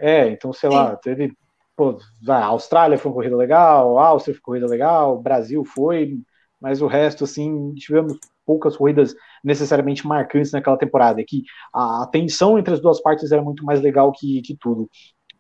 É, 0.01 0.29
então, 0.31 0.51
sei 0.55 0.71
Sim. 0.71 0.77
lá, 0.77 0.97
teve 0.97 1.35
pô, 1.77 1.99
a 2.29 2.45
Austrália 2.47 2.99
foi 2.99 3.11
uma 3.11 3.17
corrida 3.17 3.37
legal, 3.37 3.99
a 3.99 4.07
Áustria 4.09 4.35
foi 4.35 4.41
uma 4.41 4.45
corrida 4.45 4.67
legal, 4.67 5.17
o 5.17 5.23
Brasil 5.23 5.65
foi, 5.65 6.19
mas 6.61 6.81
o 6.81 6.87
resto, 6.87 7.25
assim, 7.25 7.75
tivemos 7.75 8.19
poucas 8.45 8.77
corridas 8.77 9.15
necessariamente 9.45 10.07
marcantes 10.07 10.53
naquela 10.53 10.79
temporada, 10.79 11.23
que 11.27 11.43
a 11.75 12.09
tensão 12.11 12.59
entre 12.59 12.75
as 12.75 12.81
duas 12.81 13.01
partes 13.03 13.31
era 13.33 13.43
muito 13.43 13.65
mais 13.65 13.81
legal 13.81 14.13
que, 14.13 14.41
que 14.43 14.57
tudo. 14.59 14.89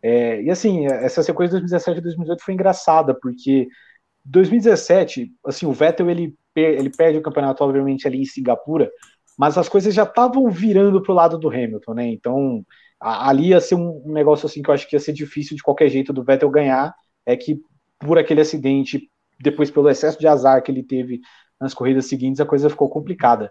É, 0.03 0.43
e 0.43 0.51
assim, 0.51 0.87
essa 0.87 1.23
sequência 1.23 1.57
de 1.57 1.63
2017 1.63 1.99
e 1.99 2.03
2018 2.03 2.45
foi 2.45 2.55
engraçada, 2.55 3.15
porque 3.21 3.69
2017, 4.25 5.33
assim, 5.47 5.67
o 5.67 5.73
Vettel 5.73 6.11
ele, 6.11 6.35
ele 6.55 6.91
perde 6.91 7.19
o 7.19 7.23
campeonato, 7.23 7.65
obviamente, 7.65 8.07
ali 8.07 8.21
em 8.21 8.25
Singapura, 8.25 8.91
mas 9.39 9.57
as 9.59 9.69
coisas 9.69 9.95
já 9.95 10.05
estavam 10.05 10.49
virando 10.51 11.03
para 11.03 11.13
o 11.13 11.15
lado 11.15 11.39
do 11.39 11.49
Hamilton, 11.49 11.95
né? 11.95 12.07
Então, 12.09 12.65
ali 13.01 13.49
ia 13.49 13.61
ser 13.61 13.75
um 13.75 14.03
negócio 14.07 14.47
assim 14.47 14.63
que 14.63 14.71
eu 14.71 14.75
acho 14.75 14.89
que 14.89 14.97
ia 14.97 15.01
ser 15.01 15.13
difícil 15.13 15.57
de 15.57 15.63
qualquer 15.63 15.89
jeito 15.89 16.13
do 16.13 16.25
Vettel 16.25 16.51
ganhar, 16.51 16.95
é 17.25 17.37
que 17.37 17.61
por 17.99 18.19
aquele 18.19 18.41
acidente, 18.41 19.11
depois 19.41 19.71
pelo 19.71 19.89
excesso 19.89 20.19
de 20.19 20.27
azar 20.27 20.63
que 20.63 20.71
ele 20.71 20.83
teve 20.83 21.21
nas 21.61 21.75
corridas 21.75 22.07
seguintes, 22.07 22.41
a 22.41 22.47
coisa 22.47 22.71
ficou 22.71 22.89
complicada. 22.89 23.51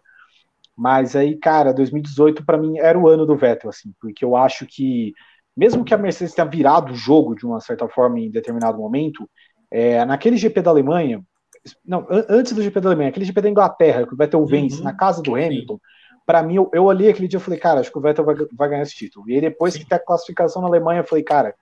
Mas 0.75 1.15
aí, 1.15 1.37
cara, 1.37 1.73
2018 1.73 2.45
para 2.45 2.57
mim 2.57 2.77
era 2.77 2.97
o 2.99 3.07
ano 3.07 3.25
do 3.25 3.35
Vettel, 3.35 3.69
assim, 3.69 3.93
porque 3.99 4.25
eu 4.25 4.35
acho 4.35 4.65
que 4.65 5.13
mesmo 5.55 5.85
que 5.85 5.93
a 5.93 5.97
Mercedes 5.97 6.35
tenha 6.35 6.47
virado 6.47 6.91
o 6.91 6.95
jogo 6.95 7.33
de 7.33 7.45
uma 7.45 7.61
certa 7.61 7.87
forma 7.87 8.19
em 8.19 8.29
determinado 8.29 8.77
momento, 8.77 9.29
é, 9.71 10.03
naquele 10.03 10.35
GP 10.35 10.61
da 10.61 10.69
Alemanha, 10.69 11.23
não, 11.83 12.05
antes 12.29 12.51
do 12.51 12.61
GP 12.61 12.79
da 12.81 12.89
Alemanha, 12.89 13.09
aquele 13.09 13.25
GP 13.25 13.41
da 13.41 13.49
Inglaterra, 13.49 14.05
que 14.05 14.13
o 14.13 14.17
Vettel 14.17 14.45
vence 14.45 14.77
uhum. 14.77 14.83
na 14.83 14.93
casa 14.93 15.21
do 15.21 15.33
Hamilton, 15.33 15.79
para 16.25 16.41
mim, 16.41 16.55
eu, 16.55 16.69
eu, 16.73 16.83
olhei 16.85 17.09
aquele 17.09 17.27
dia 17.27 17.37
e 17.37 17.41
falei, 17.41 17.59
cara, 17.59 17.79
acho 17.79 17.91
que 17.91 17.97
o 17.97 18.01
Vettel 18.01 18.25
vai, 18.25 18.35
vai 18.53 18.69
ganhar 18.69 18.81
esse 18.81 18.95
título. 18.95 19.29
E 19.29 19.35
aí, 19.35 19.41
depois 19.41 19.77
que 19.77 19.85
tem 19.85 19.95
a 19.95 20.03
classificação 20.03 20.61
na 20.61 20.67
Alemanha, 20.67 21.01
eu 21.01 21.05
falei, 21.05 21.23
cara, 21.23 21.53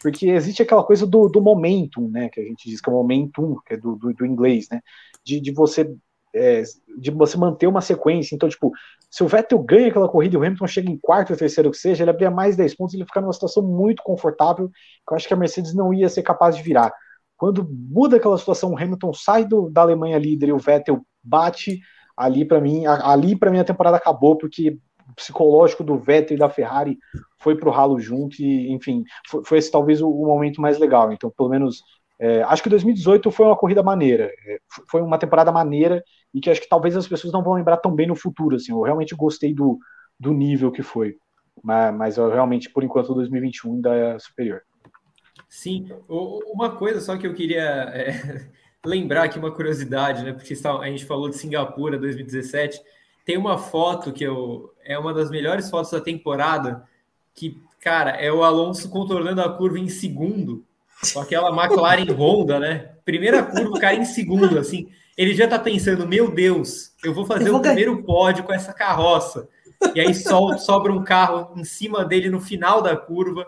porque 0.00 0.26
existe 0.28 0.62
aquela 0.62 0.82
coisa 0.82 1.06
do, 1.06 1.28
do 1.28 1.40
momentum, 1.40 2.08
né, 2.08 2.28
que 2.28 2.40
a 2.40 2.44
gente 2.44 2.68
diz 2.68 2.80
que 2.80 2.88
é 2.88 2.92
o 2.92 2.96
momentum, 2.96 3.56
que 3.66 3.74
é 3.74 3.76
do, 3.76 3.96
do, 3.96 4.12
do 4.12 4.26
inglês, 4.26 4.68
né, 4.70 4.80
de, 5.24 5.40
de 5.40 5.52
você 5.52 5.94
é, 6.34 6.62
de 6.98 7.10
você 7.10 7.36
manter 7.38 7.66
uma 7.66 7.80
sequência. 7.80 8.34
Então, 8.34 8.48
tipo, 8.48 8.70
se 9.10 9.24
o 9.24 9.28
Vettel 9.28 9.58
ganha 9.60 9.88
aquela 9.88 10.08
corrida 10.08 10.34
e 10.34 10.38
o 10.38 10.42
Hamilton 10.42 10.66
chega 10.66 10.90
em 10.90 10.98
quarto 10.98 11.30
ou 11.30 11.36
terceiro 11.36 11.70
que 11.70 11.76
seja, 11.76 12.04
ele 12.04 12.10
abria 12.10 12.30
mais 12.30 12.56
10 12.56 12.74
pontos, 12.76 12.94
ele 12.94 13.04
fica 13.04 13.20
numa 13.20 13.32
situação 13.32 13.62
muito 13.62 14.02
confortável, 14.02 14.68
que 14.68 15.12
eu 15.12 15.16
acho 15.16 15.26
que 15.26 15.34
a 15.34 15.36
Mercedes 15.36 15.74
não 15.74 15.92
ia 15.92 16.08
ser 16.08 16.22
capaz 16.22 16.54
de 16.56 16.62
virar. 16.62 16.92
Quando 17.36 17.66
muda 17.70 18.16
aquela 18.16 18.36
situação, 18.36 18.72
o 18.72 18.78
Hamilton 18.78 19.12
sai 19.14 19.44
do, 19.44 19.70
da 19.70 19.82
Alemanha 19.82 20.18
líder 20.18 20.48
e 20.48 20.52
o 20.52 20.58
Vettel 20.58 21.00
bate 21.22 21.80
ali 22.18 22.44
para 22.44 22.60
mim, 22.60 22.84
ali 22.84 23.36
para 23.36 23.50
mim 23.50 23.60
a 23.60 23.64
temporada 23.64 23.96
acabou 23.96 24.36
porque 24.36 24.76
o 25.08 25.14
psicológico 25.14 25.84
do 25.84 25.96
Vettel 25.96 26.36
e 26.36 26.38
da 26.38 26.50
Ferrari 26.50 26.98
foi 27.38 27.56
pro 27.56 27.70
ralo 27.70 27.98
junto 28.00 28.42
e, 28.42 28.70
enfim, 28.72 29.04
foi, 29.28 29.44
foi 29.44 29.58
esse 29.58 29.70
talvez 29.70 30.02
o, 30.02 30.10
o, 30.10 30.26
momento 30.26 30.60
mais 30.60 30.78
legal. 30.78 31.12
Então, 31.12 31.32
pelo 31.34 31.48
menos, 31.48 31.82
é, 32.18 32.42
acho 32.42 32.62
que 32.62 32.68
2018 32.68 33.30
foi 33.30 33.46
uma 33.46 33.56
corrida 33.56 33.82
maneira, 33.82 34.24
é, 34.46 34.58
foi 34.90 35.00
uma 35.00 35.18
temporada 35.18 35.52
maneira 35.52 36.02
e 36.34 36.40
que 36.40 36.50
acho 36.50 36.60
que 36.60 36.68
talvez 36.68 36.96
as 36.96 37.06
pessoas 37.06 37.32
não 37.32 37.42
vão 37.42 37.54
lembrar 37.54 37.76
tão 37.78 37.94
bem 37.94 38.08
no 38.08 38.16
futuro, 38.16 38.56
assim, 38.56 38.72
eu 38.72 38.82
realmente 38.82 39.14
gostei 39.14 39.54
do, 39.54 39.78
do 40.18 40.32
nível 40.32 40.72
que 40.72 40.82
foi, 40.82 41.16
mas, 41.62 41.94
mas 41.94 42.16
eu 42.18 42.28
realmente, 42.28 42.68
por 42.70 42.82
enquanto, 42.82 43.14
2021 43.14 43.74
ainda 43.74 43.94
é 43.94 44.18
superior. 44.18 44.60
Sim, 45.48 45.88
uma 46.08 46.76
coisa 46.76 47.00
só 47.00 47.16
que 47.16 47.26
eu 47.26 47.32
queria 47.32 47.62
é, 47.94 48.50
lembrar 48.84 49.24
aqui 49.24 49.38
uma 49.38 49.50
curiosidade, 49.50 50.22
né? 50.22 50.32
Porque 50.32 50.54
a 50.54 50.86
gente 50.86 51.04
falou 51.04 51.28
de 51.28 51.36
Singapura 51.36 51.98
2017. 51.98 52.80
Tem 53.24 53.36
uma 53.36 53.58
foto 53.58 54.12
que 54.12 54.24
eu 54.24 54.72
é 54.84 54.98
uma 54.98 55.12
das 55.12 55.30
melhores 55.30 55.68
fotos 55.68 55.90
da 55.90 56.00
temporada, 56.00 56.82
que, 57.34 57.60
cara, 57.80 58.12
é 58.12 58.32
o 58.32 58.42
Alonso 58.42 58.88
contornando 58.88 59.42
a 59.42 59.52
curva 59.52 59.78
em 59.78 59.88
segundo, 59.88 60.64
com 61.12 61.20
aquela 61.20 61.50
McLaren 61.50 62.10
Honda, 62.16 62.58
né? 62.58 62.92
Primeira 63.04 63.42
curva, 63.42 63.76
o 63.76 63.80
cara 63.80 63.96
em 63.96 64.04
segundo, 64.06 64.58
assim. 64.58 64.88
Ele 65.16 65.34
já 65.34 65.46
tá 65.46 65.58
pensando, 65.58 66.06
meu 66.06 66.30
Deus, 66.30 66.92
eu 67.04 67.12
vou 67.12 67.26
fazer 67.26 67.48
eu 67.48 67.52
vou 67.52 67.60
o 67.60 67.62
primeiro 67.62 68.02
pódio 68.02 68.44
com 68.44 68.52
essa 68.52 68.72
carroça. 68.72 69.48
E 69.94 70.00
aí 70.00 70.14
sobra 70.14 70.92
um 70.92 71.04
carro 71.04 71.52
em 71.56 71.64
cima 71.64 72.04
dele 72.04 72.30
no 72.30 72.40
final 72.40 72.80
da 72.80 72.96
curva. 72.96 73.46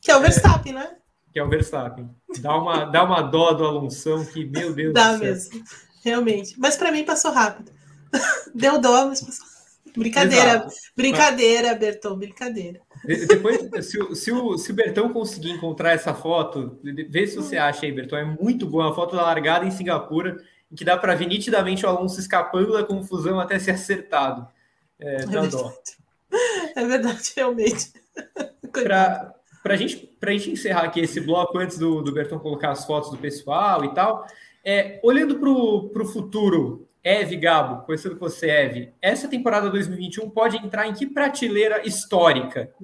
Que 0.00 0.10
é 0.10 0.16
o 0.16 0.20
Verstappen, 0.20 0.72
né? 0.72 0.96
Que 1.36 1.40
é 1.40 1.44
o 1.44 1.50
Verstappen. 1.50 2.08
Dá 2.40 2.56
uma, 2.56 2.86
dá 2.86 3.04
uma 3.04 3.20
dó 3.20 3.52
do 3.52 3.62
Alonso 3.62 4.26
que, 4.32 4.42
meu 4.46 4.72
Deus 4.72 4.94
dá 4.94 5.12
do 5.12 5.18
céu. 5.18 5.26
mesmo, 5.26 5.64
realmente. 6.02 6.54
Mas 6.56 6.78
para 6.78 6.90
mim 6.90 7.04
passou 7.04 7.30
rápido. 7.30 7.70
Deu 8.54 8.80
dó, 8.80 9.04
mas 9.04 9.20
passou. 9.20 9.44
Brincadeira, 9.94 10.50
Exato. 10.52 10.74
brincadeira, 10.96 11.74
Bertão, 11.74 12.16
brincadeira. 12.16 12.80
Depois, 13.04 13.58
se, 13.86 14.00
o, 14.00 14.14
se, 14.14 14.32
o, 14.32 14.56
se 14.56 14.70
o 14.72 14.74
Bertão 14.74 15.12
conseguir 15.12 15.50
encontrar 15.50 15.92
essa 15.92 16.14
foto, 16.14 16.78
vê 16.82 17.26
se 17.26 17.36
você 17.36 17.58
acha 17.58 17.84
aí, 17.84 17.92
Bertão. 17.92 18.18
É 18.18 18.24
muito 18.24 18.66
boa 18.66 18.90
a 18.90 18.94
foto 18.94 19.14
da 19.14 19.20
largada 19.20 19.66
em 19.66 19.70
Singapura. 19.70 20.42
em 20.72 20.74
que 20.74 20.86
dá 20.86 20.96
para 20.96 21.14
ver 21.14 21.26
nitidamente 21.26 21.84
o 21.84 21.88
Alonso 21.90 22.18
escapando 22.18 22.72
da 22.72 22.82
confusão 22.82 23.38
até 23.38 23.58
ser 23.58 23.72
acertado. 23.72 24.48
É, 24.98 25.16
é 25.16 25.26
verdade. 25.26 25.96
É 26.74 26.84
verdade, 26.84 27.32
realmente. 27.36 27.92
Para 28.72 29.35
a 29.74 29.76
gente, 29.76 30.16
gente 30.28 30.50
encerrar 30.50 30.84
aqui 30.84 31.00
esse 31.00 31.20
bloco, 31.20 31.58
antes 31.58 31.78
do, 31.78 32.02
do 32.02 32.12
Bertão 32.12 32.38
colocar 32.38 32.70
as 32.70 32.84
fotos 32.84 33.10
do 33.10 33.18
pessoal 33.18 33.84
e 33.84 33.94
tal, 33.94 34.26
é, 34.64 35.00
olhando 35.02 35.38
para 35.38 35.48
o 35.48 36.06
futuro, 36.06 36.88
Eve 37.02 37.36
Gabo, 37.36 37.84
conhecendo 37.86 38.18
você, 38.18 38.50
Eve, 38.50 38.92
essa 39.00 39.28
temporada 39.28 39.70
2021 39.70 40.28
pode 40.28 40.56
entrar 40.56 40.88
em 40.88 40.92
que 40.92 41.06
prateleira 41.06 41.86
histórica? 41.86 42.74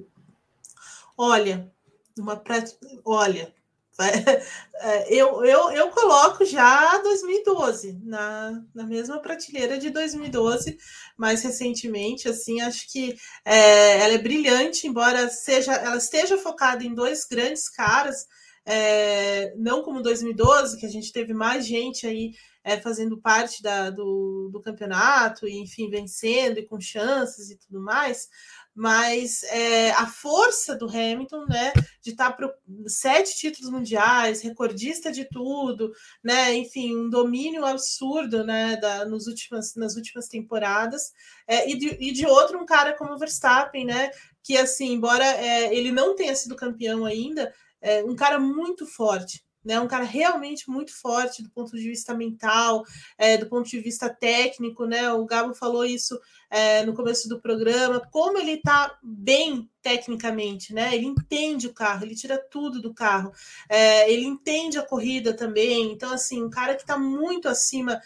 Olha, 1.17 1.69
uma 2.17 2.37
prat... 2.37 2.71
olha, 3.03 3.53
eu, 5.07 5.45
eu, 5.45 5.71
eu 5.71 5.89
coloco 5.89 6.43
já 6.45 6.97
2012 6.97 7.99
na, 8.03 8.63
na 8.73 8.85
mesma 8.85 9.19
prateleira 9.19 9.77
de 9.77 9.89
2012, 9.89 10.77
mais 11.15 11.43
recentemente, 11.43 12.27
assim, 12.27 12.59
acho 12.61 12.91
que 12.91 13.15
é, 13.45 13.99
ela 13.99 14.13
é 14.13 14.17
brilhante, 14.17 14.87
embora 14.87 15.29
seja 15.29 15.73
ela 15.73 15.97
esteja 15.97 16.37
focada 16.37 16.83
em 16.83 16.93
dois 16.93 17.25
grandes 17.25 17.69
caras, 17.69 18.25
é, 18.65 19.53
não 19.57 19.83
como 19.83 20.01
2012, 20.01 20.79
que 20.79 20.85
a 20.85 20.89
gente 20.89 21.11
teve 21.11 21.33
mais 21.33 21.65
gente 21.65 22.07
aí 22.07 22.33
é, 22.63 22.79
fazendo 22.79 23.19
parte 23.19 23.61
da, 23.61 23.89
do, 23.89 24.49
do 24.51 24.61
campeonato, 24.61 25.47
e 25.47 25.59
enfim, 25.59 25.89
vencendo 25.89 26.59
e 26.59 26.65
com 26.65 26.79
chances 26.79 27.49
e 27.49 27.57
tudo 27.57 27.79
mais, 27.81 28.29
mas 28.75 29.43
é, 29.43 29.91
a 29.91 30.07
força 30.07 30.75
do 30.75 30.87
Hamilton, 30.87 31.45
né, 31.47 31.73
de 32.01 32.11
estar 32.11 32.31
tá 32.31 32.53
sete 32.87 33.35
títulos 33.35 33.69
mundiais, 33.69 34.41
recordista 34.41 35.11
de 35.11 35.25
tudo, 35.25 35.91
né, 36.23 36.53
enfim, 36.55 36.95
um 36.95 37.09
domínio 37.09 37.65
absurdo, 37.65 38.43
né, 38.43 38.77
da, 38.77 39.05
nos 39.05 39.27
últimas, 39.27 39.75
nas 39.75 39.95
últimas 39.95 40.27
temporadas, 40.27 41.13
é, 41.47 41.69
e, 41.69 41.77
de, 41.77 41.97
e 41.99 42.11
de 42.11 42.25
outro 42.25 42.59
um 42.59 42.65
cara 42.65 42.93
como 42.93 43.13
o 43.13 43.19
Verstappen, 43.19 43.85
né, 43.85 44.09
que 44.41 44.57
assim, 44.57 44.93
embora 44.93 45.25
é, 45.25 45.73
ele 45.73 45.91
não 45.91 46.15
tenha 46.15 46.35
sido 46.35 46.55
campeão 46.55 47.05
ainda, 47.05 47.53
é 47.79 48.03
um 48.03 48.15
cara 48.15 48.39
muito 48.39 48.87
forte, 48.87 49.42
né? 49.63 49.79
Um 49.79 49.87
cara 49.87 50.03
realmente 50.03 50.69
muito 50.69 50.93
forte 50.93 51.41
do 51.41 51.49
ponto 51.49 51.75
de 51.75 51.83
vista 51.83 52.13
mental, 52.13 52.83
é, 53.17 53.37
do 53.37 53.47
ponto 53.47 53.69
de 53.69 53.79
vista 53.79 54.09
técnico, 54.09 54.85
né? 54.85 55.11
O 55.11 55.25
Gabo 55.25 55.53
falou 55.53 55.85
isso 55.85 56.19
é, 56.49 56.85
no 56.85 56.93
começo 56.93 57.27
do 57.27 57.41
programa, 57.41 57.99
como 58.11 58.37
ele 58.37 58.53
está 58.53 58.97
bem 59.01 59.69
tecnicamente, 59.81 60.73
né? 60.73 60.95
Ele 60.95 61.05
entende 61.05 61.67
o 61.67 61.73
carro, 61.73 62.05
ele 62.05 62.15
tira 62.15 62.37
tudo 62.37 62.81
do 62.81 62.93
carro, 62.93 63.31
é, 63.67 64.11
ele 64.11 64.25
entende 64.25 64.77
a 64.77 64.85
corrida 64.85 65.33
também. 65.33 65.91
Então, 65.91 66.11
assim, 66.13 66.41
um 66.43 66.49
cara 66.49 66.75
que 66.75 66.81
está 66.81 66.97
muito 66.97 67.49
acima 67.49 67.99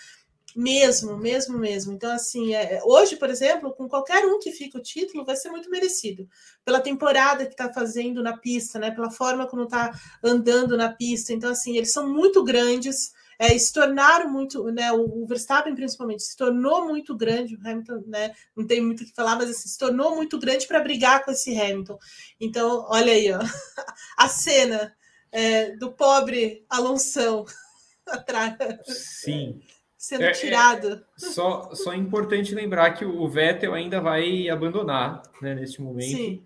mesmo, 0.57 1.15
mesmo, 1.15 1.59
mesmo. 1.59 1.93
Então, 1.93 2.11
assim, 2.11 2.55
é, 2.55 2.81
hoje, 2.83 3.15
por 3.15 3.29
exemplo, 3.29 3.71
com 3.75 3.87
qualquer 3.87 4.25
um 4.25 4.39
que 4.39 4.51
fica 4.51 4.79
o 4.79 4.81
título, 4.81 5.23
vai 5.23 5.35
ser 5.35 5.49
muito 5.49 5.69
merecido. 5.69 6.27
Pela 6.65 6.81
temporada 6.81 7.45
que 7.45 7.51
está 7.51 7.71
fazendo 7.71 8.23
na 8.23 8.35
pista, 8.35 8.79
né? 8.79 8.89
Pela 8.89 9.11
forma 9.11 9.45
como 9.45 9.65
está 9.65 9.91
andando 10.23 10.75
na 10.75 10.91
pista. 10.91 11.31
Então, 11.31 11.51
assim, 11.51 11.77
eles 11.77 11.93
são 11.93 12.11
muito 12.11 12.43
grandes. 12.43 13.13
É, 13.37 13.55
se 13.55 13.71
tornaram 13.71 14.31
muito, 14.31 14.63
né, 14.71 14.91
o, 14.91 15.21
o, 15.21 15.27
Verstappen 15.27 15.75
principalmente 15.75 16.23
se 16.23 16.35
tornou 16.35 16.87
muito 16.87 17.15
grande, 17.15 17.55
o 17.55 17.59
Hamilton, 17.59 18.03
né, 18.07 18.33
não 18.55 18.65
tem 18.65 18.81
muito 18.81 19.03
o 19.03 19.05
que 19.05 19.13
falar, 19.13 19.35
mas 19.35 19.51
assim, 19.51 19.69
se 19.69 19.77
tornou 19.77 20.15
muito 20.15 20.39
grande 20.39 20.65
para 20.65 20.79
brigar 20.79 21.23
com 21.23 21.29
esse 21.29 21.55
Hamilton. 21.55 21.99
Então, 22.41 22.87
olha 22.89 23.13
aí, 23.13 23.31
ó, 23.31 23.37
a 24.17 24.27
cena 24.27 24.91
é, 25.31 25.75
do 25.75 25.91
pobre 25.91 26.65
Alonso 26.67 27.45
atrás. 28.09 28.57
Sim 28.87 29.61
sendo 29.97 30.23
é, 30.23 30.29
é, 30.29 30.31
tirado. 30.31 31.03
Só, 31.17 31.73
só 31.73 31.93
é 31.93 31.97
importante 31.97 32.53
lembrar 32.53 32.91
que 32.91 33.03
o 33.03 33.27
Vettel 33.27 33.73
ainda 33.73 33.99
vai 33.99 34.47
abandonar 34.49 35.23
né, 35.41 35.55
neste 35.55 35.81
momento. 35.81 36.15
Sim. 36.15 36.43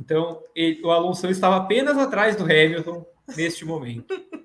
Então, 0.00 0.42
ele, 0.54 0.80
o 0.82 0.90
Alonso 0.90 1.28
estava 1.28 1.56
apenas 1.56 1.98
atrás 1.98 2.36
do 2.36 2.44
Hamilton 2.44 3.04
neste 3.36 3.64
momento. 3.64 4.06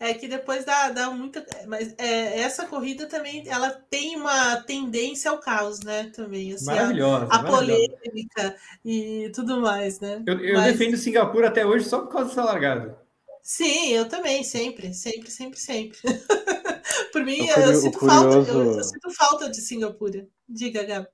É 0.00 0.14
que 0.14 0.28
depois 0.28 0.64
dá, 0.64 0.90
dá 0.90 1.10
muita. 1.10 1.44
Mas 1.66 1.92
é, 1.98 2.40
essa 2.40 2.66
corrida 2.66 3.06
também 3.06 3.42
ela 3.48 3.70
tem 3.70 4.14
uma 4.14 4.56
tendência 4.58 5.28
ao 5.28 5.38
caos, 5.38 5.80
né? 5.80 6.12
Também. 6.14 6.52
Assim, 6.52 6.66
maravilhosa. 6.66 7.26
A, 7.28 7.36
a 7.38 7.42
polêmica 7.42 8.56
e 8.84 9.28
tudo 9.34 9.60
mais, 9.60 9.98
né? 9.98 10.22
Eu, 10.24 10.38
eu 10.38 10.54
mas... 10.54 10.72
defendo 10.72 10.96
Singapura 10.96 11.48
até 11.48 11.66
hoje 11.66 11.84
só 11.84 12.02
por 12.02 12.12
causa 12.12 12.28
dessa 12.28 12.44
largada. 12.44 12.96
Sim, 13.42 13.88
eu 13.88 14.08
também, 14.08 14.44
sempre, 14.44 14.94
sempre, 14.94 15.30
sempre, 15.30 15.58
sempre. 15.58 15.98
Por 17.12 17.24
mim, 17.24 17.46
eu, 17.46 17.74
sinto 17.74 17.98
curioso... 17.98 18.44
falta, 18.44 18.50
eu, 18.50 18.72
eu, 18.74 18.84
sinto 18.84 19.10
falta 19.10 19.50
de 19.50 19.60
Singapura. 19.60 20.26
Diga, 20.48 20.84
Gabi. 20.84 21.08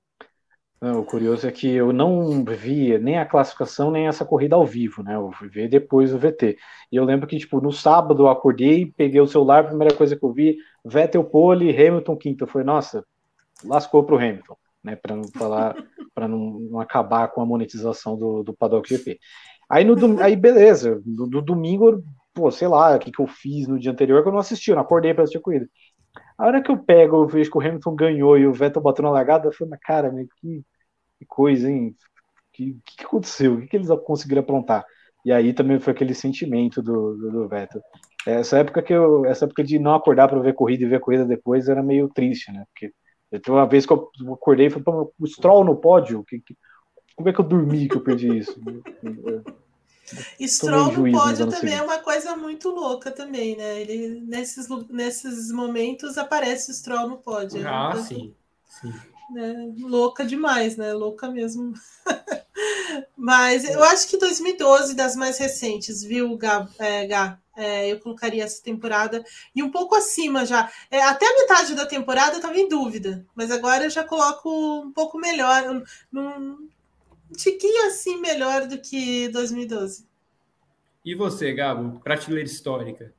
Não, 0.85 1.01
o 1.01 1.05
curioso 1.05 1.47
é 1.47 1.51
que 1.51 1.66
eu 1.66 1.95
não 1.95 2.45
via 2.45 2.99
nem 2.99 3.18
a 3.18 3.24
classificação, 3.24 3.91
nem 3.91 4.07
essa 4.07 4.22
corrida 4.22 4.55
ao 4.55 4.66
vivo, 4.66 5.03
né? 5.03 5.14
Eu 5.14 5.32
fui 5.32 5.49
ver 5.49 5.66
depois 5.66 6.12
o 6.12 6.18
VT. 6.18 6.59
E 6.93 6.97
eu 6.97 7.05
lembro 7.05 7.26
que, 7.26 7.39
tipo, 7.39 7.59
no 7.59 7.72
sábado 7.72 8.24
eu 8.24 8.28
acordei, 8.28 8.93
peguei 8.95 9.18
o 9.18 9.26
celular, 9.26 9.61
a 9.61 9.68
primeira 9.68 9.95
coisa 9.95 10.14
que 10.14 10.22
eu 10.22 10.30
vi, 10.30 10.59
Vettel 10.85 11.24
pole, 11.24 11.70
Hamilton 11.70 12.16
quinto. 12.16 12.45
Eu 12.45 12.49
falei, 12.49 12.66
nossa, 12.66 13.03
lascou 13.64 14.05
pro 14.05 14.18
Hamilton, 14.18 14.57
né? 14.82 14.95
Para 14.95 15.16
não 15.16 15.24
falar, 15.28 15.74
para 16.14 16.28
não, 16.28 16.61
não, 16.61 16.80
acabar 16.80 17.28
com 17.28 17.41
a 17.41 17.47
monetização 17.47 18.14
do, 18.14 18.43
do 18.43 18.53
Paddock 18.53 18.87
GP. 18.87 19.18
Aí, 19.70 19.85
no, 19.85 20.20
aí 20.20 20.37
beleza, 20.37 21.01
no, 21.07 21.26
no 21.26 21.41
domingo 21.41 22.05
pô, 22.35 22.51
sei 22.51 22.68
lá, 22.68 22.97
o 22.97 22.99
que, 22.99 23.12
que 23.12 23.22
eu 23.22 23.26
fiz 23.26 23.68
no 23.68 23.78
dia 23.78 23.93
anterior 23.93 24.22
que 24.22 24.28
eu 24.28 24.32
não 24.32 24.41
assisti, 24.41 24.70
eu 24.70 24.76
não 24.76 24.82
acordei 24.82 25.14
para 25.14 25.22
assistir 25.22 25.39
a 25.39 25.43
corrida. 25.43 25.68
A 26.37 26.47
hora 26.47 26.62
que 26.62 26.70
eu 26.70 26.76
pego, 26.76 27.16
eu 27.16 27.28
vejo 27.28 27.51
que 27.51 27.59
o 27.59 27.61
Hamilton 27.61 27.95
ganhou 27.95 28.37
e 28.39 28.47
o 28.47 28.53
Vettel 28.53 28.82
bateu 28.82 29.05
na 29.05 29.11
largada, 29.11 29.49
eu 29.49 29.53
falei, 29.53 29.78
cara, 29.82 30.12
mas 30.12 30.26
que, 30.41 30.62
que 31.18 31.26
coisa, 31.26 31.70
hein? 31.70 31.89
O 31.91 32.53
que, 32.53 32.76
que, 32.85 33.05
aconteceu? 33.05 33.55
O 33.55 33.61
que, 33.61 33.68
que 33.68 33.76
eles 33.76 33.89
conseguiram 34.05 34.43
aprontar? 34.43 34.85
E 35.24 35.32
aí 35.32 35.53
também 35.55 35.80
foi 35.80 35.93
aquele 35.93 36.14
sentimento 36.14 36.82
do, 36.82 37.16
do, 37.16 37.30
do 37.30 37.49
Vettel. 37.49 37.80
Essa 38.26 38.59
época 38.59 38.82
que 38.82 38.93
eu, 38.93 39.24
essa 39.26 39.45
época 39.45 39.62
de 39.64 39.78
não 39.78 39.95
acordar 39.95 40.28
para 40.28 40.41
ver 40.41 40.55
corrida 40.55 40.85
e 40.85 40.89
ver 40.89 41.01
corrida 41.01 41.24
depois 41.24 41.68
era 41.68 41.82
meio 41.82 42.09
triste, 42.09 42.53
né? 42.53 42.64
Porque 42.72 42.93
eu, 43.30 43.55
uma 43.55 43.66
vez 43.66 43.87
que 43.87 43.93
eu 43.93 44.11
acordei, 44.32 44.70
falei, 44.70 44.85
o 45.18 45.26
Stroll 45.26 45.64
no 45.64 45.76
pódio, 45.76 46.24
que, 46.24 46.41
que, 46.41 46.57
como 47.16 47.28
é 47.28 47.32
que 47.32 47.41
eu 47.41 47.45
dormi 47.45 47.89
que 47.89 47.97
eu 47.97 48.03
perdi 48.03 48.39
isso? 48.39 48.61
Stroll 50.47 50.93
no 50.93 51.13
pódio 51.13 51.49
também 51.49 51.75
é 51.75 51.83
uma 51.83 51.99
coisa 51.99 52.37
muito 52.37 52.69
louca 52.71 53.11
também, 53.11 53.57
né? 53.57 53.81
Ele, 53.81 54.21
nesses, 54.21 54.69
nesses 54.91 55.51
momentos 55.51 56.19
aparece 56.19 56.71
o 56.71 56.75
Stroll 56.75 57.09
no 57.09 57.19
pódio. 57.19 57.67
É 57.67 57.69
ah, 57.69 57.95
sim. 57.97 58.35
sim. 58.81 58.93
Né? 59.31 59.73
Louca 59.79 60.25
demais, 60.25 60.77
né? 60.77 60.93
Louca 60.93 61.29
mesmo. 61.29 61.73
Mas 63.17 63.65
eu 63.65 63.83
acho 63.83 64.09
que 64.09 64.19
2012, 64.19 64.95
das 64.95 65.17
mais 65.17 65.39
recentes, 65.39 66.03
viu, 66.03 66.37
Gá? 66.37 66.69
É, 66.79 67.07
Gá 67.07 67.39
é, 67.57 67.93
eu 67.93 68.01
colocaria 68.01 68.45
essa 68.45 68.63
temporada 68.63 69.25
e 69.55 69.63
um 69.63 69.71
pouco 69.71 69.95
acima 69.95 70.45
já. 70.45 70.71
É, 70.91 71.03
até 71.03 71.27
a 71.27 71.35
metade 71.41 71.75
da 71.75 71.87
temporada 71.87 72.33
eu 72.33 72.37
estava 72.37 72.59
em 72.59 72.69
dúvida, 72.69 73.25
mas 73.35 73.51
agora 73.51 73.85
eu 73.85 73.91
já 73.91 74.03
coloco 74.03 74.51
um 74.83 74.93
pouco 74.93 75.19
melhor. 75.19 75.83
Um 76.13 76.69
tiquinho 77.35 77.87
assim 77.87 78.20
melhor 78.20 78.66
do 78.66 78.78
que 78.78 79.28
2012. 79.28 80.07
E 81.05 81.14
você, 81.14 81.53
Gabo, 81.53 82.01
prateleira 82.01 82.49
histórica? 82.49 83.12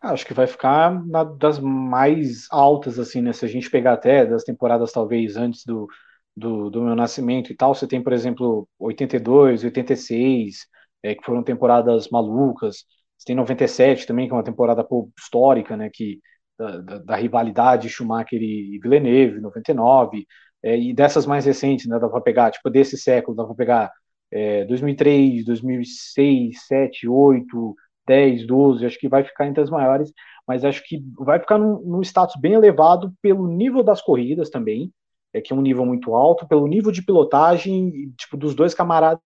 Ah, 0.00 0.12
acho 0.12 0.24
que 0.24 0.34
vai 0.34 0.46
ficar 0.46 1.04
na, 1.06 1.24
das 1.24 1.58
mais 1.58 2.46
altas, 2.50 2.98
assim, 2.98 3.20
né? 3.20 3.32
Se 3.32 3.44
a 3.44 3.48
gente 3.48 3.70
pegar 3.70 3.94
até 3.94 4.24
das 4.24 4.44
temporadas 4.44 4.92
talvez 4.92 5.36
antes 5.36 5.64
do, 5.64 5.88
do, 6.36 6.70
do 6.70 6.82
meu 6.82 6.94
nascimento 6.94 7.50
e 7.50 7.56
tal, 7.56 7.74
você 7.74 7.86
tem, 7.86 8.02
por 8.02 8.12
exemplo, 8.12 8.68
82, 8.78 9.64
86, 9.64 10.66
é, 11.02 11.14
que 11.14 11.24
foram 11.24 11.42
temporadas 11.42 12.08
malucas. 12.10 12.84
Você 13.18 13.26
tem 13.26 13.36
97 13.36 14.06
também, 14.06 14.28
que 14.28 14.34
é 14.34 14.36
uma 14.36 14.44
temporada 14.44 14.84
pô, 14.84 15.10
histórica, 15.18 15.76
né? 15.76 15.90
Que, 15.92 16.20
da, 16.58 16.78
da, 16.78 16.98
da 16.98 17.16
rivalidade 17.16 17.88
Schumacher 17.88 18.40
e 18.40 18.78
Villeneuve, 18.82 19.40
99. 19.40 20.26
É, 20.66 20.76
e 20.76 20.92
dessas 20.92 21.26
mais 21.26 21.44
recentes, 21.46 21.86
né, 21.86 21.96
dá 21.96 22.08
para 22.08 22.20
pegar, 22.20 22.50
tipo, 22.50 22.68
desse 22.68 22.98
século, 22.98 23.36
dá 23.36 23.44
para 23.44 23.54
pegar 23.54 23.92
é, 24.32 24.64
2003, 24.64 25.44
2006, 25.44 26.56
2007, 26.66 27.06
2008, 27.06 27.76
10, 28.04 28.46
12, 28.48 28.86
acho 28.86 28.98
que 28.98 29.08
vai 29.08 29.22
ficar 29.22 29.46
entre 29.46 29.62
as 29.62 29.70
maiores, 29.70 30.12
mas 30.46 30.64
acho 30.64 30.82
que 30.84 31.00
vai 31.18 31.38
ficar 31.38 31.56
num, 31.56 31.80
num 31.82 32.02
status 32.02 32.34
bem 32.40 32.54
elevado 32.54 33.14
pelo 33.22 33.46
nível 33.46 33.84
das 33.84 34.02
corridas 34.02 34.50
também, 34.50 34.92
é 35.32 35.40
que 35.40 35.52
é 35.52 35.56
um 35.56 35.62
nível 35.62 35.86
muito 35.86 36.16
alto, 36.16 36.48
pelo 36.48 36.66
nível 36.66 36.90
de 36.90 37.04
pilotagem, 37.04 38.12
tipo, 38.18 38.36
dos 38.36 38.52
dois 38.56 38.74
camaradas 38.74 39.20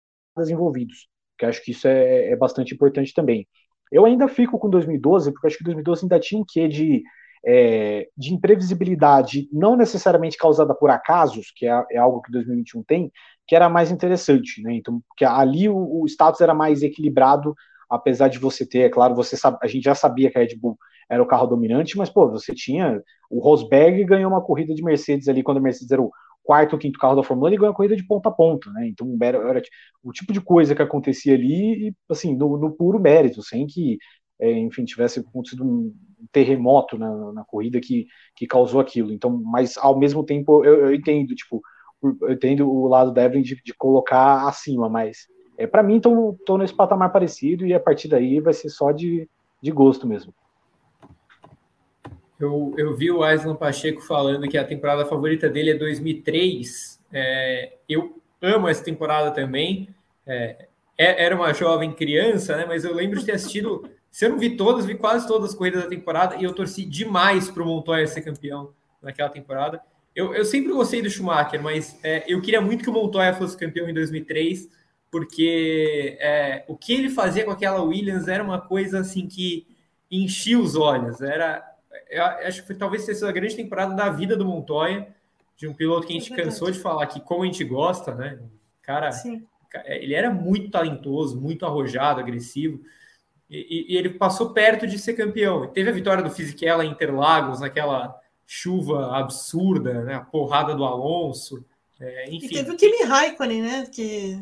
envolvidos, 0.51 1.09
que 1.38 1.47
acho 1.47 1.64
que 1.64 1.70
isso 1.70 1.88
é, 1.88 2.32
é 2.32 2.36
bastante 2.36 2.74
importante 2.74 3.14
também. 3.14 3.49
Eu 3.91 4.05
ainda 4.05 4.28
fico 4.28 4.59
com 4.59 4.68
2012, 4.68 5.32
porque 5.32 5.47
acho 5.47 5.57
que 5.57 5.64
2012 5.64 6.05
ainda 6.05 6.20
tinha 6.20 6.38
um 6.38 6.45
quê 6.47 6.68
de 6.68 7.03
é, 7.45 8.09
de 8.16 8.34
imprevisibilidade, 8.34 9.49
não 9.53 9.76
necessariamente 9.76 10.36
causada 10.36 10.74
por 10.74 10.91
acasos, 10.91 11.53
que 11.55 11.66
é, 11.66 11.84
é, 11.93 11.99
algo 11.99 12.20
que 12.20 12.32
2021 12.32 12.82
tem, 12.82 13.12
que 13.47 13.57
era 13.57 13.68
mais 13.68 13.91
interessante, 13.91 14.62
né? 14.62 14.74
Então, 14.74 15.01
porque 15.09 15.24
ali 15.24 15.68
o, 15.68 16.03
o, 16.03 16.07
status 16.07 16.41
era 16.41 16.55
mais 16.55 16.82
equilibrado, 16.82 17.55
apesar 17.88 18.28
de 18.28 18.38
você 18.38 18.66
ter, 18.66 18.80
é 18.80 18.88
claro, 18.88 19.14
você 19.14 19.36
sabe, 19.36 19.59
a 19.62 19.66
gente 19.66 19.84
já 19.84 19.95
sabia 19.95 20.30
que 20.30 20.38
a 20.38 20.41
Red 20.41 20.57
Bull 20.57 20.76
era 21.09 21.22
o 21.22 21.26
carro 21.26 21.47
dominante, 21.47 21.97
mas, 21.97 22.09
pô, 22.09 22.30
você 22.30 22.55
tinha. 22.55 23.03
O 23.28 23.41
Rosberg 23.41 24.05
ganhou 24.05 24.30
uma 24.30 24.43
corrida 24.43 24.74
de 24.74 24.82
Mercedes 24.82 25.28
ali, 25.28 25.43
quando 25.43 25.59
a 25.59 25.61
Mercedes 25.61 25.91
era 25.91 26.01
o 26.03 26.12
quarto 26.43 26.74
ou 26.74 26.78
quinto 26.78 26.99
carro 26.99 27.16
da 27.16 27.22
Fórmula 27.22 27.49
1, 27.49 27.53
ele 27.53 27.59
ganhou 27.59 27.72
a 27.72 27.76
corrida 27.76 27.97
de 27.97 28.07
ponta 28.07 28.28
a 28.28 28.32
ponta, 28.32 28.70
né? 28.70 28.88
Então 28.88 29.16
era, 29.20 29.38
era 29.38 29.62
o 30.03 30.12
tipo 30.12 30.32
de 30.32 30.41
coisa 30.41 30.74
que 30.74 30.82
acontecia 30.82 31.34
ali, 31.34 31.88
e, 31.88 31.95
assim, 32.09 32.36
no, 32.36 32.57
no 32.59 32.72
puro 32.72 32.99
mérito, 32.99 33.43
sem 33.43 33.66
que, 33.66 33.99
é, 34.41 34.51
enfim, 34.51 34.84
tivesse 34.84 35.20
acontecido 35.20 35.64
um 35.64 35.95
terremoto 36.32 36.99
na, 36.99 37.32
na 37.32 37.45
corrida 37.45 37.80
que, 37.80 38.07
que 38.34 38.47
causou 38.47 38.80
aquilo. 38.80 39.12
Então, 39.12 39.30
mas 39.30 39.76
ao 39.76 39.99
mesmo 39.99 40.24
tempo 40.24 40.64
eu, 40.64 40.86
eu 40.86 40.95
entendo, 40.95 41.34
tipo, 41.34 41.62
eu 42.03 42.32
entendo 42.32 42.70
o 42.70 42.88
lado 42.88 43.12
da 43.12 43.24
Evelyn 43.24 43.43
de, 43.43 43.61
de 43.62 43.74
colocar 43.74 44.49
acima, 44.49 44.88
mas 44.88 45.28
é, 45.59 45.66
para 45.66 45.82
mim 45.82 45.97
estou 45.97 46.59
nesse 46.59 46.74
patamar 46.74 47.12
parecido 47.12 47.66
e 47.66 47.74
a 47.74 47.80
partir 47.80 48.09
daí 48.09 48.41
vai 48.41 48.55
ser 48.55 48.70
só 48.70 48.91
de, 48.93 49.28
de 49.62 49.70
gosto 49.70 50.07
mesmo. 50.07 50.32
Eu, 52.38 52.72
eu 52.78 52.97
vi 52.97 53.11
o 53.11 53.22
Aislan 53.22 53.55
Pacheco 53.55 54.01
falando 54.01 54.49
que 54.49 54.57
a 54.57 54.64
temporada 54.64 55.05
favorita 55.05 55.47
dele 55.47 55.72
é 55.72 55.74
2003. 55.74 56.99
É, 57.12 57.74
eu 57.86 58.18
amo 58.41 58.66
essa 58.66 58.82
temporada 58.82 59.30
também. 59.30 59.95
É, 60.26 60.66
é, 60.97 61.24
era 61.24 61.36
uma 61.36 61.53
jovem 61.53 61.93
criança, 61.93 62.57
né? 62.57 62.64
Mas 62.66 62.84
eu 62.84 62.95
lembro 62.95 63.20
de 63.20 63.26
ter 63.26 63.32
assistido. 63.32 63.86
Se 64.11 64.24
eu 64.24 64.30
não 64.30 64.38
vi 64.38 64.56
todas, 64.56 64.84
vi 64.84 64.96
quase 64.96 65.26
todas 65.26 65.50
as 65.50 65.54
corridas 65.54 65.84
da 65.84 65.88
temporada 65.88 66.36
e 66.36 66.44
eu 66.44 66.52
torci 66.52 66.84
demais 66.84 67.50
para 67.50 67.62
o 67.62 67.66
Montoya 67.66 68.06
ser 68.06 68.22
campeão 68.22 68.72
naquela 69.00 69.28
temporada. 69.28 69.80
Eu, 70.14 70.34
eu 70.34 70.44
sempre 70.44 70.72
gostei 70.72 71.00
do 71.00 71.08
Schumacher, 71.08 71.62
mas 71.62 71.98
é, 72.02 72.24
eu 72.26 72.42
queria 72.42 72.61
muito 72.61 72.82
que 72.82 72.90
o 72.90 72.92
Montoya 72.92 73.32
fosse 73.34 73.56
campeão 73.56 73.88
em 73.88 73.94
2003, 73.94 74.68
porque 75.11 76.18
é, 76.20 76.64
o 76.66 76.76
que 76.76 76.92
ele 76.92 77.08
fazia 77.08 77.44
com 77.44 77.50
aquela 77.52 77.82
Williams 77.82 78.26
era 78.26 78.42
uma 78.42 78.61
coisa 78.61 79.00
assim 79.00 79.28
que 79.28 79.66
enchia 80.11 80.58
os 80.58 80.74
olhos. 80.74 81.20
Era, 81.20 81.64
eu 82.11 82.24
acho 82.24 82.62
que 82.62 82.66
foi, 82.66 82.76
talvez 82.76 83.04
tenha 83.04 83.14
sido 83.14 83.28
a 83.28 83.32
grande 83.32 83.54
temporada 83.54 83.94
da 83.94 84.11
vida 84.11 84.36
do 84.36 84.44
Montoya, 84.44 85.06
de 85.56 85.68
um 85.68 85.74
piloto 85.74 86.06
que 86.06 86.16
a 86.16 86.18
gente 86.18 86.32
é 86.32 86.36
cansou 86.36 86.70
de 86.70 86.78
falar 86.78 87.06
que 87.06 87.20
como 87.20 87.42
a 87.42 87.46
gente 87.46 87.62
gosta, 87.62 88.14
né? 88.14 88.40
Cara, 88.82 89.12
Sim. 89.12 89.46
ele 89.84 90.14
era 90.14 90.30
muito 90.30 90.70
talentoso, 90.70 91.40
muito 91.40 91.64
arrojado, 91.64 92.18
agressivo. 92.18 92.80
E, 93.51 93.86
e, 93.92 93.96
ele 93.96 94.11
passou 94.11 94.51
perto 94.51 94.86
de 94.86 94.98
ser 94.98 95.14
campeão. 95.14 95.66
Teve 95.66 95.90
a 95.90 95.94
vitória 95.94 96.22
do 96.22 96.30
Fisichella 96.30 96.84
em 96.84 96.90
Interlagos, 96.90 97.61
naquela 97.61 98.16
chuva 98.46 99.16
absurda, 99.16 100.05
né? 100.05 100.14
A 100.14 100.20
porrada 100.20 100.74
do 100.74 100.84
Alonso. 100.84 101.64
É, 102.01 102.30
enfim. 102.30 102.46
E 102.46 102.48
teve 102.48 102.70
o 102.70 102.76
Kimi 102.76 103.03
Raikkonen, 103.03 103.62
né? 103.62 103.86
Que 103.92 104.40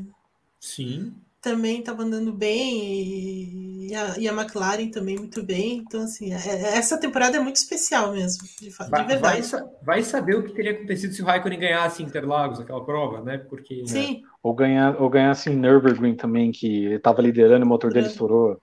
Sim. 0.61 1.15
Também 1.41 1.81
estava 1.81 2.03
andando 2.03 2.33
bem 2.33 3.87
e 3.89 3.95
a, 3.95 4.19
e 4.19 4.29
a, 4.29 4.33
McLaren 4.33 4.91
também 4.91 5.17
muito 5.17 5.43
bem. 5.43 5.79
Então, 5.79 6.03
assim, 6.03 6.33
é, 6.33 6.37
é, 6.37 6.77
essa 6.77 6.99
temporada 6.99 7.37
é 7.37 7.41
muito 7.41 7.57
especial 7.57 8.13
mesmo, 8.13 8.47
de, 8.61 8.69
de 8.69 8.71
vai, 8.71 9.07
verdade. 9.07 9.49
Vai, 9.49 9.63
vai, 9.83 10.03
saber 10.03 10.37
o 10.37 10.43
que 10.43 10.53
teria 10.53 10.73
acontecido 10.73 11.15
se 11.15 11.23
o 11.23 11.25
Raikkonen 11.25 11.61
ganhasse 11.61 12.03
Interlagos, 12.03 12.61
aquela 12.61 12.85
prova, 12.85 13.23
né? 13.23 13.39
Porque. 13.39 13.87
Sim. 13.87 14.21
Né? 14.21 14.29
Ou, 14.43 14.53
ganhar, 14.53 15.01
ou 15.01 15.09
ganhasse 15.09 15.49
em 15.49 15.57
Nürburgring 15.57 16.17
também, 16.17 16.51
que 16.51 16.85
ele 16.85 16.97
estava 16.97 17.23
liderando 17.23 17.65
e 17.65 17.67
o 17.67 17.69
motor 17.69 17.93
dele 17.93 18.09
estourou. 18.09 18.61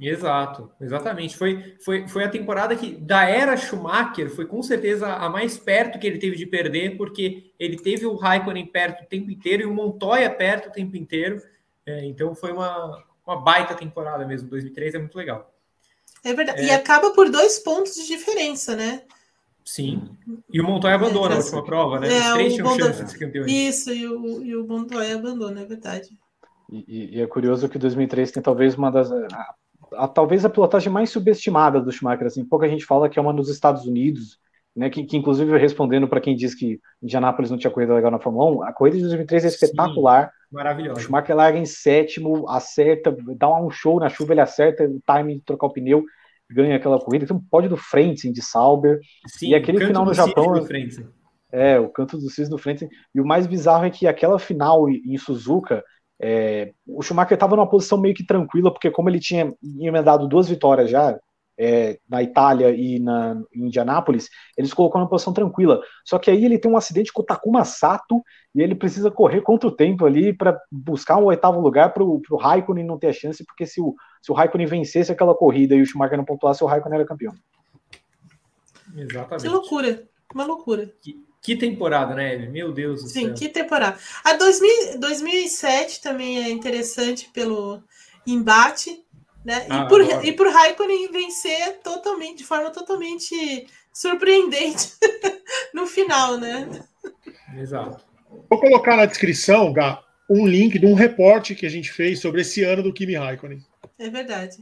Exato, 0.00 0.70
exatamente. 0.80 1.36
Foi, 1.36 1.76
foi, 1.84 2.08
foi 2.08 2.24
a 2.24 2.28
temporada 2.28 2.74
que, 2.74 2.92
da 2.96 3.28
era 3.28 3.56
Schumacher, 3.56 4.30
foi 4.30 4.46
com 4.46 4.62
certeza 4.62 5.06
a 5.06 5.28
mais 5.28 5.58
perto 5.58 5.98
que 5.98 6.06
ele 6.06 6.18
teve 6.18 6.36
de 6.36 6.46
perder, 6.46 6.96
porque 6.96 7.52
ele 7.58 7.76
teve 7.76 8.06
o 8.06 8.16
Raikkonen 8.16 8.66
perto 8.66 9.04
o 9.04 9.06
tempo 9.06 9.30
inteiro 9.30 9.62
e 9.62 9.66
o 9.66 9.74
Montoya 9.74 10.30
perto 10.30 10.70
o 10.70 10.72
tempo 10.72 10.96
inteiro. 10.96 11.42
É, 11.84 12.04
então 12.06 12.34
foi 12.34 12.50
uma, 12.50 13.04
uma 13.26 13.36
baita 13.40 13.74
temporada 13.74 14.24
mesmo. 14.24 14.48
2003 14.48 14.94
é 14.94 14.98
muito 14.98 15.18
legal. 15.18 15.52
É 16.24 16.32
verdade. 16.32 16.62
É... 16.62 16.64
E 16.66 16.70
acaba 16.70 17.10
por 17.10 17.28
dois 17.30 17.58
pontos 17.58 17.94
de 17.94 18.06
diferença, 18.06 18.74
né? 18.74 19.02
Sim. 19.62 20.16
E 20.50 20.60
o 20.60 20.64
Montoya 20.64 20.94
abandona 20.94 21.34
é, 21.34 21.36
a 21.36 21.40
última 21.40 21.62
prova, 21.62 22.00
né? 22.00 22.08
É, 22.08 22.20
Os 22.20 22.32
três 22.32 22.54
tinham 22.54 22.78
chance 22.78 23.04
de 23.04 23.10
ser 23.10 23.18
campeões. 23.18 23.52
Isso, 23.52 23.92
e 23.92 24.06
o, 24.06 24.42
e 24.42 24.56
o 24.56 24.66
Montoya 24.66 25.14
abandona, 25.14 25.60
é 25.60 25.64
verdade. 25.66 26.08
E, 26.70 27.18
e, 27.18 27.20
é 27.20 27.26
curioso 27.26 27.68
que 27.68 27.78
2003 27.78 28.30
tem 28.30 28.42
talvez 28.42 28.74
uma 28.76 28.90
das 28.90 29.10
a, 29.12 29.54
talvez 30.14 30.44
a 30.44 30.50
pilotagem 30.50 30.92
mais 30.92 31.10
subestimada 31.10 31.80
do 31.80 31.92
Schumacher. 31.92 32.26
Assim, 32.26 32.44
pouca 32.44 32.68
gente 32.68 32.84
fala 32.84 33.08
que 33.08 33.18
é 33.18 33.22
uma 33.22 33.32
nos 33.32 33.48
Estados 33.48 33.84
Unidos, 33.86 34.38
né, 34.74 34.88
que, 34.88 35.04
que 35.04 35.16
inclusive 35.16 35.56
respondendo 35.58 36.06
para 36.06 36.20
quem 36.20 36.36
diz 36.36 36.54
que 36.54 36.80
Indianápolis 37.02 37.50
não 37.50 37.58
tinha 37.58 37.70
corrida 37.70 37.94
legal 37.94 38.10
na 38.10 38.18
Fórmula 38.18 38.62
1, 38.62 38.62
a 38.64 38.72
corrida 38.72 38.96
de 38.96 39.02
2003 39.02 39.44
é 39.44 39.48
espetacular. 39.48 40.30
Maravilhoso. 40.50 40.98
O 40.98 41.02
Schumacher 41.02 41.36
larga 41.36 41.58
em 41.58 41.66
sétimo, 41.66 42.48
acerta, 42.48 43.14
dá 43.36 43.48
um 43.48 43.70
show 43.70 43.98
na 43.98 44.08
chuva, 44.08 44.32
ele 44.32 44.40
acerta 44.40 44.84
o 44.84 45.00
time 45.06 45.36
de 45.36 45.42
trocar 45.42 45.66
o 45.66 45.72
pneu, 45.72 46.04
ganha 46.50 46.76
aquela 46.76 46.98
corrida. 46.98 47.26
Tem 47.26 47.36
um 47.36 47.40
pódio 47.40 47.70
do 47.70 47.76
Frentzen, 47.76 48.32
de 48.32 48.42
Sauber. 48.42 49.00
Sim, 49.26 49.50
e 49.50 49.54
aquele 49.54 49.84
final 49.84 50.04
no 50.04 50.14
Japão. 50.14 50.54
É, 51.52 51.80
o 51.80 51.88
canto 51.88 52.16
do 52.16 52.30
cisne 52.30 52.50
do 52.50 52.58
Frentzen. 52.58 52.88
E 53.14 53.20
o 53.20 53.26
mais 53.26 53.46
bizarro 53.46 53.84
é 53.84 53.90
que 53.90 54.06
aquela 54.06 54.38
final 54.38 54.88
em 54.88 55.16
Suzuka 55.18 55.82
é, 56.20 56.72
o 56.86 57.02
Schumacher 57.02 57.34
estava 57.34 57.56
numa 57.56 57.68
posição 57.68 57.98
meio 57.98 58.14
que 58.14 58.26
tranquila, 58.26 58.70
porque 58.70 58.90
como 58.90 59.08
ele 59.08 59.18
tinha 59.18 59.52
emendado 59.80 60.28
duas 60.28 60.48
vitórias 60.48 60.90
já, 60.90 61.18
é, 61.58 61.98
na 62.08 62.22
Itália 62.22 62.70
e 62.70 62.98
na, 62.98 63.38
em 63.54 63.66
Indianápolis, 63.66 64.30
eles 64.56 64.72
colocou 64.72 64.98
numa 64.98 65.10
posição 65.10 65.32
tranquila. 65.32 65.80
Só 66.06 66.18
que 66.18 66.30
aí 66.30 66.42
ele 66.42 66.58
tem 66.58 66.70
um 66.70 66.76
acidente 66.76 67.12
com 67.12 67.20
o 67.20 67.24
Takuma 67.24 67.64
Sato 67.64 68.22
e 68.54 68.62
ele 68.62 68.74
precisa 68.74 69.10
correr 69.10 69.42
contra 69.42 69.68
o 69.68 69.74
tempo 69.74 70.06
ali 70.06 70.32
para 70.32 70.58
buscar 70.70 71.18
um 71.18 71.24
oitavo 71.24 71.60
lugar 71.60 71.92
para 71.92 72.02
o 72.02 72.22
Raikkonen 72.38 72.86
não 72.86 72.98
ter 72.98 73.08
a 73.08 73.12
chance, 73.12 73.44
porque 73.44 73.66
se 73.66 73.80
o, 73.80 73.94
se 74.22 74.32
o 74.32 74.34
Raikkonen 74.34 74.66
vencesse 74.66 75.12
aquela 75.12 75.34
corrida 75.34 75.74
e 75.74 75.82
o 75.82 75.86
Schumacher 75.86 76.16
não 76.16 76.24
pontuasse, 76.24 76.64
o 76.64 76.66
Raikkonen 76.66 76.98
era 76.98 77.06
campeão. 77.06 77.34
Exatamente. 78.96 79.42
Que 79.42 79.48
loucura, 79.48 80.08
uma 80.34 80.46
loucura. 80.46 80.90
Que, 81.02 81.22
que 81.42 81.56
temporada, 81.56 82.14
né, 82.14 82.36
Meu 82.36 82.72
Deus 82.72 83.02
do 83.02 83.08
Sim, 83.08 83.26
céu. 83.26 83.34
que 83.34 83.48
temporada. 83.48 83.98
A 84.22 84.34
2000, 84.34 85.00
2007 85.00 86.00
também 86.00 86.44
é 86.44 86.50
interessante 86.50 87.30
pelo 87.32 87.82
embate, 88.26 89.02
né? 89.44 89.66
Ah, 89.70 89.84
e, 89.84 89.88
por, 89.88 90.24
e 90.24 90.32
por 90.32 90.48
Raikkonen 90.48 91.10
vencer 91.10 91.78
totalmente, 91.82 92.38
de 92.38 92.44
forma 92.44 92.70
totalmente 92.70 93.66
surpreendente 93.92 94.92
no 95.72 95.86
final, 95.86 96.36
né? 96.36 96.68
Exato. 97.56 98.04
Vou 98.48 98.60
colocar 98.60 98.96
na 98.96 99.06
descrição, 99.06 99.72
Gá, 99.72 100.02
um 100.28 100.46
link 100.46 100.78
de 100.78 100.86
um 100.86 100.94
reporte 100.94 101.54
que 101.54 101.66
a 101.66 101.70
gente 101.70 101.90
fez 101.90 102.20
sobre 102.20 102.42
esse 102.42 102.62
ano 102.62 102.82
do 102.82 102.92
Kimi 102.92 103.16
Raikkonen. 103.16 103.64
É 103.98 104.08
verdade. 104.08 104.58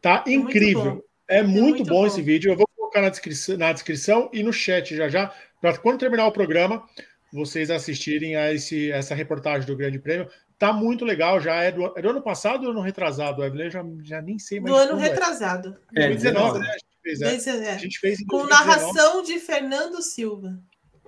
Tá 0.00 0.24
é 0.26 0.32
incrível. 0.32 0.84
Muito 0.84 1.08
é, 1.28 1.42
muito, 1.42 1.58
é 1.58 1.60
muito 1.60 1.84
bom, 1.84 2.00
bom, 2.00 2.06
esse 2.06 2.22
vídeo. 2.22 2.50
Eu 2.50 2.56
vou 2.56 2.66
colocar 2.76 3.02
na 3.02 3.10
descrição, 3.10 3.56
na 3.56 3.72
descrição 3.72 4.30
e 4.32 4.42
no 4.42 4.52
chat 4.52 4.96
já 4.96 5.08
já, 5.08 5.32
para 5.60 5.76
quando 5.78 5.98
terminar 5.98 6.26
o 6.26 6.32
programa, 6.32 6.84
vocês 7.32 7.70
assistirem 7.70 8.36
a 8.36 8.52
esse, 8.52 8.90
essa 8.90 9.14
reportagem 9.14 9.66
do 9.66 9.76
Grande 9.76 9.98
Prêmio. 9.98 10.28
Tá 10.58 10.72
muito 10.72 11.04
legal, 11.04 11.40
já 11.40 11.54
é 11.62 11.70
do, 11.70 11.92
é 11.96 12.02
do 12.02 12.10
ano 12.10 12.22
passado 12.22 12.64
ou 12.64 12.70
ano 12.70 12.80
retrasado, 12.80 13.44
Evelyn? 13.44 13.70
Já, 13.70 13.84
já 14.02 14.20
nem 14.20 14.38
sei 14.38 14.58
mais. 14.58 14.74
Do 14.74 14.80
ano 14.80 15.00
é. 15.00 15.08
retrasado. 15.08 15.76
É. 15.94 16.08
2019, 16.08 16.58
né? 16.58 16.66
A 16.66 16.72
gente 16.72 16.86
fez, 17.02 17.46
é. 17.46 17.64
é. 17.64 17.70
A 17.74 17.78
gente 17.78 17.98
fez 18.00 18.18
Com 18.26 18.44
narração 18.44 19.22
de 19.22 19.38
Fernando 19.38 20.02
Silva. 20.02 20.58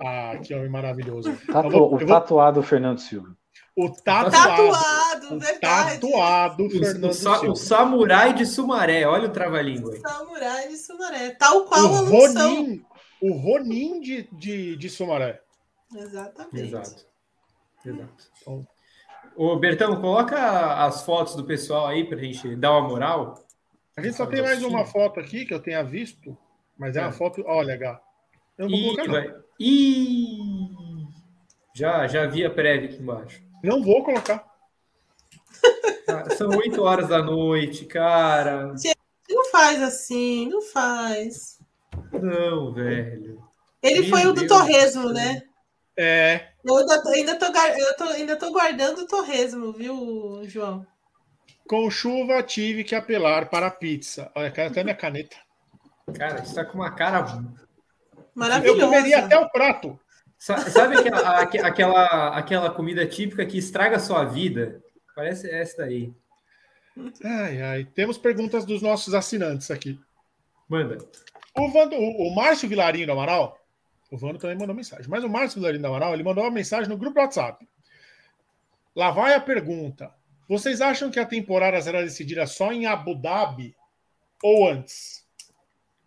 Ah, 0.02 0.38
que 0.42 0.54
homem 0.54 0.70
maravilhoso. 0.70 1.36
Tatu, 1.46 1.70
vou, 1.70 1.94
o 1.94 2.06
tatuado 2.06 2.62
Fernando 2.62 3.00
Silva. 3.00 3.36
O 3.76 3.90
tatuado. 3.90 4.30
Tatuado, 4.30 5.34
o 5.34 5.38
verdade. 5.38 6.00
Tatuado 6.00 6.70
Fernando 6.70 7.10
o, 7.10 7.12
Silva. 7.12 7.50
O 7.50 7.56
samurai 7.56 8.32
de 8.32 8.46
Sumaré, 8.46 9.06
olha 9.06 9.28
o 9.28 9.32
trava-língua. 9.32 9.96
Samurai 9.98 10.68
de 10.68 10.76
Sumaré, 10.76 11.30
tal 11.30 11.64
qual 11.64 11.84
o 11.84 11.96
a 11.96 12.00
Ronin, 12.00 12.84
o 13.20 13.32
Ronin 13.32 14.00
de, 14.00 14.28
de, 14.32 14.76
de 14.76 14.90
Sumaré. 14.90 15.40
Exatamente. 15.94 16.60
Exato. 16.60 17.06
Exato. 17.84 18.30
Então, 18.40 18.66
Ô, 19.36 19.56
Bertão, 19.56 20.00
coloca 20.00 20.84
as 20.84 21.02
fotos 21.02 21.34
do 21.34 21.44
pessoal 21.44 21.86
aí 21.86 22.04
pra 22.04 22.18
gente 22.18 22.56
dar 22.56 22.72
uma 22.72 22.88
moral. 22.88 23.34
A 23.96 24.02
gente 24.02 24.16
só 24.16 24.26
tem 24.26 24.42
mais 24.42 24.62
uma 24.62 24.84
foto 24.84 25.20
aqui 25.20 25.44
que 25.44 25.54
eu 25.54 25.60
tenha 25.60 25.82
visto, 25.82 26.36
mas 26.76 26.96
é, 26.96 27.00
é 27.00 27.02
uma 27.02 27.12
foto. 27.12 27.42
Olha, 27.46 27.76
Gá. 27.76 28.00
Eu 28.58 28.68
não 28.68 28.78
vou 28.78 28.96
colocar, 28.96 29.24
não. 29.28 29.42
Ih, 29.58 30.70
já, 31.74 32.06
já 32.06 32.26
vi 32.26 32.44
a 32.44 32.50
prévia 32.50 32.88
aqui 32.88 33.02
embaixo. 33.02 33.42
Não 33.62 33.82
vou 33.82 34.04
colocar. 34.04 34.46
Cara, 36.06 36.30
são 36.30 36.48
8 36.48 36.82
horas 36.82 37.08
da 37.08 37.22
noite, 37.22 37.84
cara. 37.84 38.74
Não 39.28 39.44
faz 39.50 39.82
assim, 39.82 40.48
não 40.48 40.60
faz. 40.60 41.59
Não, 42.12 42.72
velho. 42.72 43.42
Ele 43.82 44.00
Meu 44.00 44.10
foi 44.10 44.26
o 44.26 44.32
do 44.32 44.46
Torresmo, 44.46 45.10
né? 45.10 45.42
É. 45.96 46.48
Eu 46.64 46.76
ainda, 46.76 47.02
tô, 47.02 47.08
ainda, 47.08 47.38
tô, 47.38 47.46
eu 47.46 47.96
tô, 47.96 48.04
ainda 48.04 48.36
tô 48.36 48.52
guardando 48.52 48.98
o 49.00 49.06
Torresmo, 49.06 49.72
viu, 49.72 50.42
João? 50.44 50.86
Com 51.66 51.90
chuva 51.90 52.42
tive 52.42 52.84
que 52.84 52.94
apelar 52.94 53.48
para 53.48 53.66
a 53.68 53.70
pizza. 53.70 54.30
Olha, 54.34 54.50
cara, 54.50 54.68
até 54.68 54.82
minha 54.82 54.96
caneta. 54.96 55.36
Cara, 56.16 56.44
você 56.44 56.54
tá 56.54 56.64
com 56.64 56.78
uma 56.78 56.90
cara 56.90 57.42
maravilhosa. 58.34 58.80
Eu 58.80 58.86
comeria 58.86 59.18
até 59.24 59.38
o 59.38 59.48
prato. 59.50 59.98
Sabe 60.38 60.98
aquela, 60.98 61.40
aquela, 61.42 62.28
aquela 62.36 62.70
comida 62.70 63.06
típica 63.06 63.44
que 63.44 63.58
estraga 63.58 63.96
a 63.96 64.00
sua 64.00 64.24
vida? 64.24 64.82
Parece 65.14 65.50
essa 65.50 65.78
daí. 65.78 66.12
Ai, 67.22 67.62
ai. 67.62 67.84
Temos 67.84 68.18
perguntas 68.18 68.64
dos 68.64 68.82
nossos 68.82 69.14
assinantes 69.14 69.70
aqui. 69.70 70.00
Manda. 70.68 70.98
O, 71.56 71.68
Vando, 71.68 71.96
o, 71.96 72.28
o 72.28 72.34
Márcio 72.34 72.68
Vilarinho 72.68 73.06
do 73.06 73.12
Amaral, 73.12 73.58
o 74.10 74.16
Vando 74.16 74.38
também 74.38 74.56
mandou 74.56 74.74
mensagem, 74.74 75.06
mas 75.08 75.24
o 75.24 75.28
Márcio 75.28 75.60
Vilarinho 75.60 75.82
do 75.82 75.88
Amaral, 75.88 76.14
ele 76.14 76.22
mandou 76.22 76.44
uma 76.44 76.50
mensagem 76.50 76.88
no 76.88 76.96
grupo 76.96 77.14
do 77.14 77.20
WhatsApp. 77.20 77.68
Lá 78.94 79.10
vai 79.10 79.34
a 79.34 79.40
pergunta. 79.40 80.12
Vocês 80.48 80.80
acham 80.80 81.10
que 81.10 81.20
a 81.20 81.26
temporada 81.26 81.80
será 81.80 82.02
decidida 82.02 82.46
só 82.46 82.72
em 82.72 82.86
Abu 82.86 83.14
Dhabi 83.14 83.76
ou 84.42 84.68
antes? 84.68 85.24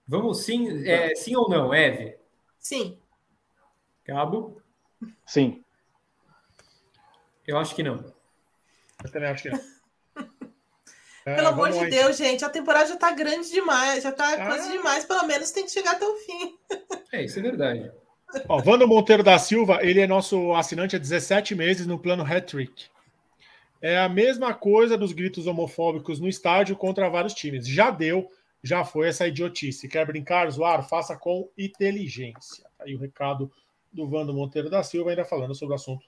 Vamos 0.05 0.43
sim, 0.43 0.85
é, 0.85 1.15
sim 1.15 1.35
ou 1.35 1.49
não, 1.49 1.73
Eve? 1.73 2.17
Sim. 2.59 2.99
Cabo? 4.03 4.61
Sim. 5.25 5.63
Eu 7.47 7.57
acho 7.57 7.73
que 7.73 7.83
não. 7.83 8.13
Eu 9.03 9.11
também 9.11 9.29
acho 9.29 9.43
que 9.43 9.49
não. 9.49 9.72
É, 11.25 11.35
Pelo 11.35 11.47
amor 11.49 11.71
de 11.71 11.77
lá, 11.77 11.85
Deus, 11.85 12.17
gente, 12.17 12.43
a 12.43 12.49
temporada 12.49 12.87
já 12.87 12.97
tá 12.97 13.11
grande 13.11 13.49
demais, 13.49 14.03
já 14.03 14.11
tá 14.11 14.33
Ah. 14.33 14.47
coisa 14.47 14.71
demais, 14.71 15.05
pelo 15.05 15.25
menos 15.25 15.51
tem 15.51 15.63
que 15.65 15.71
chegar 15.71 15.91
até 15.93 16.05
o 16.05 16.15
fim. 16.17 16.57
É, 17.11 17.23
isso 17.23 17.39
é 17.39 17.41
verdade. 17.41 17.91
Ó, 18.49 18.61
Wando 18.65 18.87
Monteiro 18.87 19.23
da 19.23 19.37
Silva, 19.37 19.79
ele 19.81 20.01
é 20.01 20.07
nosso 20.07 20.53
assinante 20.53 20.95
há 20.95 20.99
17 20.99 21.55
meses 21.55 21.85
no 21.85 21.99
plano 21.99 22.23
Hat-Trick. 22.23 22.87
É 23.81 23.99
a 23.99 24.09
mesma 24.09 24.53
coisa 24.53 24.97
dos 24.97 25.11
gritos 25.11 25.45
homofóbicos 25.45 26.19
no 26.19 26.27
estádio 26.27 26.75
contra 26.75 27.09
vários 27.09 27.33
times. 27.33 27.67
Já 27.67 27.91
deu, 27.91 28.29
já 28.63 28.83
foi 28.83 29.09
essa 29.09 29.27
idiotice. 29.27 29.87
Quer 29.87 30.05
brincar, 30.05 30.49
zoar? 30.49 30.87
Faça 30.87 31.15
com 31.17 31.49
inteligência. 31.57 32.63
Tá 32.77 32.85
Aí 32.85 32.95
o 32.95 32.99
recado 32.99 33.51
do 33.91 34.09
Wando 34.09 34.33
Monteiro 34.33 34.69
da 34.69 34.81
Silva, 34.83 35.09
ainda 35.11 35.25
falando 35.25 35.53
sobre 35.53 35.73
o 35.73 35.75
assunto 35.75 36.05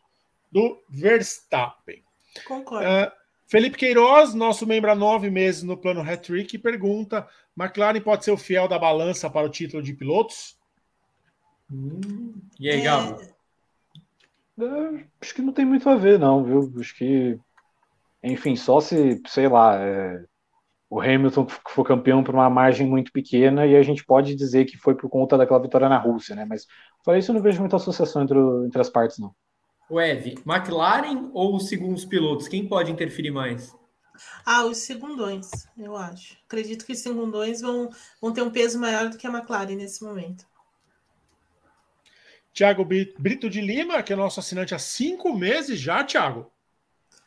do 0.52 0.82
Verstappen. 0.90 2.02
Concordo. 2.48 2.88
Ah, 2.88 3.14
Felipe 3.48 3.78
Queiroz, 3.78 4.34
nosso 4.34 4.66
membro 4.66 4.92
há 4.92 4.96
nove 4.96 5.30
meses 5.30 5.64
no 5.64 5.78
plano 5.78 6.02
Hat-Trick, 6.02 6.58
pergunta: 6.58 7.28
McLaren 7.58 8.02
pode 8.02 8.26
ser 8.26 8.32
o 8.32 8.38
fiel 8.38 8.68
da 8.68 8.80
balança 8.80 9.30
para 9.30 9.46
o 9.46 9.50
título 9.50 9.84
de 9.84 9.94
pilotos? 9.94 10.58
Hum, 11.72 12.34
E 12.60 12.70
aí, 12.70 12.80
É, 12.80 12.84
Gabo? 12.84 13.22
É, 14.58 15.06
acho 15.22 15.36
que 15.36 15.42
não 15.42 15.54
tem 15.54 15.66
muito 15.66 15.88
a 15.90 15.96
ver, 15.96 16.18
não, 16.18 16.44
viu? 16.44 16.74
Acho 16.80 16.96
que, 16.96 17.38
enfim, 18.24 18.56
só 18.56 18.80
se, 18.80 19.22
sei 19.28 19.48
lá, 19.48 19.76
é, 19.80 20.24
o 20.90 21.02
Hamilton 21.02 21.48
for 21.70 21.84
campeão 21.86 22.24
por 22.24 22.34
uma 22.34 22.50
margem 22.50 22.88
muito 22.88 23.12
pequena 23.12 23.66
e 23.68 23.76
a 23.76 23.84
gente 23.84 24.06
pode 24.06 24.36
dizer 24.36 24.66
que 24.66 24.78
foi 24.78 24.96
por 24.96 25.10
conta 25.10 25.38
daquela 25.38 25.62
vitória 25.62 25.90
na 25.90 25.98
Rússia, 25.98 26.36
né? 26.36 26.46
Mas 26.46 26.66
fora 27.04 27.18
isso, 27.18 27.32
eu 27.32 27.36
não 27.36 27.42
vejo 27.42 27.60
muita 27.60 27.76
associação 27.76 28.24
entre, 28.24 28.40
entre 28.66 28.82
as 28.82 28.90
partes, 28.90 29.20
não. 29.20 29.36
O 29.90 30.00
Eve, 30.00 30.36
McLaren 30.46 31.30
ou 31.34 31.56
os 31.56 31.68
segundos 31.70 32.06
pilotos? 32.06 32.48
Quem 32.48 32.68
pode 32.68 32.92
interferir 32.92 33.32
mais? 33.32 33.76
Ah, 34.46 34.66
os 34.66 34.78
segundões, 34.78 35.50
eu 35.78 35.96
acho. 35.96 36.38
Acredito 36.46 36.86
que 36.86 36.94
os 36.94 37.00
segundões 37.00 37.62
vão, 37.62 37.90
vão 38.22 38.32
ter 38.32 38.42
um 38.42 38.50
peso 38.50 38.80
maior 38.80 39.10
do 39.10 39.18
que 39.18 39.28
a 39.28 39.30
McLaren 39.30 39.76
nesse 39.76 40.04
momento. 40.04 40.46
Tiago 42.54 42.86
Brito 42.86 43.50
de 43.50 43.60
Lima, 43.60 44.02
que 44.02 44.14
é 44.14 44.16
nosso 44.16 44.40
assinante 44.40 44.74
há 44.74 44.80
cinco 44.80 45.36
meses 45.36 45.80
já, 45.80 46.04
Tiago. 46.04 46.50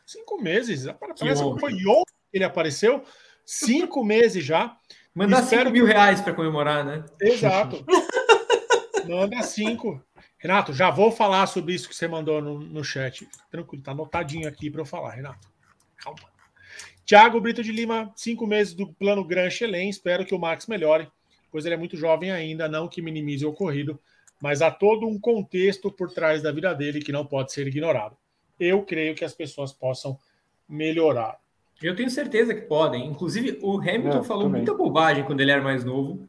Cinco 0.05 0.41
meses. 0.41 0.85
Parece 0.99 1.23
que 1.23 1.59
foi 1.59 1.73
ontem 1.85 2.13
que 2.31 2.37
ele 2.37 2.43
apareceu. 2.43 3.03
Cinco 3.45 4.03
meses 4.03 4.43
já. 4.43 4.75
Mandar 5.13 5.43
Espero 5.43 5.69
5 5.69 5.71
mil 5.71 5.85
reais 5.85 6.19
para 6.19 6.33
comemorar, 6.33 6.83
né? 6.83 7.05
Exato. 7.21 7.85
Manda 9.07 9.41
cinco. 9.43 10.03
Renato, 10.39 10.73
já 10.73 10.89
vou 10.89 11.11
falar 11.11 11.45
sobre 11.47 11.73
isso 11.73 11.89
que 11.89 11.95
você 11.95 12.07
mandou 12.07 12.41
no, 12.41 12.59
no 12.59 12.83
chat. 12.83 13.19
Fica 13.25 13.43
Tranquilo, 13.51 13.83
tá 13.83 13.91
anotadinho 13.91 14.47
aqui 14.47 14.69
para 14.71 14.81
eu 14.81 14.85
falar, 14.85 15.11
Renato. 15.11 15.47
Calma. 15.97 16.19
Tiago 17.05 17.41
Brito 17.41 17.61
de 17.63 17.71
Lima, 17.71 18.11
cinco 18.15 18.47
meses 18.47 18.73
do 18.73 18.87
plano 18.93 19.23
Gran 19.23 19.49
Chelem. 19.49 19.89
Espero 19.89 20.25
que 20.25 20.33
o 20.33 20.39
Max 20.39 20.67
melhore, 20.67 21.09
pois 21.51 21.65
ele 21.65 21.75
é 21.75 21.77
muito 21.77 21.97
jovem 21.97 22.31
ainda, 22.31 22.69
não 22.69 22.87
que 22.87 23.01
minimize 23.01 23.45
o 23.45 23.49
ocorrido, 23.49 23.99
mas 24.41 24.61
há 24.61 24.71
todo 24.71 25.05
um 25.07 25.19
contexto 25.19 25.91
por 25.91 26.11
trás 26.11 26.41
da 26.41 26.51
vida 26.51 26.73
dele 26.73 27.01
que 27.01 27.11
não 27.11 27.25
pode 27.25 27.51
ser 27.51 27.67
ignorado. 27.67 28.15
Eu 28.59 28.83
creio 28.83 29.15
que 29.15 29.25
as 29.25 29.33
pessoas 29.33 29.73
possam 29.73 30.17
melhorar. 30.67 31.37
Eu 31.81 31.95
tenho 31.95 32.09
certeza 32.09 32.53
que 32.53 32.61
podem. 32.61 33.07
Inclusive, 33.07 33.57
o 33.61 33.77
Hamilton 33.79 34.19
É, 34.19 34.23
falou 34.23 34.43
também. 34.43 34.61
muita 34.61 34.73
bobagem 34.73 35.23
quando 35.23 35.41
ele 35.41 35.51
era 35.51 35.61
mais 35.61 35.83
novo. 35.83 36.27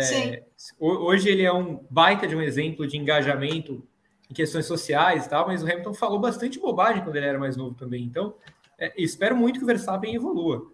É, 0.00 0.42
Hoje 0.78 1.28
ele 1.28 1.42
é 1.42 1.52
um 1.52 1.84
baita 1.90 2.26
de 2.26 2.34
um 2.36 2.42
exemplo 2.42 2.86
de 2.86 2.96
engajamento 2.96 3.86
em 4.30 4.34
questões 4.34 4.66
sociais 4.66 5.26
e 5.26 5.28
tal, 5.30 5.46
mas 5.46 5.62
o 5.62 5.66
Hamilton 5.66 5.94
falou 5.94 6.18
bastante 6.18 6.58
bobagem 6.58 7.02
quando 7.02 7.16
ele 7.16 7.26
era 7.26 7.38
mais 7.38 7.56
novo 7.56 7.74
também. 7.74 8.02
Então, 8.02 8.34
é, 8.78 8.92
espero 9.00 9.36
muito 9.36 9.58
que 9.58 9.64
o 9.64 9.66
Verstappen 9.66 10.14
evolua. 10.14 10.70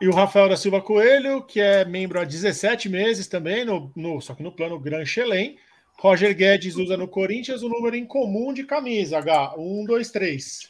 E 0.00 0.08
o 0.08 0.12
Rafael 0.12 0.48
da 0.48 0.56
Silva 0.56 0.80
Coelho, 0.82 1.42
que 1.42 1.60
é 1.60 1.84
membro 1.84 2.20
há 2.20 2.24
17 2.24 2.88
meses 2.88 3.26
também, 3.28 3.64
no, 3.64 3.92
no- 3.94 4.20
só 4.20 4.34
que 4.34 4.42
no 4.42 4.50
plano 4.52 4.78
Gran 4.78 5.04
Chelem. 5.04 5.56
Roger 6.00 6.34
Guedes 6.36 6.74
usa 6.76 6.96
no 6.96 7.06
Corinthians 7.06 7.62
o 7.62 7.68
número 7.68 7.94
incomum 7.94 8.52
de 8.52 8.64
camisa, 8.64 9.18
H, 9.18 9.54
1, 9.56 9.84
2, 9.84 10.10
3. 10.10 10.68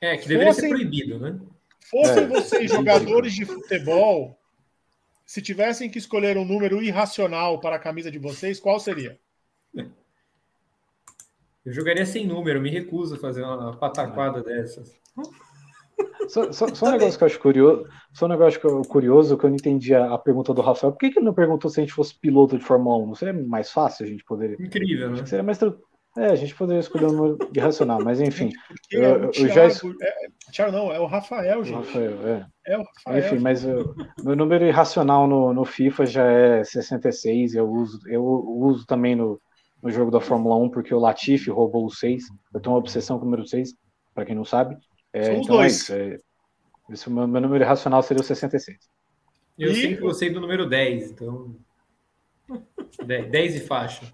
É, 0.00 0.16
que 0.16 0.26
deveria 0.26 0.52
ser 0.54 0.62
Fossem- 0.62 0.70
proibido, 0.74 1.18
né? 1.18 1.38
Fossem 1.90 2.24
É. 2.24 2.26
vocês 2.26 2.70
jogadores 2.70 3.34
de 3.34 3.44
futebol, 3.44 4.38
se 5.24 5.40
tivessem 5.42 5.90
que 5.90 5.98
escolher 5.98 6.36
um 6.36 6.44
número 6.44 6.82
irracional 6.82 7.60
para 7.60 7.76
a 7.76 7.78
camisa 7.78 8.10
de 8.10 8.18
vocês, 8.18 8.60
qual 8.60 8.78
seria? 8.78 9.18
Eu 11.64 11.72
jogaria 11.72 12.04
sem 12.04 12.26
número, 12.26 12.60
me 12.60 12.68
recuso 12.70 13.14
a 13.14 13.18
fazer 13.18 13.42
uma 13.42 13.76
pataquada 13.76 14.42
dessas. 14.42 14.94
Só, 16.28 16.52
só- 16.52 16.74
só 16.74 16.86
um 16.88 16.92
negócio 16.92 17.16
que 17.18 17.24
eu 17.24 17.26
acho 17.26 17.38
curioso, 17.40 17.88
só 18.12 18.26
um 18.26 18.28
negócio 18.28 18.60
que 18.60 18.66
eu- 18.66 18.82
curioso 18.82 19.38
que 19.38 19.44
eu 19.46 19.50
não 19.50 19.56
entendi 19.56 19.94
a, 19.94 20.12
a 20.14 20.18
pergunta 20.18 20.52
do 20.52 20.60
Rafael. 20.60 20.92
Por 20.92 20.98
que, 20.98 21.10
que 21.10 21.18
ele 21.18 21.26
não 21.26 21.34
perguntou 21.34 21.70
se 21.70 21.80
a 21.80 21.82
gente 21.84 21.92
fosse 21.94 22.18
piloto 22.18 22.58
de 22.58 22.64
Fórmula 22.64 22.98
1? 23.04 23.06
Não 23.06 23.14
seria 23.14 23.32
mais 23.46 23.70
fácil 23.70 24.04
a 24.04 24.08
gente 24.08 24.24
poder. 24.24 24.60
Incrível, 24.60 25.10
né? 25.10 25.24
Seria 25.24 25.42
mais. 25.42 25.58
tran- 25.58 25.76
É, 26.16 26.26
a 26.26 26.34
gente 26.36 26.54
poderia 26.54 26.78
escolher 26.80 27.06
um 27.06 27.12
número 27.12 27.50
irracional, 27.54 28.00
mas 28.02 28.20
enfim. 28.20 28.50
Porque 28.68 28.96
Eu- 28.96 29.02
é 29.02 29.12
o 29.18 29.24
eu 29.24 29.30
Thiago, 29.30 29.52
já 29.54 29.64
é- 30.06 30.28
Thiago 30.52 30.72
não, 30.72 30.92
é 30.92 31.00
o 31.00 31.06
Rafael, 31.06 31.60
o 31.60 31.64
gente. 31.64 31.74
Rafael, 31.86 32.28
é. 32.28 32.46
É 32.66 32.78
o 32.78 32.82
Rafael. 32.84 33.18
Enfim, 33.18 33.38
mas 33.42 33.64
eu- 33.64 33.94
meu 34.22 34.36
número 34.36 34.64
irracional 34.64 35.26
no, 35.26 35.52
no 35.52 35.64
FIFA 35.64 36.06
já 36.06 36.24
é 36.30 36.62
66. 36.62 37.54
Eu 37.54 37.68
uso, 37.68 38.00
eu 38.08 38.24
uso 38.24 38.86
também 38.86 39.16
no, 39.16 39.40
no 39.82 39.90
jogo 39.90 40.10
da 40.12 40.20
Fórmula 40.20 40.56
1, 40.56 40.70
porque 40.70 40.94
o 40.94 40.98
Latifi 41.00 41.50
roubou 41.50 41.84
o 41.84 41.90
6. 41.90 42.24
Eu 42.52 42.60
tenho 42.60 42.72
uma 42.74 42.78
obsessão 42.78 43.18
com 43.18 43.22
o 43.22 43.28
número 43.30 43.46
6, 43.46 43.74
para 44.14 44.24
quem 44.24 44.36
não 44.36 44.44
sabe. 44.44 44.76
É, 45.12 45.24
São 45.24 45.34
os 45.34 45.40
então 45.42 45.56
é 45.56 45.58
dois. 45.58 45.72
isso. 45.74 45.92
É, 45.94 46.18
esse, 46.90 47.10
meu, 47.10 47.26
meu 47.26 47.40
número 47.40 47.64
irracional 47.64 48.02
seria 48.04 48.20
o 48.20 48.24
66. 48.24 48.78
Eu 49.58 49.70
E- 49.72 49.74
sempre 49.74 49.96
gostei 50.00 50.30
do 50.30 50.40
número 50.40 50.68
10, 50.68 51.10
então. 51.10 51.56
10, 53.04 53.30
10 53.30 53.56
e 53.56 53.60
faixa. 53.60 54.12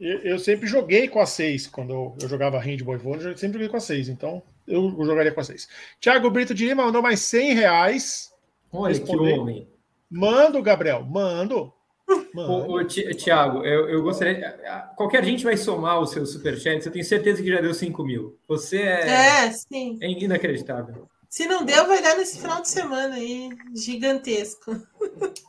Eu, 0.00 0.18
eu 0.20 0.38
sempre 0.38 0.66
joguei 0.66 1.08
com 1.08 1.20
a 1.20 1.26
6 1.26 1.66
quando 1.68 1.92
eu, 1.92 2.16
eu 2.22 2.28
jogava 2.28 2.58
handball 2.58 2.94
e 2.94 2.98
vôlei, 2.98 3.26
eu 3.26 3.36
sempre 3.36 3.54
joguei 3.58 3.68
com 3.68 3.76
a 3.76 3.80
6, 3.80 4.08
então 4.08 4.42
eu 4.66 4.94
jogaria 5.04 5.32
com 5.32 5.40
a 5.40 5.44
6. 5.44 5.68
Thiago 6.00 6.30
Brito 6.30 6.54
de 6.54 6.66
Lima 6.66 6.84
mandou 6.84 7.00
mais 7.02 7.20
100 7.20 7.54
reais. 7.54 8.30
Olha 8.72 8.92
Responder. 8.92 9.32
que 9.34 9.38
homem. 9.40 9.68
Mando, 10.10 10.62
Gabriel, 10.62 11.02
mando. 11.04 11.72
Ô, 12.08 12.24
Mando. 12.34 12.72
ô, 12.72 12.84
Ti- 12.84 13.14
Tiago, 13.14 13.64
eu, 13.64 13.88
eu 13.88 14.02
gostaria. 14.02 14.52
Qualquer 14.96 15.24
gente 15.24 15.42
vai 15.44 15.56
somar 15.56 15.98
os 16.00 16.10
seus 16.10 16.30
superchats, 16.32 16.86
eu 16.86 16.92
tenho 16.92 17.04
certeza 17.04 17.42
que 17.42 17.48
já 17.48 17.60
deu 17.60 17.74
5 17.74 18.04
mil. 18.04 18.38
Você 18.46 18.78
é, 18.82 19.08
É, 19.46 19.50
sim. 19.50 19.98
é 20.00 20.08
inacreditável. 20.10 21.08
Se 21.28 21.46
não 21.46 21.64
deu, 21.64 21.86
vai 21.88 22.00
dar 22.00 22.16
nesse 22.16 22.38
final 22.40 22.62
de 22.62 22.68
semana 22.68 23.16
aí, 23.16 23.48
gigantesco. 23.74 24.76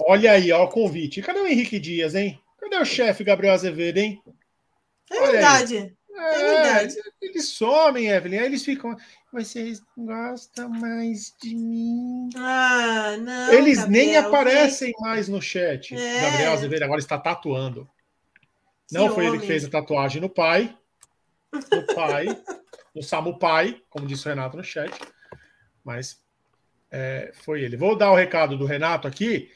Olha 0.02 0.32
aí, 0.32 0.52
ó, 0.52 0.64
o 0.64 0.70
convite. 0.70 1.22
Cadê 1.22 1.40
o 1.40 1.48
Henrique 1.48 1.80
Dias, 1.80 2.16
hein? 2.16 2.40
Cadê 2.60 2.78
o 2.78 2.86
chefe 2.86 3.24
Gabriel 3.24 3.54
Azevedo, 3.54 3.98
hein? 3.98 4.22
É 5.12 5.16
Olha 5.16 5.26
aí. 5.26 5.32
verdade. 5.32 5.98
É, 6.18 6.38
verdade. 6.38 6.96
Eles 7.22 7.50
somem, 7.50 8.08
Evelyn. 8.08 8.40
Aí 8.40 8.46
eles 8.46 8.64
ficam. 8.64 8.96
Vocês 9.32 9.82
gostam 9.96 10.70
mais 10.70 11.34
de 11.42 11.54
mim. 11.54 12.30
Ah, 12.36 13.16
não. 13.20 13.54
eles 13.54 13.80
Gabriel, 13.80 14.06
nem 14.06 14.18
aparecem 14.18 14.94
mais 15.00 15.28
no 15.28 15.42
chat. 15.42 15.96
É. 15.96 16.22
Gabriel 16.22 16.54
Azevedo 16.54 16.84
agora 16.84 17.00
está 17.00 17.18
tatuando. 17.18 17.88
Que 18.88 18.96
Não 18.96 19.14
foi 19.14 19.26
ele 19.26 19.30
homem. 19.32 19.42
que 19.42 19.48
fez 19.48 19.66
a 19.66 19.70
tatuagem 19.70 20.22
no 20.22 20.30
pai. 20.30 20.76
No 21.72 21.84
pai. 21.94 22.26
no 22.96 23.04
Samu 23.04 23.38
Pai, 23.38 23.80
como 23.90 24.08
disse 24.08 24.26
o 24.26 24.30
Renato 24.30 24.58
no 24.58 24.64
chat. 24.64 24.92
Mas 25.84 26.20
é, 26.90 27.32
foi 27.44 27.62
ele. 27.62 27.78
Vou 27.78 27.96
dar 27.96 28.12
o 28.12 28.16
recado 28.16 28.58
do 28.58 28.66
Renato 28.66 29.08
aqui. 29.08 29.52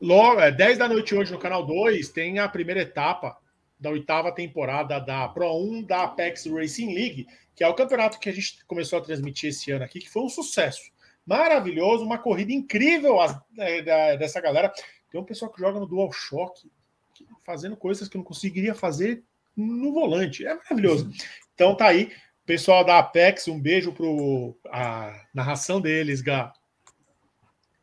Logo, 0.00 0.40
é, 0.40 0.50
10 0.50 0.78
da 0.78 0.88
noite 0.88 1.14
hoje 1.14 1.30
no 1.32 1.38
canal 1.38 1.66
2 1.66 2.08
tem 2.08 2.38
a 2.38 2.48
primeira 2.48 2.80
etapa 2.80 3.36
da 3.78 3.90
oitava 3.90 4.32
temporada 4.32 4.98
da 4.98 5.28
Pro 5.28 5.52
1 5.56 5.82
da 5.82 6.04
Apex 6.04 6.46
Racing 6.46 6.94
League, 6.94 7.26
que 7.54 7.62
é 7.62 7.68
o 7.68 7.74
campeonato 7.74 8.18
que 8.18 8.28
a 8.28 8.32
gente 8.32 8.64
começou 8.66 8.98
a 8.98 9.02
transmitir 9.02 9.50
esse 9.50 9.70
ano 9.70 9.84
aqui, 9.84 10.00
que 10.00 10.08
foi 10.10 10.22
um 10.22 10.28
sucesso. 10.28 10.80
Maravilhoso, 11.26 12.04
uma 12.04 12.18
corrida 12.18 12.52
incrível 12.52 13.16
é, 13.58 14.16
dessa 14.16 14.40
galera. 14.40 14.72
Tem 15.10 15.20
um 15.20 15.24
pessoal 15.24 15.50
que 15.52 15.60
joga 15.60 15.80
no 15.80 15.86
DualShock, 15.86 16.70
que- 17.14 17.26
fazendo 17.44 17.76
coisas 17.76 18.08
que 18.08 18.16
não 18.16 18.24
conseguiria 18.24 18.74
fazer 18.74 19.22
no 19.56 19.92
volante. 19.92 20.46
É 20.46 20.54
maravilhoso. 20.54 21.10
Então 21.54 21.74
tá 21.76 21.88
aí, 21.88 22.12
pessoal 22.44 22.84
da 22.84 22.98
Apex, 22.98 23.48
um 23.48 23.58
beijo 23.60 23.92
pro 23.92 24.56
a 24.66 25.24
narração 25.34 25.80
deles, 25.80 26.20
Gá. 26.20 26.52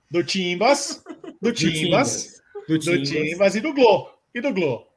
Do 0.09 0.23
Timbas, 0.23 1.03
do 1.41 1.49
Do 1.49 1.53
Timbas. 1.53 2.41
do, 2.67 2.77
do 2.77 3.03
Timbas 3.03 3.55
e 3.55 3.61
do 3.61 3.73
Glo. 3.73 4.09
E 4.33 4.39
do 4.41 4.53
Glo. 4.53 4.87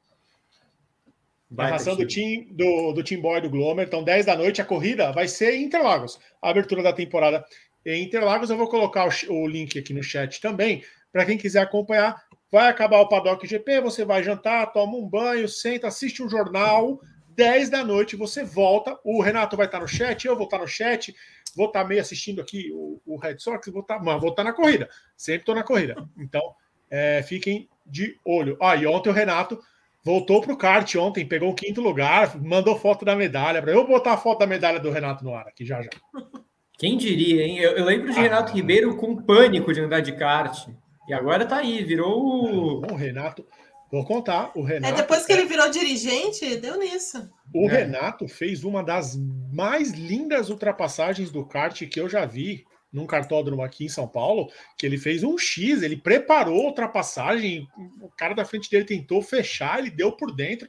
Narração 1.50 1.96
do 1.96 2.06
Team, 2.06 2.46
do, 2.50 2.92
do 2.92 3.04
Team 3.04 3.20
Boy 3.20 3.40
do 3.40 3.50
Glomer. 3.50 3.86
Então, 3.86 4.02
10 4.02 4.26
da 4.26 4.36
noite, 4.36 4.60
a 4.60 4.64
corrida 4.64 5.12
vai 5.12 5.28
ser 5.28 5.54
em 5.54 5.64
Interlagos. 5.64 6.18
A 6.42 6.50
abertura 6.50 6.82
da 6.82 6.92
temporada 6.92 7.44
em 7.84 8.02
Interlagos. 8.02 8.50
Eu 8.50 8.56
vou 8.56 8.68
colocar 8.68 9.06
o, 9.06 9.32
o 9.32 9.46
link 9.46 9.78
aqui 9.78 9.94
no 9.94 10.02
chat 10.02 10.40
também, 10.40 10.82
para 11.12 11.24
quem 11.24 11.38
quiser 11.38 11.60
acompanhar. 11.60 12.20
Vai 12.50 12.68
acabar 12.68 13.00
o 13.00 13.08
Paddock 13.08 13.46
GP, 13.46 13.80
você 13.80 14.04
vai 14.04 14.22
jantar, 14.22 14.72
toma 14.72 14.96
um 14.96 15.06
banho, 15.08 15.48
senta, 15.48 15.88
assiste 15.88 16.22
um 16.22 16.28
jornal. 16.28 17.00
10 17.36 17.68
da 17.68 17.84
noite 17.84 18.16
você 18.16 18.42
volta. 18.42 18.98
O 19.04 19.20
Renato 19.20 19.56
vai 19.56 19.66
estar 19.66 19.80
no 19.80 19.88
chat, 19.88 20.24
eu 20.24 20.34
vou 20.34 20.46
estar 20.46 20.58
no 20.58 20.66
chat, 20.66 21.14
vou 21.54 21.66
estar 21.66 21.84
meio 21.84 22.00
assistindo 22.00 22.40
aqui 22.40 22.70
o, 22.72 23.00
o 23.04 23.16
Red 23.16 23.38
Sox, 23.38 23.68
vou 23.68 23.82
estar, 23.82 23.98
vou 23.98 24.30
estar 24.30 24.42
na 24.42 24.52
corrida. 24.52 24.88
Sempre 25.16 25.42
estou 25.42 25.54
na 25.54 25.62
corrida. 25.62 25.96
Então, 26.18 26.54
é, 26.90 27.22
fiquem 27.22 27.68
de 27.84 28.18
olho. 28.24 28.56
Ah, 28.60 28.74
e 28.74 28.86
ontem 28.86 29.10
o 29.10 29.12
Renato 29.12 29.60
voltou 30.06 30.40
para 30.40 30.52
o 30.52 30.56
kart 30.56 30.94
ontem, 30.94 31.26
pegou 31.26 31.50
o 31.50 31.54
quinto 31.54 31.80
lugar, 31.80 32.40
mandou 32.40 32.78
foto 32.78 33.04
da 33.04 33.16
medalha. 33.16 33.60
Para 33.60 33.72
eu 33.72 33.84
botar 33.84 34.12
a 34.12 34.16
foto 34.16 34.38
da 34.38 34.46
medalha 34.46 34.78
do 34.78 34.88
Renato 34.88 35.24
no 35.24 35.34
ar 35.34 35.48
aqui 35.48 35.66
já 35.66 35.82
já. 35.82 35.90
Quem 36.78 36.96
diria, 36.96 37.42
hein? 37.42 37.58
Eu, 37.58 37.72
eu 37.72 37.84
lembro 37.84 38.12
de 38.12 38.16
ah, 38.16 38.22
Renato 38.22 38.52
Ribeiro 38.52 38.96
com 38.96 39.16
pânico 39.16 39.72
de 39.72 39.80
andar 39.80 40.00
de 40.00 40.12
kart. 40.12 40.68
E 41.08 41.12
agora 41.12 41.44
tá 41.44 41.56
aí, 41.56 41.82
virou 41.82 42.84
o. 42.84 42.94
Renato. 42.94 43.44
Vou 43.90 44.04
contar. 44.04 44.52
O 44.54 44.62
Renato. 44.62 44.94
É 44.94 44.96
depois 44.96 45.26
que 45.26 45.32
ele 45.32 45.46
virou 45.46 45.68
dirigente, 45.70 46.56
deu 46.56 46.78
nisso. 46.78 47.28
O 47.52 47.68
é. 47.68 47.78
Renato 47.78 48.28
fez 48.28 48.62
uma 48.62 48.84
das 48.84 49.18
mais 49.52 49.90
lindas 49.90 50.50
ultrapassagens 50.50 51.32
do 51.32 51.44
kart 51.44 51.84
que 51.84 51.98
eu 51.98 52.08
já 52.08 52.24
vi 52.24 52.64
num 52.96 53.06
cartódromo 53.06 53.62
aqui 53.62 53.84
em 53.84 53.90
São 53.90 54.08
Paulo, 54.08 54.50
que 54.78 54.86
ele 54.86 54.96
fez 54.96 55.22
um 55.22 55.36
X, 55.36 55.82
ele 55.82 55.98
preparou 55.98 56.62
a 56.62 56.68
ultrapassagem, 56.68 57.68
o 58.00 58.08
cara 58.08 58.34
da 58.34 58.42
frente 58.42 58.70
dele 58.70 58.86
tentou 58.86 59.20
fechar, 59.20 59.78
ele 59.78 59.90
deu 59.90 60.12
por 60.12 60.34
dentro. 60.34 60.66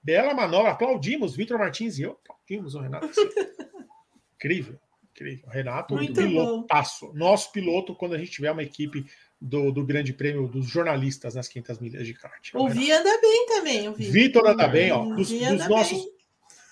Bela 0.00 0.32
manobra, 0.32 0.70
aplaudimos 0.70 1.34
Vitor 1.34 1.58
Martins 1.58 1.98
e 1.98 2.02
eu 2.02 2.12
aplaudimos 2.12 2.76
o 2.76 2.78
Renato. 2.78 3.08
incrível, 4.38 4.78
incrível. 5.10 5.48
Renato, 5.48 5.94
Muito 5.96 6.14
pilotaço. 6.14 7.12
Nosso 7.14 7.50
piloto, 7.50 7.96
quando 7.96 8.14
a 8.14 8.18
gente 8.18 8.30
tiver 8.30 8.52
uma 8.52 8.62
equipe 8.62 9.04
do, 9.40 9.72
do 9.72 9.84
Grande 9.84 10.12
Prêmio 10.12 10.46
dos 10.46 10.68
jornalistas 10.68 11.34
nas 11.34 11.48
500 11.48 11.80
milhas 11.80 12.06
de 12.06 12.14
kart. 12.14 12.54
O 12.54 12.68
Vi 12.68 12.92
anda 12.92 13.20
bem 13.20 13.46
também. 13.48 13.88
O 13.88 13.94
Vitor 13.94 14.46
anda 14.46 14.68
bem, 14.68 14.92
ó. 14.92 15.04
Dos, 15.04 15.30
dos 15.30 15.68
nossos. 15.68 15.98
Bem. 15.98 16.16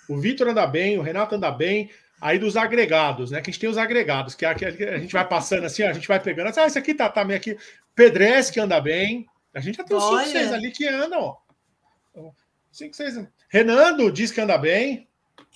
O 0.08 0.18
Vitor 0.18 0.48
anda 0.48 0.64
bem, 0.68 0.98
o 0.98 1.02
Renato 1.02 1.34
anda 1.34 1.50
bem. 1.50 1.90
Aí 2.24 2.38
dos 2.38 2.56
agregados, 2.56 3.30
né? 3.30 3.42
Que 3.42 3.50
a 3.50 3.52
gente 3.52 3.60
tem 3.60 3.68
os 3.68 3.76
agregados, 3.76 4.34
que 4.34 4.46
é 4.46 4.48
a, 4.48 4.98
gente 4.98 5.12
vai 5.12 5.28
passando 5.28 5.66
assim, 5.66 5.82
ó, 5.82 5.90
a 5.90 5.92
gente 5.92 6.08
vai 6.08 6.18
pegando. 6.18 6.58
Ah, 6.58 6.66
esse 6.66 6.78
aqui 6.78 6.94
tá, 6.94 7.06
tá 7.06 7.22
meio 7.22 7.36
aqui. 7.36 7.54
Pedres 7.94 8.48
que 8.48 8.58
anda 8.58 8.80
bem. 8.80 9.26
A 9.52 9.60
gente 9.60 9.76
já 9.76 9.84
tem 9.84 9.94
os 9.94 10.02
5, 10.02 10.28
6 10.28 10.52
ali 10.54 10.70
que 10.70 10.88
andam, 10.88 11.20
ó. 12.14 12.30
5, 12.72 12.96
6. 12.96 13.26
Renando 13.46 14.10
diz 14.10 14.30
que 14.30 14.40
anda 14.40 14.56
bem. 14.56 15.06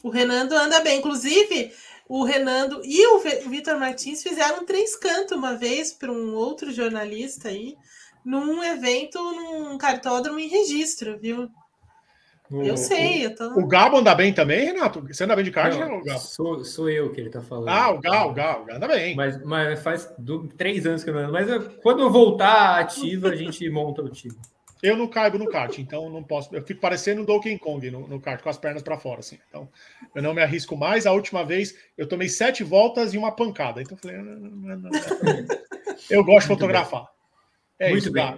O 0.02 0.10
Renando 0.10 0.54
anda 0.54 0.78
bem. 0.80 0.98
Inclusive, 0.98 1.72
o 2.06 2.22
Renando 2.22 2.82
e 2.84 3.06
o 3.14 3.48
Vitor 3.48 3.80
Martins 3.80 4.22
fizeram 4.22 4.66
três 4.66 4.94
cantos 4.94 5.38
uma 5.38 5.54
vez 5.54 5.94
para 5.94 6.12
um 6.12 6.34
outro 6.34 6.70
jornalista 6.70 7.48
aí, 7.48 7.78
num 8.22 8.62
evento, 8.62 9.18
num 9.18 9.78
cartódromo 9.78 10.38
em 10.38 10.48
registro, 10.48 11.18
viu? 11.18 11.48
O, 12.50 12.62
eu 12.62 12.76
sei, 12.76 13.26
eu 13.26 13.34
tô... 13.34 13.60
O 13.60 13.66
Gabo 13.66 13.98
anda 13.98 14.14
bem 14.14 14.32
também, 14.32 14.64
Renato? 14.66 15.00
Você 15.06 15.24
anda 15.24 15.36
bem 15.36 15.44
de 15.44 15.50
kart, 15.50 15.76
não, 15.76 16.02
Gabo? 16.02 16.18
Sou, 16.18 16.64
sou 16.64 16.88
eu 16.88 17.12
que 17.12 17.20
ele 17.20 17.30
tá 17.30 17.42
falando. 17.42 17.68
Ah, 17.68 17.90
o 17.90 18.00
Gal, 18.00 18.30
o 18.30 18.34
Gal, 18.34 18.66
anda 18.70 18.88
bem. 18.88 19.14
Mas, 19.14 19.42
mas 19.44 19.82
faz 19.82 20.12
do, 20.18 20.48
três 20.48 20.86
anos 20.86 21.04
que 21.04 21.10
eu 21.10 21.14
não 21.14 21.20
ando. 21.20 21.32
Mas 21.32 21.48
eu, 21.48 21.62
quando 21.82 22.00
eu 22.00 22.10
voltar 22.10 22.78
ativa, 22.78 23.28
a 23.28 23.36
gente 23.36 23.68
monta 23.68 24.02
o 24.02 24.08
time. 24.08 24.34
Eu 24.82 24.96
não 24.96 25.08
caibo 25.08 25.38
no 25.38 25.48
kart, 25.48 25.76
então 25.78 26.08
não 26.08 26.22
posso. 26.22 26.54
Eu 26.54 26.62
fico 26.62 26.80
parecendo 26.80 27.22
o 27.22 27.26
Donkey 27.26 27.58
Kong 27.58 27.90
no, 27.90 28.06
no 28.06 28.20
kart, 28.20 28.40
com 28.40 28.48
as 28.48 28.58
pernas 28.58 28.82
para 28.82 28.96
fora, 28.96 29.20
assim. 29.20 29.38
Então, 29.48 29.68
eu 30.14 30.22
não 30.22 30.32
me 30.32 30.40
arrisco 30.40 30.76
mais. 30.76 31.04
A 31.04 31.12
última 31.12 31.44
vez 31.44 31.76
eu 31.96 32.06
tomei 32.06 32.28
sete 32.28 32.62
voltas 32.62 33.12
e 33.12 33.18
uma 33.18 33.32
pancada. 33.32 33.82
Então, 33.82 33.96
eu 33.96 34.00
falei, 34.00 34.16
não, 34.18 34.36
não, 34.36 34.76
não, 34.76 34.90
eu 36.08 36.24
gosto 36.24 36.42
de 36.42 36.46
fotografar. 36.54 37.06
É 37.78 37.90
Muito 37.90 38.04
isso, 38.04 38.12
bem. 38.12 38.34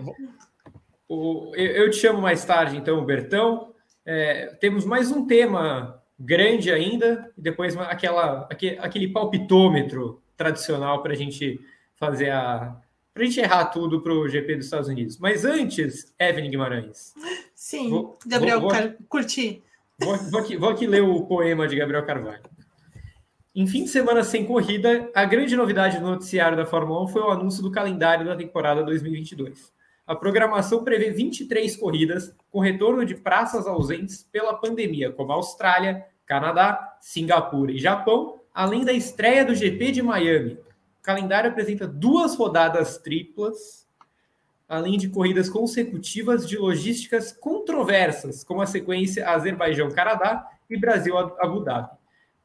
O, 1.09 1.53
eu, 1.55 1.66
eu 1.85 1.91
te 1.91 1.99
chamo 1.99 2.20
mais 2.20 2.45
tarde, 2.45 2.77
então, 2.77 3.05
Bertão. 3.05 3.69
É, 4.12 4.47
temos 4.59 4.85
mais 4.85 5.12
um 5.12 5.24
tema 5.24 6.03
grande 6.19 6.73
ainda, 6.73 7.32
e 7.39 7.41
depois 7.41 7.77
aquela, 7.77 8.49
aquele, 8.51 8.77
aquele 8.81 9.07
palpitômetro 9.07 10.20
tradicional 10.37 11.01
para 11.01 11.12
a 11.12 11.16
gente 11.16 11.61
fazer 11.95 12.31
a, 12.31 12.77
para 13.15 13.23
a 13.23 13.27
gente 13.27 13.39
errar 13.39 13.66
tudo 13.66 14.01
para 14.01 14.12
o 14.12 14.28
GP 14.28 14.57
dos 14.57 14.65
Estados 14.65 14.89
Unidos. 14.89 15.16
Mas 15.16 15.45
antes, 15.45 16.12
Evelyn 16.19 16.51
Guimarães. 16.51 17.15
Sim, 17.55 17.89
vou, 17.89 18.19
Gabriel, 18.27 18.61
vou, 18.61 18.73
vou, 18.73 18.93
curti. 19.09 19.62
Vou, 19.97 20.16
vou, 20.16 20.41
aqui, 20.41 20.57
vou 20.57 20.70
aqui 20.70 20.89
ler 20.89 21.05
o 21.05 21.24
poema 21.27 21.69
de 21.69 21.77
Gabriel 21.77 22.05
Carvalho. 22.05 22.43
Em 23.55 23.69
fim 23.69 23.85
de 23.85 23.91
semana 23.91 24.24
sem 24.24 24.45
corrida, 24.45 25.09
a 25.15 25.24
grande 25.24 25.55
novidade 25.55 26.01
do 26.01 26.05
noticiário 26.05 26.57
da 26.57 26.66
Fórmula 26.66 27.05
1 27.05 27.09
foi 27.09 27.23
o 27.23 27.31
anúncio 27.31 27.62
do 27.62 27.70
calendário 27.70 28.27
da 28.27 28.35
temporada 28.35 28.82
2022. 28.82 29.73
A 30.11 30.16
programação 30.16 30.82
prevê 30.82 31.12
23 31.12 31.77
corridas, 31.77 32.35
com 32.51 32.59
retorno 32.59 33.05
de 33.05 33.15
praças 33.15 33.65
ausentes 33.65 34.27
pela 34.32 34.55
pandemia, 34.55 35.12
como 35.12 35.31
Austrália, 35.31 36.05
Canadá, 36.27 36.97
Singapura 37.01 37.70
e 37.70 37.78
Japão, 37.78 38.41
além 38.53 38.85
da 38.85 38.93
estreia 38.93 39.45
do 39.45 39.55
GP 39.55 39.93
de 39.93 40.03
Miami, 40.03 40.55
o 40.55 41.01
calendário 41.01 41.49
apresenta 41.49 41.87
duas 41.87 42.35
rodadas 42.35 42.99
triplas, 42.99 43.87
além 44.69 44.99
de 44.99 45.09
corridas 45.09 45.49
consecutivas 45.49 46.45
de 46.45 46.59
logísticas 46.59 47.31
controversas, 47.31 48.43
como 48.43 48.61
a 48.61 48.66
sequência 48.66 49.31
Azerbaijão-Canadá 49.31 50.45
e 50.69 50.77
Brasil-Abu 50.77 51.61
Dhabi. 51.61 51.97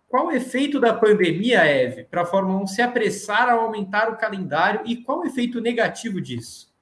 Qual 0.07 0.27
o 0.27 0.31
efeito 0.31 0.79
da 0.79 0.93
pandemia, 0.93 1.65
Eve, 1.65 2.03
para 2.03 2.21
a 2.21 2.25
Fórmula 2.27 2.61
1 2.61 2.67
se 2.67 2.83
apressar 2.83 3.49
a 3.49 3.53
aumentar 3.53 4.07
o 4.11 4.17
calendário 4.17 4.81
e 4.85 4.97
qual 4.97 5.21
o 5.21 5.25
efeito 5.25 5.59
negativo 5.59 6.21
disso? 6.21 6.74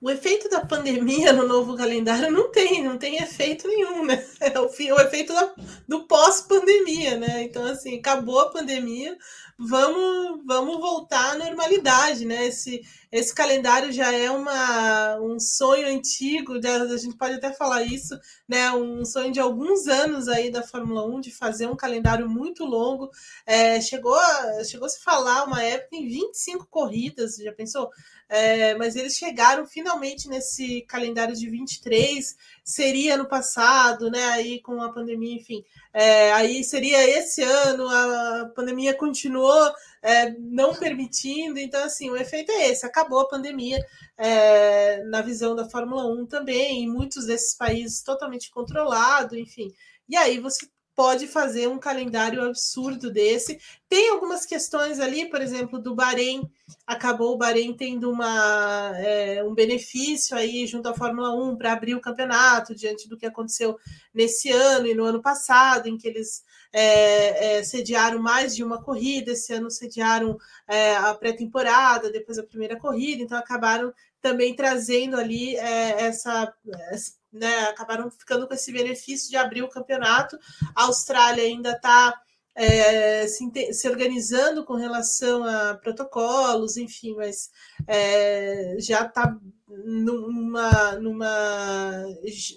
O 0.00 0.10
efeito 0.10 0.48
da 0.48 0.64
pandemia 0.64 1.30
no 1.30 1.46
novo 1.46 1.76
calendário 1.76 2.30
não 2.30 2.50
tem, 2.50 2.82
não 2.82 2.96
tem 2.96 3.16
efeito 3.16 3.68
nenhum, 3.68 4.04
né? 4.06 4.24
É 4.40 4.58
o, 4.58 4.64
o 4.64 5.00
efeito 5.00 5.34
da, 5.34 5.54
do 5.86 6.06
pós-pandemia, 6.06 7.18
né? 7.18 7.42
Então, 7.42 7.64
assim, 7.66 7.98
acabou 7.98 8.40
a 8.40 8.50
pandemia, 8.50 9.16
vamos, 9.58 10.40
vamos 10.46 10.80
voltar 10.80 11.32
à 11.32 11.36
normalidade, 11.36 12.24
né? 12.24 12.46
Esse, 12.46 12.80
esse 13.12 13.34
calendário 13.34 13.92
já 13.92 14.12
é 14.12 14.30
uma, 14.30 15.18
um 15.20 15.40
sonho 15.40 15.88
antigo, 15.88 16.54
a 16.54 16.96
gente 16.96 17.16
pode 17.16 17.34
até 17.34 17.52
falar 17.52 17.82
isso, 17.82 18.18
né? 18.48 18.70
Um 18.70 19.04
sonho 19.04 19.32
de 19.32 19.40
alguns 19.40 19.88
anos 19.88 20.28
aí 20.28 20.50
da 20.50 20.62
Fórmula 20.62 21.04
1 21.06 21.20
de 21.20 21.32
fazer 21.32 21.66
um 21.66 21.74
calendário 21.74 22.28
muito 22.28 22.64
longo. 22.64 23.10
É, 23.44 23.80
chegou, 23.80 24.14
a, 24.14 24.62
chegou 24.64 24.86
a 24.86 24.88
se 24.88 25.02
falar 25.02 25.44
uma 25.44 25.60
época 25.62 25.96
em 25.96 26.06
25 26.06 26.66
corridas, 26.68 27.36
já 27.36 27.52
pensou? 27.52 27.90
É, 28.28 28.76
mas 28.76 28.94
eles 28.94 29.16
chegaram 29.16 29.66
finalmente 29.66 30.28
nesse 30.28 30.82
calendário 30.82 31.34
de 31.34 31.50
23, 31.50 32.36
seria 32.62 33.16
no 33.16 33.26
passado, 33.26 34.08
né? 34.08 34.24
Aí 34.26 34.60
com 34.60 34.80
a 34.80 34.92
pandemia, 34.92 35.34
enfim. 35.34 35.64
É, 35.92 36.32
aí 36.34 36.62
seria 36.62 37.02
esse 37.18 37.42
ano, 37.42 37.88
a 37.88 38.52
pandemia 38.54 38.94
continuou 38.94 39.72
é, 40.02 40.30
não 40.38 40.74
permitindo, 40.74 41.58
então 41.58 41.82
assim, 41.82 42.08
o 42.08 42.16
efeito 42.16 42.50
é 42.52 42.68
esse, 42.68 42.86
acabou 43.00 43.20
a 43.20 43.28
pandemia 43.28 43.78
é, 44.18 45.02
na 45.04 45.22
visão 45.22 45.54
da 45.54 45.68
Fórmula 45.68 46.04
1 46.06 46.26
também, 46.26 46.84
em 46.84 46.88
muitos 46.88 47.26
desses 47.26 47.56
países 47.56 48.02
totalmente 48.02 48.50
controlado, 48.50 49.36
enfim. 49.36 49.68
E 50.08 50.16
aí 50.16 50.38
você 50.38 50.66
pode 51.00 51.26
fazer 51.26 51.66
um 51.66 51.78
calendário 51.78 52.42
absurdo 52.42 53.10
desse. 53.10 53.58
Tem 53.88 54.10
algumas 54.10 54.44
questões 54.44 55.00
ali, 55.00 55.30
por 55.30 55.40
exemplo, 55.40 55.78
do 55.78 55.94
Bahrein. 55.94 56.42
Acabou 56.86 57.32
o 57.32 57.38
Bahrein 57.38 57.72
tendo 57.72 58.10
uma, 58.10 58.92
é, 58.98 59.42
um 59.42 59.54
benefício 59.54 60.36
aí 60.36 60.66
junto 60.66 60.90
à 60.90 60.94
Fórmula 60.94 61.34
1 61.34 61.56
para 61.56 61.72
abrir 61.72 61.94
o 61.94 62.02
campeonato, 62.02 62.74
diante 62.74 63.08
do 63.08 63.16
que 63.16 63.24
aconteceu 63.24 63.78
nesse 64.12 64.50
ano 64.50 64.86
e 64.88 64.94
no 64.94 65.06
ano 65.06 65.22
passado, 65.22 65.88
em 65.88 65.96
que 65.96 66.06
eles 66.06 66.44
é, 66.70 67.56
é, 67.56 67.62
sediaram 67.62 68.18
mais 68.18 68.54
de 68.54 68.62
uma 68.62 68.82
corrida. 68.82 69.32
Esse 69.32 69.54
ano 69.54 69.70
sediaram 69.70 70.36
é, 70.68 70.96
a 70.96 71.14
pré-temporada, 71.14 72.12
depois 72.12 72.38
a 72.38 72.42
primeira 72.42 72.78
corrida, 72.78 73.22
então 73.22 73.38
acabaram 73.38 73.90
também 74.20 74.54
trazendo 74.54 75.16
ali 75.16 75.56
é, 75.56 76.02
essa, 76.02 76.52
essa 76.90 77.19
né, 77.32 77.64
acabaram 77.64 78.10
ficando 78.10 78.46
com 78.46 78.54
esse 78.54 78.72
benefício 78.72 79.30
de 79.30 79.36
abrir 79.36 79.62
o 79.62 79.68
campeonato. 79.68 80.38
A 80.74 80.84
Austrália 80.84 81.44
ainda 81.44 81.72
está 81.72 82.14
é, 82.54 83.26
se, 83.26 83.72
se, 83.72 83.88
organizando 83.88 84.64
com 84.64 84.74
relação 84.74 85.44
a 85.44 85.74
protocolos, 85.74 86.76
enfim, 86.76 87.14
mas 87.14 87.50
é, 87.86 88.76
já 88.78 89.06
está 89.06 89.38
numa, 89.84 90.92
numa, 90.96 92.04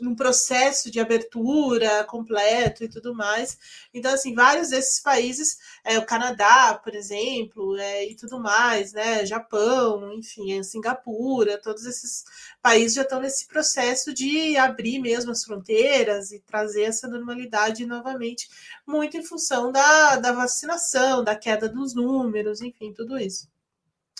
num 0.01 0.15
processo 0.15 0.89
de 0.89 0.99
abertura 0.99 2.03
completo 2.05 2.83
e 2.83 2.89
tudo 2.89 3.13
mais. 3.13 3.57
Então, 3.93 4.13
assim, 4.13 4.33
vários 4.33 4.69
desses 4.69 4.99
países, 4.99 5.57
é, 5.83 5.97
o 5.99 6.05
Canadá, 6.05 6.79
por 6.83 6.95
exemplo, 6.95 7.77
é, 7.77 8.05
e 8.09 8.15
tudo 8.15 8.39
mais, 8.39 8.93
né? 8.93 9.25
Japão, 9.25 10.11
enfim, 10.13 10.57
é, 10.57 10.63
Singapura, 10.63 11.61
todos 11.61 11.85
esses 11.85 12.23
países 12.61 12.95
já 12.95 13.03
estão 13.03 13.19
nesse 13.21 13.47
processo 13.47 14.13
de 14.13 14.57
abrir 14.57 14.99
mesmo 14.99 15.31
as 15.31 15.43
fronteiras 15.43 16.31
e 16.31 16.39
trazer 16.39 16.83
essa 16.83 17.07
normalidade 17.07 17.85
novamente, 17.85 18.49
muito 18.87 19.17
em 19.17 19.23
função 19.23 19.71
da, 19.71 20.15
da 20.17 20.31
vacinação, 20.31 21.23
da 21.23 21.35
queda 21.35 21.69
dos 21.69 21.93
números, 21.93 22.61
enfim, 22.61 22.93
tudo 22.93 23.17
isso. 23.17 23.52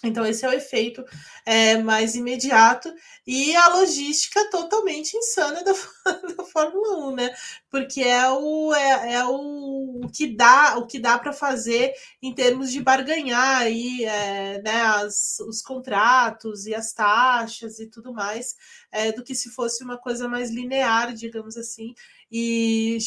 Então, 0.04 0.26
esse 0.26 0.46
é 0.46 0.50
o 0.50 0.54
efeito 0.54 1.04
é, 1.46 1.78
mais 1.78 2.14
imediato 2.14 2.94
e 3.26 3.56
a 3.56 3.70
logística 3.70 4.50
totalmente 4.50 5.16
insana 5.16 5.64
da, 5.64 5.72
da 6.36 6.44
Fórmula 6.44 7.08
1, 7.08 7.16
né? 7.16 7.36
Porque 7.70 8.02
é 8.02 8.30
o, 8.30 8.74
é, 8.74 9.14
é 9.14 9.26
o, 9.26 10.02
o, 10.04 10.10
que 10.10 10.28
dá 10.28 10.78
o 10.78 10.86
que 10.86 11.00
dá 11.00 11.18
para 11.18 11.32
fazer 11.32 11.94
em 12.22 12.34
termos 12.34 12.70
de 12.70 12.82
barganhar 12.82 13.62
aí, 13.62 14.04
é, 14.04 14.62
né, 14.62 14.82
as, 14.82 15.40
os 15.40 15.62
contratos 15.62 16.66
e 16.66 16.76
as 16.76 16.92
taxas 16.92 17.80
e 17.80 17.88
tudo 17.88 18.14
mais, 18.14 18.56
é, 18.92 19.12
do 19.14 19.24
que 19.24 19.34
se 19.34 19.50
fosse 19.52 19.84
uma 19.84 19.98
coisa 19.98 20.28
mais 20.28 20.50
linear, 20.52 21.14
digamos 21.14 21.56
assim 21.56 21.96
e 22.36 22.98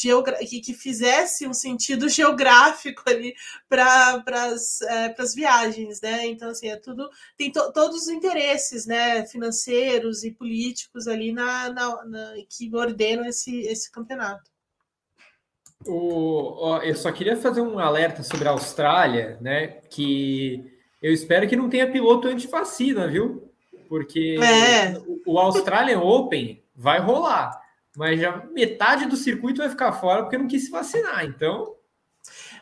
que, 0.49 0.61
que 0.61 0.73
fizesse 0.73 1.45
um 1.45 1.53
sentido 1.53 2.07
geográfico 2.07 3.03
ali 3.05 3.35
para 3.67 4.23
é, 4.89 5.15
as 5.19 5.35
viagens, 5.35 5.99
né? 5.99 6.25
Então, 6.27 6.49
assim, 6.49 6.69
é 6.69 6.77
tudo, 6.77 7.09
tem 7.37 7.51
to, 7.51 7.73
todos 7.73 8.03
os 8.03 8.07
interesses 8.07 8.85
né, 8.85 9.25
financeiros 9.25 10.23
e 10.23 10.31
políticos 10.31 11.09
ali 11.09 11.33
na, 11.33 11.69
na, 11.69 12.05
na 12.05 12.33
que 12.49 12.73
ordenam 12.73 13.25
esse, 13.25 13.59
esse 13.63 13.91
campeonato. 13.91 14.49
O, 15.85 16.65
ó, 16.65 16.77
eu 16.81 16.95
só 16.95 17.11
queria 17.11 17.35
fazer 17.35 17.59
um 17.59 17.79
alerta 17.79 18.23
sobre 18.23 18.47
a 18.47 18.51
Austrália, 18.51 19.37
né? 19.41 19.67
Que 19.89 20.73
eu 21.01 21.11
espero 21.11 21.47
que 21.49 21.55
não 21.55 21.69
tenha 21.69 21.91
piloto 21.91 22.29
anti-vacina, 22.29 23.09
viu? 23.09 23.51
Porque 23.89 24.39
é. 24.41 24.97
o, 24.99 25.33
o 25.33 25.37
Australian 25.37 25.99
Open 25.99 26.63
vai 26.73 26.99
rolar 26.99 27.66
mas 27.97 28.21
já 28.21 28.45
metade 28.53 29.07
do 29.07 29.17
circuito 29.17 29.57
vai 29.57 29.69
ficar 29.69 29.91
fora 29.91 30.21
porque 30.21 30.37
não 30.37 30.47
quis 30.47 30.65
se 30.65 30.71
vacinar. 30.71 31.25
Então. 31.25 31.75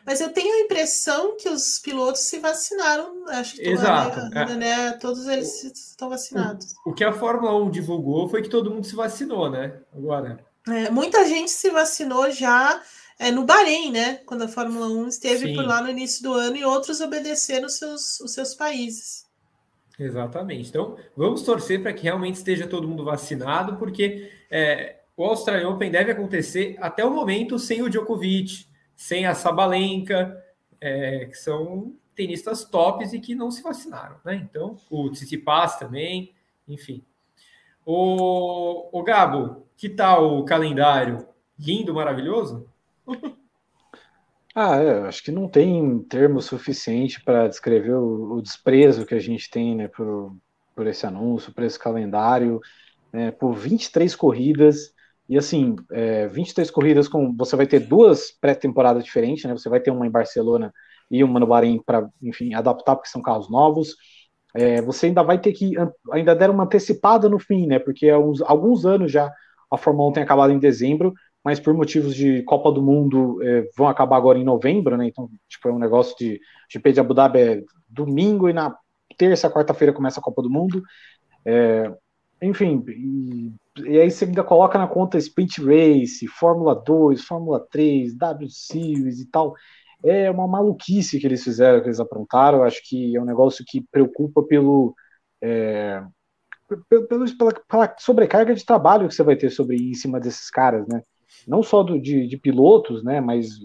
Mas 0.06 0.20
eu 0.20 0.32
tenho 0.32 0.54
a 0.54 0.60
impressão 0.60 1.36
que 1.36 1.46
os 1.46 1.78
pilotos 1.78 2.22
se 2.22 2.38
vacinaram. 2.38 3.28
Acho 3.28 3.56
que 3.56 3.68
Exato. 3.68 4.18
Né, 4.30 4.54
né, 4.54 4.92
todos 4.92 5.26
eles 5.26 5.62
o, 5.62 5.66
estão 5.66 6.08
vacinados. 6.08 6.74
O, 6.86 6.90
o, 6.90 6.94
que 6.94 7.04
a 7.04 7.12
Fórmula 7.12 7.54
1 7.54 7.70
divulgou 7.70 8.28
foi 8.30 8.40
que 8.40 8.48
todo 8.48 8.70
mundo 8.70 8.86
se 8.86 8.96
vacinou, 8.96 9.50
né? 9.50 9.78
Agora. 9.94 10.42
É, 10.68 10.88
muita 10.88 11.28
gente 11.28 11.50
se 11.50 11.68
vacinou 11.68 12.30
já 12.30 12.80
é, 13.18 13.30
no 13.30 13.44
Bahrein, 13.44 13.92
né? 13.92 14.14
Quando 14.24 14.42
a 14.42 14.48
Fórmula 14.48 14.86
1 14.86 15.08
esteve 15.08 15.48
Sim. 15.48 15.54
por 15.54 15.66
lá 15.66 15.82
no 15.82 15.90
início 15.90 16.22
do 16.22 16.32
ano 16.32 16.56
e 16.56 16.64
outros 16.64 17.02
obedeceram 17.02 17.66
os 17.66 17.76
seus, 17.76 18.20
os 18.20 18.32
seus 18.32 18.54
países. 18.54 19.26
Exatamente. 19.98 20.70
Então, 20.70 20.96
vamos 21.14 21.42
torcer 21.42 21.82
para 21.82 21.92
que 21.92 22.04
realmente 22.04 22.36
esteja 22.36 22.66
todo 22.66 22.88
mundo 22.88 23.04
vacinado, 23.04 23.76
porque 23.76 24.30
é, 24.50 24.95
o 25.16 25.24
Australian 25.24 25.70
Open 25.70 25.90
deve 25.90 26.12
acontecer 26.12 26.76
até 26.80 27.04
o 27.04 27.10
momento 27.10 27.58
sem 27.58 27.82
o 27.82 27.88
Djokovic, 27.88 28.66
sem 28.94 29.26
a 29.26 29.34
Sabalenka, 29.34 30.42
é, 30.80 31.26
que 31.26 31.36
são 31.36 31.94
tenistas 32.14 32.64
tops 32.64 33.12
e 33.12 33.20
que 33.20 33.34
não 33.34 33.50
se 33.50 33.62
vacinaram, 33.62 34.16
né? 34.24 34.36
Então, 34.36 34.76
o 34.90 35.10
Tsitsipas 35.10 35.78
também, 35.78 36.34
enfim. 36.68 37.02
O, 37.84 38.98
o 38.98 39.02
Gabo, 39.02 39.66
que 39.76 39.88
tal 39.88 40.38
o 40.38 40.44
calendário? 40.44 41.26
Lindo, 41.58 41.94
maravilhoso? 41.94 42.68
Ah, 44.58 44.76
é, 44.76 45.00
acho 45.06 45.22
que 45.22 45.30
não 45.30 45.46
tem 45.46 45.98
termo 46.04 46.40
suficiente 46.40 47.22
para 47.22 47.46
descrever 47.46 47.92
o, 47.92 48.36
o, 48.36 48.40
desprezo 48.40 49.04
que 49.04 49.14
a 49.14 49.20
gente 49.20 49.50
tem 49.50 49.76
né, 49.76 49.86
por, 49.86 50.34
por 50.74 50.86
esse 50.86 51.04
anúncio, 51.04 51.52
por 51.52 51.62
esse 51.62 51.78
calendário, 51.78 52.58
né, 53.12 53.30
por 53.30 53.52
23 53.52 54.16
corridas, 54.16 54.94
e 55.28 55.36
assim, 55.36 55.74
é, 55.92 56.28
23 56.28 56.70
corridas 56.70 57.08
com. 57.08 57.34
Você 57.36 57.56
vai 57.56 57.66
ter 57.66 57.80
duas 57.80 58.30
pré-temporadas 58.40 59.04
diferentes, 59.04 59.44
né? 59.44 59.52
Você 59.52 59.68
vai 59.68 59.80
ter 59.80 59.90
uma 59.90 60.06
em 60.06 60.10
Barcelona 60.10 60.72
e 61.10 61.22
uma 61.24 61.40
no 61.40 61.46
Bahrein 61.46 61.82
para, 61.84 62.08
enfim, 62.22 62.54
adaptar, 62.54 62.94
porque 62.94 63.08
são 63.08 63.22
carros 63.22 63.50
novos. 63.50 63.96
É, 64.54 64.80
você 64.80 65.06
ainda 65.06 65.22
vai 65.22 65.38
ter 65.40 65.52
que. 65.52 65.74
Ainda 66.12 66.34
deram 66.34 66.54
uma 66.54 66.64
antecipada 66.64 67.28
no 67.28 67.38
fim, 67.38 67.66
né? 67.66 67.78
Porque 67.78 68.08
há 68.08 68.18
uns, 68.18 68.40
alguns 68.40 68.86
anos 68.86 69.10
já 69.10 69.32
a 69.70 69.76
Fórmula 69.76 70.10
1 70.10 70.12
tem 70.12 70.22
acabado 70.22 70.52
em 70.52 70.60
dezembro, 70.60 71.12
mas 71.44 71.58
por 71.58 71.74
motivos 71.74 72.14
de 72.14 72.42
Copa 72.44 72.70
do 72.70 72.80
Mundo 72.80 73.42
é, 73.42 73.68
vão 73.76 73.88
acabar 73.88 74.16
agora 74.16 74.38
em 74.38 74.44
novembro, 74.44 74.96
né? 74.96 75.06
Então, 75.08 75.28
tipo, 75.48 75.68
é 75.68 75.72
um 75.72 75.78
negócio 75.78 76.16
de 76.16 76.40
GP 76.70 76.92
de 76.92 77.00
Abu 77.00 77.14
Dhabi 77.14 77.38
é 77.40 77.62
domingo 77.88 78.48
e 78.48 78.52
na 78.52 78.76
terça, 79.18 79.50
quarta-feira 79.50 79.92
começa 79.92 80.20
a 80.20 80.22
Copa 80.22 80.40
do 80.40 80.50
Mundo. 80.50 80.82
É, 81.44 81.92
enfim, 82.40 82.84
e, 83.84 84.00
aí 84.00 84.10
você 84.10 84.24
ainda 84.24 84.44
coloca 84.44 84.78
na 84.78 84.86
conta 84.86 85.18
Sprint 85.18 85.62
Race, 85.62 86.26
Fórmula 86.26 86.74
2, 86.74 87.22
Fórmula 87.24 87.66
3, 87.70 88.16
W 88.16 88.50
Series 88.50 89.20
e 89.20 89.30
tal. 89.30 89.54
É 90.04 90.30
uma 90.30 90.46
maluquice 90.46 91.18
que 91.18 91.26
eles 91.26 91.42
fizeram, 91.42 91.80
que 91.80 91.86
eles 91.86 92.00
aprontaram. 92.00 92.62
Acho 92.62 92.80
que 92.84 93.16
é 93.16 93.20
um 93.20 93.24
negócio 93.24 93.64
que 93.66 93.84
preocupa 93.90 94.42
pelo, 94.42 94.94
é, 95.42 96.02
pelo, 96.88 97.06
pela, 97.36 97.52
pela, 97.68 97.94
sobrecarga 97.98 98.54
de 98.54 98.64
trabalho 98.64 99.08
que 99.08 99.14
você 99.14 99.22
vai 99.22 99.36
ter 99.36 99.50
sobre 99.50 99.76
em 99.76 99.94
cima 99.94 100.20
desses 100.20 100.50
caras, 100.50 100.86
né? 100.86 101.02
Não 101.46 101.62
só 101.62 101.82
do, 101.82 102.00
de, 102.00 102.26
de 102.26 102.36
pilotos, 102.36 103.02
né? 103.02 103.20
Mas 103.20 103.58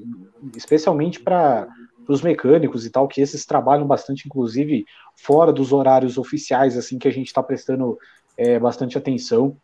especialmente 0.56 1.20
para 1.20 1.68
os 2.08 2.22
mecânicos 2.22 2.86
e 2.86 2.90
tal, 2.90 3.08
que 3.08 3.22
esses 3.22 3.46
trabalham 3.46 3.88
bastante, 3.88 4.26
inclusive 4.26 4.86
fora 5.16 5.54
dos 5.54 5.72
horários 5.72 6.18
oficiais, 6.18 6.78
assim 6.78 6.98
que 6.98 7.08
a 7.08 7.12
gente 7.12 7.28
está 7.28 7.42
prestando 7.42 7.98
é, 8.38 8.60
bastante 8.60 8.98
atenção. 8.98 9.58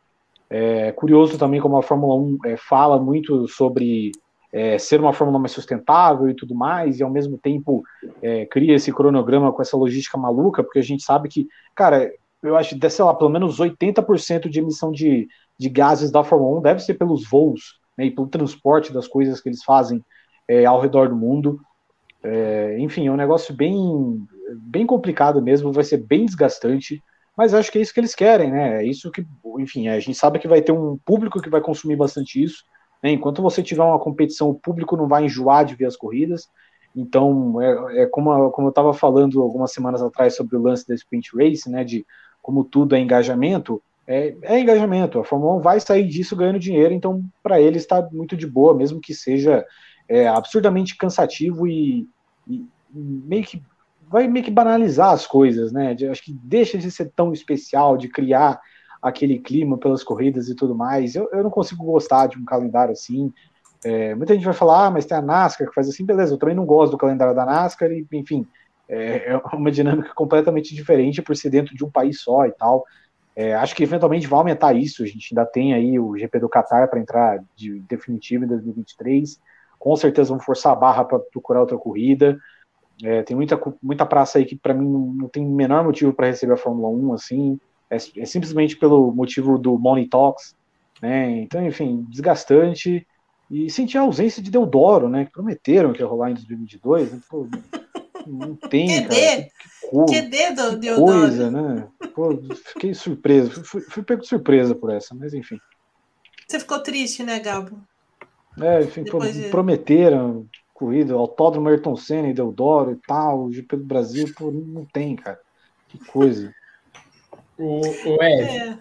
É 0.49 0.91
curioso 0.93 1.37
também 1.37 1.59
como 1.59 1.77
a 1.77 1.83
Fórmula 1.83 2.15
1 2.15 2.37
é, 2.45 2.57
fala 2.57 2.99
muito 2.99 3.47
sobre 3.47 4.11
é, 4.51 4.77
ser 4.77 4.99
uma 4.99 5.13
Fórmula 5.13 5.39
mais 5.39 5.51
sustentável 5.51 6.29
e 6.29 6.35
tudo 6.35 6.55
mais, 6.55 6.99
e 6.99 7.03
ao 7.03 7.09
mesmo 7.09 7.37
tempo 7.37 7.83
é, 8.21 8.45
cria 8.45 8.75
esse 8.75 8.91
cronograma 8.93 9.51
com 9.51 9.61
essa 9.61 9.75
logística 9.75 10.17
maluca, 10.17 10.63
porque 10.63 10.79
a 10.79 10.83
gente 10.83 11.03
sabe 11.03 11.27
que, 11.27 11.47
cara, 11.75 12.11
eu 12.41 12.55
acho 12.55 12.77
que, 12.77 12.89
sei 12.89 13.03
lá, 13.03 13.13
pelo 13.13 13.29
menos 13.29 13.59
80% 13.59 14.47
de 14.47 14.59
emissão 14.59 14.91
de, 14.91 15.27
de 15.57 15.69
gases 15.69 16.11
da 16.11 16.23
Fórmula 16.23 16.59
1 16.59 16.61
deve 16.61 16.79
ser 16.79 16.93
pelos 16.93 17.27
voos 17.29 17.79
né, 17.97 18.05
e 18.05 18.11
pelo 18.11 18.27
transporte 18.27 18.93
das 18.93 19.07
coisas 19.07 19.41
que 19.41 19.49
eles 19.49 19.63
fazem 19.63 20.03
é, 20.47 20.65
ao 20.65 20.79
redor 20.79 21.09
do 21.09 21.15
mundo. 21.15 21.59
É, 22.23 22.77
enfim, 22.79 23.07
é 23.07 23.11
um 23.11 23.17
negócio 23.17 23.53
bem, 23.53 23.75
bem 24.55 24.85
complicado 24.85 25.41
mesmo, 25.41 25.73
vai 25.73 25.83
ser 25.83 25.97
bem 25.97 26.25
desgastante 26.25 27.03
mas 27.37 27.53
acho 27.53 27.71
que 27.71 27.77
é 27.77 27.81
isso 27.81 27.93
que 27.93 27.99
eles 27.99 28.15
querem, 28.15 28.51
né? 28.51 28.83
É 28.83 28.83
isso 28.83 29.11
que, 29.11 29.23
enfim, 29.59 29.87
a 29.87 29.99
gente 29.99 30.17
sabe 30.17 30.39
que 30.39 30.47
vai 30.47 30.61
ter 30.61 30.71
um 30.71 30.97
público 30.97 31.39
que 31.39 31.49
vai 31.49 31.61
consumir 31.61 31.95
bastante 31.95 32.41
isso. 32.43 32.63
Né? 33.03 33.11
Enquanto 33.11 33.43
você 33.43 33.61
tiver 33.61 33.83
uma 33.83 33.99
competição, 33.99 34.49
o 34.49 34.55
público 34.55 34.97
não 34.97 35.07
vai 35.07 35.25
enjoar 35.25 35.63
de 35.63 35.75
ver 35.75 35.85
as 35.85 35.95
corridas. 35.95 36.49
Então, 36.95 37.61
é, 37.61 38.01
é 38.01 38.05
como, 38.07 38.49
como 38.49 38.67
eu 38.67 38.71
estava 38.71 38.91
falando 38.91 39.39
algumas 39.39 39.71
semanas 39.71 40.01
atrás 40.01 40.35
sobre 40.35 40.57
o 40.57 40.61
lance 40.61 40.87
da 40.87 40.95
Sprint 40.95 41.29
Race, 41.37 41.69
né? 41.69 41.83
De 41.83 42.03
como 42.41 42.63
tudo 42.63 42.95
é 42.95 42.99
engajamento, 42.99 43.83
é, 44.07 44.33
é 44.41 44.59
engajamento. 44.59 45.19
A 45.19 45.23
Fórmula 45.23 45.57
1 45.57 45.59
vai 45.59 45.79
sair 45.79 46.07
disso 46.07 46.35
ganhando 46.35 46.57
dinheiro, 46.57 46.93
então 46.93 47.23
para 47.43 47.61
eles 47.61 47.83
está 47.83 48.01
muito 48.11 48.35
de 48.35 48.47
boa, 48.47 48.73
mesmo 48.73 48.99
que 48.99 49.13
seja 49.13 49.63
é, 50.07 50.27
absurdamente 50.27 50.97
cansativo 50.97 51.67
e, 51.67 52.07
e 52.47 52.65
meio 52.93 53.43
que 53.43 53.61
vai 54.09 54.27
meio 54.27 54.43
que 54.43 54.51
banalizar 54.51 55.11
as 55.11 55.27
coisas, 55.27 55.71
né? 55.71 55.93
De, 55.93 56.07
acho 56.07 56.23
que 56.23 56.33
deixa 56.33 56.77
de 56.77 56.89
ser 56.89 57.11
tão 57.15 57.33
especial, 57.33 57.97
de 57.97 58.07
criar 58.07 58.59
aquele 59.01 59.39
clima 59.39 59.77
pelas 59.77 60.03
corridas 60.03 60.49
e 60.49 60.55
tudo 60.55 60.75
mais. 60.75 61.15
Eu, 61.15 61.29
eu 61.31 61.43
não 61.43 61.49
consigo 61.49 61.83
gostar 61.83 62.27
de 62.27 62.37
um 62.37 62.45
calendário 62.45 62.91
assim. 62.91 63.31
É, 63.83 64.15
muita 64.15 64.33
gente 64.33 64.45
vai 64.45 64.53
falar, 64.53 64.87
ah, 64.87 64.91
mas 64.91 65.05
tem 65.05 65.17
a 65.17 65.21
NASCAR 65.21 65.67
que 65.67 65.73
faz 65.73 65.87
assim, 65.87 66.05
beleza. 66.05 66.33
Eu 66.33 66.37
também 66.37 66.55
não 66.55 66.65
gosto 66.65 66.91
do 66.91 66.97
calendário 66.97 67.35
da 67.35 67.45
NASCAR, 67.45 67.91
e, 67.91 68.05
enfim, 68.11 68.45
é, 68.89 69.33
é 69.33 69.37
uma 69.53 69.71
dinâmica 69.71 70.13
completamente 70.13 70.73
diferente 70.73 71.21
por 71.21 71.35
ser 71.35 71.49
dentro 71.49 71.75
de 71.75 71.83
um 71.83 71.91
país 71.91 72.21
só 72.21 72.45
e 72.45 72.51
tal. 72.51 72.85
É, 73.35 73.53
acho 73.53 73.75
que 73.75 73.83
eventualmente 73.83 74.25
vai 74.25 74.39
aumentar 74.39 74.73
isso. 74.73 75.03
A 75.03 75.05
gente 75.05 75.27
ainda 75.31 75.45
tem 75.45 75.73
aí 75.73 75.99
o 75.99 76.17
GP 76.17 76.39
do 76.39 76.49
Qatar 76.49 76.89
para 76.89 76.99
entrar 76.99 77.39
de 77.55 77.79
definitivo 77.81 78.45
em 78.45 78.47
2023. 78.47 79.39
Com 79.77 79.95
certeza 79.95 80.29
vão 80.29 80.39
forçar 80.39 80.73
a 80.73 80.75
barra 80.75 81.05
para 81.05 81.19
procurar 81.19 81.59
outra 81.59 81.77
corrida. 81.77 82.39
É, 83.03 83.21
tem 83.21 83.35
muita, 83.35 83.59
muita 83.81 84.05
praça 84.05 84.39
aí 84.39 84.45
que 84.45 84.55
para 84.55 84.73
mim 84.73 84.87
não, 84.89 84.99
não, 85.13 85.27
tem 85.27 85.45
menor 85.45 85.83
motivo 85.83 86.13
para 86.13 86.27
receber 86.27 86.53
a 86.53 86.57
Fórmula 86.57 86.89
1, 86.89 87.13
assim, 87.13 87.59
é, 87.89 87.95
é, 87.95 88.25
simplesmente 88.25 88.75
pelo 88.75 89.11
motivo 89.11 89.57
do 89.57 89.77
Money 89.77 90.07
Talks, 90.07 90.55
né? 91.01 91.29
Então, 91.41 91.65
enfim, 91.65 92.05
desgastante. 92.09 93.05
E 93.49 93.69
senti 93.69 93.97
a 93.97 94.01
ausência 94.01 94.41
de 94.41 94.51
Deodoro, 94.51 95.07
né? 95.07 95.25
Que 95.25 95.31
prometeram 95.31 95.93
que 95.93 96.01
ia 96.01 96.07
rolar 96.07 96.31
em 96.31 96.33
2022. 96.33 97.13
Né? 97.13 97.19
Pô, 97.29 97.47
Não 98.25 98.55
tem, 98.69 98.87
QD? 98.87 99.07
cara. 99.07 99.47
Que, 100.05 100.21
QD 100.21 100.53
do 100.53 100.79
que 100.79 100.95
coisa, 100.95 101.51
né? 101.51 101.87
Pô, 102.13 102.37
fiquei 102.73 102.93
surpreso. 102.93 103.63
Fui, 103.63 103.81
fui 103.81 104.03
pego 104.03 104.21
de 104.21 104.27
surpresa 104.27 104.75
por 104.75 104.91
essa, 104.91 105.15
mas 105.15 105.33
enfim. 105.33 105.59
Você 106.47 106.59
ficou 106.59 106.79
triste, 106.79 107.23
né, 107.23 107.39
Gabo? 107.39 107.79
É, 108.59 108.81
enfim, 108.81 109.03
de... 109.03 109.49
prometeram 109.49 110.47
corrida, 110.77 111.15
autódromo 111.15 111.69
Ayrton 111.69 111.95
Senna 111.95 112.29
e 112.29 112.33
Deodoro 112.33 112.91
e 112.91 112.95
tal, 113.07 113.45
o 113.45 113.51
GP 113.51 113.77
do 113.77 113.83
Brasil, 113.83 114.31
pô, 114.37 114.51
não 114.51 114.85
tem, 114.85 115.15
cara. 115.15 115.39
Que 115.87 115.97
coisa. 116.05 116.53
O, 117.57 117.81
o 117.81 118.23
Ed, 118.23 118.43
é. 118.43 118.77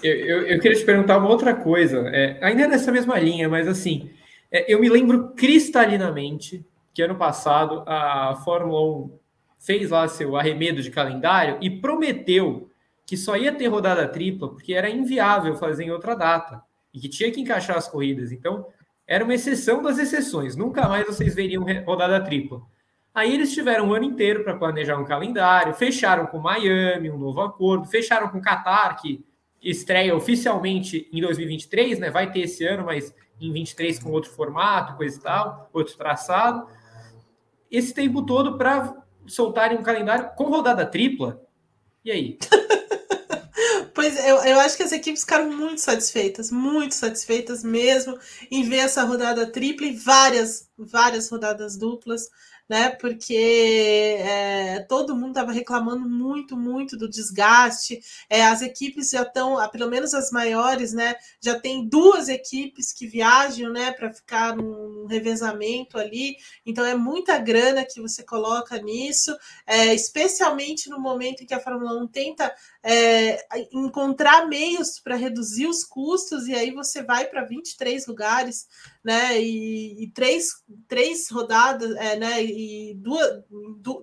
eu, 0.00 0.14
eu, 0.14 0.46
eu, 0.46 0.60
queria 0.60 0.78
te 0.78 0.84
perguntar 0.84 1.18
uma 1.18 1.28
outra 1.28 1.52
coisa, 1.52 2.08
é, 2.14 2.38
ainda 2.40 2.68
nessa 2.68 2.92
mesma 2.92 3.18
linha, 3.18 3.48
mas 3.48 3.66
assim, 3.66 4.10
é, 4.52 4.72
eu 4.72 4.80
me 4.80 4.88
lembro 4.88 5.30
cristalinamente 5.30 6.64
que 6.94 7.02
ano 7.02 7.16
passado 7.16 7.82
a 7.84 8.36
Fórmula 8.44 9.06
1 9.06 9.18
fez 9.58 9.90
lá 9.90 10.06
seu 10.06 10.36
arremedo 10.36 10.80
de 10.80 10.90
calendário 10.90 11.58
e 11.60 11.68
prometeu 11.68 12.70
que 13.04 13.16
só 13.16 13.36
ia 13.36 13.52
ter 13.52 13.66
rodada 13.66 14.06
tripla 14.06 14.48
porque 14.48 14.72
era 14.72 14.88
inviável 14.88 15.56
fazer 15.56 15.82
em 15.82 15.90
outra 15.90 16.14
data 16.14 16.62
e 16.94 17.00
que 17.00 17.08
tinha 17.08 17.30
que 17.32 17.40
encaixar 17.40 17.76
as 17.76 17.88
corridas. 17.88 18.30
Então, 18.30 18.66
era 19.10 19.24
uma 19.24 19.34
exceção 19.34 19.82
das 19.82 19.98
exceções. 19.98 20.54
Nunca 20.54 20.88
mais 20.88 21.04
vocês 21.04 21.34
veriam 21.34 21.66
rodada 21.84 22.22
tripla. 22.22 22.62
Aí 23.12 23.34
eles 23.34 23.52
tiveram 23.52 23.88
um 23.88 23.92
ano 23.92 24.04
inteiro 24.04 24.44
para 24.44 24.54
planejar 24.54 24.96
um 24.98 25.04
calendário, 25.04 25.74
fecharam 25.74 26.26
com 26.26 26.38
Miami 26.38 27.10
um 27.10 27.18
novo 27.18 27.40
acordo, 27.40 27.88
fecharam 27.88 28.28
com 28.28 28.40
Qatar, 28.40 29.02
que 29.02 29.24
estreia 29.60 30.14
oficialmente 30.14 31.08
em 31.12 31.20
2023, 31.20 31.98
né? 31.98 32.08
Vai 32.08 32.30
ter 32.30 32.42
esse 32.42 32.64
ano, 32.64 32.84
mas 32.84 33.12
em 33.40 33.52
23 33.52 33.98
com 33.98 34.12
outro 34.12 34.30
formato, 34.30 34.96
coisa 34.96 35.18
e 35.18 35.20
tal, 35.20 35.68
outro 35.72 35.96
traçado. 35.96 36.68
Esse 37.68 37.92
tempo 37.92 38.22
todo 38.22 38.56
para 38.56 38.94
soltarem 39.26 39.76
um 39.76 39.82
calendário 39.82 40.30
com 40.36 40.44
rodada 40.44 40.86
tripla. 40.86 41.42
E 42.04 42.12
aí? 42.12 42.38
Pois 44.10 44.24
eu, 44.24 44.38
eu 44.38 44.58
acho 44.58 44.76
que 44.76 44.82
as 44.82 44.90
equipes 44.90 45.20
ficaram 45.20 45.52
muito 45.52 45.80
satisfeitas, 45.80 46.50
muito 46.50 46.96
satisfeitas 46.96 47.62
mesmo 47.62 48.18
em 48.50 48.68
ver 48.68 48.78
essa 48.78 49.04
rodada 49.04 49.46
tripla 49.46 49.86
e 49.86 49.94
várias, 49.94 50.68
várias 50.76 51.28
rodadas 51.28 51.76
duplas 51.76 52.28
né? 52.70 52.88
Porque 52.88 53.34
é, 54.20 54.78
todo 54.88 55.16
mundo 55.16 55.30
estava 55.30 55.50
reclamando 55.50 56.08
muito, 56.08 56.56
muito 56.56 56.96
do 56.96 57.08
desgaste. 57.08 58.00
É, 58.28 58.46
as 58.46 58.62
equipes 58.62 59.10
já 59.10 59.22
estão, 59.22 59.56
pelo 59.72 59.90
menos 59.90 60.14
as 60.14 60.30
maiores, 60.30 60.92
né? 60.92 61.16
Já 61.40 61.58
tem 61.58 61.88
duas 61.88 62.28
equipes 62.28 62.92
que 62.92 63.08
viajam, 63.08 63.72
né? 63.72 63.90
Para 63.90 64.12
ficar 64.12 64.54
num 64.54 65.04
revezamento 65.06 65.98
ali. 65.98 66.36
Então 66.64 66.84
é 66.84 66.94
muita 66.94 67.38
grana 67.38 67.84
que 67.84 68.00
você 68.00 68.22
coloca 68.22 68.80
nisso, 68.80 69.36
é, 69.66 69.92
especialmente 69.92 70.88
no 70.88 71.00
momento 71.00 71.42
em 71.42 71.46
que 71.46 71.54
a 71.54 71.60
Fórmula 71.60 72.00
1 72.00 72.06
tenta 72.06 72.54
é, 72.82 73.38
encontrar 73.72 74.46
meios 74.46 74.98
para 74.98 75.14
reduzir 75.14 75.66
os 75.66 75.84
custos, 75.84 76.46
e 76.46 76.54
aí 76.54 76.70
você 76.70 77.02
vai 77.02 77.26
para 77.26 77.44
23 77.44 78.06
lugares, 78.06 78.66
né? 79.04 79.40
E, 79.40 80.04
e, 80.04 80.10
três, 80.10 80.62
três 80.88 81.28
rodadas, 81.30 81.94
é, 81.96 82.16
né? 82.16 82.42
E 82.42 82.94
duas, 82.94 83.42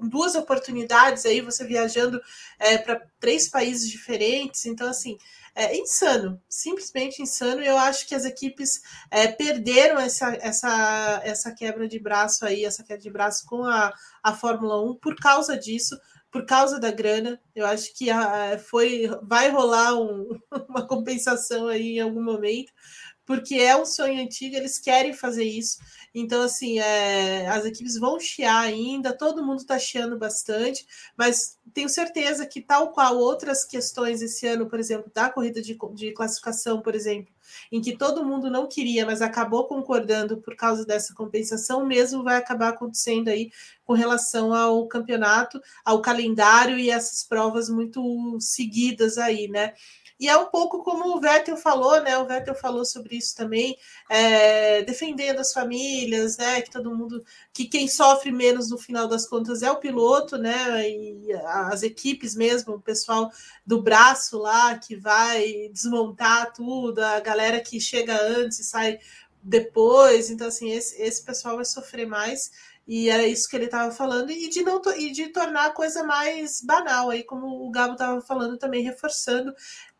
duas 0.02 0.36
oportunidades 0.36 1.26
aí, 1.26 1.42
você 1.42 1.66
viajando 1.66 2.22
é, 2.60 2.78
para 2.78 3.02
três 3.20 3.50
países 3.50 3.90
diferentes. 3.90 4.66
Então, 4.66 4.88
assim, 4.88 5.18
é 5.56 5.76
insano, 5.76 6.40
simplesmente 6.48 7.22
insano. 7.22 7.62
Eu 7.62 7.78
acho 7.78 8.08
que 8.08 8.14
as 8.14 8.26
equipes 8.26 8.80
é, 9.10 9.28
perderam 9.28 10.00
essa, 10.00 10.38
essa, 10.40 11.22
essa 11.24 11.52
quebra 11.52 11.88
de 11.88 11.98
braço 11.98 12.46
aí, 12.46 12.64
essa 12.64 12.84
queda 12.84 13.02
de 13.02 13.10
braço 13.10 13.44
com 13.48 13.64
a, 13.64 13.92
a 14.22 14.34
Fórmula 14.34 14.80
1 14.84 14.96
por 14.98 15.16
causa 15.16 15.58
disso 15.58 16.00
por 16.32 16.46
causa 16.46 16.80
da 16.80 16.92
grana. 16.92 17.40
Eu 17.56 17.66
acho 17.66 17.94
que 17.96 18.10
a, 18.10 18.60
foi, 18.60 19.10
vai 19.24 19.50
rolar 19.50 20.00
um, 20.00 20.30
uma 20.70 20.88
compensação 20.88 21.68
aí 21.68 21.98
em 21.98 22.00
algum 22.00 22.24
momento, 22.24 22.72
porque 23.26 23.56
é 23.56 23.76
um 23.76 23.86
sonho 23.86 24.22
antigo, 24.22 24.56
eles 24.56 24.80
querem 24.80 25.14
fazer 25.14 25.44
isso. 25.44 25.78
Então, 26.16 26.42
assim, 26.42 26.80
é, 26.80 27.48
as 27.48 27.66
equipes 27.66 27.98
vão 27.98 28.20
chiar 28.20 28.62
ainda, 28.62 29.16
todo 29.16 29.46
mundo 29.46 29.60
está 29.60 29.78
chiando 29.78 30.18
bastante, 30.18 30.88
mas 31.18 31.60
tenho 31.74 31.90
certeza 31.90 32.46
que, 32.46 32.62
tal 32.62 32.92
qual 32.92 33.18
outras 33.18 33.66
questões 33.66 34.22
esse 34.22 34.48
ano, 34.48 34.70
por 34.70 34.80
exemplo, 34.80 35.12
da 35.14 35.30
corrida 35.30 35.62
de, 35.62 35.78
de 35.94 36.14
classificação, 36.14 36.82
por 36.82 36.96
exemplo, 36.96 37.34
em 37.72 37.82
que 37.82 37.96
todo 37.96 38.26
mundo 38.26 38.50
não 38.50 38.68
queria, 38.68 39.06
mas 39.06 39.22
acabou 39.22 39.66
concordando 39.66 40.38
por 40.38 40.56
causa 40.56 40.86
dessa 40.86 41.14
compensação, 41.14 41.86
mesmo 41.86 42.24
vai 42.24 42.38
acabar 42.38 42.70
acontecendo 42.70 43.28
aí 43.28 43.52
com 43.86 43.94
relação 43.94 44.54
ao 44.54 44.88
campeonato, 44.88 45.62
ao 45.84 46.02
calendário 46.02 46.78
e 46.78 46.90
essas 46.90 47.24
provas 47.24 47.70
muito 47.70 48.38
seguidas 48.40 49.18
aí, 49.18 49.48
né? 49.48 49.74
E 50.20 50.28
é 50.28 50.36
um 50.36 50.48
pouco 50.48 50.84
como 50.84 51.16
o 51.16 51.20
Vettel 51.20 51.58
falou, 51.58 52.02
né? 52.02 52.18
O 52.18 52.26
Vettel 52.26 52.56
falou 52.56 52.84
sobre 52.84 53.18
isso 53.18 53.36
também, 53.36 53.78
é, 54.10 54.82
defendendo 54.84 55.40
as 55.40 55.54
famílias, 55.54 56.38
né? 56.38 56.62
Que 56.62 56.72
todo 56.72 56.96
mundo, 56.96 57.24
que 57.54 57.66
quem 57.66 57.88
sofre 57.88 58.32
menos 58.32 58.70
no 58.70 58.78
final 58.78 59.08
das 59.08 59.28
contas 59.28 59.62
é 59.62 59.70
o 59.70 59.78
piloto, 59.78 60.38
né? 60.38 60.90
E 60.90 61.32
as 61.34 61.84
equipes 61.84 62.36
mesmo, 62.36 62.76
o 62.76 62.82
pessoal 62.82 63.32
do 63.66 63.82
braço 63.82 64.40
lá 64.40 64.78
que 64.78 64.96
vai 64.96 65.70
desmontar 65.72 66.52
tudo, 66.52 67.00
a 67.00 67.20
galera 67.20 67.60
que 67.62 67.80
chega 67.80 68.20
antes 68.20 68.60
e 68.60 68.64
sai 68.64 69.00
depois. 69.44 70.30
Então, 70.32 70.48
assim, 70.48 70.72
esse, 70.72 71.00
esse 71.02 71.24
pessoal 71.24 71.58
vai 71.58 71.66
sofrer 71.66 72.08
mais. 72.08 72.52
E 72.88 73.10
era 73.10 73.28
isso 73.28 73.50
que 73.50 73.56
ele 73.58 73.66
estava 73.66 73.92
falando, 73.92 74.32
e 74.32 74.48
de 74.48 74.64
não 74.64 74.82
e 74.96 75.12
de 75.12 75.28
tornar 75.28 75.66
a 75.66 75.72
coisa 75.72 76.04
mais 76.06 76.62
banal, 76.62 77.10
aí 77.10 77.22
como 77.22 77.68
o 77.68 77.70
Gabo 77.70 77.94
estava 77.94 78.22
falando 78.22 78.58
também, 78.58 78.82
reforçando 78.82 79.54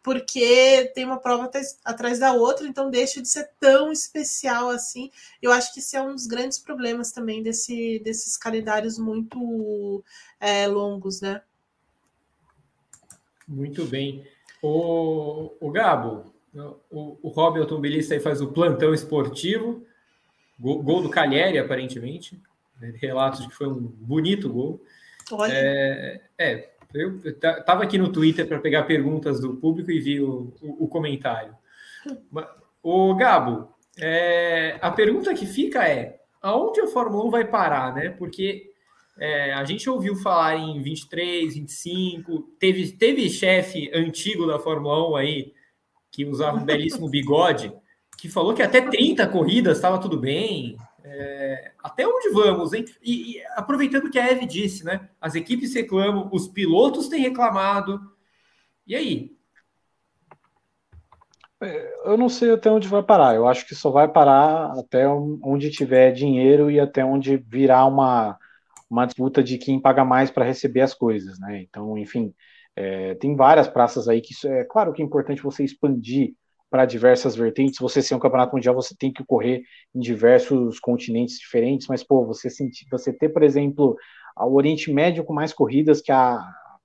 porque 0.08 0.90
tem 0.96 1.04
uma 1.04 1.20
prova 1.20 1.52
atrás 1.84 2.18
da 2.18 2.32
outra, 2.32 2.66
então 2.66 2.90
deixa 2.90 3.22
de 3.22 3.28
ser 3.28 3.50
tão 3.60 3.92
especial 3.92 4.70
assim. 4.70 5.12
Eu 5.42 5.52
acho 5.52 5.74
que 5.74 5.82
isso 5.82 5.98
é 5.98 6.02
um 6.02 6.14
dos 6.14 6.28
grandes 6.28 6.58
problemas 6.58 7.12
também 7.12 7.44
desse, 7.44 8.00
desses 8.00 8.38
calendários 8.38 8.98
muito 8.98 10.02
é, 10.40 10.66
longos, 10.66 11.20
né? 11.20 11.42
Muito 13.46 13.84
bem. 13.84 14.26
O, 14.62 15.52
o 15.60 15.70
Gabo, 15.70 16.34
o, 16.90 17.18
o 17.22 17.28
hobby 17.28 17.60
automobilista 17.60 18.14
aí 18.14 18.22
faz 18.22 18.40
o 18.40 18.54
plantão 18.54 18.94
esportivo, 18.94 19.86
gol, 20.58 20.82
gol 20.84 21.02
do 21.02 21.10
Calheri, 21.10 21.60
aparentemente. 21.60 22.42
Relatos 22.80 23.42
de 23.42 23.50
que 23.50 23.56
foi 23.56 23.68
um 23.68 23.76
bonito 23.76 24.50
gol. 24.50 24.82
Olha. 25.34 25.52
É, 25.54 26.22
é 26.38 26.77
eu 26.94 27.20
estava 27.24 27.84
aqui 27.84 27.98
no 27.98 28.12
Twitter 28.12 28.48
para 28.48 28.60
pegar 28.60 28.84
perguntas 28.84 29.40
do 29.40 29.56
público 29.56 29.92
e 29.92 30.00
vi 30.00 30.22
o, 30.22 30.54
o, 30.62 30.86
o 30.86 30.88
comentário. 30.88 31.54
O 32.82 33.14
Gabo, 33.16 33.70
é, 34.00 34.78
a 34.82 34.92
pergunta 34.92 35.34
que 35.34 35.46
fica 35.46 35.88
é: 35.88 36.20
aonde 36.42 36.80
a 36.80 36.88
Fórmula 36.88 37.26
1 37.26 37.30
vai 37.30 37.46
parar, 37.46 37.94
né? 37.94 38.10
Porque 38.10 38.72
é, 39.20 39.54
a 39.54 39.64
gente 39.66 39.90
ouviu 39.90 40.16
falar 40.16 40.56
em 40.56 40.82
23, 40.82 41.56
25, 41.56 42.42
teve, 42.60 42.92
teve 42.92 43.30
chefe 43.30 43.92
antigo 43.94 44.46
da 44.46 44.60
Fórmula 44.60 45.10
1 45.12 45.16
aí 45.16 45.54
que 46.12 46.26
usava 46.26 46.58
um 46.58 46.66
belíssimo 46.66 47.10
bigode, 47.10 47.72
que 48.18 48.30
falou 48.30 48.54
que 48.54 48.64
até 48.64 48.82
30 48.82 49.28
corridas 49.28 49.78
estava 49.78 50.00
tudo 50.00 50.20
bem. 50.20 50.78
É, 51.10 51.72
até 51.82 52.06
onde 52.06 52.30
vamos, 52.30 52.74
hein? 52.74 52.84
E, 53.02 53.38
e, 53.38 53.46
aproveitando 53.56 54.10
que 54.10 54.20
a 54.20 54.30
Eve 54.30 54.46
disse, 54.46 54.84
né? 54.84 55.10
As 55.22 55.36
equipes 55.36 55.74
reclamam, 55.74 56.30
os 56.34 56.48
pilotos 56.48 57.08
têm 57.08 57.22
reclamado. 57.22 58.00
E 58.86 58.96
aí? 58.96 59.38
É, 61.62 62.12
eu 62.12 62.18
não 62.18 62.28
sei 62.28 62.52
até 62.52 62.70
onde 62.70 62.88
vai 62.88 63.02
parar. 63.02 63.36
Eu 63.36 63.48
acho 63.48 63.66
que 63.66 63.74
só 63.74 63.90
vai 63.90 64.08
parar 64.08 64.78
até 64.78 65.08
onde 65.08 65.72
tiver 65.72 66.12
dinheiro 66.12 66.70
e 66.70 66.80
até 66.80 67.06
onde 67.06 67.38
virar 67.38 67.86
uma, 67.86 68.38
uma 68.90 69.06
disputa 69.06 69.42
de 69.42 69.58
quem 69.58 69.82
paga 69.82 70.04
mais 70.04 70.30
para 70.30 70.46
receber 70.46 70.82
as 70.82 70.94
coisas, 70.94 71.40
né? 71.40 71.62
Então, 71.62 71.98
enfim, 71.98 72.34
é, 72.76 73.16
tem 73.16 73.36
várias 73.36 73.68
praças 73.68 74.08
aí 74.10 74.22
que 74.22 74.34
é 74.46 74.66
claro 74.66 74.94
que 74.94 75.02
é 75.02 75.06
importante 75.06 75.42
você 75.42 75.64
expandir 75.64 76.36
para 76.70 76.86
diversas 76.86 77.36
vertentes. 77.36 77.80
Você 77.80 78.02
ser 78.02 78.16
um 78.16 78.20
campeonato 78.20 78.56
mundial, 78.56 78.76
você 78.76 78.96
tem 78.96 79.12
que 79.12 79.24
correr 79.26 79.64
em 79.94 80.00
diversos 80.00 80.80
continentes 80.80 81.40
diferentes, 81.40 81.88
mas 81.88 82.04
pô, 82.04 82.26
você 82.26 82.50
sentir, 82.50 82.88
você 82.90 83.14
ter, 83.14 83.30
por 83.30 83.44
exemplo, 83.44 83.96
o 84.38 84.56
Oriente 84.56 84.92
Médio 84.92 85.24
com 85.24 85.34
mais 85.34 85.54
corridas 85.54 86.02
que 86.02 86.12
a 86.12 86.40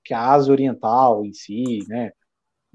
que 0.05 0.13
a 0.13 0.31
Ásia 0.33 0.53
Oriental 0.53 1.25
em 1.25 1.33
si, 1.33 1.79
né? 1.89 2.11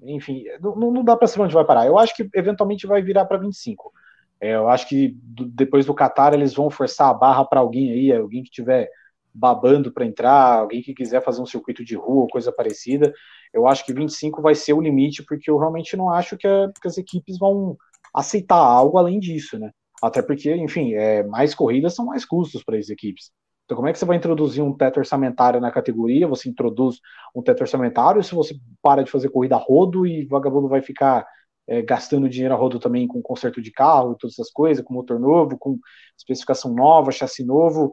Enfim, 0.04 0.46
não, 0.62 0.92
não 0.92 1.04
dá 1.04 1.16
para 1.16 1.28
saber 1.28 1.44
onde 1.44 1.54
vai 1.54 1.66
parar. 1.66 1.86
Eu 1.86 1.98
acho 1.98 2.16
que 2.16 2.30
eventualmente 2.34 2.88
vai 2.88 3.02
virar 3.02 3.26
para 3.26 3.38
25. 3.38 3.92
É, 4.40 4.56
eu 4.56 4.70
acho 4.70 4.88
que 4.88 5.18
do, 5.22 5.46
depois 5.46 5.86
do 5.86 5.96
Qatar 5.96 6.34
eles 6.34 6.54
vão 6.54 6.70
forçar 6.70 7.10
a 7.10 7.14
barra 7.14 7.44
para 7.44 7.60
alguém 7.60 7.92
aí, 7.92 8.14
alguém 8.14 8.44
que 8.44 8.52
tiver 8.52 8.90
babando 9.38 9.92
para 9.92 10.06
entrar, 10.06 10.60
alguém 10.60 10.82
que 10.82 10.94
quiser 10.94 11.24
fazer 11.24 11.42
um 11.42 11.46
circuito 11.46 11.84
de 11.86 11.96
rua 11.96 12.24
ou 12.24 12.28
coisa 12.28 12.52
parecida. 12.52 13.14
Eu 13.54 13.68
acho 13.68 13.86
que 13.86 13.94
25 13.94 14.42
vai 14.42 14.56
ser 14.56 14.74
o 14.74 14.82
limite, 14.82 15.24
porque 15.24 15.50
eu 15.50 15.58
realmente 15.58 15.96
não 15.96 16.10
acho 16.12 16.36
que, 16.38 16.48
a, 16.48 16.72
que 16.82 16.88
as 16.88 16.98
equipes 16.98 17.38
vão 17.38 17.78
aceitar 18.14 18.58
algo 18.58 18.98
além 18.98 19.20
disso, 19.20 19.60
né? 19.60 19.72
Até 20.02 20.22
porque, 20.22 20.54
enfim, 20.56 20.94
é, 20.94 21.24
mais 21.24 21.54
corridas 21.56 21.96
são 21.96 22.06
mais 22.06 22.26
custos 22.26 22.64
para 22.64 22.78
as 22.78 22.90
equipes. 22.90 23.32
Então, 23.66 23.76
como 23.76 23.88
é 23.88 23.94
que 23.94 24.00
você 24.00 24.06
vai 24.06 24.18
introduzir 24.18 24.64
um 24.64 24.74
teto 24.76 24.98
orçamentário 24.98 25.60
na 25.60 25.72
categoria? 25.72 26.28
Você 26.28 26.50
introduz 26.50 27.00
um 27.36 27.44
teto 27.44 27.62
orçamentário, 27.62 28.24
se 28.24 28.34
você 28.34 28.56
para 28.82 29.04
de 29.04 29.12
fazer 29.12 29.30
corrida 29.30 29.56
a 29.56 29.60
rodo 29.60 30.06
e 30.06 30.26
vagabundo 30.26 30.70
vai 30.70 30.82
ficar 30.82 31.28
é, 31.68 31.82
gastando 31.82 32.30
dinheiro 32.30 32.54
a 32.54 32.58
rodo 32.58 32.80
também 32.80 33.08
com 33.08 33.22
conserto 33.22 33.62
de 33.62 33.72
carro 33.72 34.14
e 34.14 34.18
todas 34.18 34.36
essas 34.40 34.52
coisas, 34.52 34.84
com 34.84 34.94
motor 34.94 35.20
novo, 35.20 35.58
com 35.58 35.78
especificação 36.18 36.74
nova, 36.74 37.12
chassi 37.12 37.44
novo. 37.44 37.92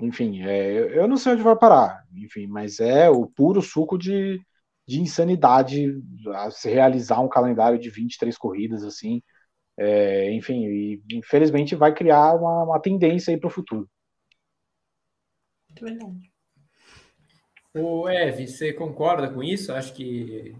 Enfim, 0.00 0.42
é, 0.42 0.98
eu 0.98 1.06
não 1.06 1.16
sei 1.16 1.32
onde 1.32 1.42
vai 1.42 1.56
parar, 1.56 2.04
enfim, 2.14 2.46
mas 2.46 2.80
é 2.80 3.08
o 3.08 3.26
puro 3.26 3.62
suco 3.62 3.96
de, 3.96 4.40
de 4.86 5.00
insanidade 5.00 6.02
a 6.34 6.50
se 6.50 6.68
realizar 6.68 7.20
um 7.20 7.28
calendário 7.28 7.78
de 7.78 7.90
23 7.90 8.36
corridas 8.36 8.82
assim. 8.82 9.22
É, 9.76 10.32
enfim, 10.32 10.66
e 10.66 11.02
infelizmente 11.12 11.74
vai 11.74 11.92
criar 11.92 12.34
uma, 12.34 12.64
uma 12.64 12.80
tendência 12.80 13.32
aí 13.32 13.38
para 13.38 13.48
o 13.48 13.50
futuro. 13.50 13.88
Verdade. 15.80 16.30
O 17.76 18.08
Eve, 18.08 18.46
você 18.46 18.72
concorda 18.72 19.28
com 19.28 19.42
isso? 19.42 19.72
Acho 19.72 19.92
que 19.94 20.54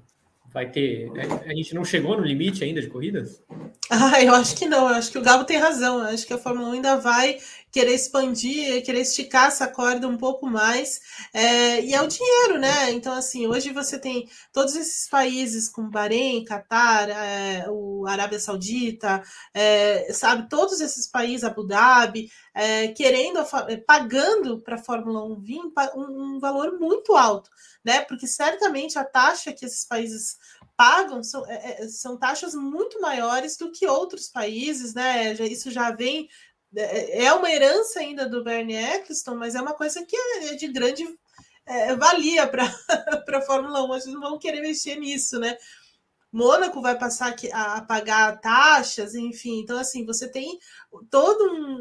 vai 0.53 0.71
ter. 0.71 1.11
Né? 1.13 1.23
A 1.47 1.55
gente 1.55 1.75
não 1.75 1.85
chegou 1.85 2.17
no 2.17 2.25
limite 2.25 2.65
ainda 2.65 2.81
de 2.81 2.89
corridas? 2.89 3.43
Ah, 3.89 4.21
eu 4.23 4.35
acho 4.35 4.57
que 4.57 4.67
não. 4.67 4.89
Eu 4.89 4.95
acho 4.95 5.13
que 5.13 5.19
o 5.19 5.23
Gabo 5.23 5.45
tem 5.45 5.57
razão. 5.57 5.99
Eu 5.99 6.07
acho 6.07 6.27
que 6.27 6.33
a 6.33 6.39
Fórmula 6.39 6.71
1 6.71 6.73
ainda 6.73 6.97
vai 6.97 7.39
querer 7.75 7.93
expandir, 7.93 8.85
querer 8.85 9.01
esticar 9.01 9.49
essa 9.49 9.67
corda 9.67 10.07
um 10.07 10.17
pouco 10.17 10.47
mais. 10.47 11.01
É, 11.33 11.81
e 11.81 11.93
é 11.93 12.01
o 12.01 12.07
dinheiro, 12.07 12.57
né? 12.57 12.93
Então, 12.93 13.13
assim, 13.13 13.49
hoje 13.49 13.73
você 13.73 13.99
tem 13.99 14.29
todos 14.53 14.77
esses 14.77 15.09
países 15.09 15.69
como 15.69 15.91
Bahrein, 15.91 16.45
Catar, 16.45 17.09
é, 17.11 17.67
o 17.69 18.07
Arábia 18.07 18.39
Saudita, 18.39 19.21
é, 19.53 20.13
sabe, 20.13 20.49
todos 20.49 20.81
esses 20.81 21.09
países, 21.09 21.43
Abu 21.43 21.67
Dhabi, 21.67 22.31
é, 22.55 22.89
querendo, 22.89 23.45
pagando 23.85 24.61
para 24.61 24.77
a 24.77 24.83
Fórmula 24.83 25.25
1 25.25 25.41
vir 25.41 25.61
um, 25.97 26.37
um 26.37 26.39
valor 26.39 26.79
muito 26.79 27.17
alto, 27.17 27.51
né? 27.85 28.03
Porque 28.03 28.29
certamente 28.29 28.97
a 28.97 29.05
taxa 29.05 29.53
que 29.53 29.65
esses 29.65 29.85
países 29.85 30.37
pagam 30.77 31.25
são, 31.25 31.45
é, 31.49 31.83
é, 31.83 31.89
são 31.89 32.17
taxas 32.17 32.55
muito 32.55 33.01
maiores 33.01 33.57
do 33.57 33.73
que 33.73 33.87
outros 33.87 34.29
países, 34.29 34.95
né? 34.95 35.33
Isso 35.33 35.73
já 35.73 35.91
vem. 35.91 36.29
É, 36.77 37.25
é 37.25 37.33
uma 37.33 37.51
herança 37.51 38.01
ainda 38.01 38.29
do 38.29 38.43
Bernie 38.43 38.77
Eccleston, 38.77 39.35
mas 39.37 39.55
é 39.55 39.61
uma 39.61 39.75
coisa 39.75 40.05
que 40.05 40.17
é 40.17 40.55
de 40.55 40.69
grande 40.69 41.05
é, 41.67 41.95
valia 41.97 42.47
para 42.47 42.65
a 43.39 43.43
Fórmula 43.43 43.85
1. 43.85 43.93
A 43.93 43.99
gente 43.99 44.15
não 44.15 44.21
vão 44.21 44.39
querer 44.39 44.61
mexer 44.61 44.97
nisso, 44.97 45.39
né? 45.39 45.57
Mônaco 46.35 46.83
vai 46.83 46.99
passar 46.99 47.37
a, 47.53 47.81
pagar 47.83 48.41
taxas, 48.41 49.15
enfim. 49.15 49.61
Então, 49.61 49.79
assim, 49.79 50.05
você 50.05 50.29
tem 50.29 50.59
todo 51.09 51.45
um, 51.45 51.79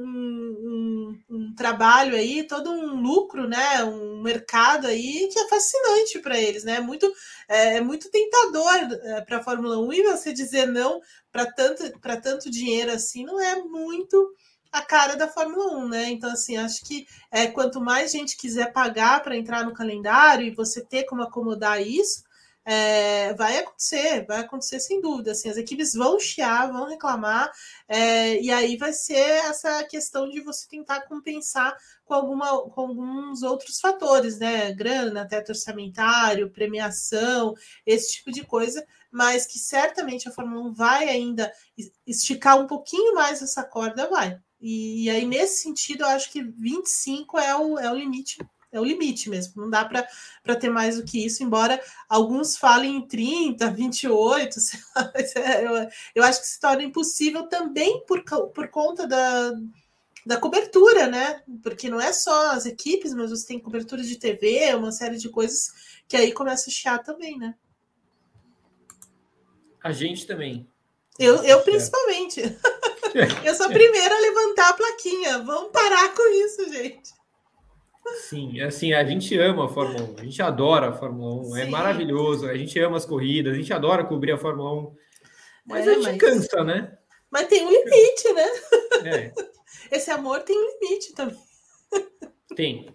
um, 0.60 1.24
um, 1.28 1.56
trabalho 1.56 2.15
aí, 2.15 2.44
todo 2.44 2.70
um 2.70 3.02
lucro, 3.02 3.48
né? 3.48 3.84
Um 3.84 4.22
mercado 4.22 4.86
aí 4.86 5.28
que 5.34 5.40
é 5.40 5.49
fascinante 5.49 6.20
para 6.20 6.40
eles, 6.40 6.64
né? 6.64 6.80
Muito, 6.80 7.11
é, 7.49 7.78
é 7.78 7.82
muito 7.82 8.11
tentador 8.11 8.76
é, 9.02 9.22
para 9.22 9.38
a 9.38 9.44
Fórmula 9.44 9.80
1 9.80 9.94
e 9.94 10.03
você 10.03 10.32
dizer 10.32 10.68
não 10.68 11.02
para 11.32 11.52
tanto, 11.52 11.91
tanto 12.22 12.52
dinheiro 12.52 12.91
assim 12.91 13.26
não 13.26 13.40
é 13.40 13.56
muito 13.56 14.36
a 14.74 14.82
cara 14.82 15.16
da 15.16 15.28
Fórmula 15.28 15.78
1, 15.78 15.88
né? 15.88 16.10
Então, 16.10 16.32
assim, 16.32 16.58
acho 16.58 16.84
que 16.84 17.06
é, 17.32 17.45
quanto 17.48 17.80
mais 17.80 18.12
gente 18.12 18.36
quiser 18.36 18.74
pagar 18.74 19.22
para 19.22 19.38
entrar 19.38 19.64
no 19.64 19.74
calendário 19.74 20.48
e 20.48 20.56
você 20.56 20.84
ter 20.84 21.04
como 21.04 21.22
acomodar 21.22 21.80
isso, 21.80 22.24
é, 22.66 23.34
vai 23.34 23.60
acontecer, 23.60 24.26
vai 24.26 24.40
acontecer 24.40 24.80
sem 24.80 25.00
dúvida. 25.00 25.32
Assim, 25.32 25.48
as 25.48 25.58
equipes 25.58 25.94
vão 25.94 26.20
chiar, 26.20 26.72
vão 26.72 26.88
reclamar, 26.88 27.52
é, 27.88 28.41
e 28.41 28.52
aí 28.52 28.76
vai 28.76 28.94
ser 28.94 29.45
essa 29.45 29.84
questão 29.84 30.28
de 30.28 30.41
você 30.41 30.68
tentar 30.68 31.02
compensar 31.02 31.76
com, 32.04 32.16
alguma, 32.16 32.70
com 32.70 32.82
alguns 32.82 33.44
outros 33.44 33.80
fatores, 33.80 34.40
né? 34.40 34.72
Grana, 34.74 35.28
teto 35.28 35.50
orçamentário, 35.50 36.50
premiação, 36.52 37.54
esse 37.86 38.14
tipo 38.14 38.32
de 38.32 38.44
coisa, 38.44 38.84
mas 39.12 39.45
que 39.45 39.60
certamente 39.60 40.28
a 40.28 40.32
Fórmula 40.32 40.68
1 40.70 40.74
vai 40.74 41.10
ainda 41.10 41.52
esticar 42.08 42.60
um 42.60 42.66
pouquinho 42.66 43.14
mais 43.14 43.40
essa 43.41 43.64
corda, 43.64 44.10
vai. 44.10 44.41
E, 44.65 45.03
e 45.03 45.10
aí, 45.10 45.26
nesse 45.26 45.61
sentido, 45.61 46.03
eu 46.03 46.07
acho 46.07 46.31
que 46.31 46.41
25 46.41 47.38
é 47.38 47.53
o, 47.53 47.77
é 47.77 47.91
o 47.91 47.95
limite 47.95 48.38
é 48.72 48.80
o 48.80 48.84
limite 48.84 49.30
mesmo, 49.30 49.61
não 49.61 49.69
dá 49.69 49.85
para 49.85 50.56
ter 50.56 50.69
mais 50.72 50.98
do 50.98 51.06
que 51.06 51.23
isso, 51.23 51.44
embora 51.44 51.80
alguns 52.10 52.57
falem 52.57 52.95
em 52.95 53.07
30, 53.07 53.69
28, 53.69 54.60
eu, 55.61 55.90
eu 56.15 56.23
acho 56.23 56.41
que 56.41 56.48
se 56.48 56.60
torna 56.60 56.81
impossível 56.81 57.44
também 57.44 58.03
por, 58.07 58.23
por 58.23 58.68
conta 58.69 59.06
da, 59.06 59.52
da 60.26 60.38
cobertura, 60.38 61.06
né? 61.06 61.44
Porque 61.61 61.88
não 61.88 62.02
é 62.02 62.11
só 62.11 62.53
as 62.53 62.65
equipes, 62.65 63.14
mas 63.14 63.30
você 63.30 63.45
tem 63.45 63.60
cobertura 63.60 64.02
de 64.02 64.18
TV, 64.18 64.73
uma 64.73 64.91
série 64.91 65.18
de 65.18 65.30
coisas 65.30 66.02
que 66.07 66.18
aí 66.18 66.31
começa 66.31 66.72
a 66.72 66.73
chiar 66.73 66.98
também, 67.03 67.38
né? 67.38 67.53
A 69.84 69.91
gente 69.91 70.26
também. 70.26 70.68
Eu, 71.19 71.44
eu 71.44 71.61
principalmente. 71.61 72.41
eu 73.45 73.56
sou 73.56 73.68
a 73.68 73.69
primeira 73.69 74.15
a 74.15 74.19
levantar 74.19 74.69
a 74.69 74.73
plaquinha. 74.73 75.40
Vamos 75.40 75.72
parar 75.72 76.14
com 76.14 76.27
isso, 76.45 76.72
gente. 76.72 77.14
Sim, 78.27 78.60
assim, 78.61 78.94
a 78.94 79.03
gente 79.03 79.38
ama 79.40 79.65
a 79.65 79.69
Fórmula 79.69 80.03
1, 80.03 80.19
a 80.19 80.23
gente 80.23 80.41
adora 80.41 80.90
a 80.90 80.94
Fórmula 80.94 81.35
1, 81.48 81.57
é 81.57 81.61
Sim. 81.61 81.68
é 81.68 81.72
maravilhoso, 81.72 82.49
a 82.49 82.57
gente 82.57 82.77
ama 82.80 82.98
as 82.98 83.06
corridas, 83.06 83.53
a 83.53 83.56
gente 83.56 83.72
adora 83.72 84.03
cobrir 84.03 84.34
a 84.34 84.38
Fórmula 84.38 84.73
1, 84.90 84.95
mas 85.65 85.88
é, 85.88 85.91
a 85.91 85.94
gente 85.94 86.03
mas... 86.03 86.18
cansa, 86.18 86.64
né? 86.65 86.98
Mas 87.31 87.48
tem 87.48 87.65
um 87.65 87.72
limite, 87.72 88.34
né? 88.34 88.48
É. 89.06 89.34
Esse 89.95 90.11
amor 90.11 90.41
tem 90.41 90.57
um 90.57 90.80
limite 90.80 91.14
também. 91.14 91.40
Tem. 92.56 92.94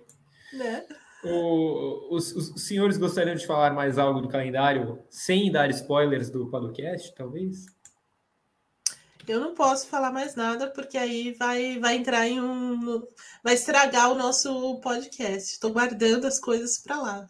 Né? 0.53 0.87
O, 1.25 2.15
os, 2.15 2.33
os, 2.33 2.67
senhores 2.67 2.97
gostariam 2.97 3.35
de 3.35 3.47
falar 3.47 3.75
mais 3.75 3.99
algo 3.99 4.21
do 4.21 4.29
calendário 4.29 5.03
sem 5.11 5.51
dar 5.51 5.69
spoilers 5.71 6.31
do 6.31 6.49
podcast, 6.49 7.13
talvez? 7.15 7.67
Eu 9.33 9.41
não 9.41 9.55
posso 9.55 9.87
falar 9.87 10.11
mais 10.11 10.35
nada, 10.35 10.69
porque 10.69 10.97
aí 10.97 11.33
vai, 11.35 11.79
vai 11.79 11.97
entrar 11.97 12.27
em 12.27 12.41
um. 12.41 13.03
Vai 13.43 13.55
estragar 13.55 14.11
o 14.11 14.15
nosso 14.15 14.81
podcast. 14.81 15.53
Estou 15.53 15.73
guardando 15.73 16.27
as 16.27 16.39
coisas 16.39 16.79
para 16.79 17.01
lá. 17.01 17.29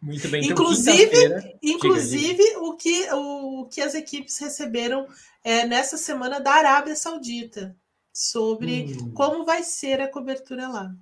Muito 0.00 0.28
bem. 0.28 0.44
Então, 0.44 0.52
inclusive, 0.52 1.56
inclusive 1.62 2.36
diga, 2.36 2.44
diga. 2.44 2.60
O, 2.60 2.76
que, 2.76 3.12
o, 3.12 3.60
o 3.62 3.66
que 3.66 3.80
as 3.80 3.94
equipes 3.94 4.38
receberam 4.38 5.06
é, 5.42 5.66
nessa 5.66 5.96
semana 5.96 6.38
da 6.38 6.52
Arábia 6.52 6.94
Saudita 6.94 7.74
sobre 8.12 8.94
hum. 9.00 9.12
como 9.12 9.44
vai 9.44 9.62
ser 9.62 10.00
a 10.00 10.08
cobertura 10.08 10.68
lá. 10.68 10.94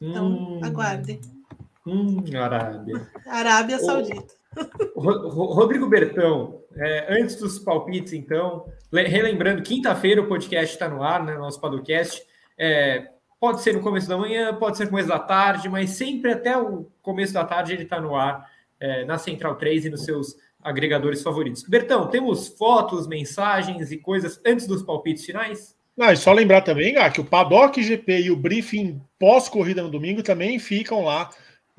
Então, 0.00 0.26
hum. 0.26 0.60
aguardem. 0.64 1.20
Hum, 1.86 2.22
Arábia. 2.36 3.10
Arábia 3.26 3.78
Saudita. 3.78 4.39
Rodrigo 4.96 5.88
Bertão, 5.88 6.60
é, 6.74 7.20
antes 7.20 7.36
dos 7.36 7.58
palpites, 7.58 8.12
então, 8.12 8.66
relembrando, 8.92 9.62
quinta-feira 9.62 10.20
o 10.20 10.28
podcast 10.28 10.74
está 10.74 10.88
no 10.88 11.02
ar, 11.02 11.24
né? 11.24 11.36
Nosso 11.36 11.60
podcast. 11.60 12.22
É, 12.58 13.10
pode 13.38 13.62
ser 13.62 13.74
no 13.74 13.80
começo 13.80 14.08
da 14.08 14.18
manhã, 14.18 14.54
pode 14.54 14.76
ser 14.76 14.84
no 14.84 14.90
começo 14.90 15.08
da 15.08 15.18
tarde, 15.18 15.68
mas 15.68 15.90
sempre 15.90 16.32
até 16.32 16.56
o 16.56 16.86
começo 17.02 17.32
da 17.32 17.44
tarde 17.44 17.72
ele 17.72 17.84
está 17.84 18.00
no 18.00 18.14
ar 18.14 18.50
é, 18.78 19.04
na 19.04 19.18
Central 19.18 19.56
3 19.56 19.86
e 19.86 19.90
nos 19.90 20.04
seus 20.04 20.36
agregadores 20.62 21.22
favoritos. 21.22 21.62
Bertão, 21.62 22.06
temos 22.08 22.48
fotos, 22.48 23.06
mensagens 23.06 23.90
e 23.90 23.96
coisas 23.96 24.40
antes 24.44 24.66
dos 24.66 24.82
palpites 24.82 25.24
finais? 25.24 25.74
Não, 25.96 26.12
e 26.12 26.16
só 26.16 26.32
lembrar 26.32 26.62
também, 26.62 26.96
ah, 26.96 27.10
que 27.10 27.20
o 27.20 27.24
Paddock 27.24 27.82
GP 27.82 28.22
e 28.22 28.30
o 28.30 28.36
briefing 28.36 29.00
pós-corrida 29.18 29.82
no 29.82 29.90
domingo 29.90 30.22
também 30.22 30.58
ficam 30.58 31.04
lá 31.04 31.30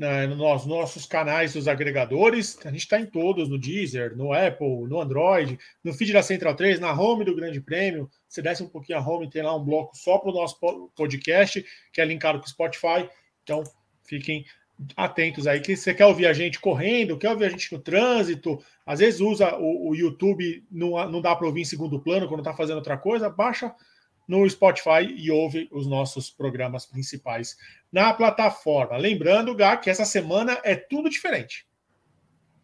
né, 0.01 0.25
nos 0.25 0.65
nossos 0.65 1.05
canais 1.05 1.53
dos 1.53 1.67
agregadores. 1.67 2.57
A 2.65 2.71
gente 2.71 2.79
está 2.79 2.99
em 2.99 3.05
todos, 3.05 3.47
no 3.47 3.59
Deezer, 3.59 4.17
no 4.17 4.33
Apple, 4.33 4.87
no 4.89 4.99
Android, 4.99 5.59
no 5.83 5.93
feed 5.93 6.11
da 6.11 6.23
Central 6.23 6.55
3, 6.55 6.79
na 6.79 6.91
home 6.91 7.23
do 7.23 7.35
Grande 7.35 7.61
Prêmio. 7.61 8.09
Você 8.27 8.41
desce 8.41 8.63
um 8.63 8.67
pouquinho 8.67 8.97
a 8.97 9.07
home, 9.07 9.29
tem 9.29 9.43
lá 9.43 9.55
um 9.55 9.63
bloco 9.63 9.95
só 9.95 10.17
para 10.17 10.31
o 10.31 10.33
nosso 10.33 10.59
podcast, 10.95 11.63
que 11.93 12.01
é 12.01 12.05
linkado 12.05 12.39
com 12.39 12.45
o 12.45 12.49
Spotify. 12.49 13.07
Então, 13.43 13.63
fiquem 14.03 14.43
atentos 14.97 15.45
aí, 15.45 15.59
que 15.59 15.75
você 15.77 15.93
quer 15.93 16.07
ouvir 16.07 16.25
a 16.25 16.33
gente 16.33 16.59
correndo, 16.59 17.15
quer 17.15 17.29
ouvir 17.29 17.45
a 17.45 17.49
gente 17.49 17.71
no 17.71 17.77
trânsito, 17.77 18.57
às 18.83 18.97
vezes 18.97 19.19
usa 19.19 19.55
o, 19.55 19.89
o 19.89 19.95
YouTube, 19.95 20.65
não, 20.71 21.11
não 21.11 21.21
dá 21.21 21.35
para 21.35 21.45
ouvir 21.45 21.61
em 21.61 21.65
segundo 21.65 21.99
plano 21.99 22.27
quando 22.27 22.39
está 22.39 22.55
fazendo 22.55 22.77
outra 22.77 22.97
coisa, 22.97 23.29
baixa 23.29 23.71
no 24.31 24.49
Spotify 24.49 25.03
e 25.13 25.29
ouve 25.29 25.67
os 25.73 25.85
nossos 25.85 26.29
programas 26.29 26.85
principais 26.85 27.57
na 27.91 28.13
plataforma. 28.13 28.95
Lembrando, 28.95 29.53
Gá, 29.53 29.75
que 29.75 29.89
essa 29.89 30.05
semana 30.05 30.57
é 30.63 30.73
tudo 30.73 31.09
diferente. 31.09 31.67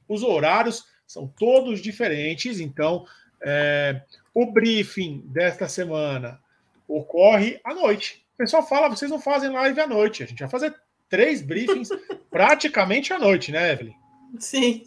Os 0.08 0.24
horários 0.24 0.86
são 1.06 1.28
todos 1.28 1.82
diferentes, 1.82 2.62
então 2.62 3.06
é, 3.44 4.02
o 4.34 4.50
briefing 4.50 5.22
desta 5.26 5.68
semana 5.68 6.40
ocorre 6.88 7.60
à 7.66 7.74
noite. 7.74 8.26
O 8.36 8.38
pessoal 8.38 8.66
fala, 8.66 8.88
vocês 8.88 9.12
não 9.12 9.20
fazem 9.20 9.50
live 9.50 9.78
à 9.82 9.88
noite. 9.88 10.24
A 10.24 10.26
gente 10.26 10.40
vai 10.40 10.50
fazer 10.50 10.74
três 11.10 11.42
briefings 11.42 11.90
praticamente 12.32 13.12
à 13.12 13.20
noite, 13.20 13.52
né, 13.52 13.74
Evelyn? 13.74 13.94
Sim. 14.40 14.86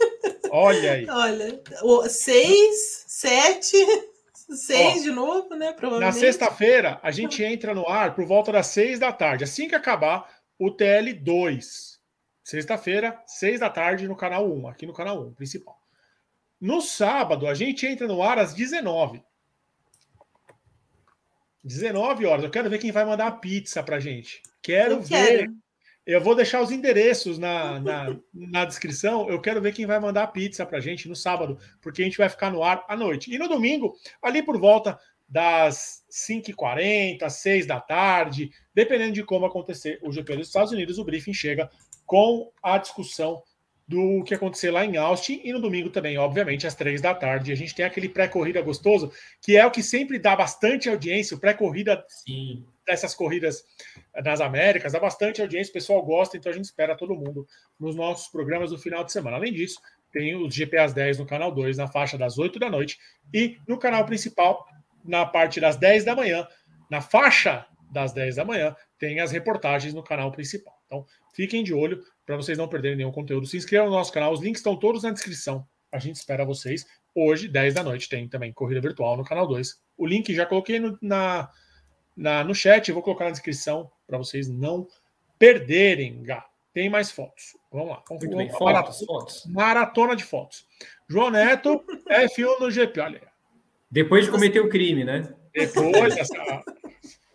Olha 0.51 0.93
aí. 0.93 1.07
Olha, 1.11 1.61
seis, 2.09 3.05
sete, 3.07 3.77
Seis 4.51 5.02
Ó, 5.02 5.05
de 5.05 5.10
novo, 5.12 5.55
né? 5.55 5.74
Na 6.01 6.12
sexta-feira, 6.12 6.98
a 7.02 7.10
gente 7.10 7.43
entra 7.43 7.74
no 7.74 7.89
ar 7.89 8.14
por 8.14 8.24
volta 8.27 8.51
das 8.51 8.66
seis 8.66 8.98
da 8.98 9.12
tarde. 9.12 9.44
Assim 9.44 9.68
que 9.68 9.74
acabar 9.74 10.28
o 10.59 10.70
TL2. 10.70 11.98
Sexta-feira, 12.43 13.22
seis 13.27 13.60
da 13.60 13.70
tarde, 13.70 14.09
no 14.09 14.16
canal 14.16 14.51
1, 14.51 14.68
aqui 14.68 14.86
no 14.86 14.93
canal 14.93 15.22
1, 15.22 15.35
principal. 15.35 15.81
No 16.60 16.82
sábado, 16.82 17.47
a 17.47 17.55
gente 17.55 17.86
entra 17.86 18.06
no 18.06 18.22
ar 18.22 18.39
às 18.39 18.52
19. 18.52 19.22
19 21.62 22.27
horas. 22.27 22.44
Eu 22.44 22.51
quero 22.51 22.68
ver 22.68 22.78
quem 22.78 22.90
vai 22.90 23.05
mandar 23.05 23.28
a 23.28 23.32
pizza 23.32 23.82
pra 23.82 24.01
gente. 24.01 24.43
Quero 24.62 24.94
Eu 24.94 25.02
ver. 25.02 25.51
Eu 26.06 26.20
vou 26.20 26.35
deixar 26.35 26.62
os 26.62 26.70
endereços 26.70 27.39
na, 27.39 27.78
na, 27.78 28.16
na 28.32 28.64
descrição. 28.64 29.28
Eu 29.28 29.40
quero 29.40 29.60
ver 29.60 29.72
quem 29.72 29.86
vai 29.86 30.01
mandar 30.01 30.24
a 30.24 30.27
pizza 30.27 30.64
pra 30.64 30.81
gente 30.81 31.09
no 31.09 31.14
sábado, 31.14 31.59
porque 31.81 32.02
a 32.02 32.05
gente 32.05 32.18
vai 32.18 32.28
ficar 32.28 32.51
no 32.51 32.64
ar 32.64 32.85
à 32.89 32.97
noite. 32.97 33.32
E 33.32 33.39
no 33.39 33.48
domingo, 33.48 33.94
ali 34.22 34.43
por 34.43 34.59
volta 34.59 34.98
das 35.28 36.02
5h40, 36.10 37.28
6 37.28 37.66
da 37.66 37.81
tarde, 37.81 38.51
dependendo 38.74 39.12
de 39.12 39.22
como 39.22 39.47
acontecer 39.47 40.01
o 40.02 40.10
GP 40.10 40.36
dos 40.36 40.48
Estados 40.48 40.72
Unidos, 40.72 40.98
o 40.98 41.05
briefing 41.05 41.32
chega 41.32 41.70
com 42.05 42.51
a 42.60 42.78
discussão 42.78 43.43
do 43.86 44.22
que 44.24 44.35
aconteceu 44.35 44.72
lá 44.72 44.85
em 44.85 44.97
Austin 44.97 45.40
e 45.43 45.52
no 45.52 45.60
domingo 45.60 45.90
também, 45.90 46.16
obviamente, 46.16 46.66
às 46.66 46.77
três 46.77 47.01
da 47.01 47.12
tarde. 47.12 47.51
A 47.51 47.56
gente 47.56 47.74
tem 47.74 47.85
aquele 47.85 48.09
pré-corrida 48.09 48.62
gostoso, 48.62 49.12
que 49.43 49.56
é 49.56 49.66
o 49.66 49.70
que 49.70 49.82
sempre 49.82 50.18
dá 50.18 50.35
bastante 50.35 50.89
audiência, 50.89 51.36
o 51.36 51.40
pré-corrida 51.40 52.05
Sim. 52.09 52.64
Dessas 52.90 53.14
corridas 53.14 53.64
nas 54.24 54.40
Américas, 54.40 54.92
dá 54.92 54.98
bastante 54.98 55.40
audiência, 55.40 55.70
o 55.70 55.74
pessoal 55.74 56.02
gosta, 56.02 56.36
então 56.36 56.50
a 56.50 56.54
gente 56.54 56.64
espera 56.64 56.96
todo 56.96 57.14
mundo 57.14 57.46
nos 57.78 57.94
nossos 57.94 58.28
programas 58.28 58.70
do 58.70 58.78
final 58.78 59.04
de 59.04 59.12
semana. 59.12 59.36
Além 59.36 59.52
disso, 59.52 59.80
tem 60.12 60.34
o 60.34 60.50
GP 60.50 60.76
às 60.76 60.92
10 60.92 61.18
no 61.18 61.26
canal 61.26 61.52
2, 61.52 61.78
na 61.78 61.86
faixa 61.86 62.18
das 62.18 62.36
8 62.36 62.58
da 62.58 62.68
noite, 62.68 62.98
e 63.32 63.58
no 63.66 63.78
canal 63.78 64.04
principal, 64.04 64.66
na 65.04 65.24
parte 65.24 65.60
das 65.60 65.76
10 65.76 66.04
da 66.04 66.16
manhã, 66.16 66.46
na 66.90 67.00
faixa 67.00 67.64
das 67.92 68.12
10 68.12 68.36
da 68.36 68.44
manhã, 68.44 68.74
tem 68.98 69.20
as 69.20 69.30
reportagens 69.30 69.94
no 69.94 70.02
canal 70.02 70.32
principal. 70.32 70.74
Então, 70.86 71.06
fiquem 71.32 71.62
de 71.62 71.72
olho 71.72 72.02
para 72.26 72.36
vocês 72.36 72.58
não 72.58 72.68
perderem 72.68 72.96
nenhum 72.96 73.12
conteúdo. 73.12 73.46
Se 73.46 73.56
inscrevam 73.56 73.88
no 73.88 73.96
nosso 73.96 74.12
canal, 74.12 74.32
os 74.32 74.40
links 74.40 74.60
estão 74.60 74.76
todos 74.76 75.04
na 75.04 75.12
descrição. 75.12 75.64
A 75.92 75.98
gente 75.98 76.16
espera 76.16 76.44
vocês. 76.44 76.84
Hoje, 77.14 77.48
10 77.48 77.74
da 77.74 77.82
noite, 77.82 78.08
tem 78.08 78.28
também 78.28 78.52
corrida 78.52 78.80
virtual 78.80 79.16
no 79.16 79.24
canal 79.24 79.46
2. 79.46 79.80
O 79.96 80.06
link 80.06 80.34
já 80.34 80.46
coloquei 80.46 80.78
no, 80.78 80.98
na, 81.00 81.48
na, 82.20 82.44
no 82.44 82.55
chat, 82.55 82.92
vou 82.92 83.02
colocar 83.02 83.24
na 83.24 83.30
descrição 83.30 83.90
para 84.06 84.18
vocês 84.18 84.48
não 84.48 84.86
perderem. 85.38 86.22
Gá. 86.22 86.44
Tem 86.72 86.88
mais 86.88 87.10
fotos. 87.10 87.56
Vamos 87.72 87.88
lá. 87.88 88.02
Vamos, 88.09 88.24
vamos- 88.24 88.52
Fotos, 88.52 88.60
maratona, 88.60 89.06
fotos. 89.06 89.47
maratona 89.47 90.16
de 90.16 90.24
fotos. 90.24 90.66
João 91.09 91.30
Neto, 91.30 91.82
F1 92.09 92.60
no 92.60 92.70
GP. 92.70 93.01
Olha. 93.01 93.22
Depois 93.90 94.24
de 94.26 94.30
cometer 94.30 94.60
o 94.60 94.68
crime, 94.68 95.02
né? 95.02 95.34
Depois, 95.52 96.16
essa, 96.16 96.34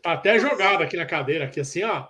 tá 0.01 0.13
até 0.13 0.39
jogado 0.39 0.83
aqui 0.83 0.95
na 0.95 1.05
cadeira, 1.05 1.45
aqui 1.45 1.59
assim, 1.59 1.83
ó. 1.83 2.07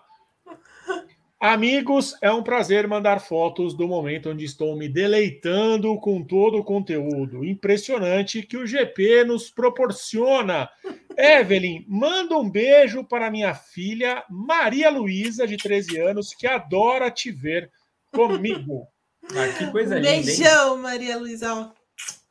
Amigos, 1.47 2.17
é 2.23 2.31
um 2.31 2.41
prazer 2.41 2.87
mandar 2.87 3.21
fotos 3.21 3.75
do 3.75 3.87
momento 3.87 4.31
onde 4.31 4.43
estou 4.43 4.75
me 4.75 4.89
deleitando 4.89 5.95
com 5.99 6.23
todo 6.23 6.57
o 6.57 6.63
conteúdo 6.63 7.45
impressionante 7.45 8.41
que 8.41 8.57
o 8.57 8.65
GP 8.65 9.25
nos 9.25 9.51
proporciona. 9.51 10.67
Evelyn, 11.15 11.85
manda 11.87 12.35
um 12.35 12.49
beijo 12.49 13.03
para 13.03 13.29
minha 13.29 13.53
filha 13.53 14.23
Maria 14.27 14.89
Luísa, 14.89 15.45
de 15.45 15.55
13 15.55 15.99
anos, 15.99 16.33
que 16.33 16.47
adora 16.47 17.11
te 17.11 17.29
ver 17.29 17.69
comigo. 18.11 18.87
Ah, 19.25 19.47
que 19.55 19.71
coisa 19.71 19.97
linda, 19.97 20.09
hein? 20.15 20.25
Beijão, 20.25 20.77
Maria 20.79 21.15
Luísa. 21.15 21.71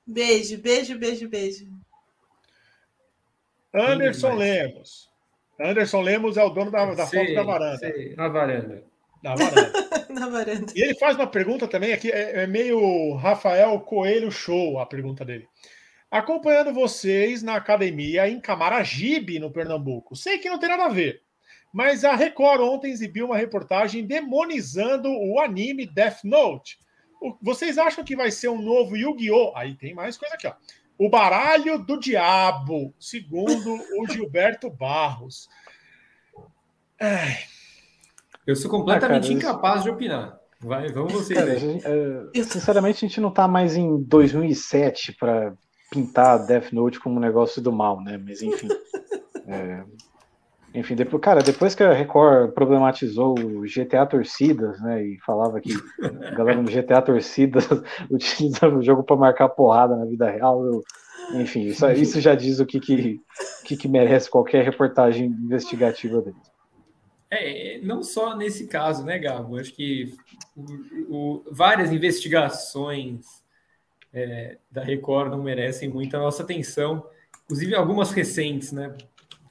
Beijo, 0.04 0.58
beijo, 0.58 0.98
beijo, 0.98 1.28
beijo. 1.28 1.68
Anderson. 3.72 4.34
Lemos. 4.34 5.08
Anderson 5.60 6.00
Lemos 6.00 6.36
é 6.36 6.42
o 6.42 6.50
dono 6.50 6.72
da, 6.72 6.84
da 6.94 7.06
foto 7.06 7.32
da 7.32 7.44
varanda. 7.44 7.78
sei, 7.78 8.16
na 8.16 8.26
varanda. 8.26 8.93
Da 9.24 9.34
varanda. 9.34 9.72
Na 10.12 10.28
varanda. 10.28 10.72
E 10.76 10.82
ele 10.82 10.94
faz 10.98 11.16
uma 11.16 11.26
pergunta 11.26 11.66
também 11.66 11.94
aqui, 11.94 12.12
é, 12.12 12.42
é 12.42 12.46
meio 12.46 13.14
Rafael 13.14 13.80
Coelho 13.80 14.30
Show 14.30 14.78
a 14.78 14.84
pergunta 14.84 15.24
dele. 15.24 15.48
Acompanhando 16.10 16.74
vocês 16.74 17.42
na 17.42 17.56
academia 17.56 18.28
em 18.28 18.38
Camaragibe, 18.38 19.38
no 19.38 19.50
Pernambuco. 19.50 20.14
Sei 20.14 20.36
que 20.36 20.50
não 20.50 20.58
tem 20.58 20.68
nada 20.68 20.84
a 20.84 20.90
ver, 20.90 21.22
mas 21.72 22.04
a 22.04 22.14
Record 22.14 22.60
ontem 22.60 22.92
exibiu 22.92 23.24
uma 23.24 23.38
reportagem 23.38 24.06
demonizando 24.06 25.08
o 25.08 25.40
anime 25.40 25.86
Death 25.86 26.22
Note. 26.22 26.78
Vocês 27.40 27.78
acham 27.78 28.04
que 28.04 28.14
vai 28.14 28.30
ser 28.30 28.48
um 28.48 28.60
novo 28.60 28.94
Yu-Gi-Oh? 28.94 29.56
Aí 29.56 29.74
tem 29.74 29.94
mais 29.94 30.18
coisa 30.18 30.34
aqui, 30.34 30.46
ó. 30.46 30.52
O 30.98 31.08
baralho 31.08 31.78
do 31.78 31.98
diabo, 31.98 32.94
segundo 33.00 33.74
o 33.98 34.06
Gilberto 34.06 34.68
Barros. 34.68 35.48
Ai, 37.00 37.38
Eu 38.46 38.54
sou 38.56 38.70
completamente 38.70 39.04
Ah, 39.04 39.08
cara, 39.08 39.20
isso- 39.24 39.32
incapaz 39.32 39.82
de 39.82 39.90
opinar. 39.90 40.38
Vai, 40.60 40.88
vamos 40.92 41.12
vocês 41.12 41.38
Cara, 41.38 41.56
gente, 41.58 41.84
é, 41.86 42.42
sinceramente, 42.44 43.04
a 43.04 43.08
gente 43.08 43.20
não 43.20 43.30
tá 43.30 43.46
mais 43.46 43.76
em 43.76 44.02
2007 44.02 45.12
para 45.18 45.52
pintar 45.90 46.46
Death 46.46 46.72
Note 46.72 46.98
como 47.00 47.16
um 47.16 47.20
negócio 47.20 47.60
do 47.60 47.70
mal, 47.72 48.00
né? 48.02 48.18
Mas 48.22 48.40
enfim. 48.42 48.68
É, 49.46 49.84
enfim, 50.74 50.94
depois, 50.94 51.22
cara, 51.22 51.42
depois 51.42 51.74
que 51.74 51.82
a 51.82 51.92
Record 51.92 52.52
problematizou 52.54 53.38
o 53.38 53.60
GTA 53.66 54.06
Torcidas, 54.06 54.80
né? 54.80 55.04
E 55.06 55.18
falava 55.20 55.60
que 55.60 55.70
a 56.02 56.30
galera 56.34 56.62
no 56.62 56.70
GTA 56.70 57.02
Torcidas 57.02 57.68
utilizava 58.10 58.74
o 58.74 58.82
jogo 58.82 59.02
para 59.04 59.16
marcar 59.16 59.50
porrada 59.50 59.94
na 59.96 60.06
vida 60.06 60.30
real, 60.30 60.64
eu- 60.64 60.82
enfim, 61.34 61.66
isso, 61.66 61.86
isso 61.90 62.20
já 62.22 62.34
diz 62.34 62.58
o 62.58 62.64
que, 62.64 62.80
que, 62.80 63.20
que, 63.66 63.76
que 63.76 63.86
merece 63.86 64.30
qualquer 64.30 64.64
reportagem 64.64 65.26
investigativa 65.26 66.22
deles. 66.22 66.53
É, 67.30 67.78
não 67.82 68.02
só 68.02 68.36
nesse 68.36 68.66
caso, 68.66 69.04
né, 69.04 69.18
Gabo? 69.18 69.58
Acho 69.58 69.72
que 69.72 70.14
o- 70.56 71.16
o- 71.16 71.44
várias 71.50 71.90
investigações 71.92 73.42
é, 74.12 74.58
da 74.70 74.84
Record 74.84 75.32
não 75.32 75.42
merecem 75.42 75.88
muita 75.88 76.18
nossa 76.18 76.44
atenção, 76.44 77.04
inclusive 77.44 77.74
algumas 77.74 78.12
recentes, 78.12 78.70
né? 78.70 78.96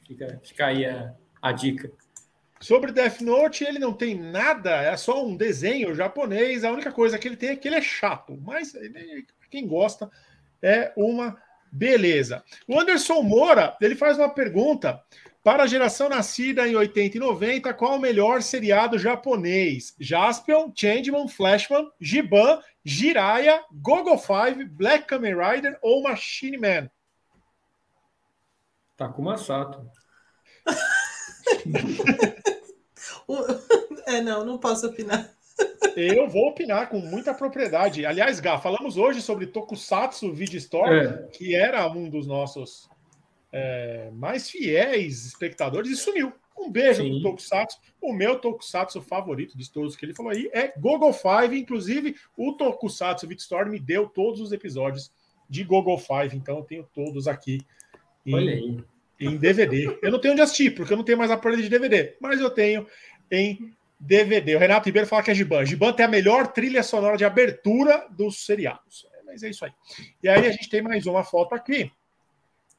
Fica, 0.08 0.40
fica 0.42 0.68
aí 0.68 0.86
a, 0.86 1.14
a 1.42 1.52
dica. 1.52 1.92
Sobre 2.62 2.94
Death 2.94 3.20
Note, 3.20 3.66
ele 3.66 3.78
não 3.78 3.92
tem 3.92 4.16
nada, 4.18 4.72
é 4.82 4.96
só 4.96 5.26
um 5.26 5.36
desenho 5.36 5.94
japonês. 5.94 6.64
A 6.64 6.72
única 6.72 6.94
coisa 6.94 7.20
que 7.20 7.28
ele 7.28 7.36
tem 7.36 7.50
é 7.50 7.56
que 7.58 7.68
ele 7.68 7.76
é 7.76 7.82
chato, 7.82 8.40
mas 8.42 8.72
quem 9.52 9.68
gosta 9.68 10.10
é 10.62 10.94
uma 10.96 11.38
beleza. 11.70 12.42
O 12.66 12.80
Anderson 12.80 13.22
Moura, 13.22 13.76
ele 13.82 13.96
faz 13.96 14.18
uma 14.18 14.30
pergunta 14.30 15.04
para 15.44 15.64
a 15.64 15.68
geração 15.68 16.08
nascida 16.08 16.66
em 16.68 16.76
80 16.76 17.18
e 17.18 17.20
90, 17.20 17.74
qual 17.74 17.98
o 17.98 18.00
melhor 18.00 18.42
seriado 18.42 18.98
japonês? 18.98 19.94
Jaspion, 20.00 20.72
Changeman, 20.74 21.28
Flashman, 21.28 21.90
Giban, 22.00 22.62
Jiraiya, 22.84 23.62
Gogo 23.72 24.18
5, 24.18 24.66
Black 24.72 25.06
Kamen 25.06 25.36
Rider 25.36 25.78
ou 25.82 26.02
Machine 26.02 26.58
Man? 26.58 26.90
Takuma 28.96 29.38
Sato. 29.38 29.86
O- 33.28 33.46
É, 34.06 34.22
não, 34.22 34.46
não 34.46 34.58
posso 34.58 34.88
opinar. 34.88 35.30
Eu 35.96 36.28
vou 36.28 36.50
opinar 36.50 36.90
com 36.90 37.00
muita 37.00 37.34
propriedade. 37.34 38.06
Aliás, 38.06 38.40
Gá, 38.40 38.60
falamos 38.60 38.98
hoje 38.98 39.22
sobre 39.22 39.48
Tokusatsu 39.48 40.34
Video 40.34 40.58
Store, 40.58 40.94
É. 40.94 41.28
que 41.28 41.56
era 41.56 41.88
um 41.88 42.10
dos 42.10 42.28
nossos 42.28 42.90
é, 43.54 44.10
mais 44.12 44.50
fiéis 44.50 45.26
espectadores 45.26 45.92
e 45.92 45.96
sumiu. 45.96 46.34
Um 46.58 46.72
beijo 46.72 47.04
Sim. 47.04 47.12
pro 47.12 47.22
Tokusatsu. 47.22 47.80
O 48.02 48.12
meu 48.12 48.40
Tokusatsu 48.40 49.02
favorito 49.02 49.58
de 49.58 49.72
todos 49.72 49.96
que 49.96 50.06
ele 50.06 50.16
falou 50.16 50.32
aí 50.32 50.50
é 50.52 50.74
Google 50.78 51.14
Five. 51.14 51.58
Inclusive, 51.58 52.16
o 52.36 52.54
Tokusatsu 52.54 53.28
Video 53.28 53.42
Store 53.42 53.70
me 53.70 53.80
deu 53.80 54.10
todos 54.10 54.42
os 54.42 54.52
episódios 54.52 55.12
de 55.50 55.64
Google 55.64 55.98
Five, 55.98 56.36
então 56.36 56.58
eu 56.58 56.64
tenho 56.64 56.84
todos 56.94 57.28
aqui 57.28 57.62
em, 58.26 58.34
Olha 58.34 58.54
aí. 58.54 58.84
em 59.20 59.38
DVD. 59.38 60.00
Eu 60.02 60.12
não 60.12 60.20
tenho 60.20 60.34
onde 60.34 60.42
assistir, 60.42 60.74
porque 60.74 60.94
eu 60.94 60.98
não 60.98 61.04
tenho 61.04 61.18
mais 61.18 61.30
aparelho 61.30 61.62
de 61.62 61.70
DVD, 61.70 62.16
mas 62.20 62.40
eu 62.40 62.50
tenho 62.50 62.88
em 63.30 63.72
DVD. 64.00 64.56
O 64.56 64.60
Renato 64.60 64.86
Ribeiro 64.88 65.08
fala 65.08 65.22
que 65.22 65.32
é 65.32 65.36
Giban. 65.36 65.66
Giban 65.66 65.94
tem 65.94 66.06
a 66.06 66.10
melhor 66.10 66.48
trilha 66.48 66.82
sonora 66.82 67.18
de 67.18 67.26
abertura 67.26 68.08
dos 68.10 68.46
seriados. 68.46 69.06
É, 69.14 69.24
Mas 69.24 69.44
é 69.44 69.50
isso 69.50 69.66
aí. 69.66 69.72
E 70.24 70.30
aí 70.30 70.48
a 70.48 70.52
gente 70.52 70.70
tem 70.70 70.82
mais 70.82 71.06
uma 71.06 71.24
foto 71.24 71.54
aqui. 71.54 71.92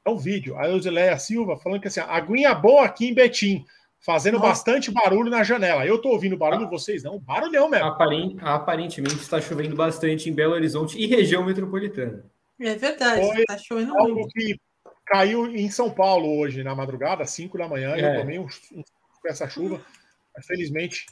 É 0.05 0.11
um 0.11 0.17
vídeo. 0.19 0.57
A 0.59 0.69
Eusileia 0.69 1.19
Silva 1.19 1.57
falando 1.57 1.81
que 1.81 1.89
assim, 1.89 2.01
aguinha 2.01 2.55
boa 2.55 2.85
aqui 2.85 3.07
em 3.09 3.15
Betim, 3.15 3.65
fazendo 4.01 4.35
Nossa. 4.35 4.49
bastante 4.49 4.91
barulho 4.91 5.31
na 5.31 5.43
janela. 5.43 5.87
Eu 5.87 5.99
tô 6.01 6.11
ouvindo 6.11 6.37
barulho, 6.37 6.69
vocês 6.69 7.03
não. 7.03 7.19
Barulhão 7.19 7.69
mesmo. 7.71 7.87
Aparen- 7.87 8.37
Aparentemente 8.41 9.17
está 9.17 9.41
chovendo 9.41 9.75
bastante 9.75 10.29
em 10.29 10.33
Belo 10.35 10.53
Horizonte 10.55 10.99
e 10.99 11.07
região 11.07 11.45
metropolitana. 11.45 12.25
É 12.61 12.75
verdade, 12.75 13.27
Foi 13.27 13.45
tá 13.45 13.59
chovendo 13.59 13.97
Algo 13.99 14.15
muito. 14.15 14.29
que 14.33 14.57
caiu 15.07 15.47
em 15.47 15.71
São 15.71 15.91
Paulo 15.91 16.39
hoje 16.39 16.63
na 16.63 16.75
madrugada, 16.75 17.25
5 17.25 17.57
da 17.59 17.67
manhã. 17.67 17.95
É. 17.97 18.17
Eu 18.17 18.21
tomei 18.21 18.39
um, 18.39 18.45
um 18.73 18.83
com 19.23 19.29
essa 19.29 19.49
chuva. 19.49 19.81
Mas, 20.37 20.47
felizmente 20.47 21.07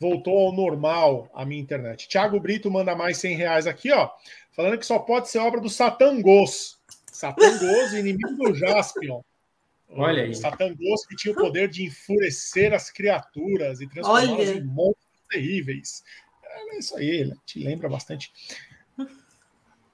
voltou 0.00 0.38
ao 0.46 0.52
normal 0.52 1.28
a 1.34 1.44
minha 1.44 1.60
internet. 1.60 2.06
Thiago 2.08 2.38
Brito 2.38 2.70
manda 2.70 2.94
mais 2.94 3.16
100 3.18 3.34
reais 3.36 3.66
aqui, 3.66 3.90
ó, 3.92 4.10
falando 4.54 4.78
que 4.78 4.84
só 4.86 4.98
pode 4.98 5.28
ser 5.30 5.38
obra 5.38 5.60
do 5.60 5.68
Satangos. 5.70 6.76
Satangos, 7.16 7.92
inimigo 7.94 8.36
do 8.36 8.54
Jaspion. 8.54 9.22
Olha 9.88 10.24
aí. 10.24 10.34
Satã 10.34 10.74
Ghost 10.74 11.08
que 11.08 11.16
tinha 11.16 11.32
o 11.32 11.36
poder 11.36 11.68
de 11.68 11.84
enfurecer 11.84 12.74
as 12.74 12.90
criaturas 12.90 13.80
e 13.80 13.88
transformá-las 13.88 14.48
em 14.50 14.64
monstros 14.64 15.06
terríveis. 15.30 16.04
É 16.44 16.78
isso 16.78 16.96
aí, 16.96 17.32
te 17.44 17.58
lembra 17.58 17.88
bastante. 17.88 18.32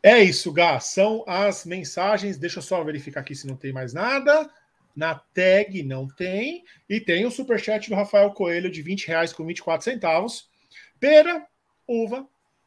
É 0.03 0.21
isso, 0.21 0.53
Gá. 0.53 0.81
São 0.81 1.25
as 1.29 1.65
mensagens. 1.65 2.37
Deixa 2.37 2.59
eu 2.59 2.63
só 2.63 2.83
verificar 2.83 3.21
aqui 3.21 3.35
se 3.35 3.47
não 3.47 3.57
tem 3.57 3.73
mais 3.73 3.93
nada. 3.93 4.51
Na 4.97 5.15
tag 5.15 5.83
não 5.85 6.09
tem. 6.09 6.65
E 6.89 7.01
tem 7.01 7.25
o 7.25 7.31
superchat 7.31 7.89
do 7.89 7.95
Rafael 7.95 8.33
Coelho 8.33 8.71
de 8.71 8.83
20 8.83 9.07
reais 9.07 9.33
com 9.33 9.47
24 9.47 9.85
centavos. 9.85 10.51
Pera, 10.99 11.47
uva, 11.87 12.27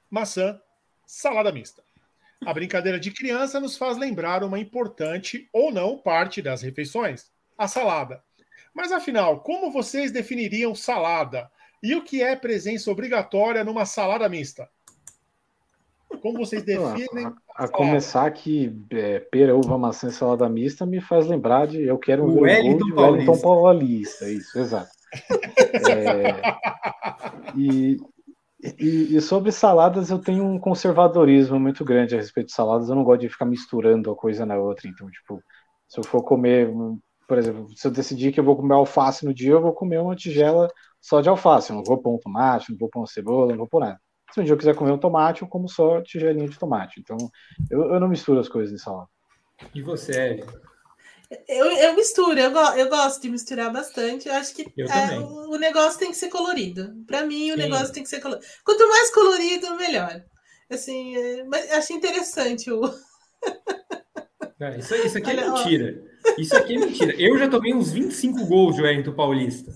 maçã, 0.09 0.59
salada 1.05 1.51
mista. 1.51 1.83
A 2.43 2.53
brincadeira 2.53 2.99
de 2.99 3.11
criança 3.11 3.59
nos 3.59 3.77
faz 3.77 3.97
lembrar 3.97 4.43
uma 4.43 4.59
importante 4.59 5.47
ou 5.53 5.71
não 5.71 5.97
parte 5.97 6.41
das 6.41 6.61
refeições, 6.61 7.25
a 7.57 7.67
salada. 7.67 8.23
Mas 8.73 8.91
afinal, 8.91 9.39
como 9.39 9.71
vocês 9.71 10.11
definiriam 10.11 10.75
salada? 10.75 11.49
E 11.81 11.95
o 11.95 12.03
que 12.03 12.21
é 12.21 12.35
presença 12.35 12.91
obrigatória 12.91 13.63
numa 13.63 13.85
salada 13.85 14.27
mista? 14.27 14.67
Como 16.21 16.37
vocês 16.37 16.63
definem? 16.63 17.27
A, 17.55 17.65
a 17.65 17.67
começar 17.67 18.29
que 18.31 18.75
é, 18.89 19.19
pera, 19.19 19.55
uva, 19.55 19.77
maçã 19.77 20.07
e 20.07 20.11
salada 20.11 20.47
mista 20.49 20.85
me 20.85 20.99
faz 20.99 21.27
lembrar 21.27 21.67
de 21.67 21.83
eu 21.83 21.97
quero 21.97 22.23
um 22.25 22.37
o 22.37 22.41
Wellington, 22.41 22.95
Paulista. 22.95 23.31
Wellington 23.31 23.41
Paulista. 23.41 24.29
Isso, 24.29 24.59
exato. 24.59 24.89
é, 25.89 26.41
e, 27.55 27.97
e, 28.79 29.15
e, 29.15 29.21
sobre 29.21 29.51
saladas, 29.51 30.09
eu 30.09 30.19
tenho 30.19 30.43
um 30.43 30.59
conservadorismo 30.59 31.59
muito 31.59 31.83
grande 31.83 32.15
a 32.15 32.17
respeito 32.17 32.47
de 32.47 32.53
saladas. 32.53 32.89
Eu 32.89 32.95
não 32.95 33.03
gosto 33.03 33.21
de 33.21 33.29
ficar 33.29 33.45
misturando 33.45 34.11
a 34.11 34.15
coisa 34.15 34.45
na 34.45 34.57
outra. 34.57 34.87
Então, 34.87 35.09
tipo, 35.09 35.41
se 35.87 35.99
eu 35.99 36.03
for 36.03 36.23
comer, 36.23 36.71
por 37.27 37.37
exemplo, 37.37 37.67
se 37.75 37.87
eu 37.87 37.91
decidir 37.91 38.31
que 38.31 38.39
eu 38.39 38.43
vou 38.43 38.55
comer 38.55 38.73
alface 38.73 39.25
no 39.25 39.33
dia, 39.33 39.51
eu 39.51 39.61
vou 39.61 39.73
comer 39.73 39.99
uma 39.99 40.15
tigela 40.15 40.69
só 41.01 41.21
de 41.21 41.29
alface. 41.29 41.69
Eu 41.69 41.77
não 41.77 41.83
vou 41.83 41.97
pôr 41.97 42.15
um 42.15 42.19
tomate, 42.19 42.71
não 42.71 42.77
vou 42.77 42.89
pôr 42.89 42.99
uma 42.99 43.07
cebola, 43.07 43.51
não 43.51 43.57
vou 43.57 43.67
pôr 43.67 43.81
nada. 43.81 43.99
Se 44.31 44.41
um 44.41 44.43
dia 44.43 44.53
eu 44.53 44.57
quiser 44.57 44.75
comer 44.75 44.91
um 44.91 44.97
tomate, 44.97 45.41
eu 45.41 45.47
como 45.47 45.69
só 45.69 46.01
tigelinha 46.01 46.47
de 46.47 46.57
tomate. 46.57 46.99
Então, 46.99 47.17
eu, 47.69 47.93
eu 47.93 47.99
não 47.99 48.07
misturo 48.07 48.39
as 48.39 48.49
coisas 48.49 48.73
em 48.73 48.83
salada. 48.83 49.07
E 49.73 49.81
você, 49.81 50.11
Eve? 50.11 50.43
Eu, 51.47 51.65
eu 51.65 51.95
misturo, 51.95 52.39
eu, 52.39 52.51
go, 52.51 52.59
eu 52.75 52.89
gosto 52.89 53.21
de 53.21 53.29
misturar 53.29 53.71
bastante. 53.71 54.27
Eu 54.27 54.35
acho 54.35 54.53
que 54.53 54.63
é, 54.77 55.17
o, 55.17 55.51
o, 55.53 55.57
negócio 55.57 55.99
tem 55.99 56.11
que 56.11 56.17
ser 56.17 56.29
colorido. 56.29 56.93
Para 57.07 57.25
mim, 57.25 57.47
Sim. 57.47 57.51
o 57.53 57.57
negócio 57.57 57.93
tem 57.93 58.03
que 58.03 58.09
ser 58.09 58.21
colorido. 58.21 58.45
Quanto 58.63 58.87
mais 58.87 59.11
colorido, 59.11 59.75
melhor. 59.75 60.23
Assim, 60.69 61.15
é, 61.15 61.43
mas 61.45 61.71
acho 61.71 61.93
interessante 61.93 62.71
o. 62.71 62.81
É, 64.57 64.77
isso, 64.77 64.95
isso 64.95 65.17
aqui 65.17 65.31
é 65.31 65.33
Olha, 65.33 65.41
é 65.41 65.49
mentira. 65.49 66.01
Ó. 66.25 66.41
Isso 66.41 66.55
aqui 66.55 66.75
é 66.75 66.79
mentira. 66.79 67.13
Eu 67.21 67.37
já 67.37 67.49
tomei 67.49 67.73
uns 67.73 67.91
25 67.91 68.45
gols 68.45 68.75
de 68.75 68.83
Wellington 68.83 69.13
Paulista. 69.13 69.73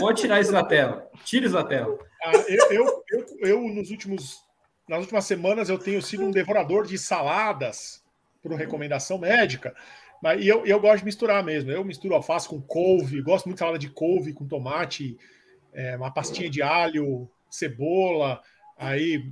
Pode 0.00 0.20
tirar 0.20 0.40
isso 0.40 0.50
da 0.50 0.64
tela. 0.64 1.08
Tira 1.24 1.46
isso 1.46 1.54
da 1.54 1.62
tela. 1.62 1.96
Ah, 2.24 2.32
eu, 2.48 2.72
eu, 2.72 3.04
eu, 3.08 3.26
eu, 3.38 3.60
nos 3.60 3.90
últimos, 3.90 4.40
nas 4.88 5.00
últimas 5.00 5.24
semanas, 5.24 5.68
eu 5.68 5.78
tenho 5.78 6.02
sido 6.02 6.24
um 6.24 6.30
devorador 6.32 6.86
de 6.86 6.98
saladas 6.98 8.02
por 8.42 8.52
recomendação 8.52 9.16
médica. 9.16 9.74
Mas, 10.22 10.42
e 10.42 10.48
eu, 10.48 10.66
eu 10.66 10.78
gosto 10.80 10.98
de 10.98 11.04
misturar 11.06 11.42
mesmo. 11.42 11.70
Eu 11.70 11.84
misturo 11.84 12.14
alface 12.14 12.48
com 12.48 12.60
couve, 12.60 13.22
gosto 13.22 13.46
muito 13.46 13.56
de 13.56 13.60
salada 13.60 13.78
de 13.78 13.88
couve 13.88 14.32
com 14.32 14.46
tomate, 14.46 15.18
é, 15.72 15.96
uma 15.96 16.10
pastinha 16.10 16.50
de 16.50 16.62
alho, 16.62 17.28
cebola, 17.50 18.40
aí 18.76 19.24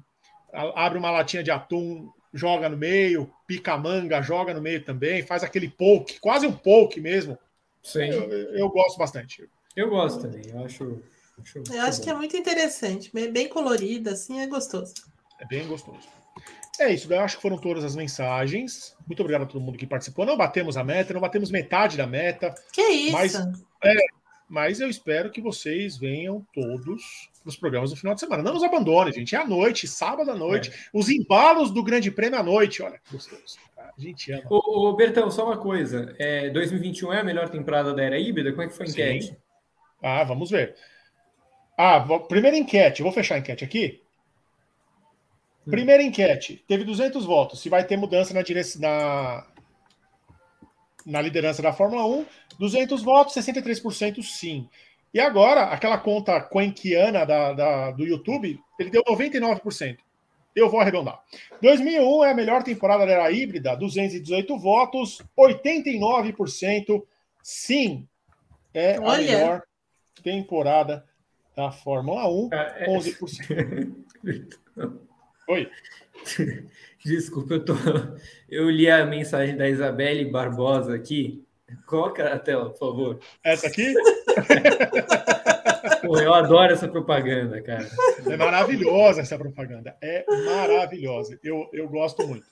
abre 0.53 0.99
uma 0.99 1.11
latinha 1.11 1.43
de 1.43 1.51
atum, 1.51 2.11
joga 2.33 2.69
no 2.69 2.77
meio, 2.77 3.31
pica 3.47 3.75
a 3.75 3.79
manga, 3.79 4.23
joga 4.23 4.55
no 4.55 4.61
meio 4.61 4.83
também, 4.83 5.23
faz 5.23 5.43
aquele 5.43 5.69
poke, 5.69 6.19
quase 6.21 6.47
um 6.47 6.53
poke 6.53 7.01
mesmo. 7.01 7.39
Sim. 7.83 8.09
Eu, 8.09 8.31
eu 8.55 8.69
gosto 8.69 8.99
bastante. 8.99 9.49
Eu 9.77 9.89
gosto 9.89 10.23
também, 10.23 10.43
eu 10.49 10.65
acho. 10.65 11.03
acho 11.41 11.59
eu 11.73 11.83
acho 11.83 11.99
bom. 11.99 12.05
que 12.05 12.11
é 12.11 12.15
muito 12.15 12.37
interessante, 12.37 13.11
bem 13.13 13.49
colorida, 13.49 14.13
assim, 14.13 14.41
é 14.41 14.47
gostoso. 14.47 14.95
É 15.39 15.47
bem 15.47 15.67
gostoso. 15.67 16.09
É 16.81 16.93
isso, 16.93 17.13
eu 17.13 17.21
acho 17.21 17.37
que 17.37 17.43
foram 17.43 17.59
todas 17.59 17.85
as 17.85 17.97
mensagens. 17.97 18.97
Muito 19.07 19.21
obrigado 19.21 19.43
a 19.43 19.47
todo 19.47 19.61
mundo 19.61 19.79
que 19.79 19.87
participou. 19.87 20.25
Não 20.25 20.37
batemos 20.37 20.77
a 20.77 20.85
meta, 20.85 21.13
não 21.13 21.21
batemos 21.21 21.51
metade 21.51 21.97
da 21.97 22.07
meta. 22.07 22.55
Que 22.73 22.83
isso? 22.83 23.13
Mas, 23.13 23.35
é, 23.83 23.97
mas 24.49 24.81
eu 24.81 24.89
espero 24.89 25.31
que 25.31 25.41
vocês 25.41 25.99
venham 25.99 26.47
todos 26.55 27.29
nos 27.45 27.57
programas 27.57 27.91
do 27.91 27.97
final 27.97 28.15
de 28.15 28.21
semana. 28.21 28.43
Não 28.43 28.55
nos 28.55 28.63
abandone, 28.63 29.13
gente. 29.13 29.35
É 29.35 29.39
à 29.39 29.47
noite, 29.47 29.89
sábado 29.89 30.31
à 30.31 30.35
noite. 30.35 30.71
É. 30.71 30.75
Os 30.93 31.09
embalos 31.09 31.71
do 31.71 31.83
Grande 31.83 32.11
Prêmio 32.11 32.39
à 32.39 32.43
noite. 32.43 32.83
Olha, 32.83 33.01
gostoso. 33.11 33.59
A 33.77 34.01
gente 34.01 34.31
ama. 34.33 34.45
Ô, 34.49 34.89
ô 34.89 34.97
Bertão, 34.97 35.31
só 35.31 35.45
uma 35.45 35.59
coisa. 35.59 36.15
É, 36.19 36.49
2021 36.51 37.13
é 37.13 37.21
a 37.21 37.25
melhor 37.25 37.49
temporada 37.49 37.93
da 37.93 38.03
era 38.03 38.19
híbrida? 38.19 38.51
Como 38.51 38.63
é 38.63 38.69
que 38.69 38.75
foi 38.75 38.87
a 38.87 38.89
enquete? 38.89 39.27
Sim. 39.27 39.37
Ah, 40.03 40.25
vamos 40.25 40.51
ver. 40.51 40.77
Ah, 41.77 42.01
primeira 42.29 42.57
enquete. 42.57 43.03
Vou 43.03 43.13
fechar 43.13 43.35
a 43.35 43.39
enquete 43.39 43.65
aqui. 43.65 44.03
Primeira 45.71 46.03
enquete, 46.03 46.65
teve 46.67 46.85
200 46.85 47.25
votos. 47.25 47.61
Se 47.61 47.69
vai 47.69 47.85
ter 47.85 47.97
mudança 47.97 48.33
na, 48.33 48.43
dire... 48.43 48.63
na... 48.79 49.47
na 51.05 51.21
liderança 51.21 51.63
da 51.63 51.73
Fórmula 51.73 52.07
1, 52.07 52.27
200 52.59 53.03
votos, 53.03 53.35
63% 53.35 54.23
sim. 54.23 54.69
E 55.13 55.21
agora, 55.21 55.65
aquela 55.65 55.99
conta 55.99 56.41
Quenkiana 56.41 57.25
da, 57.25 57.53
da, 57.53 57.91
do 57.93 58.05
YouTube, 58.05 58.61
ele 58.79 58.91
deu 58.91 59.03
99%. 59.05 59.99
Eu 60.55 60.69
vou 60.69 60.81
arredondar. 60.81 61.23
2001 61.63 62.25
é 62.25 62.31
a 62.31 62.35
melhor 62.35 62.63
temporada 62.63 63.07
da 63.07 63.13
era 63.13 63.31
híbrida, 63.31 63.77
218 63.77 64.59
votos, 64.59 65.23
89% 65.39 67.03
sim. 67.43 68.09
É 68.75 68.99
Olha. 68.99 69.13
a 69.13 69.19
melhor 69.19 69.63
temporada 70.23 71.05
da 71.57 71.71
Fórmula 71.71 72.29
1, 72.29 72.51
11%. 72.89 73.95
Oi. 75.49 75.71
Desculpa, 77.05 77.55
eu, 77.55 77.65
tô... 77.65 77.75
eu 78.51 78.69
li 78.69 78.91
a 78.91 79.07
mensagem 79.07 79.57
da 79.57 79.69
Isabelle 79.69 80.31
Barbosa 80.31 80.95
aqui. 80.95 81.43
Coloca 81.87 82.33
a 82.33 82.39
tela, 82.39 82.71
por 82.71 82.79
favor. 82.79 83.21
Essa 83.43 83.67
aqui? 83.67 83.95
Pô, 86.05 86.19
eu 86.19 86.35
adoro 86.35 86.73
essa 86.73 86.87
propaganda, 86.87 87.61
cara. 87.63 87.89
É 88.27 88.37
maravilhosa 88.37 89.23
essa 89.23 89.39
propaganda. 89.39 89.97
É 90.03 90.25
maravilhosa. 90.45 91.39
Eu, 91.43 91.69
eu 91.73 91.89
gosto 91.89 92.27
muito. 92.27 92.47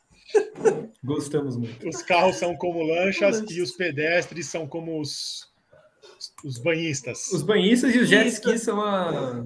Gostamos 1.05 1.56
muito. 1.56 1.89
Os 1.89 2.02
carros 2.02 2.36
são 2.36 2.56
como 2.56 2.82
lanchas 2.82 3.44
e 3.51 3.60
os 3.60 3.73
pedestres 3.73 4.47
são 4.47 4.66
como 4.66 5.01
os, 5.01 5.48
os 6.44 6.59
banhistas. 6.59 7.31
Os 7.31 7.43
banhistas 7.43 7.94
e 7.94 7.98
os 7.98 8.09
jet 8.09 8.28
skis 8.28 8.62
são 8.62 8.81
a... 8.81 9.44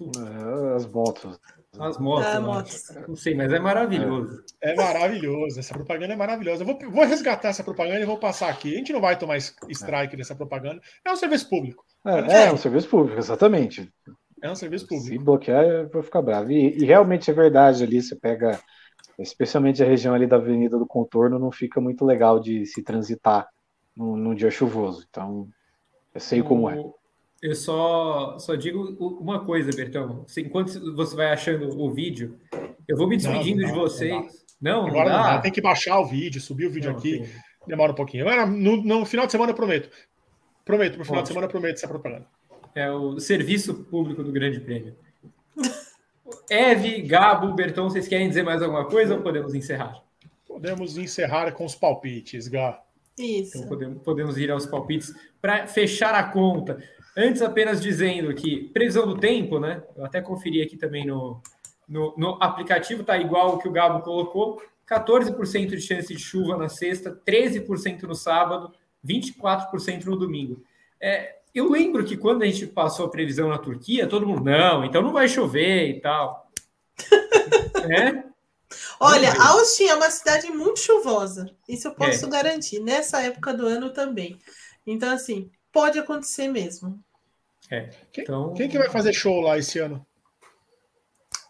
É, 0.00 0.76
as 0.76 0.86
motos. 0.86 1.38
As 1.78 1.98
motos. 1.98 2.26
Ah, 2.26 2.40
motos. 2.40 2.84
Não 3.08 3.16
sei, 3.16 3.34
mas 3.34 3.50
é 3.50 3.58
maravilhoso. 3.58 4.44
É. 4.60 4.72
é 4.72 4.74
maravilhoso. 4.74 5.58
Essa 5.58 5.72
propaganda 5.72 6.12
é 6.12 6.16
maravilhosa. 6.16 6.62
Eu 6.62 6.66
vou, 6.66 6.78
vou, 6.90 7.04
resgatar 7.04 7.48
essa 7.48 7.64
propaganda 7.64 8.00
e 8.00 8.04
vou 8.04 8.18
passar 8.18 8.50
aqui. 8.50 8.74
A 8.74 8.78
gente 8.78 8.92
não 8.92 9.00
vai 9.00 9.18
tomar 9.18 9.38
strike 9.38 10.16
dessa 10.16 10.34
propaganda. 10.34 10.82
É 11.04 11.10
um 11.10 11.16
serviço 11.16 11.48
público. 11.48 11.84
É, 12.04 12.46
é 12.46 12.52
um 12.52 12.58
serviço 12.58 12.88
público, 12.88 13.18
exatamente. 13.18 13.90
É 14.42 14.50
um 14.50 14.54
serviço 14.54 14.86
público. 14.86 15.08
Se 15.08 15.18
bloquear, 15.18 15.64
eu 15.64 15.88
vou 15.88 16.02
ficar 16.02 16.20
bravo. 16.20 16.50
E, 16.50 16.76
e, 16.76 16.84
realmente 16.84 17.30
é 17.30 17.34
verdade 17.34 17.82
ali. 17.84 18.02
Você 18.02 18.16
pega, 18.16 18.60
especialmente 19.18 19.82
a 19.82 19.86
região 19.86 20.14
ali 20.14 20.26
da 20.26 20.36
Avenida 20.36 20.78
do 20.78 20.86
Contorno, 20.86 21.38
não 21.38 21.50
fica 21.50 21.80
muito 21.80 22.04
legal 22.04 22.38
de 22.38 22.66
se 22.66 22.82
transitar 22.82 23.48
num, 23.96 24.14
num 24.14 24.34
dia 24.34 24.50
chuvoso. 24.50 25.06
Então, 25.08 25.48
eu 26.14 26.20
sei 26.20 26.42
como 26.42 26.68
é. 26.68 26.84
Eu 27.42 27.56
só, 27.56 28.38
só 28.38 28.54
digo 28.54 28.96
uma 29.20 29.44
coisa, 29.44 29.72
Bertão. 29.74 30.24
Enquanto 30.38 30.94
você 30.94 31.16
vai 31.16 31.32
achando 31.32 31.76
o 31.76 31.92
vídeo, 31.92 32.38
eu 32.86 32.96
vou 32.96 33.08
me 33.08 33.16
despedindo 33.16 33.62
não, 33.62 33.68
não, 33.68 33.74
de 33.74 33.80
vocês. 33.80 34.44
Não, 34.60 34.86
Agora 34.86 35.10
não 35.10 35.22
dá. 35.22 35.38
Tem 35.40 35.50
que 35.50 35.60
baixar 35.60 35.98
o 35.98 36.06
vídeo, 36.06 36.40
subir 36.40 36.66
o 36.66 36.70
vídeo 36.70 36.92
aqui. 36.92 37.28
Demora 37.66 37.90
um 37.90 37.96
pouquinho. 37.96 38.26
No, 38.46 38.80
no, 38.80 39.04
final 39.04 39.26
de 39.26 39.32
semana 39.32 39.50
eu 39.50 39.56
prometo. 39.56 39.90
Prometo, 40.64 40.96
no 40.96 41.04
final 41.04 41.20
Ótimo. 41.20 41.22
de 41.22 41.28
semana 41.28 41.46
eu 41.46 41.50
prometo 41.50 41.76
essa 41.78 41.88
propaganda. 41.88 42.26
É 42.76 42.88
o 42.92 43.18
serviço 43.18 43.74
público 43.74 44.22
do 44.22 44.30
Grande 44.30 44.60
Prêmio. 44.60 44.94
Eve, 46.48 47.02
Gabo, 47.02 47.52
Bertão, 47.54 47.90
vocês 47.90 48.06
querem 48.06 48.28
dizer 48.28 48.44
mais 48.44 48.62
alguma 48.62 48.84
coisa 48.84 49.16
ou 49.16 49.20
podemos 49.20 49.52
encerrar? 49.52 50.00
Podemos 50.46 50.96
encerrar 50.96 51.50
com 51.52 51.64
os 51.64 51.74
palpites, 51.74 52.46
Gá. 52.46 52.80
Isso. 53.18 53.58
Então 53.58 53.68
podemos, 53.68 54.02
podemos 54.02 54.38
ir 54.38 54.50
aos 54.50 54.64
palpites 54.64 55.12
para 55.40 55.66
fechar 55.66 56.14
a 56.14 56.22
conta. 56.22 56.82
Antes, 57.16 57.42
apenas 57.42 57.80
dizendo 57.80 58.34
que 58.34 58.68
previsão 58.72 59.06
do 59.06 59.18
tempo, 59.18 59.58
né? 59.58 59.82
Eu 59.96 60.04
até 60.04 60.20
conferi 60.20 60.62
aqui 60.62 60.76
também 60.76 61.06
no, 61.06 61.42
no, 61.86 62.14
no 62.16 62.38
aplicativo, 62.40 63.04
tá 63.04 63.18
igual 63.18 63.54
o 63.54 63.58
que 63.58 63.68
o 63.68 63.72
Gabo 63.72 64.00
colocou. 64.00 64.62
14% 64.88 65.68
de 65.68 65.80
chance 65.80 66.14
de 66.14 66.20
chuva 66.20 66.56
na 66.56 66.68
sexta, 66.68 67.18
13% 67.26 68.02
no 68.02 68.14
sábado, 68.14 68.72
24% 69.06 70.04
no 70.04 70.16
domingo. 70.16 70.62
É, 71.00 71.36
eu 71.54 71.70
lembro 71.70 72.04
que 72.04 72.16
quando 72.16 72.42
a 72.42 72.46
gente 72.46 72.66
passou 72.66 73.06
a 73.06 73.10
previsão 73.10 73.48
na 73.48 73.58
Turquia, 73.58 74.06
todo 74.06 74.26
mundo, 74.26 74.44
não, 74.44 74.84
então 74.84 75.02
não 75.02 75.12
vai 75.12 75.28
chover 75.28 75.88
e 75.88 76.00
tal. 76.00 76.50
é? 77.90 78.24
Olha, 78.98 79.32
Austin 79.38 79.84
é 79.84 79.94
uma 79.94 80.10
cidade 80.10 80.48
muito 80.50 80.80
chuvosa, 80.80 81.50
isso 81.68 81.88
eu 81.88 81.94
posso 81.94 82.26
é. 82.26 82.28
garantir, 82.28 82.80
nessa 82.80 83.20
época 83.22 83.52
do 83.52 83.66
ano 83.66 83.92
também. 83.92 84.38
Então, 84.86 85.12
assim, 85.12 85.50
pode 85.72 85.98
acontecer 85.98 86.48
mesmo. 86.48 87.02
É. 87.70 87.88
Quem, 88.12 88.24
então... 88.24 88.52
quem 88.54 88.68
que 88.68 88.78
vai 88.78 88.88
fazer 88.88 89.12
show 89.12 89.40
lá 89.40 89.58
esse 89.58 89.78
ano? 89.78 90.04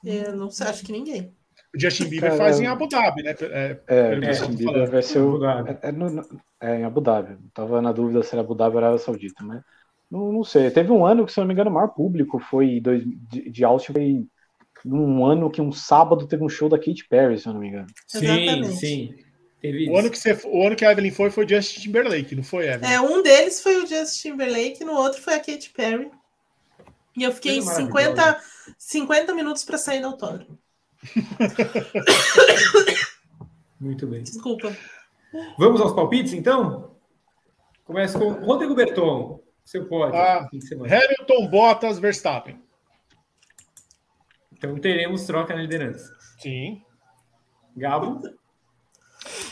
Eu 0.05 0.37
não 0.37 0.51
sei, 0.51 0.67
acho 0.67 0.85
que 0.85 0.93
ninguém. 0.93 1.35
O 1.75 1.81
Justin 1.81 2.05
Bieber 2.05 2.31
Cara, 2.31 2.45
faz 2.45 2.61
em 2.61 2.67
Abu 2.67 2.87
Dhabi, 2.87 3.23
né? 3.23 3.35
É, 3.41 3.81
é 3.87 4.19
o 4.19 4.25
Justin 4.25 4.57
Bieber 4.57 4.91
vai 4.91 5.03
ser 5.03 5.21
o. 5.21 5.45
É, 5.45 5.79
é, 5.83 5.93
no, 5.93 6.23
é, 6.61 6.81
em 6.81 6.85
Abu 6.85 7.01
Dhabi. 7.01 7.39
Tava 7.55 7.81
na 7.81 7.93
dúvida 7.93 8.23
se 8.23 8.35
era 8.35 8.43
Abu 8.43 8.55
Dhabi 8.55 8.77
ou 8.77 8.79
Arábia 8.79 8.99
Saudita, 8.99 9.43
mas 9.43 9.63
não, 10.11 10.31
não, 10.33 10.45
sei. 10.45 10.71
Teve 10.71 10.93
um 10.93 11.07
ano 11.07 11.25
que, 11.25 11.33
se 11.33 11.41
não 11.41 11.47
me 11.47 11.55
engano, 11.55 11.71
o 11.71 11.73
maior 11.73 11.89
público 11.89 12.39
foi 12.39 12.79
dois, 12.81 13.03
de, 13.05 13.51
de 13.51 13.65
Austin 13.65 13.93
foi 13.93 14.27
num 14.85 15.25
ano 15.25 15.51
que 15.51 15.63
um 15.63 15.73
sábado 15.73 16.27
teve 16.27 16.45
um 16.45 16.49
show 16.49 16.69
da 16.69 16.79
Katy 16.79 17.07
Perry, 17.09 17.39
se 17.39 17.49
eu 17.49 17.55
não 17.55 17.61
me 17.61 17.69
engano. 17.69 17.87
Sim, 18.07 18.27
Exatamente. 18.27 18.77
sim. 18.77 19.15
Teve 19.63 19.89
o, 19.89 19.97
ano 19.97 20.11
que 20.11 20.19
você, 20.19 20.37
o 20.45 20.67
ano 20.67 20.75
que 20.75 20.85
a 20.85 20.91
Evelyn 20.91 21.13
foi 21.13 21.31
foi 21.31 21.49
Justin 21.49 21.83
Timberlake, 21.83 22.35
não 22.35 22.43
foi, 22.43 22.69
Evelyn? 22.69 22.93
É, 22.93 23.01
um 23.01 23.23
deles 23.23 23.63
foi 23.63 23.77
o 23.77 23.87
Justin 23.87 24.33
Timberlake, 24.33 24.85
no 24.85 24.95
outro 24.95 25.23
foi 25.23 25.35
a 25.35 25.39
Katy 25.39 25.71
Perry. 25.71 26.11
E 27.17 27.23
eu 27.23 27.33
fiquei 27.33 27.63
50, 27.63 28.43
50 28.77 29.33
minutos 29.35 29.65
para 29.65 29.79
sair 29.79 30.01
do 30.01 30.09
autódromo. 30.09 30.59
Muito 33.79 34.05
bem. 34.09 34.25
Desculpa. 34.25 34.77
Vamos 35.57 35.81
aos 35.81 35.93
palpites, 35.93 36.33
então? 36.33 36.97
Começa 37.85 38.19
com 38.19 38.33
Rodrigo 38.33 38.75
Berton. 38.75 39.41
Seu 39.65 39.87
pode. 39.87 40.17
Ah, 40.17 40.49
Hamilton, 40.49 41.49
Bottas, 41.49 42.01
Verstappen. 42.01 42.61
Então 44.53 44.77
teremos 44.79 45.25
troca 45.25 45.55
na 45.55 45.63
liderança. 45.63 46.13
Sim. 46.41 46.83
Gabo? 47.77 48.21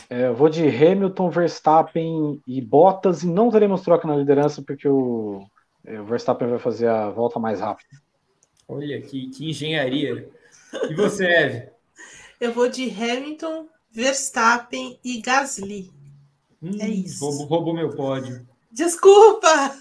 É, 0.09 0.27
eu 0.27 0.35
vou 0.35 0.49
de 0.49 0.67
Hamilton, 0.67 1.29
Verstappen 1.29 2.41
e 2.45 2.61
Bottas 2.61 3.23
e 3.23 3.27
não 3.27 3.49
teremos 3.49 3.81
troca 3.81 4.07
na 4.07 4.15
liderança 4.15 4.61
porque 4.61 4.87
o, 4.87 5.45
é, 5.85 5.99
o 5.99 6.05
Verstappen 6.05 6.47
vai 6.47 6.59
fazer 6.59 6.87
a 6.87 7.09
volta 7.09 7.39
mais 7.39 7.61
rápida. 7.61 7.89
Olha 8.67 9.01
que, 9.01 9.29
que 9.29 9.49
engenharia. 9.49 10.29
E 10.89 10.93
você, 10.95 11.25
Eve? 11.25 11.69
Eu 12.39 12.51
vou 12.53 12.67
de 12.67 12.89
Hamilton, 12.89 13.67
Verstappen 13.91 14.99
e 15.03 15.21
Gasly. 15.21 15.91
Hum, 16.61 16.77
é 16.79 16.87
isso. 16.87 17.23
Roubou, 17.23 17.45
roubou, 17.45 17.73
meu 17.73 17.89
pódio. 17.91 18.47
Desculpa! 18.71 19.75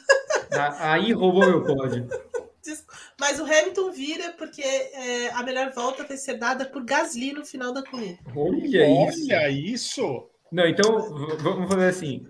Aí 0.78 1.12
roubou 1.12 1.46
meu 1.46 1.64
pódio. 1.64 2.06
Mas 3.18 3.40
o 3.40 3.44
Hamilton 3.44 3.90
vira 3.92 4.34
porque 4.36 4.62
é, 4.62 5.19
a 5.40 5.42
melhor 5.42 5.72
volta 5.72 6.04
vai 6.04 6.16
ser 6.16 6.34
dada 6.34 6.66
por 6.66 6.84
Gasly 6.84 7.32
no 7.32 7.44
final 7.44 7.72
da 7.72 7.82
corrida. 7.82 8.18
Olha, 8.36 8.86
Olha 8.86 9.50
isso. 9.50 10.00
isso! 10.00 10.30
Não, 10.52 10.66
então 10.66 11.38
vamos 11.38 11.68
fazer 11.68 11.88
assim: 11.88 12.26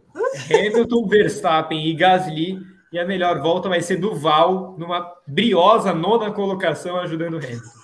Hamilton, 0.51 1.07
Verstappen 1.07 1.87
e 1.87 1.95
Gasly. 1.95 2.59
E 2.93 2.99
a 2.99 3.05
melhor 3.05 3.41
volta 3.41 3.69
vai 3.69 3.81
ser 3.81 3.99
do 3.99 4.17
Val, 4.17 4.77
numa 4.77 5.15
briosa 5.25 5.95
nona 5.95 6.33
colocação, 6.33 6.97
ajudando 6.97 7.35
o 7.35 7.37
Hamilton. 7.37 7.81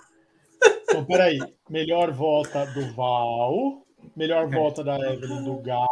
Então, 0.83 1.05
peraí. 1.05 1.39
Melhor 1.71 2.13
volta 2.13 2.67
do 2.67 2.93
Val. 2.93 3.87
Melhor 4.17 4.53
é. 4.53 4.57
volta 4.57 4.83
da 4.83 4.97
Evelyn 5.13 5.45
do 5.45 5.59
Gas. 5.59 5.87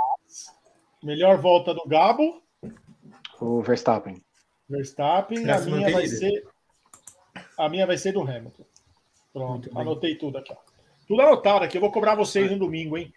Melhor 1.02 1.39
volta 1.39 1.73
do 1.73 1.85
Gabo. 1.86 2.43
O 3.40 3.62
Verstappen. 3.62 4.20
Verstappen. 4.69 5.48
a 5.48 5.61
minha 5.61 5.93
vai 5.93 6.06
ser. 6.09 6.44
A 7.56 7.69
minha 7.69 7.86
vai 7.86 7.97
ser 7.97 8.12
do 8.12 8.23
Hamilton. 8.23 8.65
Pronto, 9.35 9.69
anotei 9.77 10.15
tudo 10.15 10.39
aqui. 10.39 10.52
Ó. 10.52 10.56
Tudo 11.09 11.20
anotado 11.20 11.65
aqui. 11.65 11.77
Eu 11.77 11.81
vou 11.81 11.90
cobrar 11.90 12.15
vocês 12.15 12.48
no 12.51 12.59
domingo, 12.59 12.97
hein? 12.97 13.12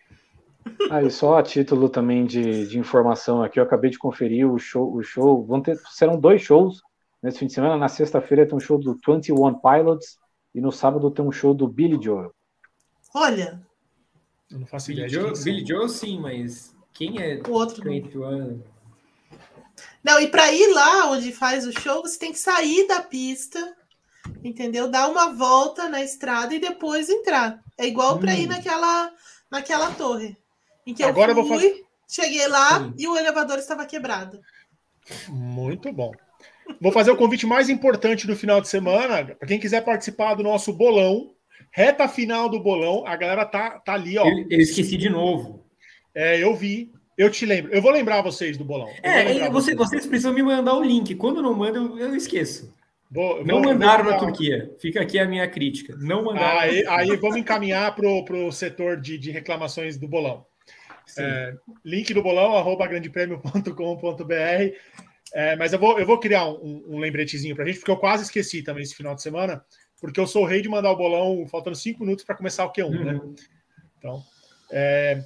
Aí, 0.89 1.10
só 1.11 1.38
a 1.38 1.44
título 1.44 1.88
também 1.89 2.26
de, 2.26 2.68
de 2.68 2.80
informação 2.80 3.41
aqui, 3.44 3.60
eu 3.60 3.64
acabei 3.64 3.91
de 3.91 3.99
conferir 3.99 4.52
o 4.52 4.57
show. 4.57 4.94
O 4.94 5.03
show 5.03 5.45
vão 5.45 5.61
ter, 5.61 5.77
serão 5.91 6.19
dois 6.19 6.41
shows 6.41 6.81
nesse 7.22 7.38
fim 7.38 7.45
de 7.45 7.53
semana. 7.53 7.77
Na 7.77 7.88
sexta-feira 7.88 8.48
tem 8.48 8.57
um 8.57 8.60
show 8.60 8.80
do 8.80 8.94
21 9.07 9.60
Pilots 9.60 10.18
e 10.56 10.60
no 10.60 10.72
sábado 10.72 11.11
tem 11.11 11.23
um 11.23 11.31
show 11.31 11.53
do 11.53 11.68
Billy 11.68 12.03
Joel. 12.03 12.34
Olha! 13.14 13.61
Eu 14.52 14.60
não 14.60 14.65
faço 14.65 14.88
Billy 14.88 15.06
ideia. 15.06 15.23
Joe, 15.23 15.44
Billy 15.44 15.65
Joel, 15.65 15.88
sim, 15.88 16.19
mas 16.19 16.76
quem 16.94 17.22
é 17.22 17.39
o 17.48 17.52
outro? 17.52 17.84
21? 17.84 18.60
Não, 20.03 20.19
e 20.19 20.27
para 20.27 20.52
ir 20.52 20.73
lá 20.73 21.11
onde 21.11 21.31
faz 21.31 21.65
o 21.68 21.72
show, 21.72 22.02
você 22.02 22.18
tem 22.18 22.31
que 22.31 22.39
sair 22.39 22.88
da 22.88 23.02
pista, 23.02 23.60
entendeu? 24.44 24.90
Dar 24.90 25.10
uma 25.10 25.34
volta 25.34 25.90
na 25.90 26.04
estrada 26.04 26.54
e 26.54 26.60
depois 26.60 27.10
entrar. 27.10 27.60
É 27.78 27.86
igual 27.86 28.16
hum. 28.16 28.20
para 28.20 28.36
ir 28.36 28.48
naquela, 28.48 29.12
naquela 29.50 29.92
torre. 29.92 30.38
Em 30.86 30.94
que 30.94 31.04
Agora 31.04 31.32
eu 31.32 31.36
fui, 31.36 31.44
vou 31.44 31.54
fazer... 31.54 31.84
cheguei 32.08 32.48
lá 32.48 32.80
Sim. 32.80 32.94
e 32.98 33.08
o 33.08 33.18
elevador 33.18 33.58
estava 33.58 33.86
quebrado. 33.86 34.40
Muito 35.28 35.92
bom. 35.92 36.12
Vou 36.82 36.92
fazer 36.92 37.12
o 37.12 37.18
convite 37.18 37.46
mais 37.46 37.70
importante 37.70 38.28
do 38.28 38.36
final 38.36 38.62
de 38.62 38.68
semana. 38.68 39.36
Para 39.36 39.48
quem 39.48 39.60
quiser 39.60 39.84
participar 39.84 40.36
do 40.36 40.44
nosso 40.44 40.74
bolão, 40.74 41.32
reta 41.72 42.08
final 42.08 42.50
do 42.50 42.60
bolão, 42.60 43.06
a 43.06 43.16
galera 43.16 43.46
tá, 43.46 43.80
tá 43.80 43.94
ali, 43.94 44.18
ó. 44.18 44.28
Eu, 44.28 44.46
eu 44.50 44.60
esqueci 44.60 44.98
de 44.98 45.10
novo. 45.10 45.66
É, 46.14 46.42
eu 46.42 46.56
vi. 46.56 46.92
Eu 47.18 47.32
te 47.32 47.46
lembro. 47.46 47.74
Eu 47.74 47.82
vou 47.82 47.92
lembrar 47.92 48.22
vocês 48.22 48.58
do 48.58 48.64
bolão. 48.64 48.90
é, 49.02 49.50
você, 49.50 49.74
vocês. 49.74 50.06
precisam 50.06 50.34
me 50.34 50.44
mandar 50.44 50.76
o 50.76 50.84
link. 50.84 51.16
Quando 51.16 51.42
não 51.42 51.54
manda, 51.54 51.80
eu, 51.80 51.98
eu 51.98 52.16
esqueço. 52.16 52.74
Vou, 53.10 53.46
não 53.46 53.62
vou, 53.62 53.74
mandaram 53.74 54.04
vou 54.04 54.14
na 54.14 54.20
Turquia. 54.20 54.76
Fica 54.80 55.02
aqui 55.02 55.18
a 55.18 55.26
minha 55.26 55.48
crítica. 55.48 55.96
Não 55.98 56.24
mandaram. 56.24 56.60
Aí, 56.60 56.86
aí 56.88 57.16
vamos 57.16 57.38
encaminhar 57.38 57.96
para 57.96 58.08
o 58.08 58.52
setor 58.52 59.00
de, 59.00 59.18
de 59.18 59.32
reclamações 59.32 59.98
do 59.98 60.08
bolão. 60.08 60.46
É, 61.18 61.54
link 61.86 62.14
do 62.14 62.22
bolão, 62.22 62.56
arroba 62.56 62.86
grandepremio.com.br. 62.88 64.76
É, 65.34 65.56
mas 65.56 65.74
eu 65.74 65.80
vou, 65.80 66.00
eu 66.00 66.06
vou 66.06 66.20
criar 66.20 66.48
um, 66.48 66.84
um 66.88 67.00
lembretezinho 67.00 67.56
para 67.56 67.64
a 67.64 67.68
gente, 67.68 67.80
porque 67.80 67.92
eu 67.92 67.98
quase 67.98 68.24
esqueci 68.24 68.62
também 68.62 68.84
esse 68.84 68.96
final 68.96 69.16
de 69.16 69.22
semana, 69.22 69.64
porque 70.00 70.20
eu 70.20 70.28
sou 70.28 70.44
o 70.44 70.46
rei 70.46 70.62
de 70.62 70.70
mandar 70.70 70.92
o 70.92 70.98
bolão 70.98 71.46
faltando 71.48 71.76
cinco 71.76 72.02
minutos 72.02 72.24
para 72.24 72.36
começar 72.36 72.66
o 72.66 72.72
Q1, 72.72 72.90
né? 72.90 73.14
uhum. 73.14 73.30
né? 73.30 73.36
Então, 73.98 74.24
é, 74.72 75.24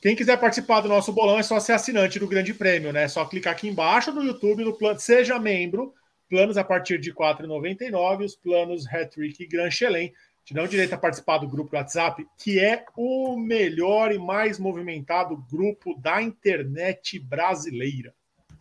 quem 0.00 0.16
quiser 0.16 0.38
participar 0.38 0.80
do 0.80 0.88
nosso 0.88 1.12
bolão 1.12 1.38
é 1.38 1.42
só 1.42 1.58
ser 1.60 1.72
assinante 1.72 2.18
do 2.18 2.28
Grande 2.28 2.52
Prêmio, 2.52 2.92
né? 2.92 3.04
É 3.04 3.08
só 3.08 3.24
clicar 3.24 3.52
aqui 3.52 3.68
embaixo 3.68 4.12
no 4.12 4.22
YouTube, 4.22 4.64
no 4.64 4.76
plano 4.76 4.98
Seja 4.98 5.38
Membro, 5.38 5.94
planos 6.28 6.56
a 6.56 6.64
partir 6.64 6.98
de 6.98 7.10
R$ 7.10 7.16
4,99, 7.16 8.24
os 8.24 8.36
planos 8.36 8.86
Hattrick 8.86 9.42
e 9.42 9.46
Grand 9.46 9.70
Chelem 9.70 10.12
te 10.44 10.52
dão 10.52 10.66
direito 10.66 10.94
a 10.94 10.98
participar 10.98 11.38
do 11.38 11.48
grupo 11.48 11.70
do 11.70 11.76
WhatsApp, 11.76 12.26
que 12.38 12.60
é 12.60 12.84
o 12.96 13.36
melhor 13.36 14.12
e 14.12 14.18
mais 14.18 14.58
movimentado 14.58 15.42
grupo 15.50 15.98
da 15.98 16.20
internet 16.20 17.18
brasileira. 17.18 18.14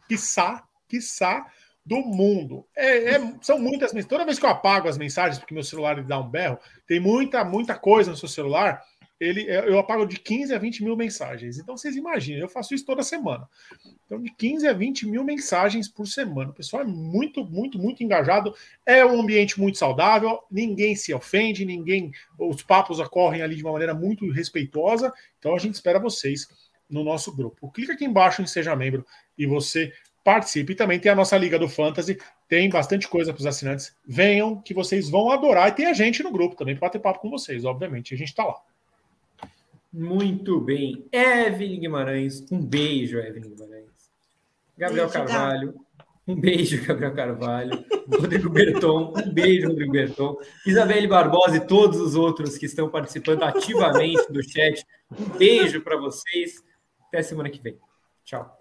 Quiçá, 0.07 0.64
quiçá, 0.88 1.45
do 1.85 1.98
mundo. 1.98 2.65
É, 2.76 3.15
é, 3.15 3.34
são 3.41 3.60
muitas 3.60 3.91
mensagens. 3.91 4.07
Toda 4.07 4.26
vez 4.26 4.40
que 4.40 4.45
eu 4.45 4.49
apago 4.49 4.88
as 4.88 4.98
mensagens, 4.98 5.38
porque 5.38 5.53
meu 5.53 5.64
celular 5.64 6.02
dá 6.03 6.19
um 6.19 6.30
berro, 6.30 6.57
tem 6.88 6.99
muita, 6.99 7.44
muita 7.44 7.76
coisa 7.76 8.11
no 8.11 8.18
seu 8.18 8.30
celular 8.30 8.81
ele, 9.19 9.49
é, 9.49 9.68
eu 9.68 9.80
apago 9.80 10.06
de 10.06 10.19
15 10.19 10.53
a 10.53 10.57
20 10.57 10.84
mil 10.84 10.95
mensagens. 10.95 11.57
Então 11.57 11.77
vocês 11.77 11.95
imaginem, 11.95 12.41
eu 12.41 12.49
faço 12.49 12.73
isso 12.73 12.85
toda 12.85 13.03
semana. 13.03 13.48
Então, 14.06 14.22
de 14.22 14.34
15 14.35 14.68
a 14.68 14.73
20 14.73 15.07
mil 15.07 15.23
mensagens 15.23 15.88
por 15.88 16.07
semana. 16.07 16.52
O 16.52 16.53
pessoal 16.53 16.84
é 16.84 16.85
muito, 16.85 17.45
muito, 17.45 17.80
muito 17.80 18.03
engajado. 18.03 18.53
É 18.85 19.06
um 19.06 19.22
ambiente 19.22 19.60
muito 19.60 19.77
saudável, 19.77 20.40
ninguém 20.52 20.95
se 20.95 21.14
ofende, 21.14 21.65
ninguém. 21.65 22.11
Os 22.38 22.64
papos 22.64 22.99
ocorrem 22.99 23.41
ali 23.41 23.56
de 23.56 23.64
uma 23.64 23.72
maneira 23.72 23.94
muito 23.94 24.30
respeitosa. 24.30 25.14
Então 25.40 25.56
a 25.56 25.60
gente 25.60 25.76
espera 25.76 25.99
vocês 25.99 26.48
no 26.90 27.03
nosso 27.03 27.35
grupo. 27.35 27.72
Clica 27.72 27.94
aqui 27.94 28.06
embaixo 28.06 28.41
em 28.41 28.48
Seja 28.48 28.76
Membro 28.76 29.06
e 29.38 29.45
você 29.45 29.91
participe. 30.23 30.73
E 30.73 30.76
também 30.76 30.99
tem 30.99 31.11
a 31.11 31.15
nossa 31.15 31.38
Liga 31.38 31.60
do 31.60 31.68
Fantasy, 31.68 32.18
tem 32.48 32.69
bastante 32.69 33.07
coisa 33.07 33.34
para 33.34 33.41
os 33.41 33.45
assinantes. 33.45 33.95
Venham, 34.06 34.61
que 34.61 34.73
vocês 34.73 35.10
vão 35.10 35.31
adorar. 35.31 35.69
E 35.69 35.73
tem 35.73 35.85
a 35.85 35.94
gente 35.94 36.23
no 36.23 36.31
grupo 36.31 36.56
também 36.56 36.76
para 36.76 36.88
bater 36.88 36.99
papo 36.99 37.19
com 37.19 37.30
vocês, 37.30 37.65
obviamente. 37.65 38.14
A 38.14 38.18
gente 38.18 38.30
está 38.30 38.45
lá. 38.45 38.56
Muito 39.94 40.60
bem. 40.60 41.07
Evelyn 41.11 41.80
Guimarães, 41.80 42.44
um 42.52 42.60
beijo, 42.60 43.20
Evelyn 43.20 43.52
Guimarães. 43.52 43.84
Gabriel 44.76 45.07
beijo, 45.07 45.14
Carvalho, 45.14 45.76
um 46.28 46.36
beijo, 46.36 46.82
Gabriel 46.88 47.14
Carvalho. 47.14 47.86
Rodrigo 48.10 48.49
Berton, 48.49 49.14
um 49.15 49.32
beijo, 49.32 49.68
Rodrigo 49.68 49.91
Berton. 49.91 50.36
Isabelle 50.65 51.07
Barbosa 51.07 51.57
e 51.57 51.68
todos 51.68 51.99
os 51.99 52.15
outros 52.15 52.57
que 52.57 52.65
estão 52.65 52.90
participando 52.90 53.44
ativamente 53.44 54.32
do 54.32 54.41
chat. 54.41 54.84
Um 55.11 55.38
beijo 55.38 55.82
para 55.82 55.95
vocês. 55.95 56.64
Até 57.07 57.22
semana 57.22 57.52
que 57.52 57.61
vem. 57.61 57.78
Tchau. 58.26 58.60